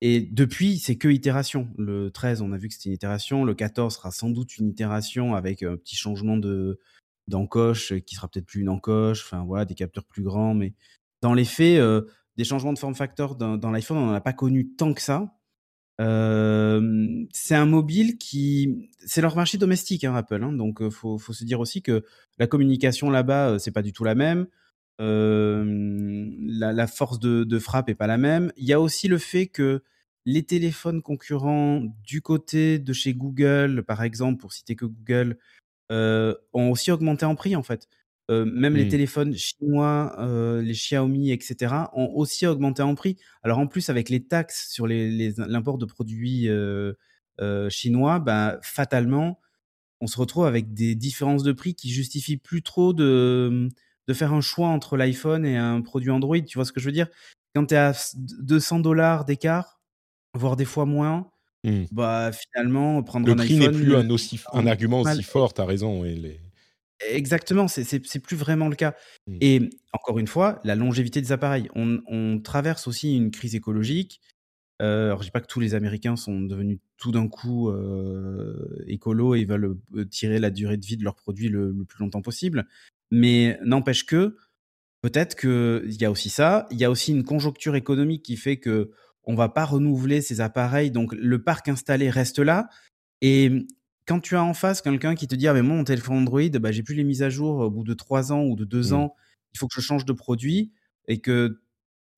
Et 0.01 0.20
depuis, 0.20 0.78
c'est 0.78 0.97
que 0.97 1.09
itération. 1.09 1.68
Le 1.78 2.11
13, 2.11 2.43
on 2.43 2.53
a 2.53 2.57
vu 2.57 2.68
que 2.68 2.74
c'était 2.74 2.89
une 2.89 2.95
itération. 2.95 3.45
Le 3.45 3.55
14 3.55 3.95
sera 3.95 4.11
sans 4.11 4.30
doute 4.30 4.59
une 4.59 4.68
itération 4.68 5.35
avec 5.35 5.62
un 5.62 5.76
petit 5.76 5.97
changement 5.97 6.37
de 6.37 6.80
d'encoche 7.28 7.95
qui 8.01 8.16
sera 8.16 8.26
peut-être 8.26 8.47
plus 8.47 8.62
une 8.62 8.68
encoche. 8.68 9.24
Enfin 9.24 9.45
voilà, 9.45 9.64
des 9.64 9.74
capteurs 9.74 10.05
plus 10.05 10.22
grands. 10.24 10.55
Mais 10.55 10.74
dans 11.20 11.35
les 11.35 11.45
faits, 11.45 11.78
euh, 11.78 12.03
des 12.37 12.45
changements 12.45 12.72
de 12.72 12.78
form 12.78 12.95
factor 12.97 13.37
dans, 13.37 13.70
l'iPhone, 13.70 13.99
on 13.99 14.07
n'en 14.07 14.12
a 14.12 14.20
pas 14.20 14.33
connu 14.33 14.74
tant 14.74 14.93
que 14.93 15.01
ça. 15.01 15.39
Euh, 16.01 17.24
c'est 17.33 17.55
un 17.55 17.66
mobile 17.66 18.18
qui, 18.18 18.91
c'est 19.07 19.20
leur 19.20 19.37
marché 19.37 19.57
domestique, 19.57 20.03
hein, 20.03 20.16
Apple. 20.16 20.43
Hein, 20.43 20.53
donc, 20.53 20.83
euh, 20.83 20.91
faut, 20.91 21.18
faut, 21.18 21.33
se 21.33 21.45
dire 21.45 21.61
aussi 21.61 21.80
que 21.80 22.05
la 22.39 22.49
communication 22.49 23.09
là-bas, 23.09 23.61
c'est 23.61 23.70
pas 23.70 23.83
du 23.83 23.93
tout 23.93 24.03
la 24.03 24.16
même 24.16 24.49
la, 25.03 26.86
force 26.86 27.18
de, 27.18 27.59
frappe 27.59 27.88
est 27.88 27.94
pas 27.94 28.07
la 28.07 28.18
même. 28.18 28.53
Il 28.57 28.66
y 28.66 28.72
a 28.72 28.80
aussi 28.80 29.09
le 29.09 29.18
fait 29.18 29.46
que 29.46 29.82
les 30.24 30.44
téléphones 30.44 31.03
concurrents 31.03 31.82
du 32.05 32.22
côté 32.22 32.78
de 32.78 32.92
chez 32.92 33.14
Google, 33.14 33.82
par 33.82 34.03
exemple, 34.03 34.40
pour 34.40 34.53
citer 34.53 34.76
que 34.76 34.86
Google, 34.86 35.38
ont 35.90 36.70
aussi 36.70 36.90
augmenté 36.90 37.26
en 37.26 37.34
prix 37.34 37.57
en 37.57 37.62
fait. 37.62 37.88
même 38.30 38.76
les 38.76 38.86
mmh. 38.86 38.88
téléphones 38.88 39.34
chinois, 39.34 40.16
les 40.62 40.72
Xiaomi, 40.72 41.32
etc., 41.32 41.74
ont 41.94 42.11
aussi 42.14 42.46
augmenté 42.46 42.82
en 42.82 42.94
prix. 42.94 43.16
Alors 43.42 43.59
en 43.59 43.66
plus, 43.66 43.90
avec 43.90 44.09
les 44.09 44.24
taxes 44.24 44.70
sur 44.70 44.86
l'import 44.86 45.78
de 45.78 45.86
produits 45.86 46.48
chinois, 47.68 48.20
bah, 48.20 48.59
fatalement, 48.62 49.40
on 50.03 50.07
se 50.09 50.18
retrouve 50.18 50.46
avec 50.46 50.74
des 50.74 50.96
différences 50.96 51.44
de 51.44 51.53
prix 51.53 51.74
qui 51.74 51.90
justifient 51.90 52.36
plus 52.36 52.62
trop 52.62 52.92
de, 52.92 53.68
de 54.09 54.14
faire 54.14 54.32
un 54.32 54.40
choix 54.40 54.68
entre 54.68 54.96
l'iPhone 54.96 55.44
et 55.46 55.57
un 55.57 55.80
produit 55.80 56.11
Android. 56.11 56.40
Tu 56.40 56.59
vois 56.59 56.64
ce 56.64 56.72
que 56.72 56.80
je 56.80 56.86
veux 56.86 56.92
dire? 56.92 57.09
Quand 57.55 57.66
tu 57.66 57.74
es 57.74 57.78
à 57.78 57.92
200 58.14 58.80
dollars 58.80 59.24
d'écart, 59.24 59.80
voire 60.34 60.57
des 60.57 60.64
fois 60.64 60.86
moins, 60.86 61.32
Mmh. 61.64 61.84
bah 61.92 62.30
finalement, 62.32 63.03
prendre 63.03 63.26
Le 63.26 63.34
un 63.34 63.36
prix 63.36 63.57
n'est 63.57 63.70
plus 63.70 63.94
un, 63.94 64.11
aussi, 64.11 64.40
un 64.53 64.66
argument 64.66 65.05
mal. 65.05 65.14
aussi 65.14 65.22
fort, 65.22 65.55
tu 65.55 65.61
as 65.61 65.64
raison. 65.64 66.05
Et 66.05 66.14
les... 66.16 66.40
Exactement, 67.09 67.68
c'est 67.68 68.18
plus 68.20 68.36
vraiment 68.36 68.68
le 68.68 68.74
cas. 68.74 68.94
Mmh. 69.26 69.36
Et 69.40 69.70
encore 69.92 70.18
une 70.18 70.26
fois, 70.26 70.61
la 70.64 70.74
longévité 70.74 71.20
des 71.20 71.32
appareils. 71.32 71.68
On, 71.74 72.00
on 72.07 72.40
traverse 72.40 72.88
aussi 72.88 73.16
une 73.16 73.30
crise 73.30 73.55
écologique. 73.55 74.20
Euh, 74.80 75.07
alors, 75.07 75.20
je 75.20 75.28
dis 75.28 75.30
pas 75.30 75.40
que 75.40 75.46
tous 75.46 75.61
les 75.61 75.74
Américains 75.76 76.16
sont 76.16 76.40
devenus 76.40 76.80
tout 76.96 77.12
d'un 77.12 77.28
coup 77.28 77.68
euh, 77.70 78.84
écolos 78.88 79.36
et 79.36 79.44
veulent 79.44 79.76
euh, 79.94 80.05
tirer 80.05 80.40
la 80.40 80.50
durée 80.50 80.76
de 80.76 80.84
vie 80.84 80.96
de 80.96 81.05
leurs 81.05 81.14
produits 81.14 81.48
le, 81.48 81.70
le 81.70 81.84
plus 81.84 82.00
longtemps 82.00 82.22
possible. 82.22 82.66
Mais 83.12 83.60
n'empêche 83.64 84.06
que 84.06 84.36
peut-être 85.02 85.36
qu'il 85.36 86.00
y 86.00 86.04
a 86.04 86.10
aussi 86.10 86.30
ça. 86.30 86.66
Il 86.72 86.78
y 86.78 86.84
a 86.84 86.90
aussi 86.90 87.12
une 87.12 87.24
conjoncture 87.24 87.76
économique 87.76 88.24
qui 88.24 88.36
fait 88.36 88.58
que 88.58 88.90
on 89.24 89.34
va 89.36 89.48
pas 89.50 89.64
renouveler 89.66 90.22
ces 90.22 90.40
appareils. 90.40 90.90
Donc, 90.92 91.14
le 91.14 91.42
parc 91.44 91.68
installé 91.68 92.10
reste 92.10 92.40
là. 92.40 92.68
Et 93.22 93.66
quand 94.06 94.20
tu 94.20 94.36
as 94.36 94.44
en 94.44 94.54
face 94.54 94.82
quelqu'un 94.82 95.14
qui 95.14 95.28
te 95.28 95.34
dit 95.36 95.48
ah 95.48 95.54
mais 95.54 95.62
moi 95.62 95.76
mon 95.76 95.84
téléphone 95.84 96.16
Android 96.18 96.48
bah 96.60 96.72
j'ai 96.72 96.82
plus 96.82 96.94
les 96.96 97.04
mises 97.04 97.22
à 97.22 97.30
jour 97.30 97.58
au 97.58 97.70
bout 97.70 97.84
de 97.84 97.94
trois 97.94 98.32
ans 98.32 98.42
ou 98.44 98.56
de 98.56 98.64
deux 98.64 98.92
Mm. 98.92 98.94
ans 98.94 99.14
il 99.54 99.58
faut 99.58 99.68
que 99.68 99.74
je 99.74 99.80
change 99.80 100.04
de 100.04 100.12
produit 100.12 100.72
et 101.08 101.20
que 101.20 101.62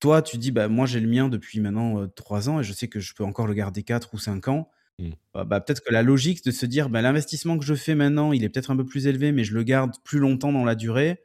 toi 0.00 0.22
tu 0.22 0.38
dis 0.38 0.50
bah 0.50 0.68
moi 0.68 0.86
j'ai 0.86 1.00
le 1.00 1.08
mien 1.08 1.28
depuis 1.28 1.60
maintenant 1.60 2.08
trois 2.16 2.48
ans 2.48 2.60
et 2.60 2.64
je 2.64 2.72
sais 2.72 2.88
que 2.88 3.00
je 3.00 3.14
peux 3.14 3.24
encore 3.24 3.46
le 3.46 3.54
garder 3.54 3.82
quatre 3.82 4.14
ou 4.14 4.18
cinq 4.18 4.48
ans 4.48 4.70
Mm. 4.98 5.10
bah, 5.34 5.44
bah, 5.44 5.60
peut-être 5.60 5.82
que 5.82 5.92
la 5.92 6.02
logique 6.02 6.44
de 6.44 6.50
se 6.52 6.66
dire 6.66 6.88
bah 6.88 7.02
l'investissement 7.02 7.58
que 7.58 7.64
je 7.64 7.74
fais 7.74 7.96
maintenant 7.96 8.32
il 8.32 8.44
est 8.44 8.48
peut-être 8.48 8.70
un 8.70 8.76
peu 8.76 8.86
plus 8.86 9.08
élevé 9.08 9.32
mais 9.32 9.42
je 9.42 9.52
le 9.54 9.64
garde 9.64 9.92
plus 10.04 10.20
longtemps 10.20 10.52
dans 10.52 10.64
la 10.64 10.76
durée 10.76 11.20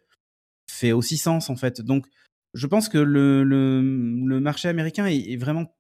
fait 0.71 0.91
aussi 0.91 1.17
sens 1.17 1.51
en 1.51 1.55
fait 1.55 1.81
donc 1.81 2.07
je 2.55 2.65
pense 2.65 2.89
que 2.89 2.97
le, 2.97 3.43
le, 3.43 3.81
le 3.81 4.39
marché 4.39 4.69
américain 4.69 5.05
est, 5.05 5.19
est 5.19 5.37
vraiment, 5.37 5.71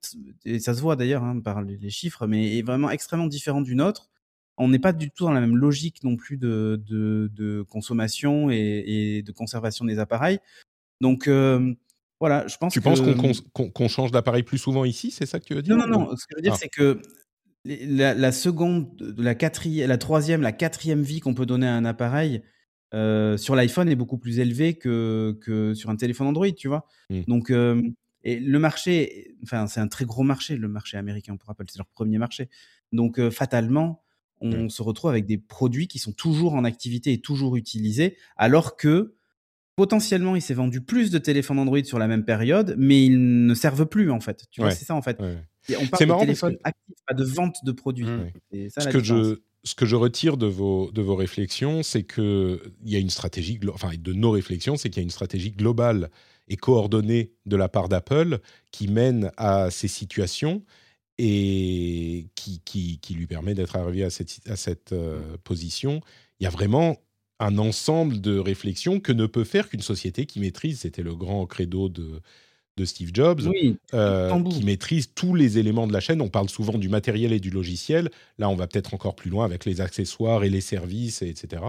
et 0.45 0.59
ça 0.59 0.75
se 0.75 0.81
voit 0.81 0.95
d'ailleurs 0.95 1.23
hein, 1.23 1.39
par 1.39 1.63
les 1.63 1.89
chiffres, 1.89 2.27
mais 2.27 2.59
est 2.59 2.61
vraiment 2.61 2.91
extrêmement 2.91 3.25
différent 3.25 3.61
du 3.61 3.73
nôtre 3.75 4.09
on 4.59 4.67
n'est 4.67 4.77
pas 4.79 4.91
du 4.93 5.09
tout 5.09 5.23
dans 5.23 5.31
la 5.31 5.39
même 5.39 5.55
logique 5.55 6.03
non 6.03 6.17
plus 6.17 6.37
de, 6.37 6.79
de, 6.85 7.31
de 7.33 7.61
consommation 7.63 8.51
et, 8.51 8.83
et 9.17 9.23
de 9.23 9.31
conservation 9.31 9.85
des 9.85 9.99
appareils. 9.99 10.39
Donc 11.01 11.27
euh, 11.27 11.73
voilà, 12.19 12.45
je 12.47 12.57
pense 12.57 12.73
Tu 12.73 12.79
que... 12.81 12.83
penses 12.83 13.01
qu'on 13.53 13.69
qu'on 13.71 13.87
change 13.87 14.11
d'appareil 14.11 14.43
plus 14.43 14.57
souvent 14.57 14.83
ici 14.83 15.11
C'est 15.11 15.25
ça 15.25 15.39
que 15.39 15.45
tu 15.45 15.55
veux 15.55 15.61
dire 15.61 15.77
Non, 15.77 15.87
non, 15.87 15.99
non. 15.99 16.15
Ce 16.17 16.25
que 16.25 16.31
je 16.31 16.35
veux 16.35 16.41
dire, 16.41 16.53
Ah. 16.53 16.57
c'est 16.59 16.67
que 16.67 17.01
la, 17.87 18.13
la 18.13 18.31
seconde, 18.31 18.89
la 19.17 19.35
quatrième, 19.35 19.87
la 19.89 19.97
troisième, 19.97 20.41
la 20.41 20.51
quatrième 20.51 21.01
vie 21.01 21.19
qu'on 21.19 21.33
peut 21.33 21.45
donner 21.45 21.67
à 21.67 21.75
un 21.75 21.85
appareil 21.85 22.41
euh, 22.93 23.37
sur 23.37 23.55
l'iPhone 23.55 23.87
est 23.89 23.95
beaucoup 23.95 24.17
plus 24.17 24.39
élevée 24.39 24.73
que, 24.73 25.37
que 25.41 25.73
sur 25.75 25.89
un 25.89 25.95
téléphone 25.95 26.27
Android, 26.27 26.51
tu 26.51 26.67
vois. 26.67 26.85
Mm. 27.09 27.21
Donc, 27.27 27.51
euh, 27.51 27.81
et 28.23 28.39
le 28.39 28.59
marché, 28.59 29.35
enfin, 29.43 29.67
c'est 29.67 29.79
un 29.79 29.87
très 29.87 30.05
gros 30.05 30.23
marché, 30.23 30.57
le 30.57 30.67
marché 30.67 30.97
américain, 30.97 31.35
pour 31.37 31.47
rappel, 31.47 31.67
c'est 31.69 31.77
leur 31.77 31.87
premier 31.87 32.17
marché. 32.17 32.49
Donc, 32.91 33.19
euh, 33.19 33.29
fatalement, 33.29 34.03
on 34.41 34.63
Mm. 34.65 34.69
se 34.69 34.81
retrouve 34.81 35.11
avec 35.11 35.25
des 35.25 35.37
produits 35.37 35.87
qui 35.87 35.99
sont 35.99 36.13
toujours 36.13 36.53
en 36.55 36.63
activité 36.63 37.13
et 37.13 37.21
toujours 37.21 37.55
utilisés, 37.57 38.17
alors 38.37 38.75
que 38.75 39.13
potentiellement, 39.75 40.35
il 40.35 40.41
s'est 40.41 40.53
vendu 40.53 40.81
plus 40.81 41.09
de 41.11 41.19
téléphones 41.19 41.59
Android 41.59 41.83
sur 41.83 41.99
la 41.99 42.07
même 42.07 42.25
période, 42.25 42.75
mais 42.77 43.05
ils 43.05 43.45
ne 43.45 43.53
servent 43.53 43.85
plus, 43.85 44.11
en 44.11 44.19
fait. 44.19 44.45
Tu 44.51 44.59
vois, 44.61 44.71
c'est 44.75 44.85
ça, 44.85 44.95
en 44.95 45.01
fait. 45.01 45.19
Ouais. 45.21 45.37
On 45.77 45.81
C'est 45.81 45.89
parle 45.89 46.01
de 46.01 46.05
marrant 46.07 46.19
parce 46.19 46.25
téléphone 46.27 46.55
que- 46.57 46.61
actif, 46.63 46.95
pas 47.07 47.13
de 47.13 47.23
vente 47.23 47.55
de 47.63 47.71
produits. 47.71 48.05
Mmh. 48.05 48.69
Ça 48.69 48.81
ce 48.81 48.87
que 48.89 48.97
différence. 48.97 49.27
je 49.27 49.41
ce 49.65 49.75
que 49.75 49.85
je 49.85 49.95
retire 49.97 50.37
de 50.37 50.45
vos 50.45 50.89
de 50.91 51.01
vos 51.01 51.15
réflexions, 51.15 51.83
c'est 51.83 52.03
que 52.03 52.61
il 52.85 52.91
y 52.91 52.95
a 52.95 52.99
une 52.99 53.09
stratégie, 53.09 53.59
enfin 53.73 53.91
de 53.99 54.13
nos 54.13 54.31
réflexions, 54.31 54.77
c'est 54.77 54.89
qu'il 54.89 55.01
y 55.01 55.03
a 55.03 55.03
une 55.03 55.09
stratégie 55.09 55.51
globale 55.51 56.09
et 56.47 56.55
coordonnée 56.55 57.33
de 57.45 57.55
la 57.57 57.67
part 57.67 57.89
d'Apple 57.89 58.39
qui 58.71 58.87
mène 58.87 59.31
à 59.37 59.69
ces 59.69 59.87
situations 59.89 60.63
et 61.17 62.27
qui 62.35 62.61
qui, 62.63 62.99
qui 62.99 63.13
lui 63.13 63.27
permet 63.27 63.53
d'être 63.53 63.75
arrivé 63.75 64.03
à 64.03 64.09
cette 64.09 64.39
à 64.47 64.55
cette 64.55 64.93
euh, 64.93 65.19
position. 65.43 66.01
Il 66.39 66.45
y 66.45 66.47
a 66.47 66.49
vraiment 66.49 66.97
un 67.39 67.57
ensemble 67.57 68.21
de 68.21 68.37
réflexions 68.37 68.99
que 68.99 69.11
ne 69.11 69.25
peut 69.25 69.43
faire 69.43 69.69
qu'une 69.69 69.81
société 69.81 70.25
qui 70.25 70.39
maîtrise. 70.39 70.79
C'était 70.81 71.03
le 71.03 71.15
grand 71.15 71.45
credo 71.45 71.89
de 71.89 72.21
de 72.79 72.85
Steve 72.85 73.11
Jobs 73.13 73.41
Oui, 73.45 73.77
euh, 73.93 74.41
qui 74.49 74.63
maîtrise 74.63 75.13
tous 75.13 75.35
les 75.35 75.57
éléments 75.59 75.85
de 75.85 75.93
la 75.93 75.99
chaîne. 75.99 76.21
On 76.21 76.29
parle 76.29 76.49
souvent 76.49 76.77
du 76.77 76.89
matériel 76.89 77.33
et 77.33 77.39
du 77.39 77.49
logiciel. 77.49 78.09
Là, 78.37 78.49
on 78.49 78.55
va 78.55 78.67
peut-être 78.67 78.93
encore 78.93 79.15
plus 79.15 79.29
loin 79.29 79.45
avec 79.45 79.65
les 79.65 79.81
accessoires 79.81 80.43
et 80.43 80.49
les 80.49 80.61
services, 80.61 81.21
et 81.21 81.27
etc. 81.29 81.61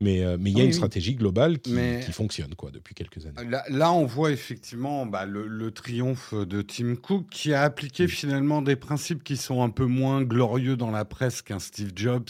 Mais 0.00 0.24
euh, 0.24 0.36
mais 0.40 0.50
il 0.50 0.54
y 0.54 0.56
a 0.56 0.58
Oui, 0.58 0.64
une 0.64 0.70
oui. 0.70 0.74
stratégie 0.74 1.14
globale 1.14 1.58
qui, 1.60 1.72
Mais- 1.72 2.00
qui 2.04 2.12
fonctionne 2.12 2.54
quoi 2.54 2.70
depuis 2.70 2.94
quelques 2.94 3.24
années. 3.26 3.48
Là, 3.48 3.62
là, 3.68 3.92
on 3.92 4.04
voit 4.06 4.30
effectivement 4.32 5.06
bah, 5.06 5.26
le, 5.26 5.46
le 5.46 5.70
triomphe 5.70 6.34
de 6.34 6.62
Tim 6.62 6.94
Cook 6.96 7.26
qui 7.30 7.52
a 7.54 7.62
appliqué 7.62 8.08
finalement 8.08 8.62
des 8.62 8.76
principes 8.76 9.22
qui 9.22 9.36
sont 9.36 9.62
un 9.62 9.70
peu 9.70 9.86
moins 9.86 10.22
glorieux 10.22 10.76
dans 10.76 10.90
la 10.90 11.04
presse 11.04 11.42
qu'un 11.42 11.58
Steve 11.60 11.92
Jobs 11.94 12.28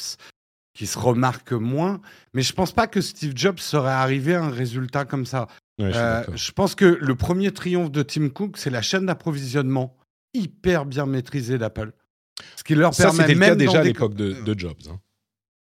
qui 0.74 0.87
se 0.87 0.99
remarque 0.99 1.53
moins. 1.53 2.01
Mais 2.35 2.43
je 2.43 2.53
pense 2.55 2.72
pas 2.72 2.87
que 2.87 3.01
Steve 3.03 3.33
Jobs 3.37 3.59
serait 3.59 3.91
arrivé 3.93 4.35
à 4.35 4.43
un 4.45 4.51
résultat 4.51 5.05
comme 5.05 5.26
ça. 5.26 5.47
Ouais, 5.83 5.89
je 5.93 5.93
suis 5.95 6.03
Euh, 6.03 6.22
je 6.37 6.53
pense 6.53 6.74
que 6.74 6.85
le 6.85 7.14
premier 7.14 7.51
triomphe 7.53 7.91
de 7.91 8.03
Tim 8.03 8.28
Cook, 8.28 8.57
c'est 8.59 8.70
la 8.70 8.83
chaîne 8.83 9.07
d'approvisionnement 9.07 9.97
hyper 10.35 10.87
bien 10.87 11.07
maîtrisée 11.07 11.59
d'Apple. 11.59 11.93
Ce 12.57 12.64
qui 12.64 12.74
leur 12.74 12.95
Ça, 12.95 13.05
permet 13.11 13.28
le 13.33 13.39
même 13.39 13.49
cas 13.51 13.55
déjà 13.57 13.72
dans 13.74 13.78
à 13.78 13.83
des- 13.83 13.89
l'époque 13.89 14.14
de, 14.14 14.33
de 14.43 14.59
Jobs. 14.59 14.76
hein. 14.91 14.99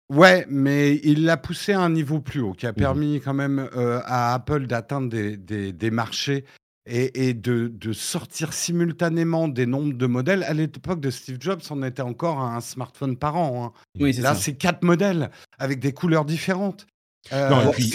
Ouais, 0.09 0.45
mais 0.49 0.99
il 1.03 1.23
l'a 1.25 1.37
poussé 1.37 1.71
à 1.73 1.79
un 1.81 1.89
niveau 1.89 2.19
plus 2.19 2.41
haut, 2.41 2.53
qui 2.53 2.65
a 2.65 2.71
Mhm. 2.71 2.75
permis 2.75 3.21
quand 3.21 3.33
même 3.33 3.69
euh, 3.75 4.01
à 4.05 4.33
Apple 4.33 4.67
d'atteindre 4.67 5.09
des, 5.09 5.37
des- 5.37 5.71
des 5.71 5.91
marchés 5.91 6.43
et, 6.85 7.29
et 7.29 7.33
de, 7.33 7.67
de 7.67 7.93
sortir 7.93 8.51
simultanément 8.53 9.47
des 9.47 9.65
nombres 9.65 9.93
de 9.93 10.05
modèles. 10.07 10.43
À 10.43 10.53
l'époque 10.53 10.99
de 10.99 11.09
Steve 11.11 11.37
Jobs, 11.39 11.61
on 11.69 11.81
était 11.83 12.01
encore 12.01 12.39
à 12.41 12.55
un 12.55 12.59
smartphone 12.61 13.15
par 13.17 13.35
an. 13.37 13.65
hein. 13.65 13.79
Oui, 13.99 14.13
c'est 14.13 14.21
Là, 14.21 14.33
ça. 14.33 14.41
c'est 14.41 14.55
quatre 14.55 14.83
modèles 14.83 15.29
avec 15.59 15.79
des 15.79 15.93
couleurs 15.93 16.25
différentes. 16.25 16.87
Euh, 17.31 17.49
Non, 17.49 17.59
et 17.59 17.63
Voire 17.63 17.75
puis- 17.75 17.91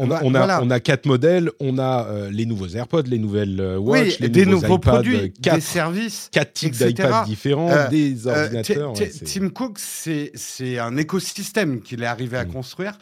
a. 0.00 0.04
On, 0.04 0.10
a, 0.12 0.18
Bah, 0.18 0.20
on, 0.24 0.34
a, 0.34 0.38
voilà. 0.38 0.60
on 0.62 0.70
a 0.70 0.80
quatre 0.80 1.06
modèles. 1.06 1.50
On 1.60 1.78
a 1.78 2.06
euh, 2.06 2.30
les 2.30 2.46
nouveaux 2.46 2.68
AirPods, 2.68 3.02
les 3.02 3.18
nouvelles 3.18 3.60
euh, 3.60 3.78
Watch, 3.78 4.02
oui, 4.02 4.16
les 4.20 4.28
des 4.28 4.44
nouveaux, 4.46 4.62
nouveaux 4.62 4.76
iPads, 4.78 4.90
produits, 4.92 5.16
euh, 5.16 5.20
des 5.22 5.30
quatre, 5.30 5.62
services. 5.62 6.28
quatre 6.32 6.52
types 6.52 6.72
d'iPads 6.74 7.24
différents, 7.26 7.70
Euh, 7.70 7.88
des 7.88 8.26
Euh, 8.26 8.44
ordinateurs. 8.44 8.92
Ouais, 8.98 9.10
Tim 9.24 9.48
Cook, 9.50 9.78
c'est 9.78 10.30
c'est 10.34 10.78
un 10.78 10.96
écosystème 10.96 11.80
qu'il 11.80 12.02
est 12.02 12.06
arrivé 12.06 12.36
à 12.36 12.44
Mm. 12.44 12.52
construire. 12.52 12.98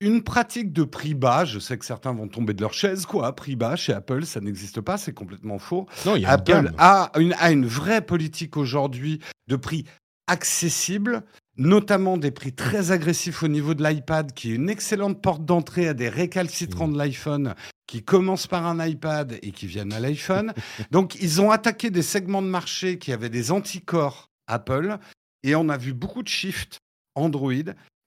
Une 0.00 0.22
pratique 0.24 0.72
de 0.72 0.82
prix 0.82 1.14
bas, 1.14 1.44
je 1.44 1.60
sais 1.60 1.78
que 1.78 1.84
certains 1.84 2.12
vont 2.12 2.26
tomber 2.26 2.54
de 2.54 2.60
leur 2.60 2.72
chaise, 2.74 3.06
quoi. 3.06 3.36
Prix 3.36 3.54
bas 3.54 3.76
chez 3.76 3.92
Apple, 3.92 4.24
ça 4.24 4.40
n'existe 4.40 4.80
pas, 4.80 4.96
c'est 4.98 5.12
complètement 5.12 5.60
faux. 5.60 5.86
non, 6.04 6.16
il 6.16 6.22
y 6.22 6.26
a 6.26 6.28
une 6.30 6.34
Apple 6.34 6.50
gamme. 6.50 6.72
a 6.78 7.12
une, 7.20 7.34
a 7.38 7.52
une 7.52 7.66
vraie 7.66 8.00
politique 8.00 8.56
aujourd'hui 8.56 9.20
de 9.46 9.54
prix 9.54 9.84
accessibles, 10.26 11.22
notamment 11.56 12.16
des 12.16 12.30
prix 12.30 12.52
très 12.52 12.90
agressifs 12.92 13.42
au 13.42 13.48
niveau 13.48 13.74
de 13.74 13.84
l'iPad, 13.84 14.32
qui 14.32 14.52
est 14.52 14.54
une 14.54 14.70
excellente 14.70 15.20
porte 15.20 15.44
d'entrée 15.44 15.88
à 15.88 15.94
des 15.94 16.08
récalcitrants 16.08 16.88
Mm. 16.88 16.92
de 16.92 16.98
l'iPhone 16.98 17.54
qui 17.86 18.02
commencent 18.02 18.46
par 18.46 18.66
un 18.66 18.84
iPad 18.84 19.38
et 19.42 19.52
qui 19.52 19.66
viennent 19.66 19.92
à 19.92 20.00
l'iPhone. 20.00 20.54
Donc, 20.90 21.16
ils 21.20 21.40
ont 21.40 21.50
attaqué 21.50 21.90
des 21.90 22.02
segments 22.02 22.42
de 22.42 22.46
marché 22.46 22.98
qui 22.98 23.12
avaient 23.12 23.28
des 23.28 23.52
anticorps 23.52 24.30
Apple, 24.46 24.96
et 25.42 25.54
on 25.54 25.68
a 25.68 25.76
vu 25.76 25.92
beaucoup 25.92 26.22
de 26.22 26.28
shift 26.28 26.78
Android. 27.14 27.52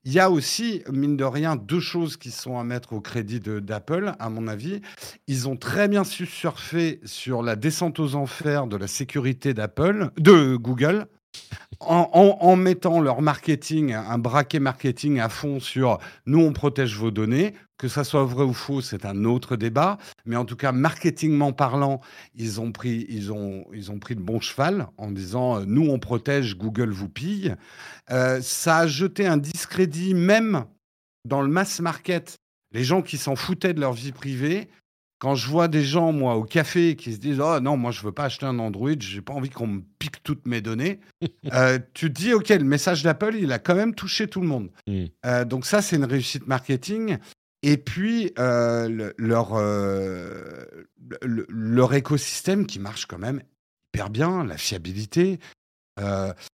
Il 0.07 0.13
y 0.13 0.19
a 0.19 0.29
aussi, 0.29 0.83
mine 0.91 1.17
de 1.17 1.23
rien, 1.23 1.55
deux 1.55 1.79
choses 1.79 2.15
qui 2.17 2.29
sont 2.29 2.59
à 2.59 2.63
mettre 2.63 2.93
au 2.93 3.01
crédit 3.01 3.39
d'Apple, 3.39 4.13
à 4.19 4.29
mon 4.29 4.47
avis. 4.47 4.81
Ils 5.27 5.47
ont 5.47 5.57
très 5.57 5.87
bien 5.87 6.03
su 6.03 6.27
surfer 6.27 6.99
sur 7.05 7.41
la 7.41 7.55
descente 7.55 7.99
aux 7.99 8.13
enfers 8.15 8.67
de 8.67 8.77
la 8.77 8.87
sécurité 8.87 9.55
d'Apple, 9.55 10.11
de 10.17 10.55
Google, 10.57 11.07
en, 11.79 12.55
mettant 12.55 13.01
leur 13.01 13.21
marketing, 13.21 13.93
un 13.93 14.17
braquet 14.17 14.59
marketing 14.59 15.19
à 15.19 15.29
fond 15.29 15.59
sur 15.59 15.99
nous, 16.25 16.39
on 16.39 16.53
protège 16.53 16.95
vos 16.97 17.11
données. 17.11 17.53
Que 17.77 17.89
ça 17.89 18.05
soit 18.05 18.23
vrai 18.23 18.45
ou 18.45 18.53
faux, 18.53 18.79
c'est 18.79 19.05
un 19.05 19.25
autre 19.25 19.57
débat. 19.57 19.97
Mais 20.25 20.37
en 20.37 20.45
tout 20.45 20.55
cas, 20.55 20.71
marketingment 20.71 21.51
parlant, 21.51 21.99
ils 22.33 22.61
ont 22.61 22.71
pris, 22.71 23.05
ils 23.09 23.33
ont, 23.33 23.65
ils 23.73 23.91
ont 23.91 23.99
pris 23.99 24.15
le 24.15 24.21
bon 24.21 24.39
cheval 24.39 24.87
en 24.97 25.11
disant 25.11 25.59
euh, 25.59 25.65
nous, 25.67 25.89
on 25.89 25.99
protège, 25.99 26.57
Google 26.57 26.91
vous 26.91 27.09
pille. 27.09 27.53
Euh, 28.11 28.39
ça 28.41 28.77
a 28.77 28.87
jeté 28.87 29.27
un 29.27 29.35
discrédit 29.35 30.13
même 30.13 30.63
dans 31.25 31.41
le 31.41 31.49
mass 31.49 31.81
market. 31.81 32.37
Les 32.71 32.85
gens 32.85 33.01
qui 33.01 33.17
s'en 33.17 33.35
foutaient 33.35 33.73
de 33.73 33.81
leur 33.81 33.93
vie 33.93 34.13
privée, 34.13 34.69
quand 35.19 35.35
je 35.35 35.47
vois 35.49 35.67
des 35.67 35.83
gens, 35.83 36.11
moi, 36.11 36.35
au 36.35 36.43
café, 36.43 36.95
qui 36.95 37.13
se 37.13 37.17
disent 37.19 37.39
Oh 37.39 37.59
non, 37.59 37.77
moi, 37.77 37.91
je 37.91 38.01
veux 38.01 38.11
pas 38.11 38.25
acheter 38.25 38.45
un 38.45 38.59
Android, 38.59 38.91
j'ai 38.99 39.21
pas 39.21 39.33
envie 39.33 39.49
qu'on 39.49 39.67
me 39.67 39.81
pique 39.99 40.21
toutes 40.23 40.45
mes 40.45 40.61
données, 40.61 40.99
euh, 41.53 41.79
tu 41.93 42.11
te 42.13 42.19
dis 42.21 42.33
Ok, 42.33 42.49
le 42.49 42.63
message 42.63 43.01
d'Apple, 43.03 43.35
il 43.35 43.51
a 43.51 43.59
quand 43.59 43.75
même 43.75 43.95
touché 43.95 44.27
tout 44.27 44.41
le 44.41 44.47
monde. 44.47 44.69
Mm. 44.87 45.05
Euh, 45.25 45.45
donc, 45.45 45.65
ça, 45.65 45.81
c'est 45.81 45.95
une 45.95 46.05
réussite 46.05 46.47
marketing. 46.47 47.17
Et 47.63 47.77
puis, 47.77 48.31
euh, 48.37 48.87
le- 48.89 49.13
leur, 49.17 49.55
le- 51.21 51.45
leur 51.49 51.93
écosystème 51.93 52.65
qui 52.65 52.79
marche 52.79 53.05
quand 53.05 53.17
même 53.17 53.41
hyper 53.93 54.09
bien, 54.09 54.43
la 54.43 54.57
fiabilité. 54.57 55.39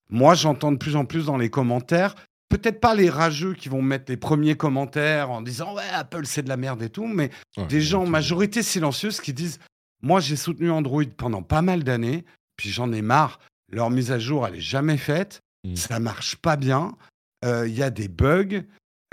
Moi, 0.09 0.35
j'entends 0.35 0.71
de 0.71 0.77
plus 0.77 0.95
en 0.95 1.05
plus 1.05 1.25
dans 1.25 1.37
les 1.37 1.49
commentaires 1.49 2.15
peut-être 2.51 2.79
pas 2.79 2.93
les 2.95 3.09
rageux 3.09 3.53
qui 3.53 3.69
vont 3.69 3.81
mettre 3.81 4.05
les 4.11 4.17
premiers 4.17 4.55
commentaires 4.55 5.31
en 5.31 5.41
disant 5.41 5.73
ouais 5.75 5.83
Apple 5.93 6.25
c'est 6.25 6.43
de 6.43 6.49
la 6.49 6.57
merde 6.57 6.81
et 6.83 6.89
tout, 6.89 7.07
mais 7.07 7.29
Ouais, 7.57 7.65
des 7.67 7.81
gens 7.81 8.05
majorité 8.05 8.61
silencieuse 8.63 9.19
qui 9.21 9.33
disent 9.33 9.59
moi 10.03 10.19
j'ai 10.19 10.35
soutenu 10.35 10.69
Android 10.71 11.03
pendant 11.17 11.41
pas 11.43 11.61
mal 11.61 11.83
d'années, 11.83 12.25
puis 12.57 12.69
j'en 12.69 12.91
ai 12.91 13.01
marre, 13.01 13.39
leur 13.71 13.89
mise 13.89 14.11
à 14.11 14.19
jour 14.19 14.45
elle 14.47 14.55
est 14.55 14.61
jamais 14.61 14.97
faite, 14.97 15.39
Mm. 15.63 15.75
ça 15.75 15.99
marche 15.99 16.35
pas 16.37 16.55
bien, 16.55 16.93
euh, 17.45 17.67
il 17.67 17.75
y 17.75 17.83
a 17.83 17.89
des 17.91 18.07
bugs. 18.07 18.63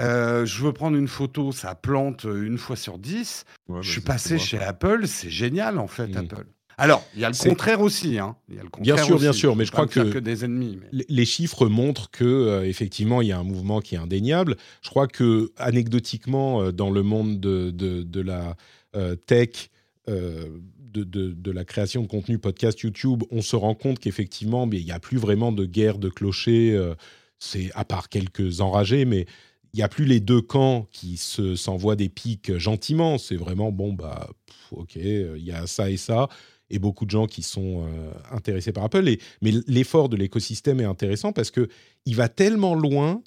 euh, 0.01 0.47
je 0.47 0.63
veux 0.65 0.73
prendre 0.73 0.97
une 0.97 1.09
photo, 1.09 1.53
ça 1.53 1.75
plante 1.75 2.25
euh, 2.25 2.47
une 2.47 2.57
fois 2.57 2.77
sur 2.77 2.99
dix. 2.99 3.45
Ouais, 3.69 3.83
je 3.83 3.89
bah, 3.89 3.93
suis 3.93 4.01
passé 4.01 4.39
chez. 4.39 4.59
Apple, 4.59 5.07
c'est 5.07 5.29
génial 5.29 5.79
en 5.79 5.89
fait, 5.89 6.07
Mm. 6.09 6.17
Apple. 6.17 6.47
Alors, 6.81 7.05
il 7.15 7.21
y 7.21 7.25
a 7.25 7.29
le 7.31 7.35
contraire 7.49 7.81
aussi. 7.81 8.19
Hein. 8.19 8.37
Il 8.49 8.55
y 8.55 8.59
a 8.59 8.63
le 8.63 8.69
Bien 8.81 8.95
contraire 8.95 9.05
sûr, 9.05 9.19
bien 9.19 9.33
sûr, 9.33 9.57
mais 9.57 9.65
je 9.65 9.73
crois 9.73 9.87
que- 9.89 10.13
que 10.13 10.19
des 10.19 10.45
ennemis. 10.45 10.79
mais- 10.93 11.05
les- 11.09 11.25
chiffres 11.27 11.67
montrent 11.67 12.11
que 12.11 12.25
euh, 12.25 12.65
effectivement 12.69 13.21
il 13.21 13.29
y 13.29 13.33
a 13.33 13.39
un 13.39 13.43
mouvement 13.45 13.81
qui 13.81 13.97
est 13.97 13.99
indéniable. 13.99 14.57
Je 14.83 14.89
crois 14.91 15.09
que 15.09 15.51
anecdotiquement 15.57 16.63
euh, 16.63 16.73
dans 16.73 16.91
le 16.91 17.03
monde 17.03 17.41
de, 17.41 17.71
de, 17.71 18.03
de 18.03 18.21
la 18.21 18.57
euh, 18.97 19.17
tech, 19.17 19.71
euh, 20.09 20.47
de, 20.79 21.05
de, 21.05 21.33
de 21.33 21.51
la 21.51 21.65
création 21.65 22.01
de 22.03 22.07
contenu 22.07 22.39
podcast 22.39 22.81
YouTube, 22.81 23.23
on 23.31 23.43
se 23.43 23.57
rend 23.57 23.75
compte 23.75 23.99
qu'effectivement 23.99 24.69
il 24.73 24.85
n'y 24.85 24.93
a 24.93 25.01
plus 25.01 25.19
vraiment 25.19 25.53
de 25.53 25.65
guerre 25.67 25.99
de 25.99 26.09
clochers. 26.09 26.75
euh, 26.77 26.95
c'est 27.41 27.71
à 27.75 27.85
part 27.85 28.09
quelques 28.09 28.61
enragés, 28.61 29.05
mais 29.05 29.27
il 29.75 29.77
n'y 29.77 29.83
a 29.83 29.89
plus 29.89 30.07
les 30.07 30.19
deux 30.21 30.41
camps 30.41 30.89
qui 30.93 31.17
se 31.19 31.55
s'envoient 31.57 31.95
des 31.97 32.09
pics 32.09 32.57
gentiment. 32.57 33.19
C'est 33.19 33.37
vraiment 33.37 33.71
bon 33.71 33.93
bah 33.93 34.29
pff, 34.47 34.73
ok, 34.73 34.95
il 34.97 35.45
y 35.45 35.53
a 35.53 35.67
ça 35.67 35.91
et 35.91 35.97
ça 35.99 36.29
et 36.71 36.79
beaucoup 36.79 37.07
de 37.07 37.11
gens 37.11 37.27
qui 37.27 37.43
sont 37.43 37.87
euh, 37.87 38.13
intéressés 38.31 38.73
par 38.73 38.85
Apple. 38.85 39.17
Mais 39.43 39.53
l'effort 39.67 40.09
de 40.09 40.17
l'écosystème 40.17 40.81
est 40.81 40.85
intéressant 40.85 41.33
parce 41.33 41.51
que 41.51 41.69
il 42.05 42.15
va 42.17 42.29
tellement 42.29 42.75
loin 42.75 43.23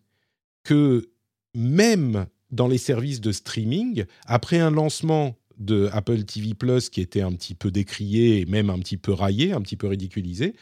que 0.63 1.09
même 1.55 2.25
dans 2.51 2.67
les 2.67 2.77
services 2.77 3.21
de 3.21 3.31
streaming, 3.31 4.05
après 4.25 4.59
un 4.59 4.71
lancement 4.71 5.35
de 5.57 5.89
Apple 5.93 6.23
TV 6.23 6.53
Plus 6.53 6.89
qui 6.89 7.01
était 7.01 7.21
un 7.21 7.31
petit 7.33 7.55
peu 7.55 7.71
décrié 7.71 8.41
et 8.41 8.45
même 8.45 8.69
un 8.69 8.79
petit 8.79 8.97
peu 8.97 9.13
raillé, 9.13 9.53
un 9.53 9.61
petit 9.61 9.77
peu 9.77 9.87
ridiculisé, 9.87 10.55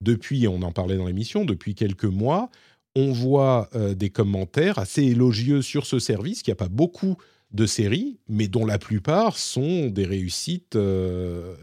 depuis, 0.00 0.46
on 0.46 0.62
en 0.62 0.72
parlait 0.72 0.96
dans 0.96 1.06
l'émission, 1.06 1.44
depuis 1.44 1.74
quelques 1.74 2.04
mois, 2.04 2.50
on 2.94 3.12
voit 3.12 3.68
euh, 3.74 3.94
des 3.94 4.10
commentaires 4.10 4.78
assez 4.78 5.02
élogieux 5.02 5.62
sur 5.62 5.86
ce 5.86 5.98
service, 5.98 6.42
qui 6.42 6.50
n'a 6.50 6.56
pas 6.56 6.68
beaucoup 6.68 7.16
de 7.52 7.66
séries, 7.66 8.18
mais 8.28 8.48
dont 8.48 8.66
la 8.66 8.78
plupart 8.78 9.38
sont 9.38 9.88
des 9.88 10.04
réussites, 10.04 10.76
euh, 10.76 11.54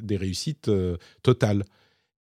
des 0.00 0.16
réussites 0.16 0.68
euh, 0.68 0.96
totales. 1.22 1.64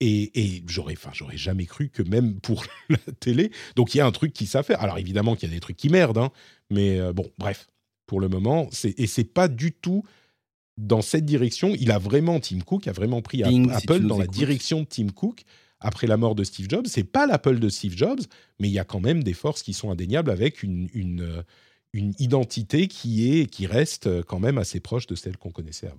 Et, 0.01 0.31
et 0.39 0.63
j'aurais, 0.67 0.93
enfin, 0.93 1.09
j'aurais 1.13 1.37
jamais 1.37 1.65
cru 1.65 1.89
que 1.89 2.03
même 2.03 2.39
pour 2.39 2.65
la 2.89 2.97
télé, 3.19 3.51
donc 3.75 3.93
il 3.93 3.97
y 3.97 4.01
a 4.01 4.05
un 4.05 4.11
truc 4.11 4.31
qui 4.33 4.45
savent 4.45 4.65
faire. 4.65 4.81
Alors 4.81 4.97
évidemment 4.97 5.35
qu'il 5.35 5.49
y 5.49 5.51
a 5.51 5.55
des 5.55 5.59
trucs 5.59 5.75
qui 5.75 5.89
merdent, 5.89 6.19
hein, 6.19 6.31
mais 6.69 6.99
euh, 6.99 7.11
bon, 7.11 7.29
bref, 7.37 7.67
pour 8.05 8.21
le 8.21 8.29
moment, 8.29 8.69
c'est 8.71 8.97
et 8.97 9.07
c'est 9.07 9.25
pas 9.25 9.47
du 9.47 9.73
tout 9.73 10.03
dans 10.77 11.01
cette 11.01 11.25
direction. 11.25 11.75
Il 11.79 11.91
a 11.91 11.99
vraiment 11.99 12.39
Tim 12.39 12.59
Cook 12.59 12.87
a 12.87 12.93
vraiment 12.93 13.21
pris 13.21 13.43
Bing, 13.43 13.69
Apple 13.71 14.01
dans 14.01 14.17
la 14.17 14.27
direction 14.27 14.81
de 14.81 14.85
Tim 14.85 15.09
Cook 15.09 15.43
après 15.81 16.07
la 16.07 16.15
mort 16.15 16.35
de 16.35 16.43
Steve 16.43 16.67
Jobs. 16.69 16.87
C'est 16.87 17.03
pas 17.03 17.27
l'Apple 17.27 17.59
de 17.59 17.69
Steve 17.69 17.97
Jobs, 17.97 18.21
mais 18.59 18.69
il 18.69 18.73
y 18.73 18.79
a 18.79 18.85
quand 18.85 18.99
même 19.01 19.23
des 19.23 19.33
forces 19.33 19.63
qui 19.63 19.73
sont 19.73 19.91
indéniables 19.91 20.31
avec 20.31 20.63
une, 20.63 20.89
une, 20.93 21.43
une 21.93 22.13
identité 22.19 22.87
qui 22.87 23.39
est 23.39 23.45
qui 23.47 23.65
reste 23.67 24.07
euh, 24.07 24.23
quand 24.23 24.39
même 24.39 24.57
assez 24.57 24.79
proche 24.79 25.07
de 25.07 25.15
celle 25.15 25.37
qu'on 25.37 25.51
connaissait 25.51 25.87
avant. 25.87 25.97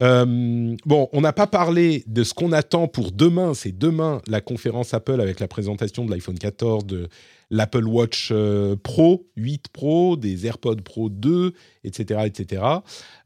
Euh, 0.00 0.76
bon, 0.86 1.08
on 1.12 1.20
n'a 1.20 1.32
pas 1.32 1.48
parlé 1.48 2.04
de 2.06 2.22
ce 2.22 2.32
qu'on 2.32 2.52
attend 2.52 2.86
pour 2.86 3.10
demain. 3.10 3.52
C'est 3.54 3.76
demain 3.76 4.22
la 4.28 4.40
conférence 4.40 4.94
Apple 4.94 5.20
avec 5.20 5.40
la 5.40 5.48
présentation 5.48 6.04
de 6.06 6.10
l'iPhone 6.12 6.38
14, 6.38 6.86
de 6.86 7.08
l'Apple 7.50 7.84
Watch 7.88 8.28
euh, 8.30 8.76
Pro 8.76 9.28
8 9.36 9.68
Pro, 9.70 10.16
des 10.16 10.46
AirPods 10.46 10.82
Pro 10.84 11.08
2, 11.08 11.52
etc., 11.82 12.20
etc. 12.26 12.62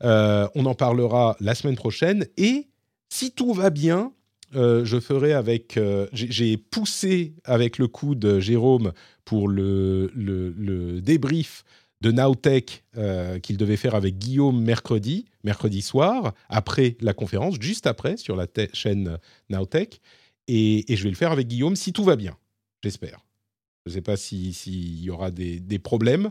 On 0.02 0.64
en 0.66 0.74
parlera 0.74 1.36
la 1.40 1.54
semaine 1.54 1.76
prochaine. 1.76 2.26
Et 2.38 2.68
si 3.12 3.32
tout 3.32 3.52
va 3.52 3.68
bien, 3.68 4.12
je 4.54 4.98
ferai 5.00 5.34
avec. 5.34 5.78
j'ai- 6.12 6.30
J'ai 6.32 6.56
poussé 6.56 7.34
avec 7.44 7.76
le 7.76 7.86
coup 7.88 8.14
de 8.14 8.40
Jérôme 8.40 8.92
pour 9.24 9.48
le, 9.48 11.00
débrief 11.02 11.64
de 12.00 12.10
Nowtech 12.10 12.82
euh, 12.96 13.38
qu'il 13.38 13.56
devait 13.56 13.76
faire 13.76 13.94
avec 13.94 14.18
Guillaume 14.18 14.60
mercredi, 14.60 15.26
mercredi 15.44 15.82
soir, 15.82 16.34
après 16.48 16.96
la 17.00 17.14
conférence, 17.14 17.56
juste 17.60 17.86
après, 17.86 18.16
sur 18.16 18.34
la 18.34 18.46
chaîne 18.72 19.18
Nowtech. 19.50 20.00
Et, 20.48 20.84
je 20.88 21.02
vais 21.04 21.10
le 21.10 21.16
faire 21.16 21.32
avec 21.32 21.46
Guillaume 21.46 21.76
si 21.76 21.92
tout 21.92 22.04
va 22.04 22.16
bien, 22.16 22.36
j'espère. 22.82 23.24
Je 23.86 23.90
ne 23.90 23.94
sais 23.94 24.02
pas 24.02 24.16
s'il 24.16 24.54
si, 24.54 24.72
s'il 24.72 25.00
y 25.02 25.10
aura 25.10 25.30
des 25.30 25.78
problèmes, 25.78 26.30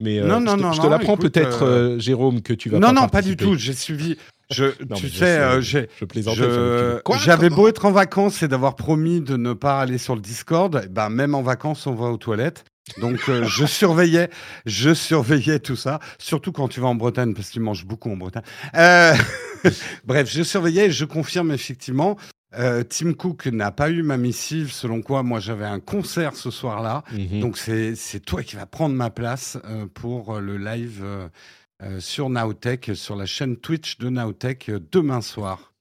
mais 0.00 0.18
euh, 0.18 0.26
Non, 0.26 0.40
non, 0.40 0.52
je 0.52 0.56
te, 0.56 0.62
non, 0.62 0.72
je 0.72 0.78
te 0.78 0.82
non, 0.84 0.90
l'apprends 0.90 1.16
peut-être, 1.16 1.62
euh, 1.62 1.96
euh, 1.96 1.98
Jérôme, 1.98 2.42
que 2.42 2.52
tu 2.52 2.68
vas 2.68 2.78
non, 2.78 2.88
pas 2.88 2.92
non, 2.92 3.08
pas 3.08 3.22
du 3.22 3.36
tout. 3.36 3.54
J'ai 3.56 3.74
suivi. 3.74 4.16
Je, 4.50 4.64
Non, 4.88 4.96
tu 4.96 5.08
sais, 5.08 5.38
euh, 5.38 5.60
j'ai. 5.60 5.88
Je 5.98 6.04
plaisantais. 6.04 6.42
J'avais 7.18 7.50
beau 7.50 7.68
être 7.68 7.84
en 7.84 7.92
vacances 7.92 8.42
et 8.42 8.48
d'avoir 8.48 8.76
promis 8.76 9.20
de 9.20 9.36
ne 9.36 9.52
pas 9.52 9.80
aller 9.80 9.98
sur 9.98 10.14
le 10.14 10.20
Discord, 10.20 10.80
eh 10.84 10.88
ben 10.88 11.08
même 11.08 11.34
en 11.34 11.42
vacances, 11.42 11.86
on 11.86 11.94
va 11.94 12.06
aux 12.06 12.16
toilettes. 12.16 12.64
Donc 12.98 13.20
euh, 13.28 13.44
je 13.44 13.64
surveillais, 13.66 14.30
je 14.66 14.94
surveillais 14.94 15.60
tout 15.60 15.76
ça, 15.76 16.00
surtout 16.18 16.52
quand 16.52 16.68
tu 16.68 16.80
vas 16.80 16.88
en 16.88 16.94
Bretagne 16.94 17.34
parce 17.34 17.50
qu'ils 17.50 17.62
mangent 17.62 17.86
beaucoup 17.86 18.10
en 18.10 18.16
Bretagne. 18.16 18.42
Euh, 18.74 19.14
Bref, 20.04 20.30
je 20.30 20.42
surveillais 20.42 20.86
et 20.86 20.90
je 20.90 21.04
confirme 21.04 21.52
effectivement. 21.52 22.16
Euh, 22.58 22.82
Tim 22.82 23.12
Cook 23.12 23.46
n'a 23.46 23.70
pas 23.70 23.90
eu 23.90 24.02
ma 24.02 24.16
missive, 24.16 24.72
selon 24.72 25.02
quoi 25.02 25.22
moi 25.22 25.40
j'avais 25.40 25.64
un 25.64 25.80
concert 25.80 26.34
ce 26.34 26.50
soir-là. 26.50 27.04
Mhm. 27.12 27.40
Donc 27.40 27.58
c'est 27.58 28.20
toi 28.24 28.42
qui 28.42 28.56
vas 28.56 28.66
prendre 28.66 28.94
ma 28.94 29.10
place 29.10 29.58
euh, 29.64 29.86
pour 29.92 30.36
euh, 30.36 30.40
le 30.40 30.58
live 30.58 31.04
euh, 31.04 32.00
sur 32.00 32.28
Nowtech, 32.28 32.90
sur 32.94 33.16
la 33.16 33.26
chaîne 33.26 33.56
Twitch 33.56 33.98
de 33.98 34.08
Nowtech 34.08 34.68
euh, 34.68 34.80
demain 34.90 35.20
soir. 35.20 35.72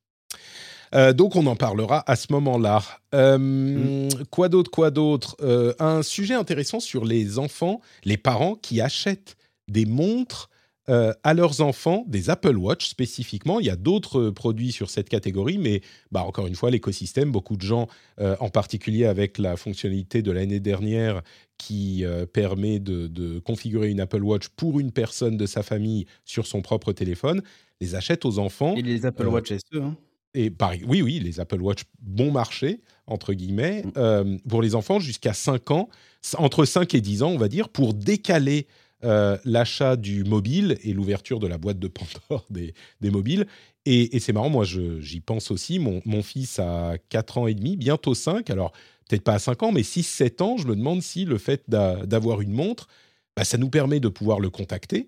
Donc 0.91 1.35
on 1.35 1.45
en 1.45 1.55
parlera 1.55 2.03
à 2.07 2.15
ce 2.15 2.33
moment-là. 2.33 2.81
Mm. 3.13 4.07
Quoi 4.31 4.49
d'autre 4.49 4.71
Quoi 4.71 4.89
d'autre 4.89 5.37
Un 5.77 6.01
sujet 6.01 6.33
intéressant 6.33 6.79
sur 6.79 7.05
les 7.05 7.37
enfants, 7.37 7.79
les 8.05 8.17
parents 8.17 8.55
qui 8.55 8.81
achètent 8.81 9.37
des 9.67 9.85
montres 9.85 10.48
euh, 10.89 11.13
à 11.23 11.33
leurs 11.33 11.61
enfants, 11.61 12.03
des 12.07 12.29
Apple 12.29 12.57
Watch 12.57 12.89
spécifiquement. 12.89 13.59
Il 13.59 13.67
y 13.67 13.69
a 13.69 13.75
d'autres 13.75 14.19
euh, 14.19 14.31
produits 14.31 14.71
sur 14.71 14.89
cette 14.89 15.07
catégorie, 15.07 15.57
mais 15.57 15.81
bah, 16.11 16.23
encore 16.23 16.47
une 16.47 16.55
fois, 16.55 16.71
l'écosystème, 16.71 17.31
beaucoup 17.31 17.55
de 17.55 17.61
gens, 17.61 17.87
euh, 18.19 18.35
en 18.39 18.49
particulier 18.49 19.05
avec 19.05 19.37
la 19.37 19.55
fonctionnalité 19.55 20.21
de 20.21 20.31
l'année 20.31 20.59
dernière 20.59 21.21
qui 21.57 22.03
euh, 22.05 22.25
permet 22.25 22.79
de, 22.79 23.07
de 23.07 23.39
configurer 23.39 23.89
une 23.89 23.99
Apple 23.99 24.23
Watch 24.23 24.47
pour 24.49 24.79
une 24.79 24.91
personne 24.91 25.37
de 25.37 25.45
sa 25.45 25.61
famille 25.63 26.05
sur 26.25 26.47
son 26.47 26.61
propre 26.61 26.91
téléphone, 26.93 27.41
les 27.81 27.95
achètent 27.95 28.25
aux 28.25 28.39
enfants. 28.39 28.75
Et 28.75 28.81
les 28.81 29.05
Apple 29.05 29.27
Watch 29.27 29.49
SE, 29.49 29.77
hein. 29.79 29.95
Et 30.35 30.51
pareil, 30.51 30.83
oui, 30.87 31.01
oui, 31.01 31.19
les 31.19 31.39
Apple 31.39 31.59
Watch 31.59 31.81
bon 32.01 32.31
marché, 32.31 32.81
entre 33.07 33.33
guillemets, 33.33 33.81
Mm. 33.83 33.91
euh, 33.97 34.37
pour 34.47 34.61
les 34.61 34.75
enfants 34.75 34.99
jusqu'à 34.99 35.33
5 35.33 35.71
ans, 35.71 35.89
entre 36.37 36.65
5 36.65 36.93
et 36.93 37.01
10 37.01 37.23
ans, 37.23 37.29
on 37.31 37.37
va 37.37 37.47
dire, 37.47 37.67
pour 37.69 37.95
décaler 37.95 38.67
euh, 39.03 39.37
l'achat 39.45 39.95
du 39.95 40.23
mobile 40.23 40.77
et 40.83 40.93
l'ouverture 40.93 41.39
de 41.39 41.47
la 41.47 41.57
boîte 41.57 41.79
de 41.79 41.87
Pandore 41.87 42.45
des, 42.49 42.73
des 43.01 43.09
mobiles. 43.11 43.45
Et, 43.85 44.15
et 44.15 44.19
c'est 44.19 44.33
marrant, 44.33 44.49
moi, 44.49 44.65
j'y 44.65 45.19
pense 45.21 45.51
aussi. 45.51 45.79
Mon, 45.79 46.01
mon 46.05 46.21
fils 46.21 46.59
a 46.59 46.97
4 47.09 47.37
ans 47.37 47.47
et 47.47 47.53
demi, 47.53 47.77
bientôt 47.77 48.13
5, 48.13 48.49
alors 48.49 48.71
peut-être 49.07 49.23
pas 49.23 49.33
à 49.35 49.39
5 49.39 49.63
ans, 49.63 49.71
mais 49.71 49.81
6-7 49.83 50.41
ans, 50.43 50.57
je 50.57 50.67
me 50.67 50.75
demande 50.75 51.01
si 51.01 51.25
le 51.25 51.37
fait 51.37 51.63
d'a- 51.67 52.05
d'avoir 52.05 52.41
une 52.41 52.51
montre, 52.51 52.87
bah, 53.35 53.43
ça 53.45 53.57
nous 53.57 53.69
permet 53.69 53.99
de 53.99 54.09
pouvoir 54.09 54.39
le 54.39 54.49
contacter 54.49 55.07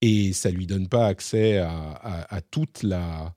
et 0.00 0.32
ça 0.32 0.50
lui 0.50 0.66
donne 0.66 0.88
pas 0.88 1.06
accès 1.06 1.58
à, 1.58 1.70
à- 1.70 2.34
à 2.36 2.40
toute 2.40 2.82
la 2.82 3.34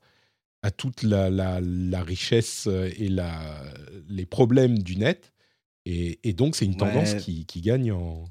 à 0.62 0.70
toute 0.72 1.02
la, 1.04 1.30
la- 1.30 1.60
la 1.60 2.02
richesse 2.02 2.66
euh, 2.66 2.90
et 2.98 3.08
la, 3.08 3.32
les 4.08 4.26
problèmes 4.26 4.78
du 4.80 4.96
net. 4.96 5.32
Et, 5.84 6.18
et 6.28 6.32
donc, 6.32 6.56
c'est 6.56 6.64
une 6.64 6.76
tendance 6.76 7.14
qui, 7.20 7.46
qui 7.46 7.60
gagne 7.60 7.92
en... 7.92 8.24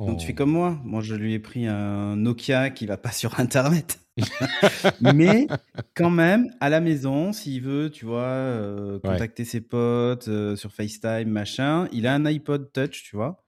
Non, 0.00 0.16
tu 0.16 0.26
fais 0.26 0.34
comme 0.34 0.50
moi. 0.50 0.78
Moi, 0.84 1.00
je 1.02 1.14
lui 1.14 1.34
ai 1.34 1.38
pris 1.38 1.66
un 1.66 2.16
Nokia 2.16 2.70
qui 2.70 2.86
va 2.86 2.96
pas 2.96 3.12
sur 3.12 3.38
Internet. 3.40 4.00
Mais 5.00 5.46
quand 5.94 6.10
même, 6.10 6.50
à 6.60 6.68
la 6.68 6.80
maison, 6.80 7.32
s'il 7.32 7.62
veut, 7.62 7.90
tu 7.90 8.04
vois, 8.04 8.22
euh, 8.22 8.94
Ouais. 8.94 9.00
contacter 9.12 9.44
ses 9.44 9.60
potes 9.60 10.28
euh, 10.28 10.56
sur 10.56 10.72
FaceTime, 10.72 11.28
machin, 11.28 11.88
il 11.92 12.06
a 12.06 12.14
un 12.14 12.24
iPod 12.26 12.70
Touch, 12.72 13.02
tu 13.04 13.16
vois. 13.16 13.44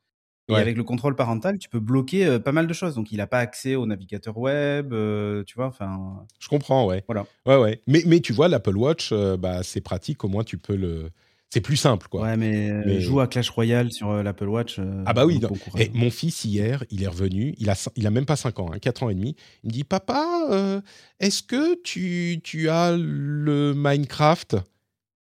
Et 0.49 0.53
Ouais. 0.55 0.61
avec 0.61 0.77
le 0.77 0.85
contrôle 0.85 1.17
parental, 1.17 1.59
tu 1.59 1.69
peux 1.69 1.81
bloquer 1.81 2.25
euh, 2.27 2.39
pas 2.39 2.53
mal 2.53 2.67
de 2.69 2.73
choses. 2.73 2.95
Donc, 2.95 3.11
il 3.13 3.17
n'a 3.19 3.27
pas 3.27 3.41
accès 3.41 3.75
au 3.75 3.85
navigateur 3.87 4.39
web, 4.39 4.93
euh, 4.93 5.43
tu 5.45 5.57
vois. 5.57 5.67
Enfin, 5.67 6.25
Je 6.39 6.49
comprends, 6.49 6.87
ouais. 6.87 7.05
Voilà. 7.09 7.27
Ouais, 7.47 7.57
ouais. 7.57 7.83
Mais, 7.89 8.03
mais 8.07 8.21
tu 8.21 8.33
vois, 8.33 8.47
l'Apple 8.49 8.77
Watch, 8.77 9.11
euh, 9.13 9.37
bah, 9.37 9.63
c'est 9.65 9.81
pratique, 9.81 10.25
au 10.25 10.29
moins 10.29 10.45
tu 10.45 10.57
peux 10.59 10.77
le... 10.77 11.11
C'est 11.57 11.63
plus 11.63 11.79
simple, 11.79 12.07
quoi. 12.09 12.21
ouais, 12.21 12.37
mais, 12.37 12.71
euh, 12.71 12.83
Mais- 12.85 13.01
joue 13.01 13.19
à 13.19 13.27
Clash 13.29 13.49
Royale 13.49 13.91
sur 13.91 14.11
euh, 14.11 14.23
l'Apple 14.23 14.47
Watch. 14.47 14.79
euh, 14.79 15.03
Ah 15.07 15.15
bah 15.15 15.25
oui. 15.25 15.41
Et 15.79 15.91
mon 15.95 16.11
fils 16.11 16.45
hier, 16.45 16.85
il 16.91 17.03
est 17.03 17.07
revenu, 17.07 17.55
il 17.57 17.71
a, 17.71 17.89
il 17.97 18.07
a 18.07 18.11
même 18.11 18.27
pas 18.27 18.37
5 18.37 18.59
ans, 18.59 18.71
hein, 18.75 18.79
4 18.79 19.03
ans 19.05 19.09
et 19.09 19.15
demi. 19.15 19.37
Il 19.65 19.69
me 19.69 19.73
dit, 19.73 19.83
papa, 19.85 20.49
euh, 20.51 20.83
est-ce 21.19 21.43
que 21.43 21.81
tu, 21.83 22.41
tu 22.45 22.69
as 22.69 22.95
le 22.95 23.73
Minecraft? 23.75 24.57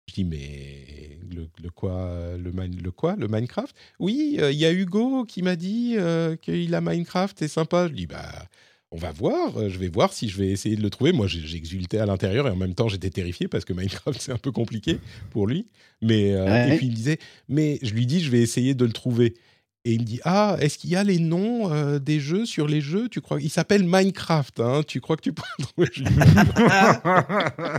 Je 0.09 0.15
dis 0.15 0.25
mais 0.25 1.21
le, 1.31 1.47
le 1.63 1.71
quoi 1.71 2.11
le, 2.37 2.51
le 2.51 2.91
quoi 2.91 3.15
le 3.17 3.29
Minecraft? 3.29 3.77
Oui, 4.01 4.37
il 4.41 4.57
y 4.57 4.67
a 4.67 4.73
Hugo 4.73 5.25
qui 5.27 5.43
m'a 5.43 5.55
dit 5.55 5.97
qu'il 6.43 6.75
a 6.75 6.81
Minecraft, 6.81 7.37
c'est 7.39 7.47
sympa. 7.49 7.87
Je 7.87 7.93
dis 7.93 8.07
bah 8.09 8.47
on 8.93 8.97
va 8.99 9.11
voir, 9.11 9.57
euh, 9.59 9.69
je 9.69 9.79
vais 9.79 9.89
voir 9.89 10.13
si 10.13 10.29
je 10.29 10.39
vais 10.39 10.49
essayer 10.49 10.77
de 10.77 10.83
le 10.83 10.91
trouver. 10.91 11.13
Moi 11.13 11.27
j'exultais 11.27 11.99
à 11.99 12.07
l'intérieur 12.07 12.47
et 12.47 12.51
en 12.51 12.57
même 12.57 12.75
temps 12.75 12.89
j'étais 12.89 13.11
terrifié 13.11 13.49
parce 13.49 13.65
que 13.65 13.73
Minecraft 13.73 14.21
c'est 14.23 14.33
un 14.33 14.39
peu 14.39 14.53
compliqué 14.53 14.99
pour 15.31 15.47
lui. 15.47 15.67
Mais 16.03 16.33
euh, 16.33 16.45
Ouais. 16.47 16.75
et 16.75 16.77
puis 16.79 16.87
il 16.87 16.91
me 16.91 16.97
disait 16.97 17.19
mais 17.49 17.79
je 17.83 17.93
lui 17.95 18.07
dis 18.07 18.21
je 18.21 18.31
vais 18.31 18.41
essayer 18.41 18.75
de 18.75 18.85
le 18.85 18.93
trouver. 18.93 19.35
Et 19.85 19.93
il 19.93 20.01
me 20.01 20.05
dit 20.07 20.21
ah 20.25 20.57
est-ce 20.61 20.79
qu'il 20.79 20.91
y 20.91 20.97
a 20.97 21.05
les 21.05 21.19
noms 21.21 21.73
euh, 21.73 21.99
des 22.01 22.19
jeux 22.21 22.45
sur 22.47 22.67
les 22.69 22.81
jeux? 22.81 23.09
Tu 23.09 23.21
crois 23.21 23.41
Il 23.41 23.51
s'appelle 23.51 23.85
Minecraft. 23.85 24.61
Hein 24.61 24.81
tu 24.87 25.01
crois 25.01 25.17
que 25.17 25.23
tu 25.23 25.33
peux 25.33 25.43
le 25.59 25.65
trouver 25.65 25.89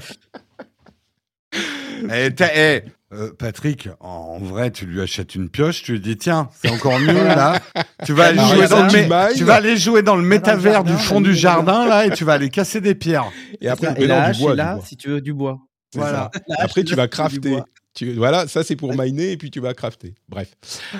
Eh, 2.13 2.29
eh, 2.55 2.83
euh, 3.13 3.31
Patrick, 3.37 3.89
en 4.01 4.37
vrai, 4.37 4.69
tu 4.69 4.85
lui 4.85 5.01
achètes 5.01 5.33
une 5.33 5.49
pioche, 5.49 5.81
tu 5.81 5.93
lui 5.93 5.99
dis 5.99 6.17
tiens, 6.17 6.49
c'est 6.61 6.69
encore 6.69 6.99
mieux 6.99 7.13
là. 7.13 7.59
Tu 8.05 8.13
vas 8.13 8.25
aller 8.25 8.39
jouer 8.39 8.67
dans 8.67 8.83
le 8.83 8.89
tu 8.89 9.07
mailles. 9.07 9.35
tu 9.35 9.43
vas 9.43 9.55
aller 9.55 9.77
jouer 9.77 10.03
dans 10.03 10.15
le 10.15 10.21
métavers 10.21 10.83
du 10.83 10.93
fond 10.93 11.21
du 11.21 11.33
jardin 11.33 11.87
là 11.87 12.05
et 12.05 12.11
tu 12.11 12.23
vas 12.23 12.33
aller 12.33 12.49
casser 12.49 12.81
des 12.81 12.95
pierres. 12.95 13.31
Et 13.61 13.69
après, 13.69 13.95
et 13.97 14.05
la 14.05 14.31
du 14.31 14.39
bois, 14.39 14.55
là 14.55 14.75
bois. 14.75 14.85
si 14.85 14.95
tu 14.95 15.09
veux 15.09 15.21
du 15.21 15.33
bois. 15.33 15.57
Voilà. 15.95 16.29
Après, 16.59 16.83
tu 16.83 16.95
là 16.95 17.03
vas 17.03 17.07
crafter. 17.07 17.57
Tu- 17.97 18.13
voilà, 18.13 18.47
ça 18.47 18.63
c'est 18.63 18.75
pour 18.75 18.93
miner 18.95 19.31
et 19.31 19.37
puis 19.37 19.49
tu 19.49 19.59
vas 19.59 19.73
crafter. 19.73 20.13
Bref. 20.29 20.55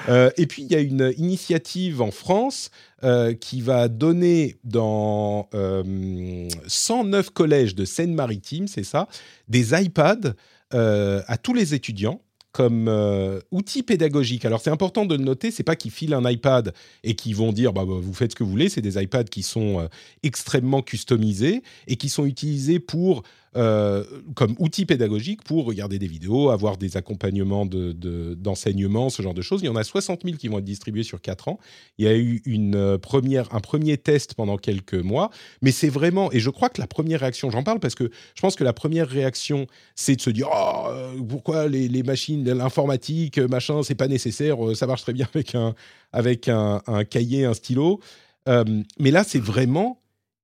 Euh, 0.10 0.32
et 0.36 0.48
puis 0.48 0.64
il 0.64 0.72
y 0.72 0.76
a 0.76 0.80
une 0.80 1.14
initiative 1.18 2.02
en 2.02 2.10
France 2.10 2.72
euh, 3.04 3.36
qui 3.36 3.62
va 3.62 3.88
donner 3.88 4.56
dans 4.64 5.48
euh, 5.54 6.48
109 6.66 7.30
collèges 7.30 7.76
de 7.76 7.86
Seine-Maritime, 7.86 8.68
c'est 8.68 8.84
ça, 8.84 9.08
des 9.48 9.80
iPads 9.80 10.34
euh, 10.74 11.22
à 11.28 11.38
tous 11.38 11.54
les 11.54 11.76
étudiants 11.76 12.20
comme 12.52 12.88
euh, 12.88 13.40
outil 13.52 13.84
pédagogique. 13.84 14.44
Alors 14.46 14.62
c'est 14.62 14.72
important 14.72 15.06
de 15.06 15.16
le 15.16 15.24
noter, 15.24 15.52
c'est 15.52 15.62
pas 15.62 15.76
qu'ils 15.76 15.92
filent 15.92 16.16
un 16.16 16.28
iPad 16.28 16.74
et 17.04 17.14
qu'ils 17.14 17.36
vont 17.36 17.52
dire 17.52 17.74
bah, 17.74 17.86
bah, 17.86 17.94
vous 18.02 18.14
faites 18.16 18.32
ce 18.32 18.36
que 18.36 18.44
vous 18.44 18.50
voulez, 18.50 18.70
c'est 18.70 18.82
des 18.82 19.00
iPads 19.00 19.26
qui 19.26 19.44
sont 19.44 19.82
euh, 19.82 19.88
extrêmement 20.24 20.82
customisés 20.82 21.62
et 21.86 21.98
qui 21.98 22.10
sont 22.10 22.26
utilisés 22.26 22.80
pour 22.80 23.22
euh, 23.58 24.04
comme 24.36 24.56
outil 24.60 24.86
pédagogique 24.86 25.44
pour 25.44 25.66
regarder 25.66 25.98
des 25.98 26.08
vidéos, 26.08 26.52
avoir 26.52 26.78
des 26.78 26.96
accompagnements 26.96 27.66
de- 27.66 27.92
de- 27.92 28.36
d'enseignement, 28.36 29.10
ce 29.10 29.22
genre 29.22 29.34
de 29.34 29.42
choses. 29.42 29.62
Il 29.64 29.66
y 29.66 29.70
en 29.70 29.76
a 29.76 29.84
60 29.84 30.22
000 30.24 30.38
qui 30.38 30.48
vont 30.48 30.60
être 30.60 30.64
distribués 30.64 31.04
sur 31.04 31.20
4 31.20 31.48
ans. 31.48 31.60
Il 31.98 32.06
y 32.06 32.08
a 32.08 32.16
eu 32.16 32.42
une 32.46 32.76
euh, 32.76 32.98
première, 32.98 33.54
un 33.56 33.60
premier 33.60 33.98
test 33.98 34.36
pendant 34.36 34.58
quelques 34.58 34.94
mois, 34.94 35.32
mais 35.64 35.72
c'est 35.72 35.90
vraiment, 35.90 36.32
et 36.32 36.40
je 36.40 36.52
crois 36.52 36.70
que 36.70 36.80
la 36.80 36.88
première 36.88 37.22
réaction, 37.22 37.50
j'en 37.50 37.64
parle 37.64 37.80
parce 37.80 37.96
que 37.96 38.12
je 38.36 38.42
pense 38.42 38.56
que 38.56 38.64
la 38.64 38.74
première 38.74 39.08
réaction, 39.08 39.66
c'est 39.96 40.16
de 40.16 40.22
se 40.22 40.30
dire, 40.30 40.50
oh, 40.54 40.88
euh, 40.90 41.16
pourquoi 41.28 41.68
les, 41.68 42.04
machines, 42.04 42.48
l'informatique, 42.48 43.40
machin, 43.40 43.82
c'est 43.82 43.96
pas 43.96 44.08
nécessaire, 44.08 44.58
ça 44.76 44.86
marche 44.86 45.02
très 45.02 45.14
bien 45.14 45.28
avec 45.34 45.56
un, 45.56 45.74
avec 46.14 46.48
un, 46.48 46.80
cahier, 47.10 47.46
un 47.46 47.54
stylo. 47.54 48.00
Mais 48.48 49.12
là, 49.12 49.24
c'est 49.24 49.42
vraiment 49.42 50.00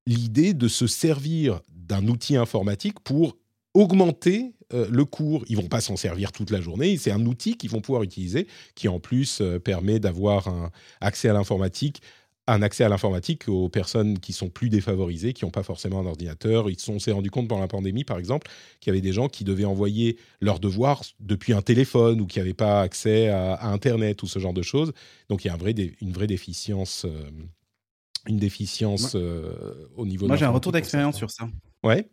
l'idée 0.05 0.53
de 0.53 0.67
se 0.67 0.87
servir 0.87 1.61
d'un 1.87 2.07
outil 2.07 2.35
informatique 2.35 2.99
pour 3.01 3.37
augmenter 3.73 4.53
euh, 4.73 4.87
le 4.91 5.05
cours. 5.05 5.43
Ils 5.47 5.57
vont 5.57 5.67
pas 5.67 5.81
s'en 5.81 5.97
servir 5.97 6.31
toute 6.31 6.51
la 6.51 6.61
journée. 6.61 6.95
C'est 6.97 7.11
un 7.11 7.25
outil 7.25 7.57
qu'ils 7.57 7.69
vont 7.71 7.81
pouvoir 7.81 8.03
utiliser, 8.03 8.47
qui 8.75 8.87
en 8.87 8.99
plus 8.99 9.41
euh, 9.41 9.59
permet 9.59 9.99
d'avoir 9.99 10.47
un 10.47 10.71
accès 11.01 11.29
à 11.29 11.33
l'informatique, 11.33 12.01
un 12.45 12.61
accès 12.61 12.83
à 12.83 12.89
l'informatique 12.89 13.47
aux 13.47 13.69
personnes 13.69 14.19
qui 14.19 14.33
sont 14.33 14.49
plus 14.49 14.69
défavorisées, 14.69 15.33
qui 15.33 15.45
n'ont 15.45 15.51
pas 15.51 15.63
forcément 15.63 15.99
un 16.01 16.05
ordinateur. 16.05 16.69
Ils 16.69 16.79
sont 16.79 16.99
s'est 16.99 17.13
rendu 17.13 17.31
compte 17.31 17.47
pendant 17.47 17.61
la 17.61 17.67
pandémie, 17.69 18.03
par 18.03 18.19
exemple, 18.19 18.47
qu'il 18.79 18.91
y 18.91 18.93
avait 18.93 19.01
des 19.01 19.13
gens 19.13 19.29
qui 19.29 19.43
devaient 19.43 19.65
envoyer 19.65 20.17
leurs 20.41 20.59
devoirs 20.59 21.01
depuis 21.19 21.53
un 21.53 21.61
téléphone 21.61 22.19
ou 22.21 22.27
qui 22.27 22.39
n'avaient 22.39 22.53
pas 22.53 22.81
accès 22.81 23.29
à, 23.29 23.53
à 23.53 23.69
Internet 23.69 24.21
ou 24.23 24.27
ce 24.27 24.39
genre 24.39 24.53
de 24.53 24.61
choses. 24.61 24.91
Donc 25.29 25.45
il 25.45 25.47
y 25.47 25.51
a 25.51 25.53
un 25.53 25.57
vrai 25.57 25.73
dé- 25.73 25.95
une 26.01 26.11
vraie 26.11 26.27
déficience. 26.27 27.05
euh, 27.05 27.29
une 28.25 28.37
déficience 28.37 29.15
au 29.15 30.05
niveau 30.05 30.25
de 30.25 30.27
Moi, 30.29 30.37
j'ai 30.37 30.45
un 30.45 30.49
retour 30.49 30.71
d'expérience 30.71 31.17
sur 31.17 31.29
ça. 31.29 31.49
Ouais. 31.83 32.09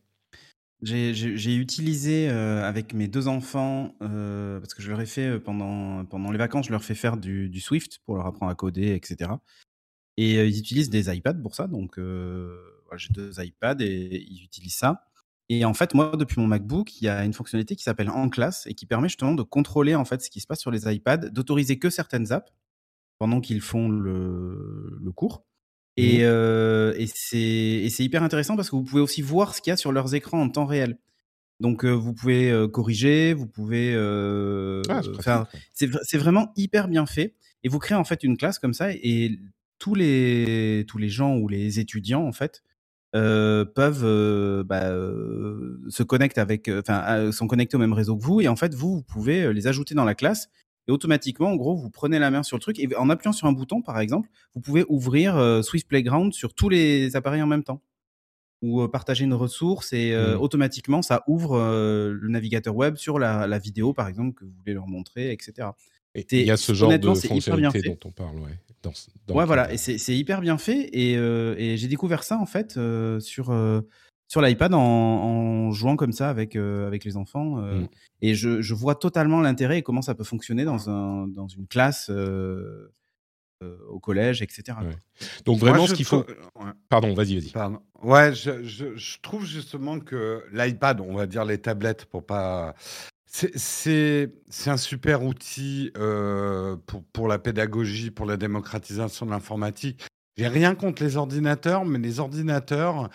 J'ai- 0.82 1.56
utilisé 1.56 2.30
euh, 2.30 2.64
avec 2.64 2.94
mes 2.94 3.09
deux 3.09 3.28
enfants, 3.28 3.94
euh, 4.02 4.60
parce 4.60 4.74
que 4.74 4.82
je 4.82 4.90
leur 4.90 5.01
ai 5.01 5.06
fait 5.06 5.28
euh, 5.28 5.38
pendant, 5.40 6.05
pendant 6.06 6.30
les 6.32 6.38
vacances, 6.38 6.66
je 6.66 6.72
leur 6.72 6.84
fais 6.84 6.94
faire 6.94 7.18
du, 7.18 7.60
Swift 7.60 8.01
pour 8.06 8.16
leur 8.16 8.26
apprendre 8.26 8.51
à 8.51 8.55
coder, 8.55 8.94
etc. 8.94 9.32
Et 10.16 10.34
ils 10.47 10.59
utilisent 10.59 10.90
des 10.90 11.14
iPads 11.14 11.34
pour 11.42 11.55
ça. 11.55 11.66
Donc, 11.66 11.98
j'ai 12.97 13.09
deux 13.12 13.32
iPads 13.42 13.80
et 13.80 14.24
ils 14.28 14.44
utilisent 14.44 14.74
ça. 14.76 15.06
Et 15.48 15.64
en 15.64 15.74
fait, 15.74 15.94
moi, 15.94 16.12
depuis 16.16 16.40
mon 16.40 16.47
MacBook, 16.47 17.01
il 17.01 17.05
y 17.05 17.09
a 17.09 17.24
une 17.24 17.32
fonctionnalité 17.32 17.76
qui 17.76 17.82
s'appelle 17.82 18.10
En 18.10 18.28
classe 18.28 18.66
et 18.66 18.74
qui 18.74 18.86
permet 18.86 19.09
justement 19.09 19.34
de 19.34 19.42
contrôler 19.42 19.94
en 19.94 20.05
fait 20.05 20.22
ce 20.22 20.30
qui 20.30 20.40
se 20.40 20.47
passe 20.47 20.60
sur 20.60 20.70
les 20.70 20.92
iPads, 20.92 21.30
d'autoriser 21.30 21.78
que 21.78 21.90
certaines 21.90 22.32
apps 22.32 22.52
pendant 23.18 23.40
qu'ils 23.40 23.60
font 23.62 23.88
le, 23.88 24.98
le 25.01 25.12
cours. 25.12 25.44
Et, 26.01 26.20
euh, 26.22 26.94
et 26.97 27.06
c'est 27.06 28.05
hyper 28.05 28.22
intéressant 28.22 28.56
parce 28.56 28.70
que 28.70 28.77
vous 28.77 28.85
pouvez 28.85 29.02
aussi 29.02 29.22
voir 29.22 29.55
ce 29.55 29.60
qu'il 29.60 29.70
y 29.70 29.74
a 29.74 29.77
sur 29.77 29.93
leurs 29.93 30.14
écrans 30.14 30.40
en 30.40 30.48
temps 30.48 30.66
réel. 30.66 30.98
Donc, 31.60 31.85
euh, 31.85 31.90
vous 31.90 32.14
pouvez 32.14 32.51
euh, 32.51 32.68
corriger, 32.68 33.35
vous 33.35 33.47
pouvez 33.47 33.94
Ah, 34.89 35.02
c'est 35.72 36.18
vraiment 36.18 36.52
hyper 36.56 36.89
bien 36.89 37.06
fait. 37.06 37.35
Et 37.62 37.68
vous 37.68 37.78
créez 37.78 37.97
en 37.97 38.05
fait 38.05 38.24
une 38.24 38.39
classe 38.39 38.59
comme 38.59 38.72
ça 38.72 38.90
et 38.90 39.39
tous 39.78 39.94
les, 39.94 40.86
tous 40.89 40.97
les 40.97 41.10
gens 41.10 41.36
ou 41.36 41.48
les 41.48 41.78
étudiants 41.78 42.27
en 42.27 42.32
fait 42.32 42.62
peuvent 43.12 44.64
bah, 44.64 44.93
se 45.89 46.02
connecter 46.02 46.40
avec, 46.40 46.70
enfin, 46.70 47.31
sont 47.32 47.47
connectés 47.47 47.77
au 47.77 47.81
même 47.81 47.93
réseau 47.93 48.16
que 48.16 48.22
vous 48.22 48.40
et 48.40 48.48
en 48.48 48.56
fait 48.56 48.74
vous, 48.74 48.97
vous 48.97 49.02
pouvez 49.02 49.52
les 49.52 49.66
ajouter 49.66 49.94
dans 49.94 50.05
la 50.05 50.14
classe 50.14 50.48
et 50.91 50.93
automatiquement 50.93 51.49
en 51.49 51.57
gros 51.57 51.77
vous 51.77 51.89
prenez 51.89 52.19
la 52.19 52.31
main 52.31 52.43
sur 52.43 52.57
le 52.57 52.61
truc 52.61 52.79
et 52.81 52.89
en 52.97 53.09
appuyant 53.11 53.33
sur 53.33 53.47
un 53.47 53.53
bouton 53.53 53.81
par 53.81 54.01
exemple 54.01 54.29
vous 54.55 54.61
pouvez 54.61 54.85
ouvrir 54.89 55.37
euh, 55.37 55.62
Swift 55.62 55.87
Playground 55.89 56.33
sur 56.35 56.53
tous 56.53 56.69
les 56.69 57.15
appareils 57.15 57.43
en 57.43 57.47
même 57.47 57.62
temps 57.62 57.81
ou 58.62 58.83
euh, 58.83 58.89
partager 58.89 59.25
une 59.25 59.33
ressource 59.35 59.93
et 59.93 60.12
euh, 60.12 60.35
Mhm. 60.35 60.43
automatiquement 60.43 61.01
ça 61.03 61.23
ouvre 61.29 61.57
euh, 61.57 62.12
le 62.21 62.29
navigateur 62.29 62.75
web 62.77 62.97
sur 62.97 63.19
la, 63.19 63.47
la 63.47 63.59
vidéo 63.59 63.93
par 63.95 64.09
exemple 64.09 64.35
que 64.35 64.45
vous 64.45 64.53
voulez 64.59 64.75
leur 64.75 64.89
montrer 64.89 65.31
etc. 65.33 65.69
Et 66.17 66.27
il 66.33 66.47
y 66.47 66.51
a 66.51 66.57
ce 66.57 66.75
genre 66.75 66.91
de 66.91 67.07
fonctionnalité 67.29 67.79
dont 67.89 68.09
on 68.09 68.11
parle, 68.11 68.37
ouais. 68.41 68.59
Dans, 68.83 68.93
ce- 68.93 69.11
dans 69.29 69.37
Ouais, 69.37 69.45
voilà, 69.45 69.73
et 69.73 69.77
c'est 69.77 70.17
hyper 70.17 70.41
bien 70.41 70.59
fait. 70.59 70.89
Et, 70.93 71.12
et 71.12 71.77
j'ai 71.77 71.87
découvert 71.87 72.25
ça 72.25 72.37
en 72.39 72.47
fait 72.47 72.73
sur 73.21 73.53
sur 74.31 74.40
l'iPad 74.40 74.73
en, 74.74 74.78
en 74.81 75.70
jouant 75.73 75.97
comme 75.97 76.12
ça 76.12 76.31
avec 76.31 76.55
euh, 76.57 76.86
avec 76.86 77.05
les 77.05 77.16
enfants. 77.16 77.59
euh, 77.59 77.81
Mm. 77.81 77.89
Et 78.23 78.35
je, 78.35 78.61
je 78.62 78.74
vois 78.74 78.94
totalement 78.94 79.40
l'intérêt 79.40 79.78
et 79.78 79.82
comment 79.82 80.02
ça 80.02 80.15
peut 80.15 80.24
fonctionner 80.24 80.65
dans 80.65 80.89
un 80.89 81.27
dans 81.27 81.48
une 81.48 81.66
classe 81.66 82.09
euh, 82.11 82.93
euh, 83.62 83.77
au 83.89 83.98
collège, 83.98 84.40
etc. 84.40 84.78
Ouais. 84.82 84.90
Donc 85.44 85.59
vraiment, 85.59 85.78
Moi, 85.78 85.89
ce 85.89 85.94
qu'il 85.94 86.05
faut... 86.05 86.23
trouve- 86.23 86.65
ouais. 86.65 86.70
Pardon, 86.89 87.12
vas-y, 87.15 87.39
vas-y. 87.40 87.51
Pardon. 87.51 87.81
Ouais, 88.02 88.32
je, 88.35 88.62
je- 88.62 88.94
je 88.97 89.19
trouve 89.20 89.44
justement 89.44 89.98
que 90.01 90.44
l'iPad, 90.52 91.01
on 91.01 91.15
va 91.15 91.27
dire 91.27 91.44
les 91.44 91.59
tablettes 91.59 92.05
pour 92.07 92.24
pas. 92.24 92.74
C'est- 93.27 94.32
un 94.66 94.77
super 94.77 95.24
outil 95.24 95.90
euh, 95.97 96.77
pour, 96.86 97.02
pour 97.12 97.28
la 97.28 97.39
pédagogie, 97.39 98.11
pour 98.11 98.27
la 98.27 98.36
démocratisation 98.36 99.27
de 99.27 99.31
l'informatique. 99.31 100.07
J'ai 100.36 100.48
rien 100.48 100.74
contre 100.74 101.02
les 101.02 101.16
ordinateurs, 101.16 101.85
mais 101.85 101.98
les 101.98 102.19
ordinateurs, 102.20 103.09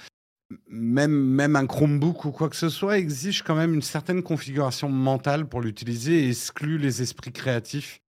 même, 0.68 1.12
même 1.12 1.56
un 1.56 1.66
Chromebook 1.66 2.26
ou 2.26 2.32
quoi 2.32 2.50
que 2.50 2.56
ce 2.56 2.70
soit, 2.70 2.98
exige 2.98 3.44
quand 3.44 3.56
même 3.56 3.74
une 3.74 3.82
certaine 3.82 4.24
configuration 4.24 4.90
mentale 4.90 5.48
pour 5.48 5.62
l'utiliser 5.62 6.26
et 6.26 6.30
exclut 6.30 6.78
les 6.78 7.02
esprits 7.02 7.32
créatifs 7.32 8.02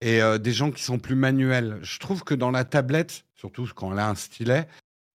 et 0.00 0.22
euh, 0.22 0.38
des 0.38 0.52
gens 0.52 0.70
qui 0.70 0.82
sont 0.82 0.98
plus 0.98 1.14
manuels. 1.14 1.78
Je 1.82 1.98
trouve 1.98 2.24
que 2.24 2.34
dans 2.34 2.50
la 2.50 2.64
tablette, 2.64 3.24
surtout 3.34 3.68
quand 3.74 3.92
elle 3.92 3.98
a 3.98 4.08
un 4.08 4.14
stylet, 4.14 4.66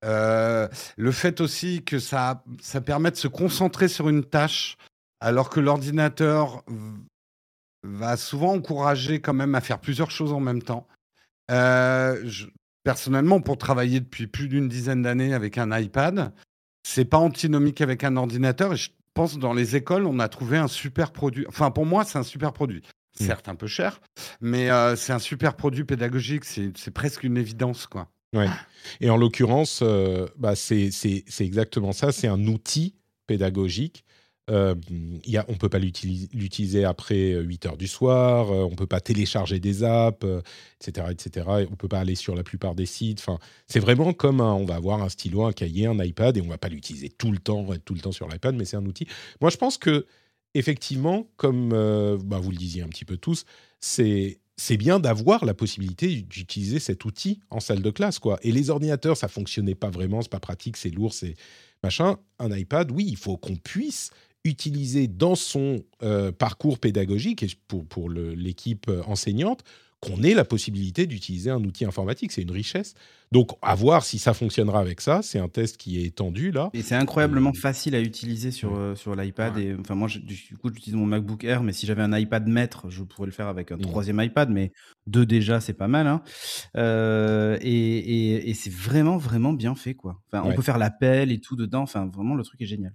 euh, 0.05 0.69
le 0.97 1.13
fait 1.13 1.41
aussi 1.41 1.85
que 1.85 1.99
ça, 1.99 2.43
ça 2.61 2.81
permet 2.81 3.11
de 3.11 3.17
se 3.17 3.29
concentrer 3.29 3.89
sur 3.89 4.09
une 4.09 4.25
tâche, 4.25 4.77
alors 5.21 5.51
que 5.51 5.61
l'ordinateur 5.61 6.65
va 7.85 8.17
souvent 8.17 8.55
encourager 8.55 9.21
quand 9.21 9.35
même 9.35 9.55
à 9.55 9.61
faire 9.61 9.79
plusieurs 9.79 10.11
choses 10.11 10.33
en 10.33 10.41
même 10.41 10.63
temps. 10.63 10.87
Euh, 11.51 12.31
personnellement, 12.83 13.41
pour 13.41 13.59
travailler 13.59 14.01
depuis 14.01 14.27
plus 14.27 14.49
d'une 14.49 14.69
dizaine 14.69 15.03
d'années 15.03 15.35
avec 15.35 15.59
un 15.59 15.77
iPad, 15.77 16.33
c'est 16.83 17.05
pas 17.05 17.19
antinomique 17.19 17.81
avec 17.81 18.05
un 18.05 18.17
ordinateur. 18.17 18.73
Et 18.73 18.77
je 18.77 18.91
pense 19.15 19.35
que 19.35 19.41
dans 19.41 19.53
les 19.53 19.77
écoles, 19.77 20.07
on 20.07 20.19
a 20.19 20.29
trouvé 20.29 20.59
un 20.59 20.69
super 20.69 21.13
produit. 21.13 21.45
Enfin, 21.49 21.71
pour 21.71 21.87
moi, 21.87 22.05
c'est 22.05 22.19
un 22.19 22.25
super 22.25 22.53
produit. 22.53 22.83
Mm. 23.21 23.27
Certes, 23.27 23.49
un 23.49 23.55
peu 23.55 23.67
cher, 23.67 24.01
mais 24.41 24.71
euh, 24.71 24.97
c'est 24.97 25.13
un 25.13 25.19
super 25.19 25.55
produit 25.55 25.85
pédagogique. 25.85 26.45
C'est 26.45 26.91
presque 26.93 27.25
une 27.25 27.37
évidence, 27.37 27.87
quoi. 27.87 28.09
Ouais. 28.35 28.49
Et 29.01 29.11
en 29.11 29.17
l'occurrence, 29.17 29.81
euh, 29.83 30.27
bah, 30.37 30.55
c'est 30.57 30.91
exactement 31.41 31.93
ça. 31.93 32.13
C'est 32.13 32.29
un 32.29 32.47
outil 32.47 32.95
pédagogique. 33.27 34.05
Euh, 34.51 34.75
on 35.49 35.53
ne 35.53 35.57
peut 35.59 35.69
pas 35.69 35.79
l'utili- 35.79 36.29
l'utiliser 36.33 36.85
après 36.85 37.33
8 37.41 37.65
heures 37.67 37.77
du 37.77 37.87
soir, 37.87 38.51
euh, 38.51 38.65
on 38.65 38.71
ne 38.71 38.75
peut 38.77 38.89
pas 38.89 39.01
télécharger 39.01 39.61
des 39.61 39.85
apps, 39.85 40.25
euh, 40.25 40.43
etc., 40.81 41.07
etc. 41.13 41.47
Et 41.61 41.67
on 41.69 41.71
ne 41.71 41.77
peut 41.77 41.87
pas 41.89 42.01
aller 42.01 42.17
sur 42.17 42.35
la 42.35 42.43
plupart 42.43 42.75
des 42.75 42.87
sites. 42.87 43.25
C'est 43.69 43.79
vraiment 43.81 44.13
comme 44.13 44.41
un- 44.41 44.55
on 44.55 44.65
va 44.65 44.75
avoir 44.75 45.01
un 45.03 45.09
stylo, 45.09 45.45
un 45.45 45.53
cahier, 45.53 45.87
un 45.87 45.99
iPad, 46.03 46.37
et 46.37 46.41
on 46.41 46.47
ne 46.47 46.51
va 46.51 46.59
pas 46.59 46.69
l'utiliser 46.69 47.09
tout 47.09 47.31
le 47.31 47.39
temps, 47.39 47.73
être 47.73 47.85
tout 47.85 47.95
le 47.95 48.01
temps 48.01 48.11
sur 48.13 48.29
l'iPad, 48.29 48.57
mais 48.57 48.65
c'est 48.65 48.77
un 48.77 48.85
outil. 48.87 49.07
Moi, 49.41 49.51
je 49.51 49.57
pense 49.57 49.79
que 49.79 50.07
effectivement, 50.55 51.29
comme 51.37 51.71
euh, 51.73 52.19
bah, 52.23 52.39
vous 52.39 52.51
le 52.51 52.57
disiez 52.57 52.83
un 52.83 52.89
petit 52.89 53.05
peu 53.05 53.17
tous, 53.17 53.45
c'est 53.81 54.39
c'est 54.59 54.77
bien 54.77 55.01
d'avoir 55.01 55.45
la 55.47 55.55
possibilité 55.55 56.21
d'utiliser 56.23 56.79
cet 56.79 57.05
outil 57.07 57.41
en 57.51 57.59
salle 57.59 57.81
de 57.81 57.91
classe, 57.91 58.19
quoi. 58.19 58.39
Et 58.43 58.53
les 58.53 58.69
ordinateurs, 58.71 59.17
ça 59.17 59.27
fonctionnait 59.29 59.75
pas 59.75 59.89
vraiment, 59.91 60.21
c'est 60.21 60.31
pas 60.31 60.41
pratique, 60.41 60.77
c'est 60.77 60.91
lourd, 60.91 61.15
c'est 61.15 61.35
machin. 61.83 62.19
Un 62.39 62.55
iPad, 62.57 62.91
oui, 62.93 63.07
il 63.09 63.17
faut 63.17 63.37
qu'on 63.39 63.57
puisse 63.57 64.11
utiliser 64.45 65.07
dans 65.07 65.35
son 65.35 65.85
euh, 66.03 66.33
parcours 66.33 66.79
pédagogique 66.79 67.43
et 67.43 67.49
pour, 67.69 67.87
pour 67.87 68.11
l'équipe 68.11 68.89
euh, 68.89 69.03
enseignante 69.07 69.63
qu'on 70.03 70.21
ait 70.25 70.35
la 70.35 70.45
possibilité 70.45 71.07
d'utiliser 71.07 71.51
un 71.51 71.63
outil 71.63 71.85
informatique. 71.85 72.33
C'est 72.33 72.43
une 72.43 72.51
richesse. 72.51 72.95
Donc, 73.31 73.53
à 73.63 73.77
voir 73.77 74.05
si 74.05 74.19
ça 74.19 74.35
fonctionnera 74.35 74.81
avec 74.81 75.01
ça. 75.01 75.23
C'est 75.23 75.39
un 75.39 75.49
test 75.49 75.77
qui 75.77 76.01
est 76.01 76.03
étendu 76.07 76.51
là. 76.51 76.71
Et 76.75 76.83
c'est 76.83 76.97
incroyablement 76.97 77.53
facile 77.53 77.95
à 77.95 78.01
utiliser 78.01 78.51
sur, 78.51 78.75
euh, 78.75 78.97
sur 78.97 79.15
l'iPad. 79.15 79.57
Et 79.59 79.77
enfin, 79.79 79.95
moi, 79.95 80.09
du 80.09 80.57
coup, 80.61 80.71
j'utilise 80.75 80.97
mon 80.97 81.07
MacBook 81.07 81.45
Air, 81.45 81.63
mais 81.63 81.73
si 81.73 81.87
j'avais 81.87 82.03
un 82.03 82.19
iPad 82.19 82.49
maître, 82.49 82.91
je 82.91 83.05
pourrais 83.05 83.27
le 83.27 83.33
faire 83.33 83.47
avec 83.47 83.71
un 83.71 83.79
troisième 83.79 84.21
iPad. 84.21 84.51
Mais 84.51 84.73
deux 85.07 85.25
déjà, 85.25 85.61
c'est 85.61 85.73
pas 85.73 85.89
mal. 85.89 86.09
Hein. 86.09 86.23
Euh, 86.77 87.57
et, 87.61 88.51
et, 88.51 88.55
c'est 88.55 88.73
vraiment, 88.73 89.19
vraiment 89.19 89.53
bien 89.53 89.77
fait, 89.77 89.95
quoi. 89.95 90.21
Enfin, 90.27 90.43
on 90.45 90.53
peut 90.53 90.63
faire 90.63 90.79
l'appel 90.79 91.31
et 91.31 91.41
tout 91.41 91.55
dedans. 91.55 91.83
Enfin, 91.83 92.11
vraiment, 92.13 92.35
le 92.35 92.43
truc 92.43 92.61
est 92.61 92.67
génial. 92.67 92.93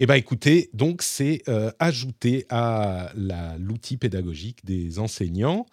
Eh 0.00 0.06
bien, 0.06 0.16
écoutez, 0.16 0.70
donc 0.72 1.02
c'est 1.02 1.42
euh, 1.48 1.70
ajouté 1.78 2.46
à 2.48 3.12
l'outil 3.58 3.96
pédagogique 3.96 4.64
des 4.64 4.98
enseignants, 4.98 5.66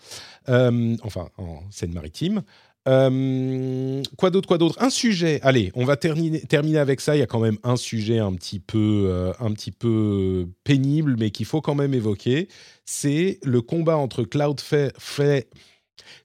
euh, 0.48 0.96
enfin 1.02 1.30
en 1.38 1.62
Seine-Maritime. 1.72 2.44
Euh, 2.88 4.04
quoi 4.18 4.30
d'autre, 4.30 4.48
quoi 4.48 4.60
d'autre? 4.60 4.76
Un 4.80 4.92
sujet. 4.92 5.40
Allez, 5.42 5.72
on 5.74 5.86
va 5.86 5.98
terminer, 5.98 6.78
avec 6.78 7.02
ça. 7.02 7.16
Il 7.16 7.20
y 7.20 7.24
a 7.24 7.28
quand 7.28 7.40
même 7.40 7.58
un 7.64 7.76
sujet 7.76 8.20
un 8.20 8.34
petit 8.34 8.60
peu, 8.60 9.32
un 9.40 9.52
petit 9.54 9.72
peu 9.72 10.48
pénible, 10.64 11.16
mais 11.18 11.32
qu'il 11.32 11.48
faut 11.48 11.62
quand 11.62 11.76
même 11.76 11.96
évoquer. 11.96 12.48
C'est 12.86 13.40
le 13.44 13.62
combat 13.62 13.98
entre 13.98 14.24
Cloudflare, 14.24 14.92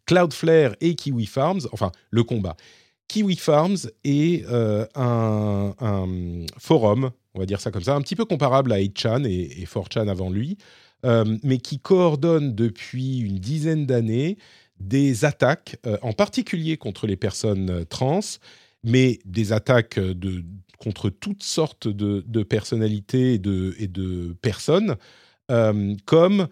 Cloudflare 0.05 0.77
et 0.83 0.95
Kiwi 0.95 1.27
Farms. 1.27 1.63
Enfin, 1.73 1.93
le 2.11 2.25
combat. 2.25 2.57
Kiwi 3.09 3.37
Farms 3.37 3.89
est 4.05 4.45
un, 4.95 5.75
un, 5.81 6.47
forum 6.59 7.11
on 7.37 7.41
va 7.41 7.47
dire 7.47 7.61
ça 7.61 7.71
comme 7.71 7.83
ça, 7.83 7.95
un 7.95 8.01
petit 8.01 8.17
peu 8.17 8.25
comparable 8.25 8.73
à 8.73 8.81
8chan 8.81 9.25
et, 9.27 9.61
et 9.61 9.67
4chan 9.67 10.09
avant 10.09 10.31
lui, 10.31 10.57
euh, 11.05 11.37
mais 11.43 11.59
qui 11.59 11.79
coordonne 11.79 12.55
depuis 12.55 13.19
une 13.19 13.39
dizaine 13.39 13.87
d'années 13.87 14.39
des 14.81 15.25
attaques, 15.25 15.77
euh, 15.87 15.99
en 16.03 16.13
particulier 16.13 16.77
contre 16.77 17.07
les 17.07 17.17
personnes 17.17 17.71
euh, 17.71 17.85
trans, 17.85 18.21
mais 18.85 19.19
des 19.25 19.53
attaques 19.53 19.99
de, 19.99 20.45
contre 20.79 21.11
toutes 21.11 21.43
sortes 21.43 21.89
de, 21.89 22.43
personnalités 22.43 23.35
et 23.35 23.39
de 23.89 24.37
personnes, 24.43 24.97
comme 26.05 26.47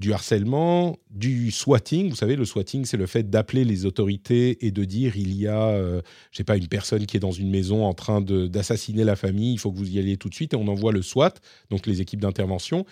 du 0.00 0.14
harcèlement, 0.14 0.98
du 1.10 1.50
swatting. 1.50 2.08
Vous 2.08 2.16
savez, 2.16 2.34
le 2.34 2.46
swatting, 2.46 2.86
c'est 2.86 2.96
le 2.96 3.06
fait 3.06 3.28
d'appeler 3.28 3.66
les 3.66 3.84
autorités 3.84 4.66
et 4.66 4.70
de 4.70 4.84
dire 4.84 5.16
il 5.16 5.34
y 5.34 5.46
a, 5.46 5.68
euh, 5.68 6.00
je 6.32 6.38
sais 6.38 6.44
pas, 6.44 6.56
une 6.56 6.68
personne 6.68 7.04
qui 7.04 7.18
est 7.18 7.20
dans 7.20 7.30
une 7.30 7.50
maison 7.50 7.84
en 7.84 7.92
train 7.92 8.22
d'assassiner 8.22 9.04
la 9.04 9.14
famille, 9.14 9.52
il 9.52 9.58
faut 9.58 9.70
que 9.70 9.76
vous 9.76 9.90
y 9.90 9.98
alliez 9.98 10.16
tout 10.16 10.30
de 10.30 10.34
suite 10.34 10.54
et 10.54 10.56
on 10.56 10.68
envoie 10.68 10.92
le 10.92 11.02
SWAT, 11.02 11.34
donc 11.68 11.86
les 11.86 12.00
équipes 12.00 12.22
d'intervention, 12.22 12.86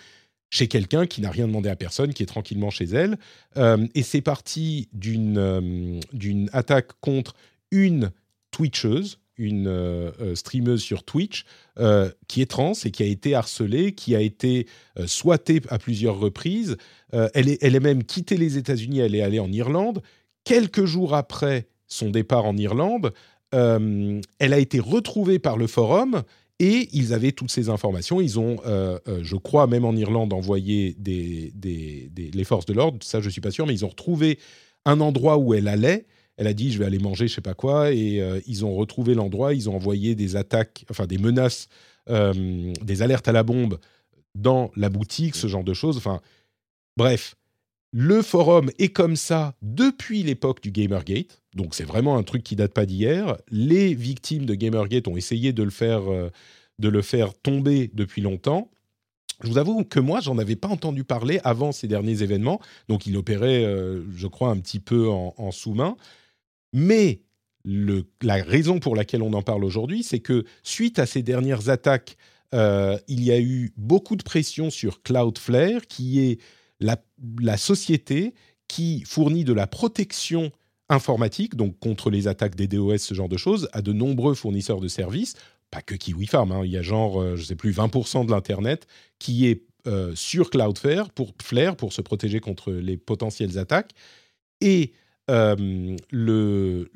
chez 0.51 0.67
quelqu'un 0.67 1.07
qui 1.07 1.21
n'a 1.21 1.31
rien 1.31 1.47
demandé 1.47 1.67
à 1.69 1.75
personne, 1.75 2.13
qui 2.13 2.21
est 2.21 2.27
tranquillement 2.27 2.69
chez 2.69 2.85
elle. 2.85 3.17
Euh, 3.57 3.87
et 3.95 4.03
c'est 4.03 4.21
parti 4.21 4.87
d'une 4.93 5.39
euh, 5.39 5.99
d'une 6.13 6.47
attaque 6.53 6.91
contre 7.01 7.33
une 7.71 8.11
Twitcheuse, 8.51 9.19
une 9.39 9.67
euh, 9.67 10.11
euh, 10.21 10.35
streameuse 10.35 10.81
sur 10.81 11.03
Twitch 11.03 11.45
euh, 11.79 12.11
qui 12.27 12.41
est 12.41 12.45
trans 12.45 12.73
et 12.85 12.91
qui 12.91 13.01
a 13.01 13.05
été 13.05 13.33
harcelée, 13.33 13.93
qui 13.93 14.15
a 14.15 14.21
été 14.21 14.67
swatée 15.07 15.61
à 15.69 15.79
plusieurs 15.79 16.19
reprises. 16.19 16.75
elle, 17.11 17.47
est, 17.47 17.63
elle 17.63 17.75
est 17.75 17.79
même 17.79 18.03
quitté 18.03 18.35
les 18.37 18.57
États-Unis, 18.57 18.99
elle 18.99 19.15
est 19.15 19.21
allée 19.21 19.39
en 19.39 19.51
Irlande. 19.51 20.01
Quelques 20.43 20.85
jours 20.85 21.15
après 21.15 21.67
son 21.87 22.09
départ 22.09 22.45
en 22.45 22.57
Irlande, 22.57 23.13
elle 23.51 24.21
a 24.53 24.59
été 24.59 24.79
retrouvée 24.79 25.39
par 25.39 25.57
le 25.57 25.67
forum 25.67 26.23
et 26.59 26.89
ils 26.91 27.13
avaient 27.13 27.31
toutes 27.31 27.51
ces 27.51 27.69
informations. 27.69 28.19
Ils 28.19 28.39
ont, 28.39 28.57
je 28.65 29.35
crois, 29.37 29.67
même 29.67 29.85
en 29.85 29.95
Irlande, 29.95 30.33
envoyé 30.33 30.95
des, 30.99 31.53
des, 31.55 32.11
les 32.33 32.43
forces 32.43 32.65
de 32.65 32.73
l'ordre. 32.73 32.99
Ça, 33.01 33.21
je 33.21 33.27
ne 33.27 33.31
suis 33.31 33.41
pas 33.41 33.51
sûr, 33.51 33.65
mais 33.65 33.73
ils 33.73 33.85
ont 33.85 33.89
retrouvé 33.89 34.37
un 34.85 34.99
endroit 34.99 35.37
où 35.37 35.53
elle 35.53 35.69
allait 35.69 36.05
elle 36.39 36.47
a 36.47 36.53
dit 36.53 36.71
je 36.71 36.79
vais 36.79 36.85
aller 36.85 36.99
manger 36.99 37.27
je 37.27 37.35
sais 37.35 37.41
pas 37.41 37.53
quoi 37.53 37.91
et 37.91 38.21
euh, 38.21 38.39
ils 38.47 38.65
ont 38.65 38.73
retrouvé 38.73 39.13
l'endroit, 39.13 39.53
ils 39.53 39.69
ont 39.69 39.75
envoyé 39.75 40.15
des 40.15 40.37
attaques, 40.37 40.85
enfin 40.89 41.05
des 41.05 41.17
menaces, 41.17 41.67
euh, 42.09 42.73
des 42.81 43.01
alertes 43.01 43.27
à 43.27 43.33
la 43.33 43.43
bombe 43.43 43.77
dans 44.35 44.71
la 44.77 44.89
boutique, 44.89 45.35
ce 45.35 45.47
genre 45.47 45.65
de 45.65 45.73
choses. 45.73 45.97
Enfin, 45.97 46.21
bref, 46.95 47.35
le 47.91 48.21
forum 48.21 48.71
est 48.79 48.89
comme 48.89 49.17
ça 49.17 49.53
depuis 49.61 50.23
l'époque 50.23 50.61
du 50.61 50.71
Gamergate, 50.71 51.41
donc 51.55 51.75
c'est 51.75 51.83
vraiment 51.83 52.15
un 52.15 52.23
truc 52.23 52.41
qui 52.41 52.55
date 52.55 52.73
pas 52.73 52.85
d'hier. 52.85 53.35
Les 53.51 53.93
victimes 53.93 54.45
de 54.45 54.55
Gamergate 54.55 55.09
ont 55.09 55.17
essayé 55.17 55.51
de 55.51 55.63
le 55.63 55.71
faire, 55.71 56.09
euh, 56.09 56.29
de 56.79 56.87
le 56.87 57.01
faire 57.01 57.33
tomber 57.33 57.91
depuis 57.93 58.21
longtemps. 58.21 58.71
Je 59.41 59.49
vous 59.49 59.57
avoue 59.57 59.83
que 59.83 59.99
moi, 59.99 60.21
j'en 60.21 60.37
avais 60.37 60.55
pas 60.55 60.69
entendu 60.69 61.03
parler 61.03 61.41
avant 61.43 61.73
ces 61.73 61.87
derniers 61.87 62.23
événements, 62.23 62.61
donc 62.87 63.07
il 63.07 63.15
opérait, 63.17 63.63
je 64.13 64.27
crois, 64.27 64.49
un 64.49 64.57
petit 64.57 64.81
peu 64.81 65.07
en 65.07 65.51
sous-main. 65.51 65.95
Mais 66.73 67.21
la 68.21 68.35
raison 68.35 68.79
pour 68.79 68.95
laquelle 68.95 69.21
on 69.21 69.33
en 69.33 69.41
parle 69.41 69.63
aujourd'hui, 69.63 70.03
c'est 70.03 70.19
que 70.19 70.45
suite 70.63 70.99
à 70.99 71.05
ces 71.05 71.23
dernières 71.23 71.69
attaques, 71.69 72.17
euh, 72.53 72.97
il 73.07 73.23
y 73.23 73.31
a 73.31 73.39
eu 73.39 73.71
beaucoup 73.77 74.15
de 74.15 74.23
pression 74.23 74.69
sur 74.69 75.01
Cloudflare, 75.03 75.81
qui 75.87 76.19
est 76.19 76.39
la, 76.79 76.97
société 77.57 78.33
qui 78.67 79.03
fournit 79.05 79.43
de 79.43 79.53
la 79.53 79.67
protection 79.67 80.51
informatique, 80.89 81.55
donc 81.55 81.77
contre 81.79 82.09
les 82.09 82.27
attaques 82.27 82.55
des 82.55 82.67
DOS, 82.67 82.97
ce 82.97 83.13
genre 83.13 83.29
de 83.29 83.37
choses, 83.37 83.69
à 83.73 83.81
de 83.81 83.93
nombreux 83.93 84.33
fournisseurs 84.33 84.79
de 84.79 84.87
services, 84.87 85.35
pas 85.69 85.81
que 85.81 85.93
KiwiFarm, 85.93 86.51
hein, 86.51 86.61
il 86.63 86.71
y 86.71 86.77
a 86.77 86.81
genre, 86.81 87.21
euh, 87.21 87.35
je 87.35 87.41
ne 87.41 87.45
sais 87.45 87.55
plus, 87.55 87.71
20% 87.71 88.25
de 88.25 88.31
l'Internet 88.31 88.87
qui 89.19 89.47
est 89.47 89.63
euh, 89.85 90.15
sur 90.15 90.49
Cloudflare 90.49 91.11
pour, 91.11 91.33
Flare 91.41 91.75
pour 91.75 91.93
se 91.93 92.01
protéger 92.01 92.39
contre 92.39 92.71
les 92.71 92.97
potentielles 92.97 93.59
attaques. 93.59 93.91
Et 94.61 94.93
euh, 95.29 95.95
le, 96.11 96.89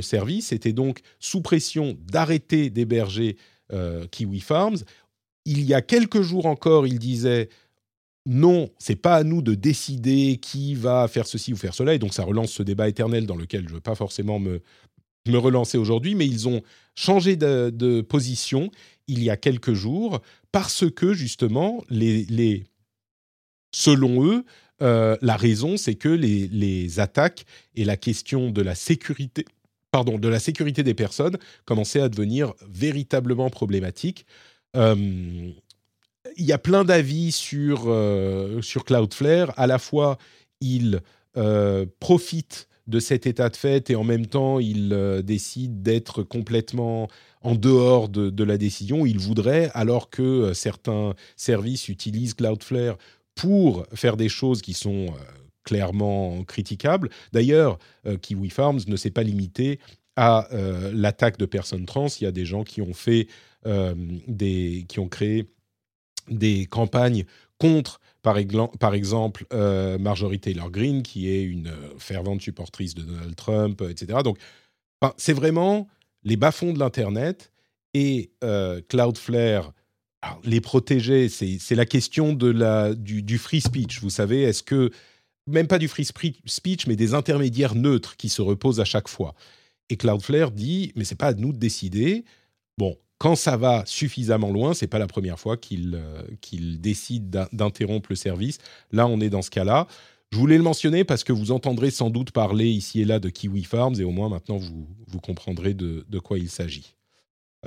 service 0.00 0.52
était 0.52 0.72
donc 0.72 1.00
sous 1.18 1.40
pression 1.40 1.96
d'arrêter 2.10 2.70
d'héberger 2.70 3.36
euh, 3.72 4.06
Kiwi 4.10 4.40
Farms. 4.40 4.78
Il 5.44 5.64
y 5.64 5.74
a 5.74 5.82
quelques 5.82 6.22
jours 6.22 6.46
encore, 6.46 6.86
il 6.86 6.98
disait 6.98 7.48
non, 8.26 8.68
c'est 8.78 8.96
pas 8.96 9.16
à 9.16 9.24
nous 9.24 9.42
de 9.42 9.54
décider 9.54 10.38
qui 10.40 10.74
va 10.74 11.08
faire 11.08 11.26
ceci 11.26 11.52
ou 11.52 11.56
faire 11.56 11.74
cela, 11.74 11.94
et 11.94 11.98
donc 11.98 12.12
ça 12.12 12.24
relance 12.24 12.52
ce 12.52 12.62
débat 12.62 12.88
éternel 12.88 13.26
dans 13.26 13.36
lequel 13.36 13.62
je 13.62 13.70
ne 13.70 13.74
veux 13.74 13.80
pas 13.80 13.94
forcément 13.94 14.38
me, 14.38 14.60
relancer 15.26 15.76
aujourd'hui, 15.76 16.14
mais 16.14 16.26
ils 16.26 16.48
ont 16.48 16.62
changé 16.94 17.36
de, 17.36 18.00
position 18.00 18.70
il 19.08 19.22
y 19.22 19.30
a 19.30 19.36
quelques 19.36 19.74
jours 19.74 20.20
parce 20.52 20.90
que 20.90 21.12
justement, 21.12 21.82
les 21.90 22.64
selon 23.72 24.24
eux, 24.24 24.44
euh, 24.80 25.16
la 25.22 25.36
raison, 25.36 25.76
c'est 25.76 25.94
que 25.94 26.08
les, 26.08 27.00
attaques 27.00 27.44
et 27.74 27.84
la 27.84 27.96
question 27.96 28.50
de 28.50 28.62
la 28.62 28.74
sécurité, 28.74 29.44
pardon, 29.90 30.18
de 30.18 30.28
la 30.28 30.38
sécurité 30.38 30.82
des 30.82 30.94
personnes 30.94 31.36
commençaient 31.64 32.00
à 32.00 32.08
devenir 32.08 32.54
véritablement 32.68 33.50
problématiques. 33.50 34.26
Euh, 34.76 35.50
il 36.36 36.44
y 36.44 36.52
a 36.52 36.58
plein 36.58 36.84
d'avis 36.84 37.32
sur, 37.32 37.84
euh, 37.86 38.60
Cloudflare. 38.86 39.52
À 39.56 39.66
la 39.66 39.78
fois, 39.78 40.18
il 40.60 41.00
profite 42.00 42.68
de 42.88 42.98
cet 42.98 43.28
état 43.28 43.48
de 43.48 43.56
fait 43.56 43.90
et 43.90 43.94
en 43.94 44.02
même 44.02 44.26
temps, 44.26 44.58
il 44.58 45.22
décide 45.22 45.82
d'être 45.82 46.24
complètement 46.24 47.06
en 47.42 47.54
dehors 47.54 48.08
de, 48.08 48.28
de, 48.28 48.44
la 48.44 48.58
décision. 48.58 49.06
Il 49.06 49.20
voudrait, 49.20 49.70
alors 49.72 50.10
que 50.10 50.52
certains 50.52 51.14
services 51.36 51.88
utilisent 51.88 52.34
Cloudflare 52.34 52.96
pour 53.38 53.86
faire 53.94 54.16
des 54.16 54.28
choses 54.28 54.60
qui 54.60 54.74
sont 54.74 55.06
euh, 55.06 55.12
clairement 55.62 56.42
critiquables. 56.42 57.08
D'ailleurs, 57.32 57.78
euh, 58.04 58.18
Kiwi 58.18 58.50
Farms 58.50 58.80
ne 58.88 58.96
s'est 58.96 59.12
pas 59.12 59.22
limité 59.22 59.78
à 60.16 60.52
euh, 60.52 60.90
l'attaque 60.92 61.38
de 61.38 61.46
personnes 61.46 61.86
trans. 61.86 62.08
Il 62.20 62.24
y 62.24 62.26
a 62.26 62.32
des 62.32 62.44
gens 62.44 62.64
qui 62.64 62.82
ont 62.82 62.92
fait 62.92 63.28
des, 64.28 64.86
qui 64.88 64.98
ont 64.98 65.08
créé 65.08 65.50
des 66.30 66.64
campagnes 66.64 67.24
contre, 67.58 68.00
par, 68.22 68.38
exemple, 68.38 69.44
Marjorie 70.00 70.38
Taylor 70.38 70.70
Greene, 70.70 71.02
qui 71.02 71.28
est 71.28 71.42
une 71.42 71.70
fervente 71.98 72.40
supportrice 72.40 72.94
de 72.94 73.02
Donald 73.02 73.36
Trump, 73.36 73.82
etc. 73.82 74.20
Donc, 74.24 74.38
c'est 75.18 75.34
vraiment 75.34 75.86
les 76.22 76.36
bas-fonds 76.36 76.72
de 76.72 76.78
l'Internet 76.78 77.52
et 77.92 78.30
Cloudflare 78.88 79.74
les 80.44 80.60
protéger, 80.60 81.28
c'est 81.28 81.74
la 81.74 81.86
question 81.86 82.32
de 82.32 82.48
la, 82.48 82.94
du, 82.94 83.38
free 83.38 83.60
speech. 83.60 84.00
Vous 84.00 84.10
savez, 84.10 84.42
est-ce 84.42 84.62
que, 84.62 84.90
même 85.46 85.66
pas 85.66 85.78
du 85.78 85.88
free 85.88 86.04
speech, 86.04 86.86
mais 86.86 86.96
des 86.96 87.14
intermédiaires 87.14 87.74
neutres 87.74 88.16
qui 88.16 88.28
se 88.28 88.42
reposent 88.42 88.80
à 88.80 88.84
chaque 88.84 89.08
fois. 89.08 89.34
Et 89.90 89.96
Cloudflare 89.96 90.50
dit, 90.50 90.92
mais 90.96 91.04
c'est 91.04 91.14
pas 91.14 91.28
à 91.28 91.34
nous 91.34 91.52
de 91.52 91.58
décider. 91.58 92.24
Bon, 92.76 92.96
quand 93.18 93.36
ça 93.36 93.56
va 93.56 93.84
suffisamment 93.86 94.50
loin, 94.50 94.74
c'est 94.74 94.86
pas 94.86 94.98
la 94.98 95.06
première 95.06 95.38
fois 95.38 95.56
qu'il 95.56 95.94
euh, 95.94 96.22
décide 96.78 97.30
d'in- 97.30 97.48
d'interrompre 97.52 98.08
le 98.10 98.16
service. 98.16 98.58
Là, 98.92 99.06
on 99.06 99.20
est 99.20 99.30
dans 99.30 99.42
ce 99.42 99.50
cas-là. 99.50 99.86
Je 100.30 100.36
voulais 100.36 100.58
le 100.58 100.62
mentionner 100.62 101.04
parce 101.04 101.24
que 101.24 101.32
vous 101.32 101.52
entendrez 101.52 101.90
sans 101.90 102.10
doute 102.10 102.32
parler 102.32 102.68
ici 102.68 103.00
et 103.00 103.04
là 103.06 103.18
de 103.18 103.30
Kiwi 103.30 103.64
Farms 103.64 103.94
et 103.98 104.04
au 104.04 104.10
moins 104.10 104.28
maintenant 104.28 104.58
vous, 104.58 104.86
vous 105.06 105.20
comprendrez 105.20 105.72
de, 105.72 106.04
de 106.06 106.18
quoi 106.18 106.38
il 106.38 106.50
s'agit. 106.50 106.97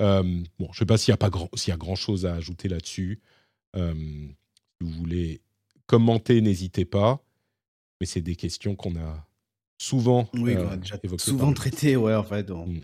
Euh, 0.00 0.22
bon, 0.58 0.66
je 0.66 0.70
ne 0.70 0.74
sais 0.74 0.86
pas 0.86 0.96
s'il 0.98 1.12
y 1.12 1.14
a 1.14 1.18
pas 1.18 1.30
grand, 1.30 1.48
s'il 1.54 1.70
y 1.70 1.74
a 1.74 1.76
grand 1.76 1.94
chose 1.96 2.24
à 2.26 2.34
ajouter 2.34 2.68
là-dessus. 2.68 3.20
Euh, 3.76 3.94
si 3.94 4.34
vous 4.80 4.90
voulez 4.92 5.40
commenter, 5.86 6.40
n'hésitez 6.40 6.84
pas. 6.84 7.22
Mais 8.00 8.06
c'est 8.06 8.20
des 8.22 8.36
questions 8.36 8.74
qu'on 8.74 8.96
a 8.96 9.26
souvent 9.78 10.28
Oui, 10.34 10.54
euh, 10.56 10.76
déjà 10.76 10.96
évoquées 11.02 11.22
souvent 11.22 11.46
par- 11.46 11.54
traité, 11.54 11.96
ouais, 11.96 12.14
en 12.14 12.24
fait. 12.24 12.50
on- 12.50 12.66
Mm. 12.66 12.80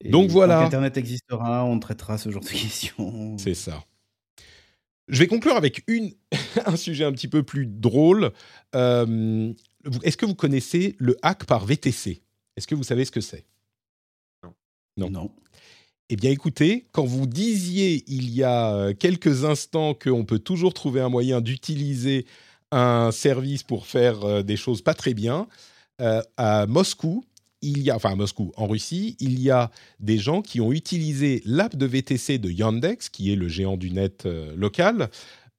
Et 0.00 0.10
Donc 0.10 0.28
tant 0.28 0.32
voilà. 0.34 0.62
qu'Internet 0.62 0.96
existera, 0.96 1.64
on 1.64 1.78
traitera 1.80 2.18
ce 2.18 2.30
genre 2.30 2.42
de 2.42 2.48
questions. 2.48 3.36
C'est 3.36 3.54
ça. 3.54 3.84
Je 5.08 5.18
vais 5.18 5.26
conclure 5.26 5.56
avec 5.56 5.82
une, 5.88 6.12
un 6.66 6.76
sujet 6.76 7.04
un 7.04 7.10
petit 7.12 7.26
peu 7.28 7.42
plus 7.42 7.66
drôle. 7.66 8.32
Euh, 8.76 9.52
Est-ce 10.04 10.16
que 10.16 10.26
vous 10.26 10.34
connaissez 10.36 10.94
le 10.98 11.16
hack 11.22 11.46
par 11.46 11.64
VTC 11.66 12.22
Est-ce 12.56 12.66
que 12.68 12.74
vous 12.76 12.84
savez 12.84 13.04
ce 13.04 13.10
que 13.10 13.20
c'est? 13.20 13.44
Non. 14.96 15.10
Non. 15.10 15.34
Eh 16.10 16.16
bien, 16.16 16.30
écoutez, 16.30 16.86
quand 16.92 17.04
vous 17.04 17.26
disiez 17.26 18.02
il 18.06 18.30
y 18.30 18.42
a 18.42 18.72
euh, 18.72 18.94
quelques 18.94 19.44
instants 19.44 19.92
qu'on 19.92 20.24
peut 20.24 20.38
toujours 20.38 20.72
trouver 20.72 21.02
un 21.02 21.10
moyen 21.10 21.42
d'utiliser 21.42 22.24
un 22.70 23.10
service 23.12 23.62
pour 23.62 23.86
faire 23.86 24.24
euh, 24.24 24.42
des 24.42 24.56
choses 24.56 24.80
pas 24.80 24.94
très 24.94 25.12
bien, 25.12 25.48
euh, 26.00 26.22
à 26.38 26.64
Moscou, 26.66 27.24
il 27.60 27.82
y 27.82 27.90
a, 27.90 27.96
enfin 27.96 28.12
à 28.12 28.14
Moscou, 28.14 28.52
en 28.56 28.68
Russie, 28.68 29.18
il 29.20 29.38
y 29.38 29.50
a 29.50 29.70
des 30.00 30.16
gens 30.16 30.40
qui 30.40 30.62
ont 30.62 30.72
utilisé 30.72 31.42
l'app 31.44 31.76
de 31.76 31.84
VTC 31.84 32.38
de 32.38 32.50
Yandex, 32.50 33.10
qui 33.10 33.30
est 33.30 33.36
le 33.36 33.48
géant 33.48 33.76
du 33.76 33.90
net 33.90 34.26
local, 34.56 35.10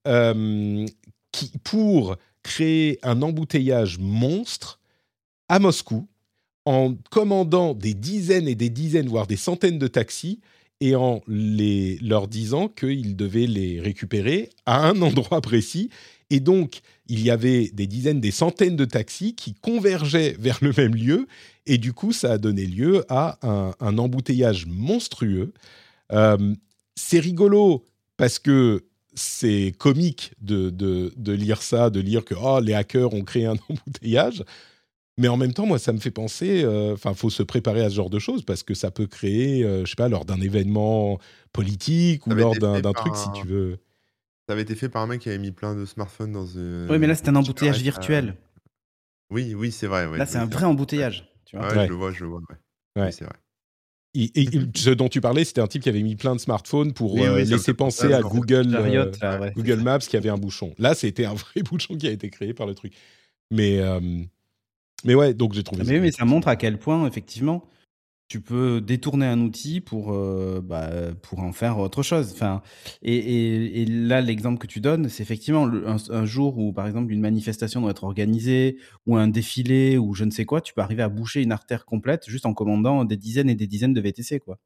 qui, 0.05 1.51
pour 1.63 2.15
créer 2.41 2.99
un 3.03 3.21
embouteillage 3.21 3.99
monstre 3.99 4.79
à 5.49 5.59
Moscou, 5.59 6.07
en 6.65 6.95
commandant 7.09 7.73
des 7.73 7.93
dizaines 7.93 8.47
et 8.47 8.55
des 8.55 8.69
dizaines, 8.69 9.07
voire 9.07 9.27
des 9.27 9.37
centaines 9.37 9.79
de 9.79 9.87
taxis, 9.87 10.39
et 10.81 10.95
en 10.95 11.21
leur 11.27 12.27
disant 12.27 12.69
qu'ils 12.69 13.15
devaient 13.15 13.47
les 13.47 13.79
récupérer 13.81 14.49
à 14.65 14.87
un 14.87 15.01
endroit 15.01 15.41
précis. 15.41 15.89
Et 16.29 16.39
donc, 16.39 16.81
il 17.07 17.21
y 17.21 17.31
avait 17.31 17.69
des 17.73 17.87
dizaines, 17.87 18.21
des 18.21 18.31
centaines 18.31 18.75
de 18.75 18.85
taxis 18.85 19.33
qui 19.35 19.55
convergeaient 19.55 20.35
vers 20.39 20.59
le 20.61 20.71
même 20.77 20.95
lieu. 20.95 21.27
Et 21.65 21.77
du 21.77 21.91
coup, 21.91 22.13
ça 22.13 22.33
a 22.33 22.37
donné 22.37 22.65
lieu 22.65 23.03
à 23.09 23.39
un, 23.41 23.73
un 23.79 23.97
embouteillage 23.97 24.67
monstrueux. 24.67 25.53
Euh, 26.11 26.53
c'est 26.95 27.19
rigolo 27.19 27.83
parce 28.15 28.39
que 28.39 28.85
c'est 29.15 29.73
comique 29.77 30.31
de, 30.41 30.69
de- 30.69 31.11
de 31.17 31.33
lire 31.33 31.61
ça, 31.61 31.89
de 31.89 31.99
lire 31.99 32.23
que 32.23 32.35
oh, 32.41 32.59
les 32.61 32.73
hackers 32.73 33.13
ont 33.13 33.23
créé 33.23 33.45
un 33.47 33.55
embouteillage. 33.69 34.43
Mais 35.19 35.27
en 35.27 35.37
même 35.37 35.53
temps, 35.53 35.65
moi, 35.65 35.77
ça 35.79 35.91
me 35.93 35.99
fait 35.99 36.11
penser, 36.11 36.63
euh, 36.63 36.93
enfin, 36.93 37.13
faut 37.13 37.29
se 37.29 37.43
préparer 37.43 37.81
à 37.81 37.89
ce 37.89 37.95
genre 37.95 38.09
de 38.09 38.19
choses 38.19 38.43
parce 38.43 38.63
que 38.63 38.73
ça 38.73 38.89
peut 38.89 39.05
créer, 39.05 39.63
euh, 39.65 39.83
je 39.85 39.89
sais 39.89 39.95
pas, 39.95 40.07
lors 40.07 40.23
d'un 40.25 40.39
événement 40.39 41.19
politique 41.51 42.25
ou 42.25 42.31
lors 42.31 42.55
d'un 42.55 42.81
truc, 42.93 43.15
si 43.15 43.29
tu 43.33 43.45
veux. 43.45 43.77
Ça 44.47 44.53
avait 44.53 44.61
été 44.63 44.75
fait 44.75 44.89
par 44.89 45.01
un 45.03 45.07
mec 45.07 45.21
qui 45.21 45.29
avait 45.29 45.37
mis 45.37 45.51
plein 45.51 45.75
de 45.75 45.85
smartphones 45.85 46.31
dans 46.31 46.45
une. 46.47 46.87
Oui, 46.89 46.97
mais 46.97 47.05
là, 47.05 47.15
c'est 47.15 47.27
un 47.29 47.35
embouteillage 47.35 47.75
arrête, 47.75 47.83
virtuel. 47.83 48.29
euh, 48.29 48.33
Oui, 49.29 49.53
oui, 49.53 49.71
c'est 49.71 49.87
vrai. 49.87 50.07
ouais, 50.07 50.17
Là, 50.17 50.25
c'est 50.25 50.37
un 50.37 50.45
vrai 50.47 50.65
embouteillage. 50.65 51.29
Tu 51.45 51.57
vois 51.57 51.67
Ouais, 51.67 51.77
Ouais. 51.77 51.85
je 51.85 51.89
le 51.89 51.95
vois, 51.95 52.11
je 52.11 52.23
le 52.23 52.29
vois. 52.29 52.39
Ouais. 52.49 53.01
Ouais. 53.01 53.07
Oui, 53.07 53.13
c'est 53.13 53.25
vrai. 53.25 53.35
Et- 54.15 54.49
ce 54.75 54.89
dont 54.89 55.07
tu 55.09 55.21
parlais, 55.21 55.43
c'était 55.45 55.61
un 55.61 55.67
type 55.67 55.83
qui 55.83 55.89
avait 55.89 56.01
mis 56.01 56.15
plein 56.15 56.33
de 56.33 56.39
smartphones 56.39 56.93
pour 56.93 57.13
Oui, 57.13 57.23
euh, 57.25 57.35
oui, 57.35 57.45
laisser 57.45 57.73
penser 57.75 58.11
à. 58.13 58.21
Google, 58.21 58.71
Chariot, 58.71 59.01
euh, 59.01 59.11
là, 59.21 59.39
ouais. 59.39 59.51
Google 59.55 59.81
Maps 59.81 59.99
qui 59.99 60.17
avait 60.17 60.29
un 60.29 60.37
bouchon. 60.37 60.73
Là, 60.79 60.95
c'était 60.95 61.25
un 61.25 61.33
vrai 61.35 61.61
bouchon 61.61 61.95
qui 61.97 62.07
a 62.07 62.11
été 62.11 62.29
créé 62.31 62.53
par 62.53 62.65
le 62.65 62.73
truc. 62.73 62.93
Mais, 63.51 63.79
euh, 63.79 63.99
mais 65.03 65.15
ouais, 65.15 65.33
donc 65.33 65.53
j'ai 65.53 65.63
trouvé. 65.63 65.83
Mais 65.83 65.93
oui, 65.95 65.99
mais 66.01 66.11
ça 66.11 66.25
montre 66.25 66.47
à 66.47 66.55
quel 66.55 66.77
point, 66.77 67.07
effectivement, 67.07 67.65
tu 68.27 68.41
peux 68.41 68.79
détourner 68.79 69.25
un 69.25 69.39
outil 69.41 69.81
pour, 69.81 70.13
euh, 70.13 70.61
bah, 70.63 70.89
pour 71.23 71.39
en 71.39 71.51
faire 71.51 71.79
autre 71.79 72.03
chose. 72.03 72.31
Enfin, 72.33 72.61
et, 73.01 73.15
et, 73.15 73.81
et 73.81 73.85
là, 73.85 74.21
l'exemple 74.21 74.59
que 74.59 74.67
tu 74.67 74.81
donnes, 74.81 75.09
c'est 75.09 75.23
effectivement 75.23 75.65
le- 75.65 75.87
un, 75.87 75.97
un 76.09 76.25
jour 76.25 76.59
où, 76.59 76.71
par 76.71 76.85
exemple, 76.85 77.11
une 77.11 77.21
manifestation 77.21 77.81
doit 77.81 77.89
être 77.91 78.03
organisée, 78.03 78.77
ou 79.07 79.17
un 79.17 79.27
défilé, 79.27 79.97
ou 79.97 80.13
je 80.13 80.25
ne 80.25 80.31
sais 80.31 80.45
quoi, 80.45 80.61
tu 80.61 80.73
peux 80.75 80.81
arriver 80.81 81.01
à 81.01 81.09
boucher 81.09 81.41
une 81.41 81.51
artère 81.51 81.85
complète 81.85 82.29
juste 82.29 82.45
en 82.45 82.53
commandant 82.53 83.03
des 83.03 83.17
dizaines 83.17 83.49
et 83.49 83.55
des 83.55 83.67
dizaines 83.67 83.93
de 83.93 84.01
VTC, 84.01 84.39
quoi. 84.39 84.59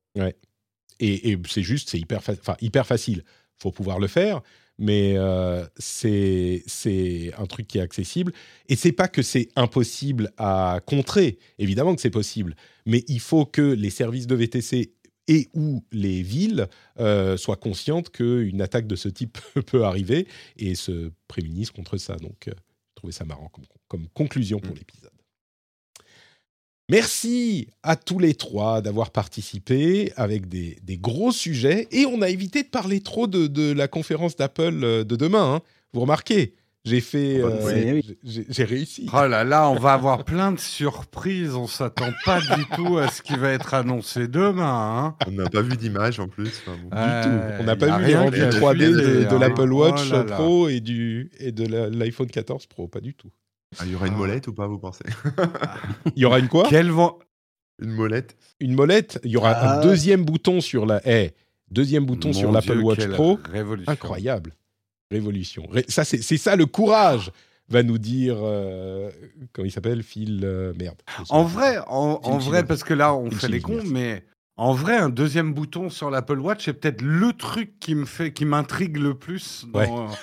Et, 1.00 1.32
et 1.32 1.38
c'est 1.48 1.64
juste, 1.64 1.90
c'est 1.90 2.00
hyper, 2.00 2.22
fa- 2.24 2.58
hyper 2.62 2.86
facile. 2.86 3.24
faut 3.58 3.72
pouvoir 3.72 4.00
le 4.00 4.08
faire, 4.08 4.42
mais 4.80 5.14
euh, 5.18 5.66
c'est 5.78 6.64
un 7.38 7.46
truc 7.46 7.68
qui 7.68 7.78
est 7.78 7.82
accessible. 7.82 8.34
Et 8.70 8.76
c'est 8.76 8.92
pas 8.92 9.08
que 9.08 9.22
c'est 9.22 9.50
impossible 9.56 10.32
à 10.38 10.80
contrer. 10.86 11.38
Évidemment 11.60 11.96
que 11.96 12.02
c'est 12.02 12.10
possible, 12.10 12.56
mais 12.86 13.04
il 13.08 13.20
faut 13.20 13.46
que 13.46 13.62
les 13.62 13.90
services 13.90 14.28
de 14.28 14.36
VTC 14.36 14.94
et 15.30 15.48
ou 15.54 15.86
les 15.92 16.22
villes 16.22 16.68
euh, 17.00 17.38
soient 17.38 17.56
conscientes 17.56 18.10
qu'une 18.10 18.62
attaque 18.62 18.88
de 18.88 18.96
ce 18.98 19.08
type 19.08 19.38
peut 19.68 19.86
arriver 19.86 20.28
et 20.58 20.76
se 20.76 21.12
prémunissent 21.28 21.72
contre 21.72 21.98
ça. 21.98 22.16
Donc, 22.18 22.48
euh, 22.48 22.52
je 22.90 22.96
trouvais 22.96 23.14
ça 23.14 23.24
marrant 23.24 23.48
comme, 23.50 23.66
comme 23.88 24.08
conclusion 24.10 24.60
pour 24.60 24.74
Mm. 24.74 24.80
l'épisode. 24.80 25.13
Merci 26.90 27.70
à 27.82 27.96
tous 27.96 28.20
les 28.20 28.34
trois 28.36 28.82
d'avoir 28.82 29.12
participé 29.12 30.12
avec 30.18 30.48
des, 30.50 30.78
des 30.84 30.98
gros 30.98 31.32
sujets. 31.32 31.88
Et 31.92 32.06
on 32.06 32.22
a 32.22 32.30
évité 32.30 32.64
de 32.64 32.68
parler 32.68 33.00
trop 33.02 33.28
de, 33.28 33.48
de 33.48 33.72
la 33.72 33.88
conférence 33.88 34.36
d'Apple 34.36 34.84
euh, 34.84 35.04
de 35.04 35.16
demain. 35.16 35.56
hein. 35.56 35.62
Vous 35.94 36.02
remarquez 36.02 36.56
J'ai 36.84 37.00
fait. 37.00 37.40
Euh, 37.40 38.02
oui. 38.04 38.18
j'ai- 38.50 38.64
réussi. 38.66 39.08
Oh 39.14 39.26
là 39.28 39.46
là, 39.46 39.70
on 39.70 39.76
va 39.76 39.94
avoir 39.94 40.26
plein 40.26 40.52
de 40.52 40.60
surprises. 40.60 41.56
On 41.56 41.68
s'attend 41.68 42.12
pas 42.26 42.42
du 42.42 42.66
tout 42.76 42.98
à 42.98 43.08
ce 43.08 43.22
qui 43.22 43.38
va 43.38 43.52
être 43.52 43.74
annoncé 43.74 44.28
demain. 44.28 45.16
hein. 45.22 45.26
On 45.28 45.32
n'a 45.32 45.50
pas 45.50 45.62
vu 45.62 45.78
d'image 45.78 46.20
en 46.20 46.28
plus. 46.28 46.50
enfin, 46.68 46.78
bon. 46.84 46.90
Du 46.90 47.24
tout. 47.24 47.62
On 47.62 47.64
n'a 47.64 47.76
pas 47.78 47.98
vu 47.98 48.06
les 48.06 48.16
rien 48.16 48.22
rendus 48.24 48.38
qui 48.38 48.44
a 48.44 48.50
3D 48.50 48.78
de, 48.92 49.28
hein. 49.34 49.40
l'Apple 49.40 49.72
Watch 49.72 50.02
Oh 50.10 50.12
là 50.12 50.24
là. 50.26 50.36
Pro 50.36 50.68
et, 50.68 50.82
du, 50.82 51.32
et 51.40 51.52
de 51.54 51.66
l'iPhone 51.98 52.28
14 52.28 52.66
Pro. 52.66 52.88
Pas 52.90 53.00
du 53.00 53.14
tout. 53.14 53.30
Ah, 53.80 53.84
il 53.86 53.92
y 53.92 53.96
aura 53.96 54.08
une 54.08 54.14
Ah. 54.14 54.18
molette 54.18 54.48
ou 54.48 54.54
pas, 54.54 54.68
vous 54.68 54.80
pensez? 54.80 55.04
Il 56.16 56.22
y 56.22 56.26
aura 56.26 56.40
une 56.40 56.48
quoi? 56.48 56.66
Quel 56.70 56.90
vent 56.90 57.20
Une 57.82 57.92
molette 57.92 58.36
Une 58.60 58.74
molette? 58.76 59.20
Il 59.24 59.32
y 59.32 59.38
aura 59.38 59.52
Ah. 59.52 59.78
un 59.80 59.82
deuxième 59.82 60.24
bouton 60.26 60.62
sur 60.62 60.86
la. 60.86 61.02
eh, 61.06 61.32
deuxième 61.72 62.06
bouton 62.06 62.34
sur 62.34 62.52
l'Apple 62.52 62.80
Watch 62.80 63.08
Pro. 63.10 63.40
Révolution. 63.52 63.92
Incroyable. 63.92 64.54
Révolution. 65.12 65.66
Ré- 65.70 65.86
ça, 65.88 66.04
c'est 66.06 66.22
c'est 66.22 66.38
ça 66.38 66.56
le 66.56 66.66
courage, 66.66 67.32
va 67.70 67.84
nous 67.84 67.98
dire. 67.98 68.38
euh, 68.40 69.10
comment 69.52 69.66
il 69.66 69.72
s'appelle? 69.72 70.04
Phil. 70.04 70.42
euh, 70.44 70.74
merde. 70.80 71.02
En 71.30 71.44
vrai, 71.44 71.78
en, 71.88 72.38
vrai, 72.38 72.64
parce 72.66 72.84
que 72.84 72.94
là, 72.94 73.14
on 73.16 73.30
Phil 73.30 73.40
fait 73.40 73.48
les 73.50 73.62
cons, 73.62 73.74
merci. 73.76 73.92
mais 73.94 74.24
en 74.56 74.74
vrai, 74.74 74.98
un 74.98 75.10
deuxième 75.10 75.54
bouton 75.54 75.90
sur 75.90 76.10
l'Apple 76.12 76.40
Watch, 76.40 76.66
c'est 76.66 76.74
peut-être 76.74 77.02
le 77.02 77.34
truc 77.34 77.80
qui 77.80 77.96
me 77.96 78.06
fait, 78.06 78.34
qui 78.34 78.46
m'intrigue 78.46 78.98
le 78.98 79.14
plus 79.16 79.66
dans, 79.72 79.80
Ouais. 79.80 80.16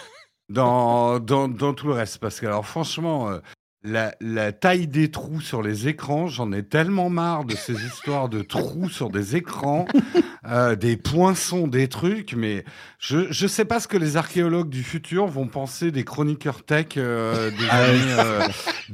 Dans, 0.50 1.18
dans, 1.20 1.48
dans 1.48 1.72
tout 1.72 1.86
le 1.86 1.94
reste. 1.94 2.18
Parce 2.18 2.38
que, 2.40 2.46
alors, 2.46 2.66
franchement, 2.66 3.30
euh, 3.30 3.38
la, 3.82 4.14
la 4.20 4.52
taille 4.52 4.86
des 4.88 5.10
trous 5.10 5.40
sur 5.40 5.62
les 5.62 5.88
écrans, 5.88 6.26
j'en 6.26 6.52
ai 6.52 6.62
tellement 6.62 7.08
marre 7.08 7.46
de 7.46 7.56
ces 7.56 7.72
histoires 7.86 8.28
de 8.28 8.42
trous 8.42 8.90
sur 8.90 9.08
des 9.08 9.36
écrans, 9.36 9.86
euh, 10.46 10.76
des 10.76 10.98
poinçons, 10.98 11.66
des 11.66 11.88
trucs, 11.88 12.34
mais 12.34 12.64
je 12.98 13.32
je 13.32 13.46
sais 13.46 13.64
pas 13.64 13.80
ce 13.80 13.88
que 13.88 13.96
les 13.96 14.18
archéologues 14.18 14.68
du 14.68 14.82
futur 14.82 15.26
vont 15.28 15.46
penser 15.46 15.92
des 15.92 16.04
chroniqueurs 16.04 16.62
tech 16.62 16.88
euh, 16.98 17.50
des 17.52 17.56
Ah 17.70 17.80
ouais. 17.80 17.88
années 17.88 18.00
euh, 18.18 18.40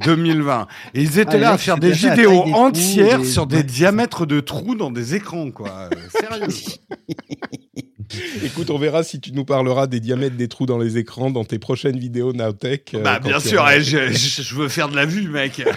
2020. 0.05 0.67
Et 0.93 1.01
ils 1.01 1.19
étaient 1.19 1.35
Ah, 1.35 1.37
là 1.37 1.51
à 1.51 1.57
faire 1.57 1.77
des 1.79 1.91
vidéos 1.91 2.45
des 2.45 2.53
entières 2.53 3.19
des- 3.19 3.25
sur 3.25 3.45
des 3.45 3.63
diamètres 3.63 4.25
de 4.25 4.39
trous 4.39 4.75
dans 4.75 4.91
des 4.91 5.15
écrans, 5.15 5.51
quoi. 5.51 5.89
Euh, 5.91 6.19
sérieux. 6.21 6.47
Écoute, 8.43 8.69
on 8.69 8.77
verra 8.77 9.03
si 9.03 9.19
tu 9.19 9.31
nous 9.33 9.45
parleras 9.45 9.87
des 9.87 9.99
diamètres 9.99 10.35
des 10.37 10.47
trous 10.47 10.65
dans 10.65 10.77
les 10.77 10.97
écrans 10.97 11.29
dans 11.31 11.43
tes 11.45 11.59
prochaines 11.59 11.97
vidéos 11.99 12.33
Nowtech. 12.33 12.93
euh, 12.93 13.01
bah, 13.01 13.19
bien 13.19 13.39
sûr, 13.39 13.59
auras- 13.61 13.77
eh, 13.77 13.81
je, 13.83 14.11
je- 14.11 14.41
je 14.41 14.55
veux 14.55 14.69
faire 14.69 14.89
de 14.89 14.95
la 14.95 15.05
vue, 15.05 15.27
mec. 15.29 15.61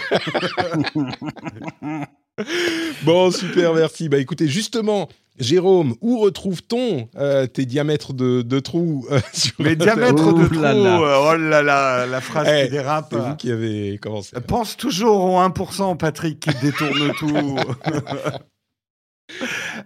Bon, 3.03 3.29
super, 3.31 3.73
merci. 3.73 4.09
Bah 4.09 4.17
écoutez, 4.17 4.47
justement, 4.47 5.09
Jérôme, 5.37 5.95
où 6.01 6.17
retrouve-t-on 6.19 7.07
euh, 7.17 7.45
tes 7.45 7.65
diamètres 7.65 8.13
de, 8.13 8.41
de 8.41 8.59
trous 8.59 9.05
euh, 9.11 9.19
sur 9.33 9.53
Les 9.59 9.75
diamètres 9.75 10.15
de 10.33 10.41
Oh 10.43 10.45
trous, 10.47 10.59
là 10.61 10.73
là. 10.73 11.21
oh 11.21 11.35
là 11.37 11.61
là, 11.61 12.05
la 12.07 12.21
phrase 12.21 12.47
Eh, 12.49 12.65
qui 12.65 12.71
dérape. 12.71 13.09
C'est 13.11 13.17
vous 13.19 13.35
qui 13.35 13.51
avez 13.51 13.97
commencé. 14.01 14.35
Pense 14.47 14.75
toujours 14.77 15.23
au 15.23 15.39
1%, 15.39 15.97
Patrick, 15.97 16.39
qui 16.39 16.49
détourne 16.65 17.11
tout. 17.19 17.57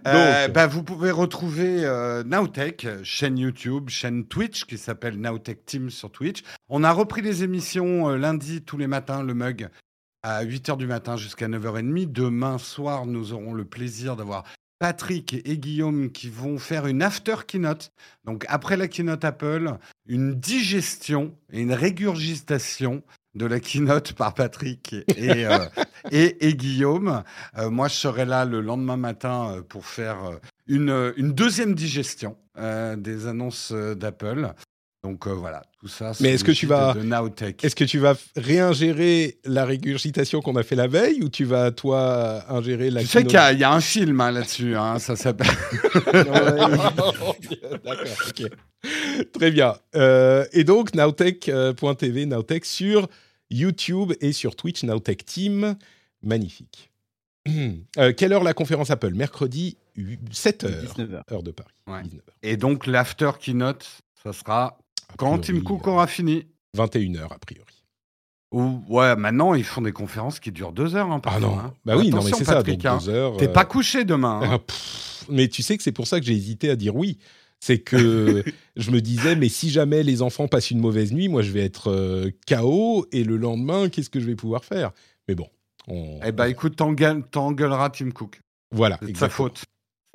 Euh, 0.06 0.48
bah, 0.48 0.66
vous 0.66 0.82
pouvez 0.82 1.10
retrouver 1.10 1.84
euh, 1.84 2.22
Nowtech, 2.24 2.86
chaîne 3.02 3.38
YouTube, 3.38 3.88
chaîne 3.88 4.26
Twitch 4.26 4.64
qui 4.64 4.78
s'appelle 4.78 5.20
Nowtech 5.20 5.64
Team 5.64 5.90
sur 5.90 6.10
Twitch. 6.10 6.42
On 6.68 6.84
a 6.84 6.92
repris 6.92 7.22
les 7.22 7.42
émissions 7.42 8.10
euh, 8.10 8.16
lundi 8.16 8.62
tous 8.62 8.76
les 8.76 8.86
matins, 8.86 9.22
le 9.22 9.34
mug, 9.34 9.68
à 10.22 10.44
8h 10.44 10.76
du 10.76 10.86
matin 10.86 11.16
jusqu'à 11.16 11.48
9h30. 11.48 12.10
Demain 12.10 12.58
soir, 12.58 13.06
nous 13.06 13.32
aurons 13.32 13.54
le 13.54 13.64
plaisir 13.64 14.16
d'avoir 14.16 14.44
Patrick 14.78 15.34
et 15.44 15.58
Guillaume 15.58 16.10
qui 16.10 16.28
vont 16.28 16.58
faire 16.58 16.86
une 16.86 17.02
after 17.02 17.36
keynote. 17.46 17.92
Donc 18.24 18.44
après 18.48 18.76
la 18.76 18.88
keynote 18.88 19.24
Apple, 19.24 19.76
une 20.06 20.34
digestion 20.34 21.34
et 21.52 21.60
une 21.60 21.72
régurgitation 21.72 23.02
de 23.36 23.46
la 23.46 23.60
keynote 23.60 24.12
par 24.14 24.34
Patrick 24.34 24.94
et, 25.16 25.46
euh, 25.46 25.58
et, 26.10 26.48
et 26.48 26.54
Guillaume. 26.54 27.22
Euh, 27.58 27.70
moi, 27.70 27.88
je 27.88 27.94
serai 27.94 28.24
là 28.24 28.44
le 28.44 28.60
lendemain 28.60 28.96
matin 28.96 29.50
euh, 29.50 29.62
pour 29.62 29.86
faire 29.86 30.24
euh, 30.24 30.36
une, 30.66 30.90
euh, 30.90 31.12
une 31.16 31.32
deuxième 31.32 31.74
digestion 31.74 32.36
euh, 32.58 32.96
des 32.96 33.26
annonces 33.26 33.70
euh, 33.72 33.94
d'Apple. 33.94 34.52
Donc 35.04 35.28
euh, 35.28 35.30
voilà, 35.30 35.62
tout 35.78 35.86
ça. 35.86 36.12
Mais 36.20 36.30
est-ce 36.30 36.42
que 36.42 36.50
tu 36.50 36.66
vas-. 36.66 36.96
Est-ce 37.62 37.76
que 37.76 37.84
tu 37.84 37.98
vas 37.98 38.14
réingérer 38.34 39.38
la 39.44 39.64
régurgitation 39.64 40.40
qu'on 40.40 40.56
a 40.56 40.64
fait 40.64 40.74
la 40.74 40.88
veille 40.88 41.22
ou 41.22 41.28
tu 41.28 41.44
vas, 41.44 41.70
toi, 41.70 42.42
ingérer 42.48 42.90
la 42.90 43.02
Tu 43.02 43.06
sais 43.06 43.22
qu'il 43.22 43.38
y, 43.38 43.58
y 43.58 43.64
a 43.64 43.72
un 43.72 43.80
film 43.80 44.20
hein, 44.20 44.32
là-dessus, 44.32 44.74
hein, 44.74 44.98
ça 44.98 45.14
s'appelle. 45.14 45.46
D'accord, 46.12 47.14
ok. 47.84 48.50
Très 49.32 49.50
bien. 49.50 49.76
Euh, 49.94 50.44
et 50.52 50.64
donc, 50.64 50.94
nowtech.tv, 50.94 52.26
Nowtech 52.26 52.64
sur 52.64 53.08
YouTube 53.50 54.12
et 54.20 54.32
sur 54.32 54.56
Twitch, 54.56 54.82
Nowtech 54.84 55.24
Team. 55.24 55.76
Magnifique. 56.22 56.90
Euh, 57.98 58.12
quelle 58.12 58.32
heure 58.32 58.42
la 58.42 58.54
conférence 58.54 58.90
Apple? 58.90 59.14
Mercredi, 59.14 59.76
7h, 59.96 60.66
19h. 60.96 61.32
heure 61.32 61.42
de 61.44 61.52
Paris. 61.52 61.70
Ouais. 61.86 62.02
19h. 62.02 62.20
Et 62.42 62.56
donc 62.56 62.86
l'after 62.88 63.30
keynote, 63.40 63.86
ça 64.22 64.32
sera 64.32 64.78
quand 65.16 65.38
Tim 65.38 65.60
Cook 65.60 65.86
aura 65.86 66.06
fini? 66.08 66.44
21h, 66.76 67.22
a 67.32 67.38
priori. 67.38 67.84
Ou 68.52 68.82
ouais, 68.88 69.14
maintenant 69.16 69.54
ils 69.54 69.64
font 69.64 69.80
des 69.82 69.92
conférences 69.92 70.40
qui 70.40 70.50
durent 70.50 70.72
deux 70.72 70.96
heures. 70.96 71.10
Hein, 71.10 71.20
Ah 71.24 71.38
non, 71.40 71.58
hein. 71.58 71.72
bah 71.84 71.96
oui, 71.96 72.10
non, 72.10 72.22
mais 72.22 72.32
c'est 72.32 72.44
ça, 72.44 72.62
donc 72.62 72.84
hein. 72.84 72.98
deux 72.98 73.08
heures. 73.10 73.36
T'es 73.36 73.48
euh, 73.48 73.52
pas 73.52 73.64
couché 73.64 74.04
demain. 74.04 74.40
hein. 74.42 74.58
Pff, 74.66 75.24
mais 75.28 75.48
tu 75.48 75.62
sais 75.62 75.76
que 75.76 75.82
c'est 75.84 75.92
pour 75.92 76.06
ça 76.08 76.18
que 76.18 76.26
j'ai 76.26 76.34
hésité 76.34 76.68
à 76.70 76.76
dire 76.76 76.96
oui. 76.96 77.18
C'est 77.60 77.78
que 77.78 78.44
je 78.76 78.90
me 78.90 79.00
disais, 79.00 79.34
mais 79.36 79.48
si 79.48 79.70
jamais 79.70 80.02
les 80.02 80.22
enfants 80.22 80.46
passent 80.48 80.70
une 80.70 80.80
mauvaise 80.80 81.12
nuit, 81.12 81.28
moi 81.28 81.42
je 81.42 81.50
vais 81.52 81.64
être 81.64 81.90
euh, 81.90 82.30
KO 82.48 83.06
et 83.12 83.24
le 83.24 83.36
lendemain, 83.36 83.88
qu'est-ce 83.88 84.10
que 84.10 84.20
je 84.20 84.26
vais 84.26 84.36
pouvoir 84.36 84.64
faire? 84.64 84.92
Mais 85.28 85.34
bon, 85.34 85.48
on, 85.88 86.20
Eh 86.24 86.32
ben 86.32 86.46
écoute, 86.46 86.76
t'engueuleras 86.76 87.90
Tim 87.90 88.10
Cook. 88.10 88.40
voilà. 88.70 88.98
C'est 89.02 89.12
de 89.12 89.16
sa 89.16 89.28
faute. 89.28 89.64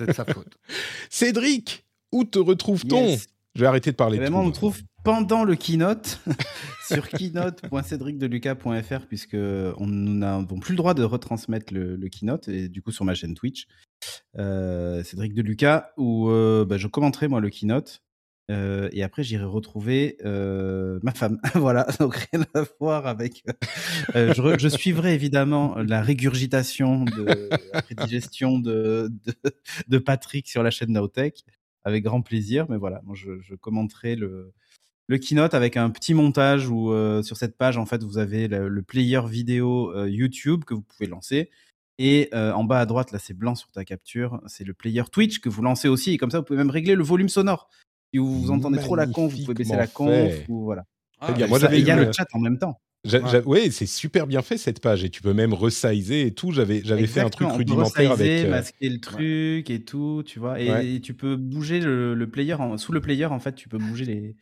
C'est 0.00 0.06
de 0.06 0.12
sa 0.12 0.24
faute. 0.24 0.54
Cédric, 1.10 1.84
où 2.12 2.24
te 2.24 2.38
retrouve-t-on? 2.38 3.06
Yes. 3.08 3.26
Je 3.54 3.60
vais 3.60 3.66
arrêter 3.66 3.90
de 3.90 3.96
parler 3.96 4.16
Eh 4.16 4.20
de 4.20 4.24
ben, 4.24 4.28
tout. 4.28 4.32
moi, 4.34 4.42
on 4.44 4.46
me 4.48 4.52
trouve 4.52 4.80
pendant 5.02 5.44
le 5.44 5.56
keynote 5.56 6.20
sur 6.86 7.08
keynote.cédricdeluca.fr 7.08 9.06
puisque 9.06 9.34
on- 9.34 9.86
nous 9.86 10.14
n'avons 10.14 10.58
plus 10.58 10.72
le 10.72 10.76
droit 10.76 10.94
de 10.94 11.02
retransmettre 11.02 11.72
le, 11.72 11.96
keynote 12.08 12.48
et 12.48 12.68
du 12.68 12.82
coup 12.82 12.92
sur 12.92 13.04
ma 13.04 13.14
chaîne 13.14 13.34
Twitch, 13.34 13.66
euh, 14.38 15.02
Cédric 15.02 15.34
Deluca, 15.34 15.92
où 15.96 16.28
euh, 16.30 16.64
bah, 16.64 16.78
je 16.78 16.86
commenterai 16.86 17.28
moi 17.28 17.40
le 17.40 17.50
keynote 17.50 18.02
euh, 18.50 18.88
et 18.92 19.02
après 19.02 19.22
j'irai 19.22 19.44
retrouver 19.44 20.16
ma 20.24 21.12
femme. 21.12 21.38
voilà, 21.54 21.86
donc 21.98 22.14
rien 22.32 22.44
à 22.54 22.64
voir 22.80 23.06
avec. 23.06 23.44
je, 24.14 24.68
suivrai 24.68 25.14
évidemment 25.14 25.76
la 25.78 26.02
régurgitation 26.02 27.04
de 27.04 27.48
après 27.72 27.94
digestion 27.94 28.58
de, 28.58 29.10
de, 29.88 29.98
Patrick 29.98 30.48
sur 30.48 30.62
la 30.62 30.70
chaîne 30.70 30.92
Nowtech 30.92 31.44
avec 31.84 32.04
grand 32.04 32.22
plaisir. 32.22 32.66
Mais 32.68 32.76
voilà, 32.76 33.00
moi 33.04 33.14
je 33.16 33.54
commenterai 33.54 34.16
le, 34.16 34.52
le 35.12 35.18
keynote 35.18 35.52
avec 35.52 35.76
un 35.76 35.90
petit 35.90 36.14
montage 36.14 36.68
où 36.68 36.90
euh, 36.90 37.22
sur 37.22 37.36
cette 37.36 37.56
page, 37.56 37.76
en 37.76 37.84
fait, 37.84 38.02
vous 38.02 38.16
avez 38.16 38.48
le, 38.48 38.68
le 38.68 38.82
player 38.82 39.20
vidéo 39.28 39.92
euh, 39.94 40.08
YouTube 40.08 40.64
que 40.64 40.72
vous 40.72 40.82
pouvez 40.82 41.06
lancer. 41.06 41.50
Et 41.98 42.30
euh, 42.32 42.52
en 42.52 42.64
bas 42.64 42.80
à 42.80 42.86
droite, 42.86 43.12
là, 43.12 43.18
c'est 43.18 43.34
blanc 43.34 43.54
sur 43.54 43.70
ta 43.70 43.84
capture, 43.84 44.40
c'est 44.46 44.64
le 44.64 44.72
player 44.72 45.02
Twitch 45.12 45.40
que 45.40 45.50
vous 45.50 45.62
lancez 45.62 45.88
aussi. 45.88 46.12
Et 46.12 46.18
comme 46.18 46.30
ça, 46.30 46.38
vous 46.38 46.44
pouvez 46.44 46.56
même 46.56 46.70
régler 46.70 46.94
le 46.94 47.04
volume 47.04 47.28
sonore. 47.28 47.68
Si 48.12 48.18
vous 48.18 48.50
entendez 48.50 48.78
trop 48.78 48.96
la 48.96 49.06
conf, 49.06 49.32
vous 49.32 49.42
pouvez 49.42 49.54
baisser 49.54 49.76
la 49.76 49.86
conf. 49.86 50.32
Ou, 50.48 50.64
voilà. 50.64 50.84
Bien. 51.34 51.46
Ah, 51.46 51.48
Moi, 51.48 51.60
ça- 51.60 51.74
il 51.74 51.84
y 51.84 51.90
a 51.90 51.96
le 51.96 52.12
chat 52.12 52.26
en 52.32 52.40
même 52.40 52.58
temps. 52.58 52.80
Ouais. 53.04 53.44
ouais, 53.46 53.70
c'est 53.72 53.86
super 53.86 54.28
bien 54.28 54.42
fait 54.42 54.56
cette 54.56 54.78
page 54.80 55.02
et 55.02 55.10
tu 55.10 55.22
peux 55.22 55.32
même 55.32 55.54
resizer 55.54 56.24
et 56.24 56.34
tout. 56.34 56.52
J'avais, 56.52 56.82
j'avais 56.84 57.08
fait 57.08 57.18
un 57.18 57.30
truc 57.30 57.48
Exactement, 57.48 57.48
on 57.48 57.52
peut 57.54 57.58
rudimentaire 57.58 58.10
resizer, 58.12 58.32
avec. 58.32 58.46
euh, 58.46 58.50
masquer 58.50 58.88
le 58.88 59.00
truc 59.00 59.70
et 59.70 59.82
tout, 59.84 60.22
tu 60.24 60.38
vois. 60.38 60.60
Et, 60.60 60.70
Ouais. 60.70 60.86
et 60.94 61.00
tu 61.00 61.12
peux 61.14 61.34
bouger 61.34 61.80
le, 61.80 62.14
le 62.14 62.30
player. 62.30 62.54
en- 62.54 62.78
sous 62.78 62.92
le 62.92 63.00
player, 63.00 63.24
en 63.26 63.40
fait, 63.40 63.56
tu 63.56 63.68
peux 63.68 63.78
bouger 63.78 64.04
les. 64.04 64.36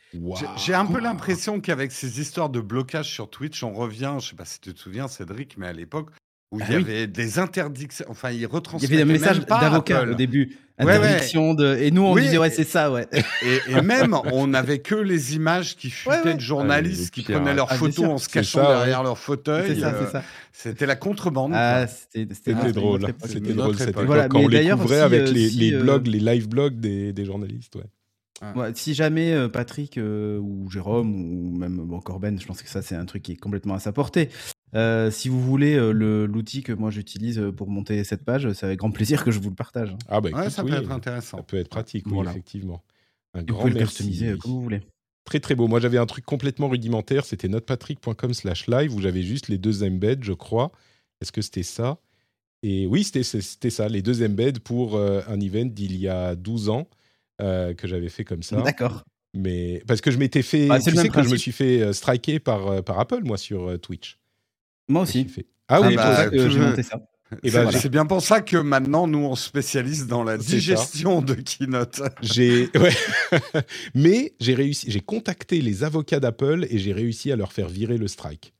J'ai 0.58 0.74
un 0.74 0.84
peu 0.84 1.00
l'impression 1.00 1.58
qu'avec 1.60 1.90
ces 1.90 2.20
histoires 2.20 2.50
de 2.50 2.60
blocage 2.60 3.10
sur 3.10 3.30
Twitch, 3.30 3.62
on 3.64 3.72
revient, 3.72 4.16
je 4.20 4.28
sais 4.28 4.36
pas 4.36 4.44
si 4.44 4.60
tu 4.60 4.74
te 4.74 4.78
souviens, 4.78 5.08
Cédric, 5.08 5.56
mais 5.56 5.66
à 5.68 5.72
l'époque, 5.72 6.10
où 6.52 6.58
il 6.58 6.64
Ah 6.66 6.72
y 6.72 6.76
oui. 6.76 6.82
avait 6.82 7.06
des 7.06 7.38
interdictions, 7.38 8.04
enfin, 8.08 8.30
ils 8.30 8.36
Il 8.36 8.42
y 8.42 8.46
avait 8.86 8.96
des 8.96 9.04
messages 9.04 9.40
d'avocats 9.46 10.02
au 10.04 10.14
début. 10.14 10.56
Ouais, 10.80 10.86
ouais. 10.86 10.94
Interdiction 10.96 11.52
de. 11.52 11.76
Et 11.76 11.90
nous, 11.90 12.02
on 12.02 12.14
Oui, 12.14 12.22
disait, 12.22 12.38
ouais, 12.38 12.48
c'est 12.48 12.64
ça, 12.64 12.90
ouais. 12.90 13.06
Et, 13.42 13.72
et 13.72 13.80
même, 13.82 14.16
on 14.32 14.46
n'avait 14.46 14.78
que 14.78 14.94
les 14.94 15.34
images 15.36 15.76
qui 15.76 15.90
fuitaient 15.90 16.16
Ouais, 16.16 16.24
ouais. 16.24 16.34
de 16.36 16.40
journalistes 16.40 17.12
Ah, 17.12 17.14
qui 17.14 17.22
prenaient 17.22 17.52
leurs 17.54 17.70
Ah, 17.70 17.74
photos 17.76 18.06
en 18.06 18.16
se 18.18 18.30
cachant 18.30 18.64
ça, 18.64 18.76
derrière 18.78 19.02
leur 19.02 19.18
fauteuil. 19.18 19.74
C'est 19.74 19.80
ça, 19.80 19.88
euh, 19.88 20.02
c'est 20.06 20.10
ça. 20.10 20.22
C'était 20.52 20.86
la 20.86 20.96
contrebande. 20.96 21.52
Ah, 21.54 21.86
c'était 21.86 22.54
drôle, 22.72 23.06
c'était 23.26 23.52
drôle 23.52 23.76
cette 23.76 23.90
époque. 23.90 24.06
Voilà, 24.06 24.28
quand 24.28 24.40
on 24.40 24.48
les 24.48 24.70
couvrait 24.70 25.00
avec 25.00 25.28
euh, 25.28 25.32
les, 25.32 25.74
euh, 25.74 25.82
blogs, 25.82 26.06
les 26.06 26.18
live 26.20 26.48
blogs 26.48 26.80
des, 26.80 27.12
des 27.12 27.24
journalistes. 27.26 27.76
Ouais. 27.76 27.84
Ouais, 28.56 28.72
si 28.74 28.94
jamais 28.94 29.32
euh, 29.32 29.48
Patrick 29.48 29.98
euh, 29.98 30.38
ou 30.38 30.70
Jérôme 30.70 31.14
ou 31.14 31.56
même 31.58 31.76
bon, 31.76 32.00
Corben, 32.00 32.40
je 32.40 32.46
pense 32.46 32.62
que 32.62 32.68
ça 32.70 32.80
c'est 32.80 32.94
un 32.94 33.04
truc 33.04 33.22
qui 33.22 33.32
est 33.32 33.36
complètement 33.36 33.74
à 33.74 33.78
sa 33.78 33.92
portée. 33.92 34.30
Euh, 34.74 35.10
si 35.10 35.28
vous 35.28 35.40
voulez 35.42 35.74
euh, 35.74 35.92
le- 35.92 36.24
l'outil 36.26 36.62
que 36.62 36.72
moi 36.72 36.90
j'utilise 36.90 37.42
pour 37.56 37.68
monter 37.68 38.02
cette 38.04 38.24
page, 38.24 38.50
c'est 38.52 38.64
avec 38.64 38.78
grand 38.78 38.90
plaisir 38.92 39.24
que 39.24 39.30
je 39.30 39.40
vous 39.40 39.50
le 39.50 39.54
partage. 39.56 39.90
hein. 39.90 39.98
Ah 40.08 40.20
bah 40.22 40.30
Ouais, 40.32 40.48
ça 40.48 40.64
oui, 40.64 40.70
peut 40.70 40.76
être 40.78 40.88
ça 40.88 40.94
intéressant. 40.94 41.42
peut 41.42 41.58
être 41.58 41.68
pratique, 41.68 42.06
oui, 42.06 42.12
Voilà. 42.14 42.30
effectivement. 42.30 42.82
Un 43.34 43.40
Vous 43.40 43.46
grand 43.46 43.60
pouvez 43.62 43.74
le 43.74 43.80
customiser 43.80 44.34
comme 44.38 44.52
vous 44.52 44.62
voulez. 44.62 44.80
Très 45.24 45.40
très 45.40 45.54
beau. 45.54 45.68
Moi 45.68 45.78
j'avais 45.80 45.98
un 45.98 46.06
truc 46.06 46.24
complètement 46.24 46.68
rudimentaire, 46.68 47.26
c'était 47.26 47.48
notepatrick.com 47.48 48.32
slash 48.32 48.68
live 48.68 48.94
où 48.94 49.00
j'avais 49.00 49.22
juste 49.22 49.48
les 49.48 49.58
deux 49.58 49.82
embeds, 49.84 50.22
je 50.22 50.32
crois. 50.32 50.72
Est-ce 51.20 51.30
que 51.30 51.42
c'était 51.42 51.62
ça? 51.62 51.98
Et 52.62 52.86
oui, 52.86 53.04
c'était 53.04 53.22
c'était 53.22 53.70
ça, 53.70 53.88
les 53.88 54.00
deux 54.02 54.24
embeds 54.24 54.60
pour 54.60 54.96
euh, 54.96 55.20
un 55.28 55.38
event 55.40 55.66
d'il 55.66 55.96
y 55.96 56.08
a 56.08 56.34
12 56.36 56.68
ans 56.70 56.88
euh, 57.40 57.74
que 57.74 57.86
j'avais 57.88 58.08
fait 58.08 58.24
comme 58.24 58.42
ça. 58.42 58.60
D'accord. 58.62 59.04
Mais 59.34 59.82
parce 59.86 60.00
que 60.00 60.10
je 60.10 60.18
m'étais 60.18 60.42
fait, 60.42 60.68
c'est 60.80 60.90
tu 60.90 60.96
sais 60.96 61.08
que 61.08 61.22
je 61.22 61.28
me 61.30 61.36
suis 61.36 61.52
fait 61.52 61.80
euh, 61.82 61.92
striker 61.92 62.40
par, 62.40 62.66
euh, 62.68 62.82
par 62.82 62.98
Apple 62.98 63.20
moi 63.22 63.38
sur 63.38 63.78
Twitch. 63.80 64.18
Moi 64.88 65.02
aussi. 65.02 65.24
fait- 65.26 65.46
Ah 65.68 65.78
C'est 65.82 65.86
oui, 65.88 65.96
bah, 65.96 66.30
j'ai 66.32 66.58
monté 66.58 66.82
ça. 66.82 67.00
Eh 67.44 67.48
C'est 67.50 67.64
ben, 67.64 67.70
c'est 67.70 67.88
bien 67.90 68.06
pour 68.06 68.22
ça 68.22 68.40
que 68.40 68.56
maintenant, 68.56 69.06
nous, 69.06 69.20
on 69.20 69.36
se 69.36 69.46
spécialise 69.46 70.08
dans 70.08 70.24
la 70.24 70.36
ça. 70.36 70.42
digestion 70.44 71.22
de 71.22 71.34
Keynote. 71.34 72.02
J'ai 72.22 72.68
ouais. 72.76 72.90
mais 73.94 74.32
j'ai 74.40 74.54
réussi, 74.54 74.90
j'ai 74.90 74.98
contacté 74.98 75.60
les 75.60 75.84
avocats 75.84 76.18
d'Apple 76.18 76.66
et 76.70 76.78
j'ai 76.78 76.92
réussi 76.92 77.30
à 77.30 77.36
leur 77.36 77.52
faire 77.52 77.68
virer 77.68 77.98
le 77.98 78.08
strike. 78.08 78.52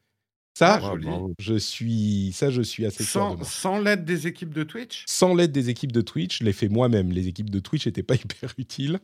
Ça, 0.55 0.75
Ah, 0.75 0.81
joli. 0.81 1.07
je 1.39 1.55
suis 1.55 2.33
ça 2.35 2.51
je 2.51 2.61
suis 2.61 2.85
assez 2.85 3.05
Sans, 3.05 3.43
sans 3.45 3.79
l'aide 3.79 4.05
des 4.05 4.27
équipes 4.27 4.53
de 4.53 4.63
Twitch? 4.65 5.05
Sans 5.07 5.35
l'aide 5.35 5.53
des 5.53 5.71
équipes 5.71 5.93
de 5.93 6.01
Twitch, 6.03 6.41
je 6.41 6.45
l'ai 6.45 6.53
fait 6.53 6.69
moi-même. 6.69 7.13
Les 7.13 7.29
équipes 7.29 7.51
de 7.51 7.61
Twitch 7.61 7.87
n'étaient 7.87 8.03
pas 8.03 8.15
hyper 8.25 8.53
utiles. 8.59 8.99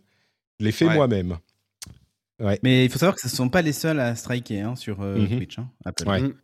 Je 0.61 0.65
l'ai 0.65 0.73
fait 0.73 0.87
Ouais. 0.87 0.95
moi-même. 0.95 1.39
Mais 2.63 2.85
il 2.85 2.91
faut 2.91 2.99
savoir 2.99 3.15
que 3.15 3.23
ce 3.23 3.29
ne 3.29 3.33
sont 3.33 3.49
pas 3.49 3.63
les 3.63 3.73
seuls 3.73 3.99
à 4.01 4.15
striker 4.15 4.61
hein, 4.61 4.77
sur 4.77 5.01
euh, 5.01 5.17
Mhm. 5.17 5.37
Twitch. 5.39 5.59
hein, 5.59 5.71
Apple. 5.85 6.07
Ouais. 6.09 6.21
Mm. 6.21 6.35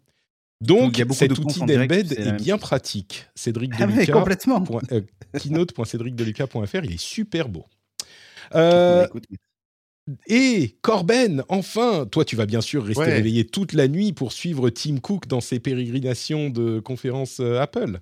Donc 0.63 0.95
cet 1.11 1.33
de 1.33 1.41
outil 1.41 1.59
d'embed 1.59 2.13
est 2.13 2.33
bien 2.41 2.57
pratique. 2.57 3.27
Cédric 3.35 3.73
Ah, 3.79 3.87
Deluca. 3.87 4.13
complètement. 4.13 4.61
point- 4.63 4.81
euh, 4.93 5.03
keynote.cédricdeluca.fr, 5.39 6.85
il 6.85 6.93
est 6.93 7.01
super 7.01 7.49
beau. 7.49 7.67
Euh, 8.55 9.07
écoute, 9.07 9.25
Et 10.27 10.79
Corben, 10.83 11.45
enfin, 11.49 12.07
toi 12.07 12.25
tu 12.25 12.35
vas 12.37 12.47
bien 12.47 12.61
sûr 12.61 12.85
rester 12.85 13.03
Ouais. 13.05 13.15
réveillé 13.15 13.47
toute 13.47 13.73
la 13.73 13.87
nuit 13.89 14.13
pour 14.13 14.33
suivre 14.33 14.69
Tim 14.71 14.99
Cook 14.99 15.27
dans 15.29 15.41
ses 15.41 15.61
pérégrinations 15.61 16.51
de 16.51 16.81
conférences 16.81 17.39
euh, 17.41 17.61
Apple. 17.61 18.01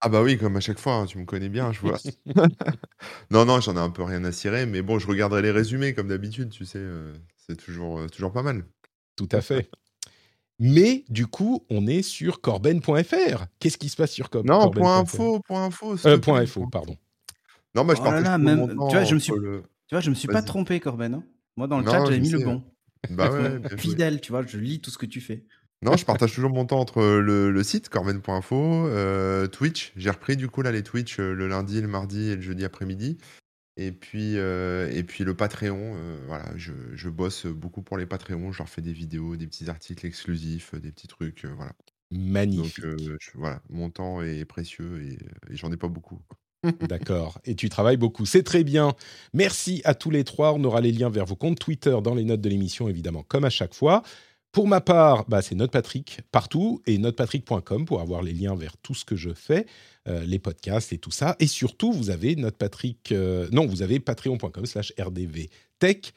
Ah 0.00 0.08
bah 0.08 0.22
oui, 0.22 0.36
comme 0.38 0.56
à 0.56 0.60
chaque 0.60 0.78
fois, 0.78 0.94
hein, 0.94 1.06
tu 1.06 1.18
me 1.18 1.24
connais 1.24 1.48
bien, 1.48 1.72
je 1.72 1.80
vois. 1.80 1.98
non, 3.30 3.44
non, 3.44 3.60
j'en 3.60 3.74
ai 3.76 3.80
un 3.80 3.90
peu 3.90 4.02
rien 4.02 4.24
à 4.24 4.32
cirer, 4.32 4.66
mais 4.66 4.82
bon, 4.82 4.98
je 4.98 5.06
regarderai 5.06 5.42
les 5.42 5.50
résumés 5.50 5.94
comme 5.94 6.08
d'habitude, 6.08 6.50
tu 6.50 6.64
sais, 6.66 6.78
euh, 6.78 7.12
c'est 7.46 7.56
toujours, 7.56 8.00
euh, 8.00 8.08
toujours 8.08 8.32
pas 8.32 8.42
mal. 8.42 8.64
Tout 9.16 9.28
à 9.32 9.40
fait. 9.40 9.70
Mais 10.58 11.04
du 11.08 11.26
coup, 11.26 11.64
on 11.70 11.86
est 11.86 12.02
sur 12.02 12.40
corben.fr. 12.40 13.46
Qu'est-ce 13.58 13.78
qui 13.78 13.88
se 13.88 13.96
passe 13.96 14.12
sur 14.12 14.30
Cor- 14.30 14.44
Non, 14.44 14.70
point 14.70 14.98
info, 15.00 15.40
point 15.40 15.64
info. 15.66 15.96
Euh, 16.06 16.18
point 16.18 16.40
info, 16.40 16.66
pardon. 16.70 16.96
Non, 17.74 17.84
moi 17.84 17.94
je 17.94 18.00
Oh 18.00 18.04
là 18.04 18.20
là, 18.20 18.38
même- 18.38 18.68
tu 18.68 18.74
vois, 18.74 19.04
je 19.04 19.14
me 19.14 19.18
suis- 19.20 19.32
le- 19.36 19.62
Tu 19.88 19.94
vois, 19.94 20.00
je 20.00 20.10
me 20.10 20.14
suis 20.14 20.28
pas 20.28 20.42
trompé, 20.42 20.80
Corben. 20.80 21.14
hein. 21.14 21.24
Moi, 21.56 21.66
dans 21.68 21.78
le 21.78 21.84
Non, 21.84 21.92
chat, 21.92 22.04
j'avais 22.06 22.20
mis 22.20 22.30
le 22.30 22.38
bon. 22.38 22.64
Bah 23.10 23.30
ouais. 23.30 23.60
Fidèle, 23.78 24.20
tu 24.20 24.32
vois, 24.32 24.44
je 24.46 24.58
lis 24.58 24.80
tout 24.80 24.90
ce 24.90 24.98
que 24.98 25.06
tu 25.06 25.20
fais. 25.20 25.44
Non, 25.82 25.96
je 25.96 26.04
partage 26.06 26.32
toujours 26.34 26.50
mon 26.50 26.64
temps 26.64 26.80
entre 26.80 27.02
le, 27.02 27.50
le 27.50 27.62
site 27.62 27.90
corben.info, 27.90 28.86
euh, 28.88 29.46
Twitch. 29.48 29.92
J'ai 29.96 30.10
repris 30.10 30.36
du 30.36 30.48
coup 30.48 30.62
là 30.62 30.72
les 30.72 30.82
Twitch 30.82 31.20
euh, 31.20 31.34
le 31.34 31.46
lundi, 31.46 31.80
le 31.80 31.88
mardi 31.88 32.30
et 32.30 32.36
le 32.36 32.42
jeudi 32.42 32.64
après-midi. 32.64 33.18
Et 33.76 33.92
puis, 33.92 34.38
euh, 34.38 34.88
et 34.92 35.02
puis 35.02 35.24
le 35.24 35.34
Patreon, 35.34 35.94
euh, 35.96 36.18
voilà, 36.26 36.52
je, 36.56 36.72
je 36.94 37.08
bosse 37.10 37.46
beaucoup 37.46 37.82
pour 37.82 37.98
les 37.98 38.06
Patreons. 38.06 38.52
Je 38.52 38.58
leur 38.58 38.68
fais 38.68 38.82
des 38.82 38.92
vidéos, 38.92 39.36
des 39.36 39.46
petits 39.46 39.68
articles 39.68 40.06
exclusifs, 40.06 40.74
euh, 40.74 40.80
des 40.80 40.92
petits 40.92 41.08
trucs, 41.08 41.44
euh, 41.44 41.52
voilà. 41.54 41.72
Donc 42.12 42.20
Magnifique. 42.30 42.84
euh, 42.84 43.16
je- 43.20 43.30
voilà, 43.36 43.62
mon 43.70 43.90
temps 43.90 44.22
est 44.22 44.44
précieux 44.46 45.02
et, 45.02 45.18
et 45.52 45.56
j'en 45.56 45.72
ai 45.72 45.76
pas 45.76 45.88
beaucoup. 45.88 46.20
D'accord. 46.88 47.38
Et 47.44 47.54
tu 47.54 47.68
travailles 47.68 47.96
beaucoup. 47.96 48.26
C'est 48.26 48.42
très 48.42 48.64
bien. 48.64 48.94
Merci 49.32 49.82
à 49.84 49.94
tous 49.94 50.10
les 50.10 50.24
trois. 50.24 50.52
On 50.52 50.64
aura 50.64 50.80
les 50.80 50.92
liens 50.92 51.10
vers 51.10 51.26
vos 51.26 51.36
comptes 51.36 51.58
Twitter 51.58 51.96
dans 52.02 52.14
les 52.14 52.24
notes 52.24 52.40
de 52.40 52.48
l'émission, 52.48 52.88
évidemment, 52.88 53.22
comme 53.22 53.44
à 53.44 53.50
chaque 53.50 53.74
fois. 53.74 54.02
Pour 54.52 54.68
ma 54.68 54.80
part, 54.80 55.24
bah, 55.28 55.42
c'est 55.42 55.56
NotePatrick 55.56 56.20
partout 56.30 56.80
et 56.86 56.96
notepatrick.com 56.98 57.84
pour 57.86 58.00
avoir 58.00 58.22
les 58.22 58.32
liens 58.32 58.54
vers 58.54 58.76
tout 58.76 58.94
ce 58.94 59.04
que 59.04 59.16
je 59.16 59.30
fais, 59.30 59.66
euh, 60.06 60.24
les 60.24 60.38
podcasts 60.38 60.92
et 60.92 60.98
tout 60.98 61.10
ça. 61.10 61.34
Et 61.40 61.48
surtout, 61.48 61.92
vous 61.92 62.10
avez 62.10 62.36
NotePatrick, 62.36 63.10
euh, 63.10 63.48
non, 63.50 63.66
vous 63.66 63.82
avez 63.82 63.98
patreon.com 63.98 64.64
slash 64.64 64.92
rdvtech 64.96 66.14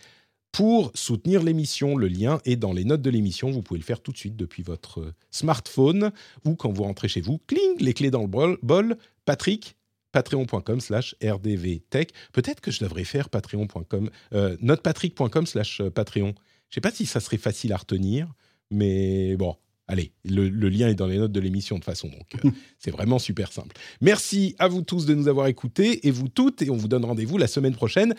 pour 0.52 0.92
soutenir 0.94 1.42
l'émission. 1.42 1.98
Le 1.98 2.08
lien 2.08 2.40
est 2.46 2.58
dans 2.58 2.74
les 2.74 2.86
notes 2.86 3.02
de 3.02 3.10
l'émission. 3.10 3.50
Vous 3.50 3.64
pouvez 3.64 3.80
le 3.80 3.86
faire 3.86 4.02
tout 4.02 4.12
de 4.12 4.18
suite 4.18 4.36
depuis 4.36 4.62
votre 4.62 5.14
smartphone 5.32 6.12
ou 6.46 6.54
quand 6.54 6.72
vous 6.72 6.84
rentrez 6.84 7.08
chez 7.08 7.22
vous. 7.22 7.40
Cling, 7.48 7.78
les 7.80 7.96
clés 7.96 8.12
dans 8.12 8.22
le 8.22 8.58
bol 8.62 8.98
Patrick, 9.26 9.77
patreon.com 10.18 10.82
slash 10.82 11.16
rdvtech. 11.24 12.12
Peut-être 12.34 12.60
que 12.60 12.72
je 12.72 12.80
devrais 12.84 13.04
faire 13.04 13.30
patreon.com, 13.30 14.10
euh, 14.34 14.58
notepatrick.com 14.62 15.46
slash 15.46 15.84
patreon. 15.94 16.34
Je 16.70 16.72
ne 16.72 16.74
sais 16.74 16.82
pas 16.82 16.90
si 16.90 17.06
ça 17.06 17.20
serait 17.20 17.38
facile 17.38 17.72
à 17.72 17.78
retenir, 17.78 18.28
mais 18.72 19.38
bon, 19.38 19.56
allez, 19.88 20.14
le, 20.26 20.50
le 20.50 20.70
lien 20.70 20.88
est 20.88 20.96
dans 20.96 21.06
les 21.06 21.20
notes 21.20 21.32
de 21.32 21.40
l'émission 21.40 21.78
de 21.78 21.84
façon, 21.84 22.08
donc 22.08 22.44
euh, 22.44 22.50
c'est 22.80 22.90
vraiment 22.90 23.20
super 23.20 23.54
simple. 23.54 23.76
Merci 24.02 24.56
à 24.58 24.68
vous 24.68 24.82
tous 24.82 25.06
de 25.06 25.14
nous 25.14 25.28
avoir 25.28 25.46
écoutés 25.46 26.08
et 26.08 26.12
vous 26.12 26.30
toutes, 26.30 26.64
et 26.64 26.72
on 26.72 26.78
vous 26.78 26.88
donne 26.88 27.06
rendez-vous 27.06 27.38
la 27.38 27.48
semaine 27.48 27.76
prochaine. 27.76 28.16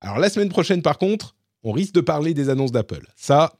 Alors 0.00 0.18
la 0.18 0.30
semaine 0.30 0.48
prochaine, 0.48 0.80
par 0.80 0.96
contre, 0.96 1.36
on 1.64 1.72
risque 1.72 1.92
de 1.92 2.00
parler 2.00 2.32
des 2.32 2.48
annonces 2.48 2.72
d'Apple. 2.72 3.06
Ça, 3.14 3.52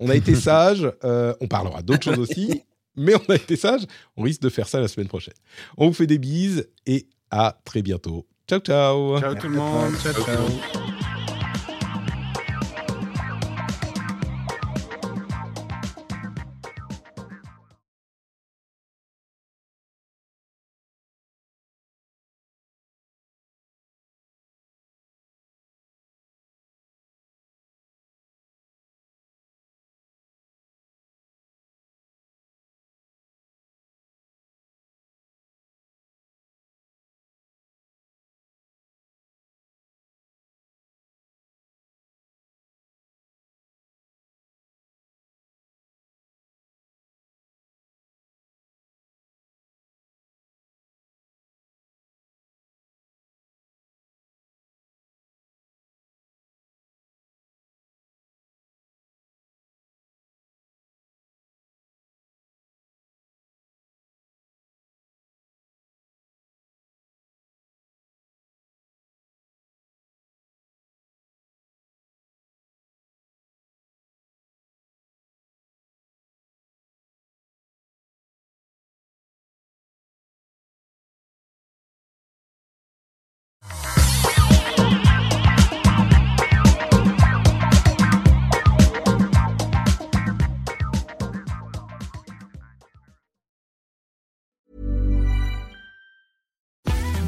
on 0.00 0.08
a 0.08 0.16
été 0.16 0.34
sage, 0.48 0.90
euh, 1.04 1.32
on 1.40 1.46
parlera 1.46 1.82
d'autres 1.82 2.02
choses 2.02 2.18
aussi, 2.18 2.62
mais 2.96 3.14
on 3.14 3.32
a 3.32 3.36
été 3.36 3.54
sage, 3.54 3.82
on 4.16 4.22
risque 4.22 4.42
de 4.42 4.48
faire 4.48 4.66
ça 4.66 4.80
la 4.80 4.88
semaine 4.88 5.08
prochaine. 5.08 5.34
On 5.76 5.86
vous 5.86 5.94
fait 5.94 6.08
des 6.08 6.18
bises 6.18 6.68
et 6.86 7.06
à 7.30 7.56
très 7.64 7.82
bientôt. 7.82 8.26
Ciao, 8.48 8.60
ciao. 8.60 9.20
Ciao 9.20 9.34
tout 9.34 9.48
le 9.48 9.56
monde. 9.56 9.94
Ciao, 10.02 10.12
ciao. 10.12 10.99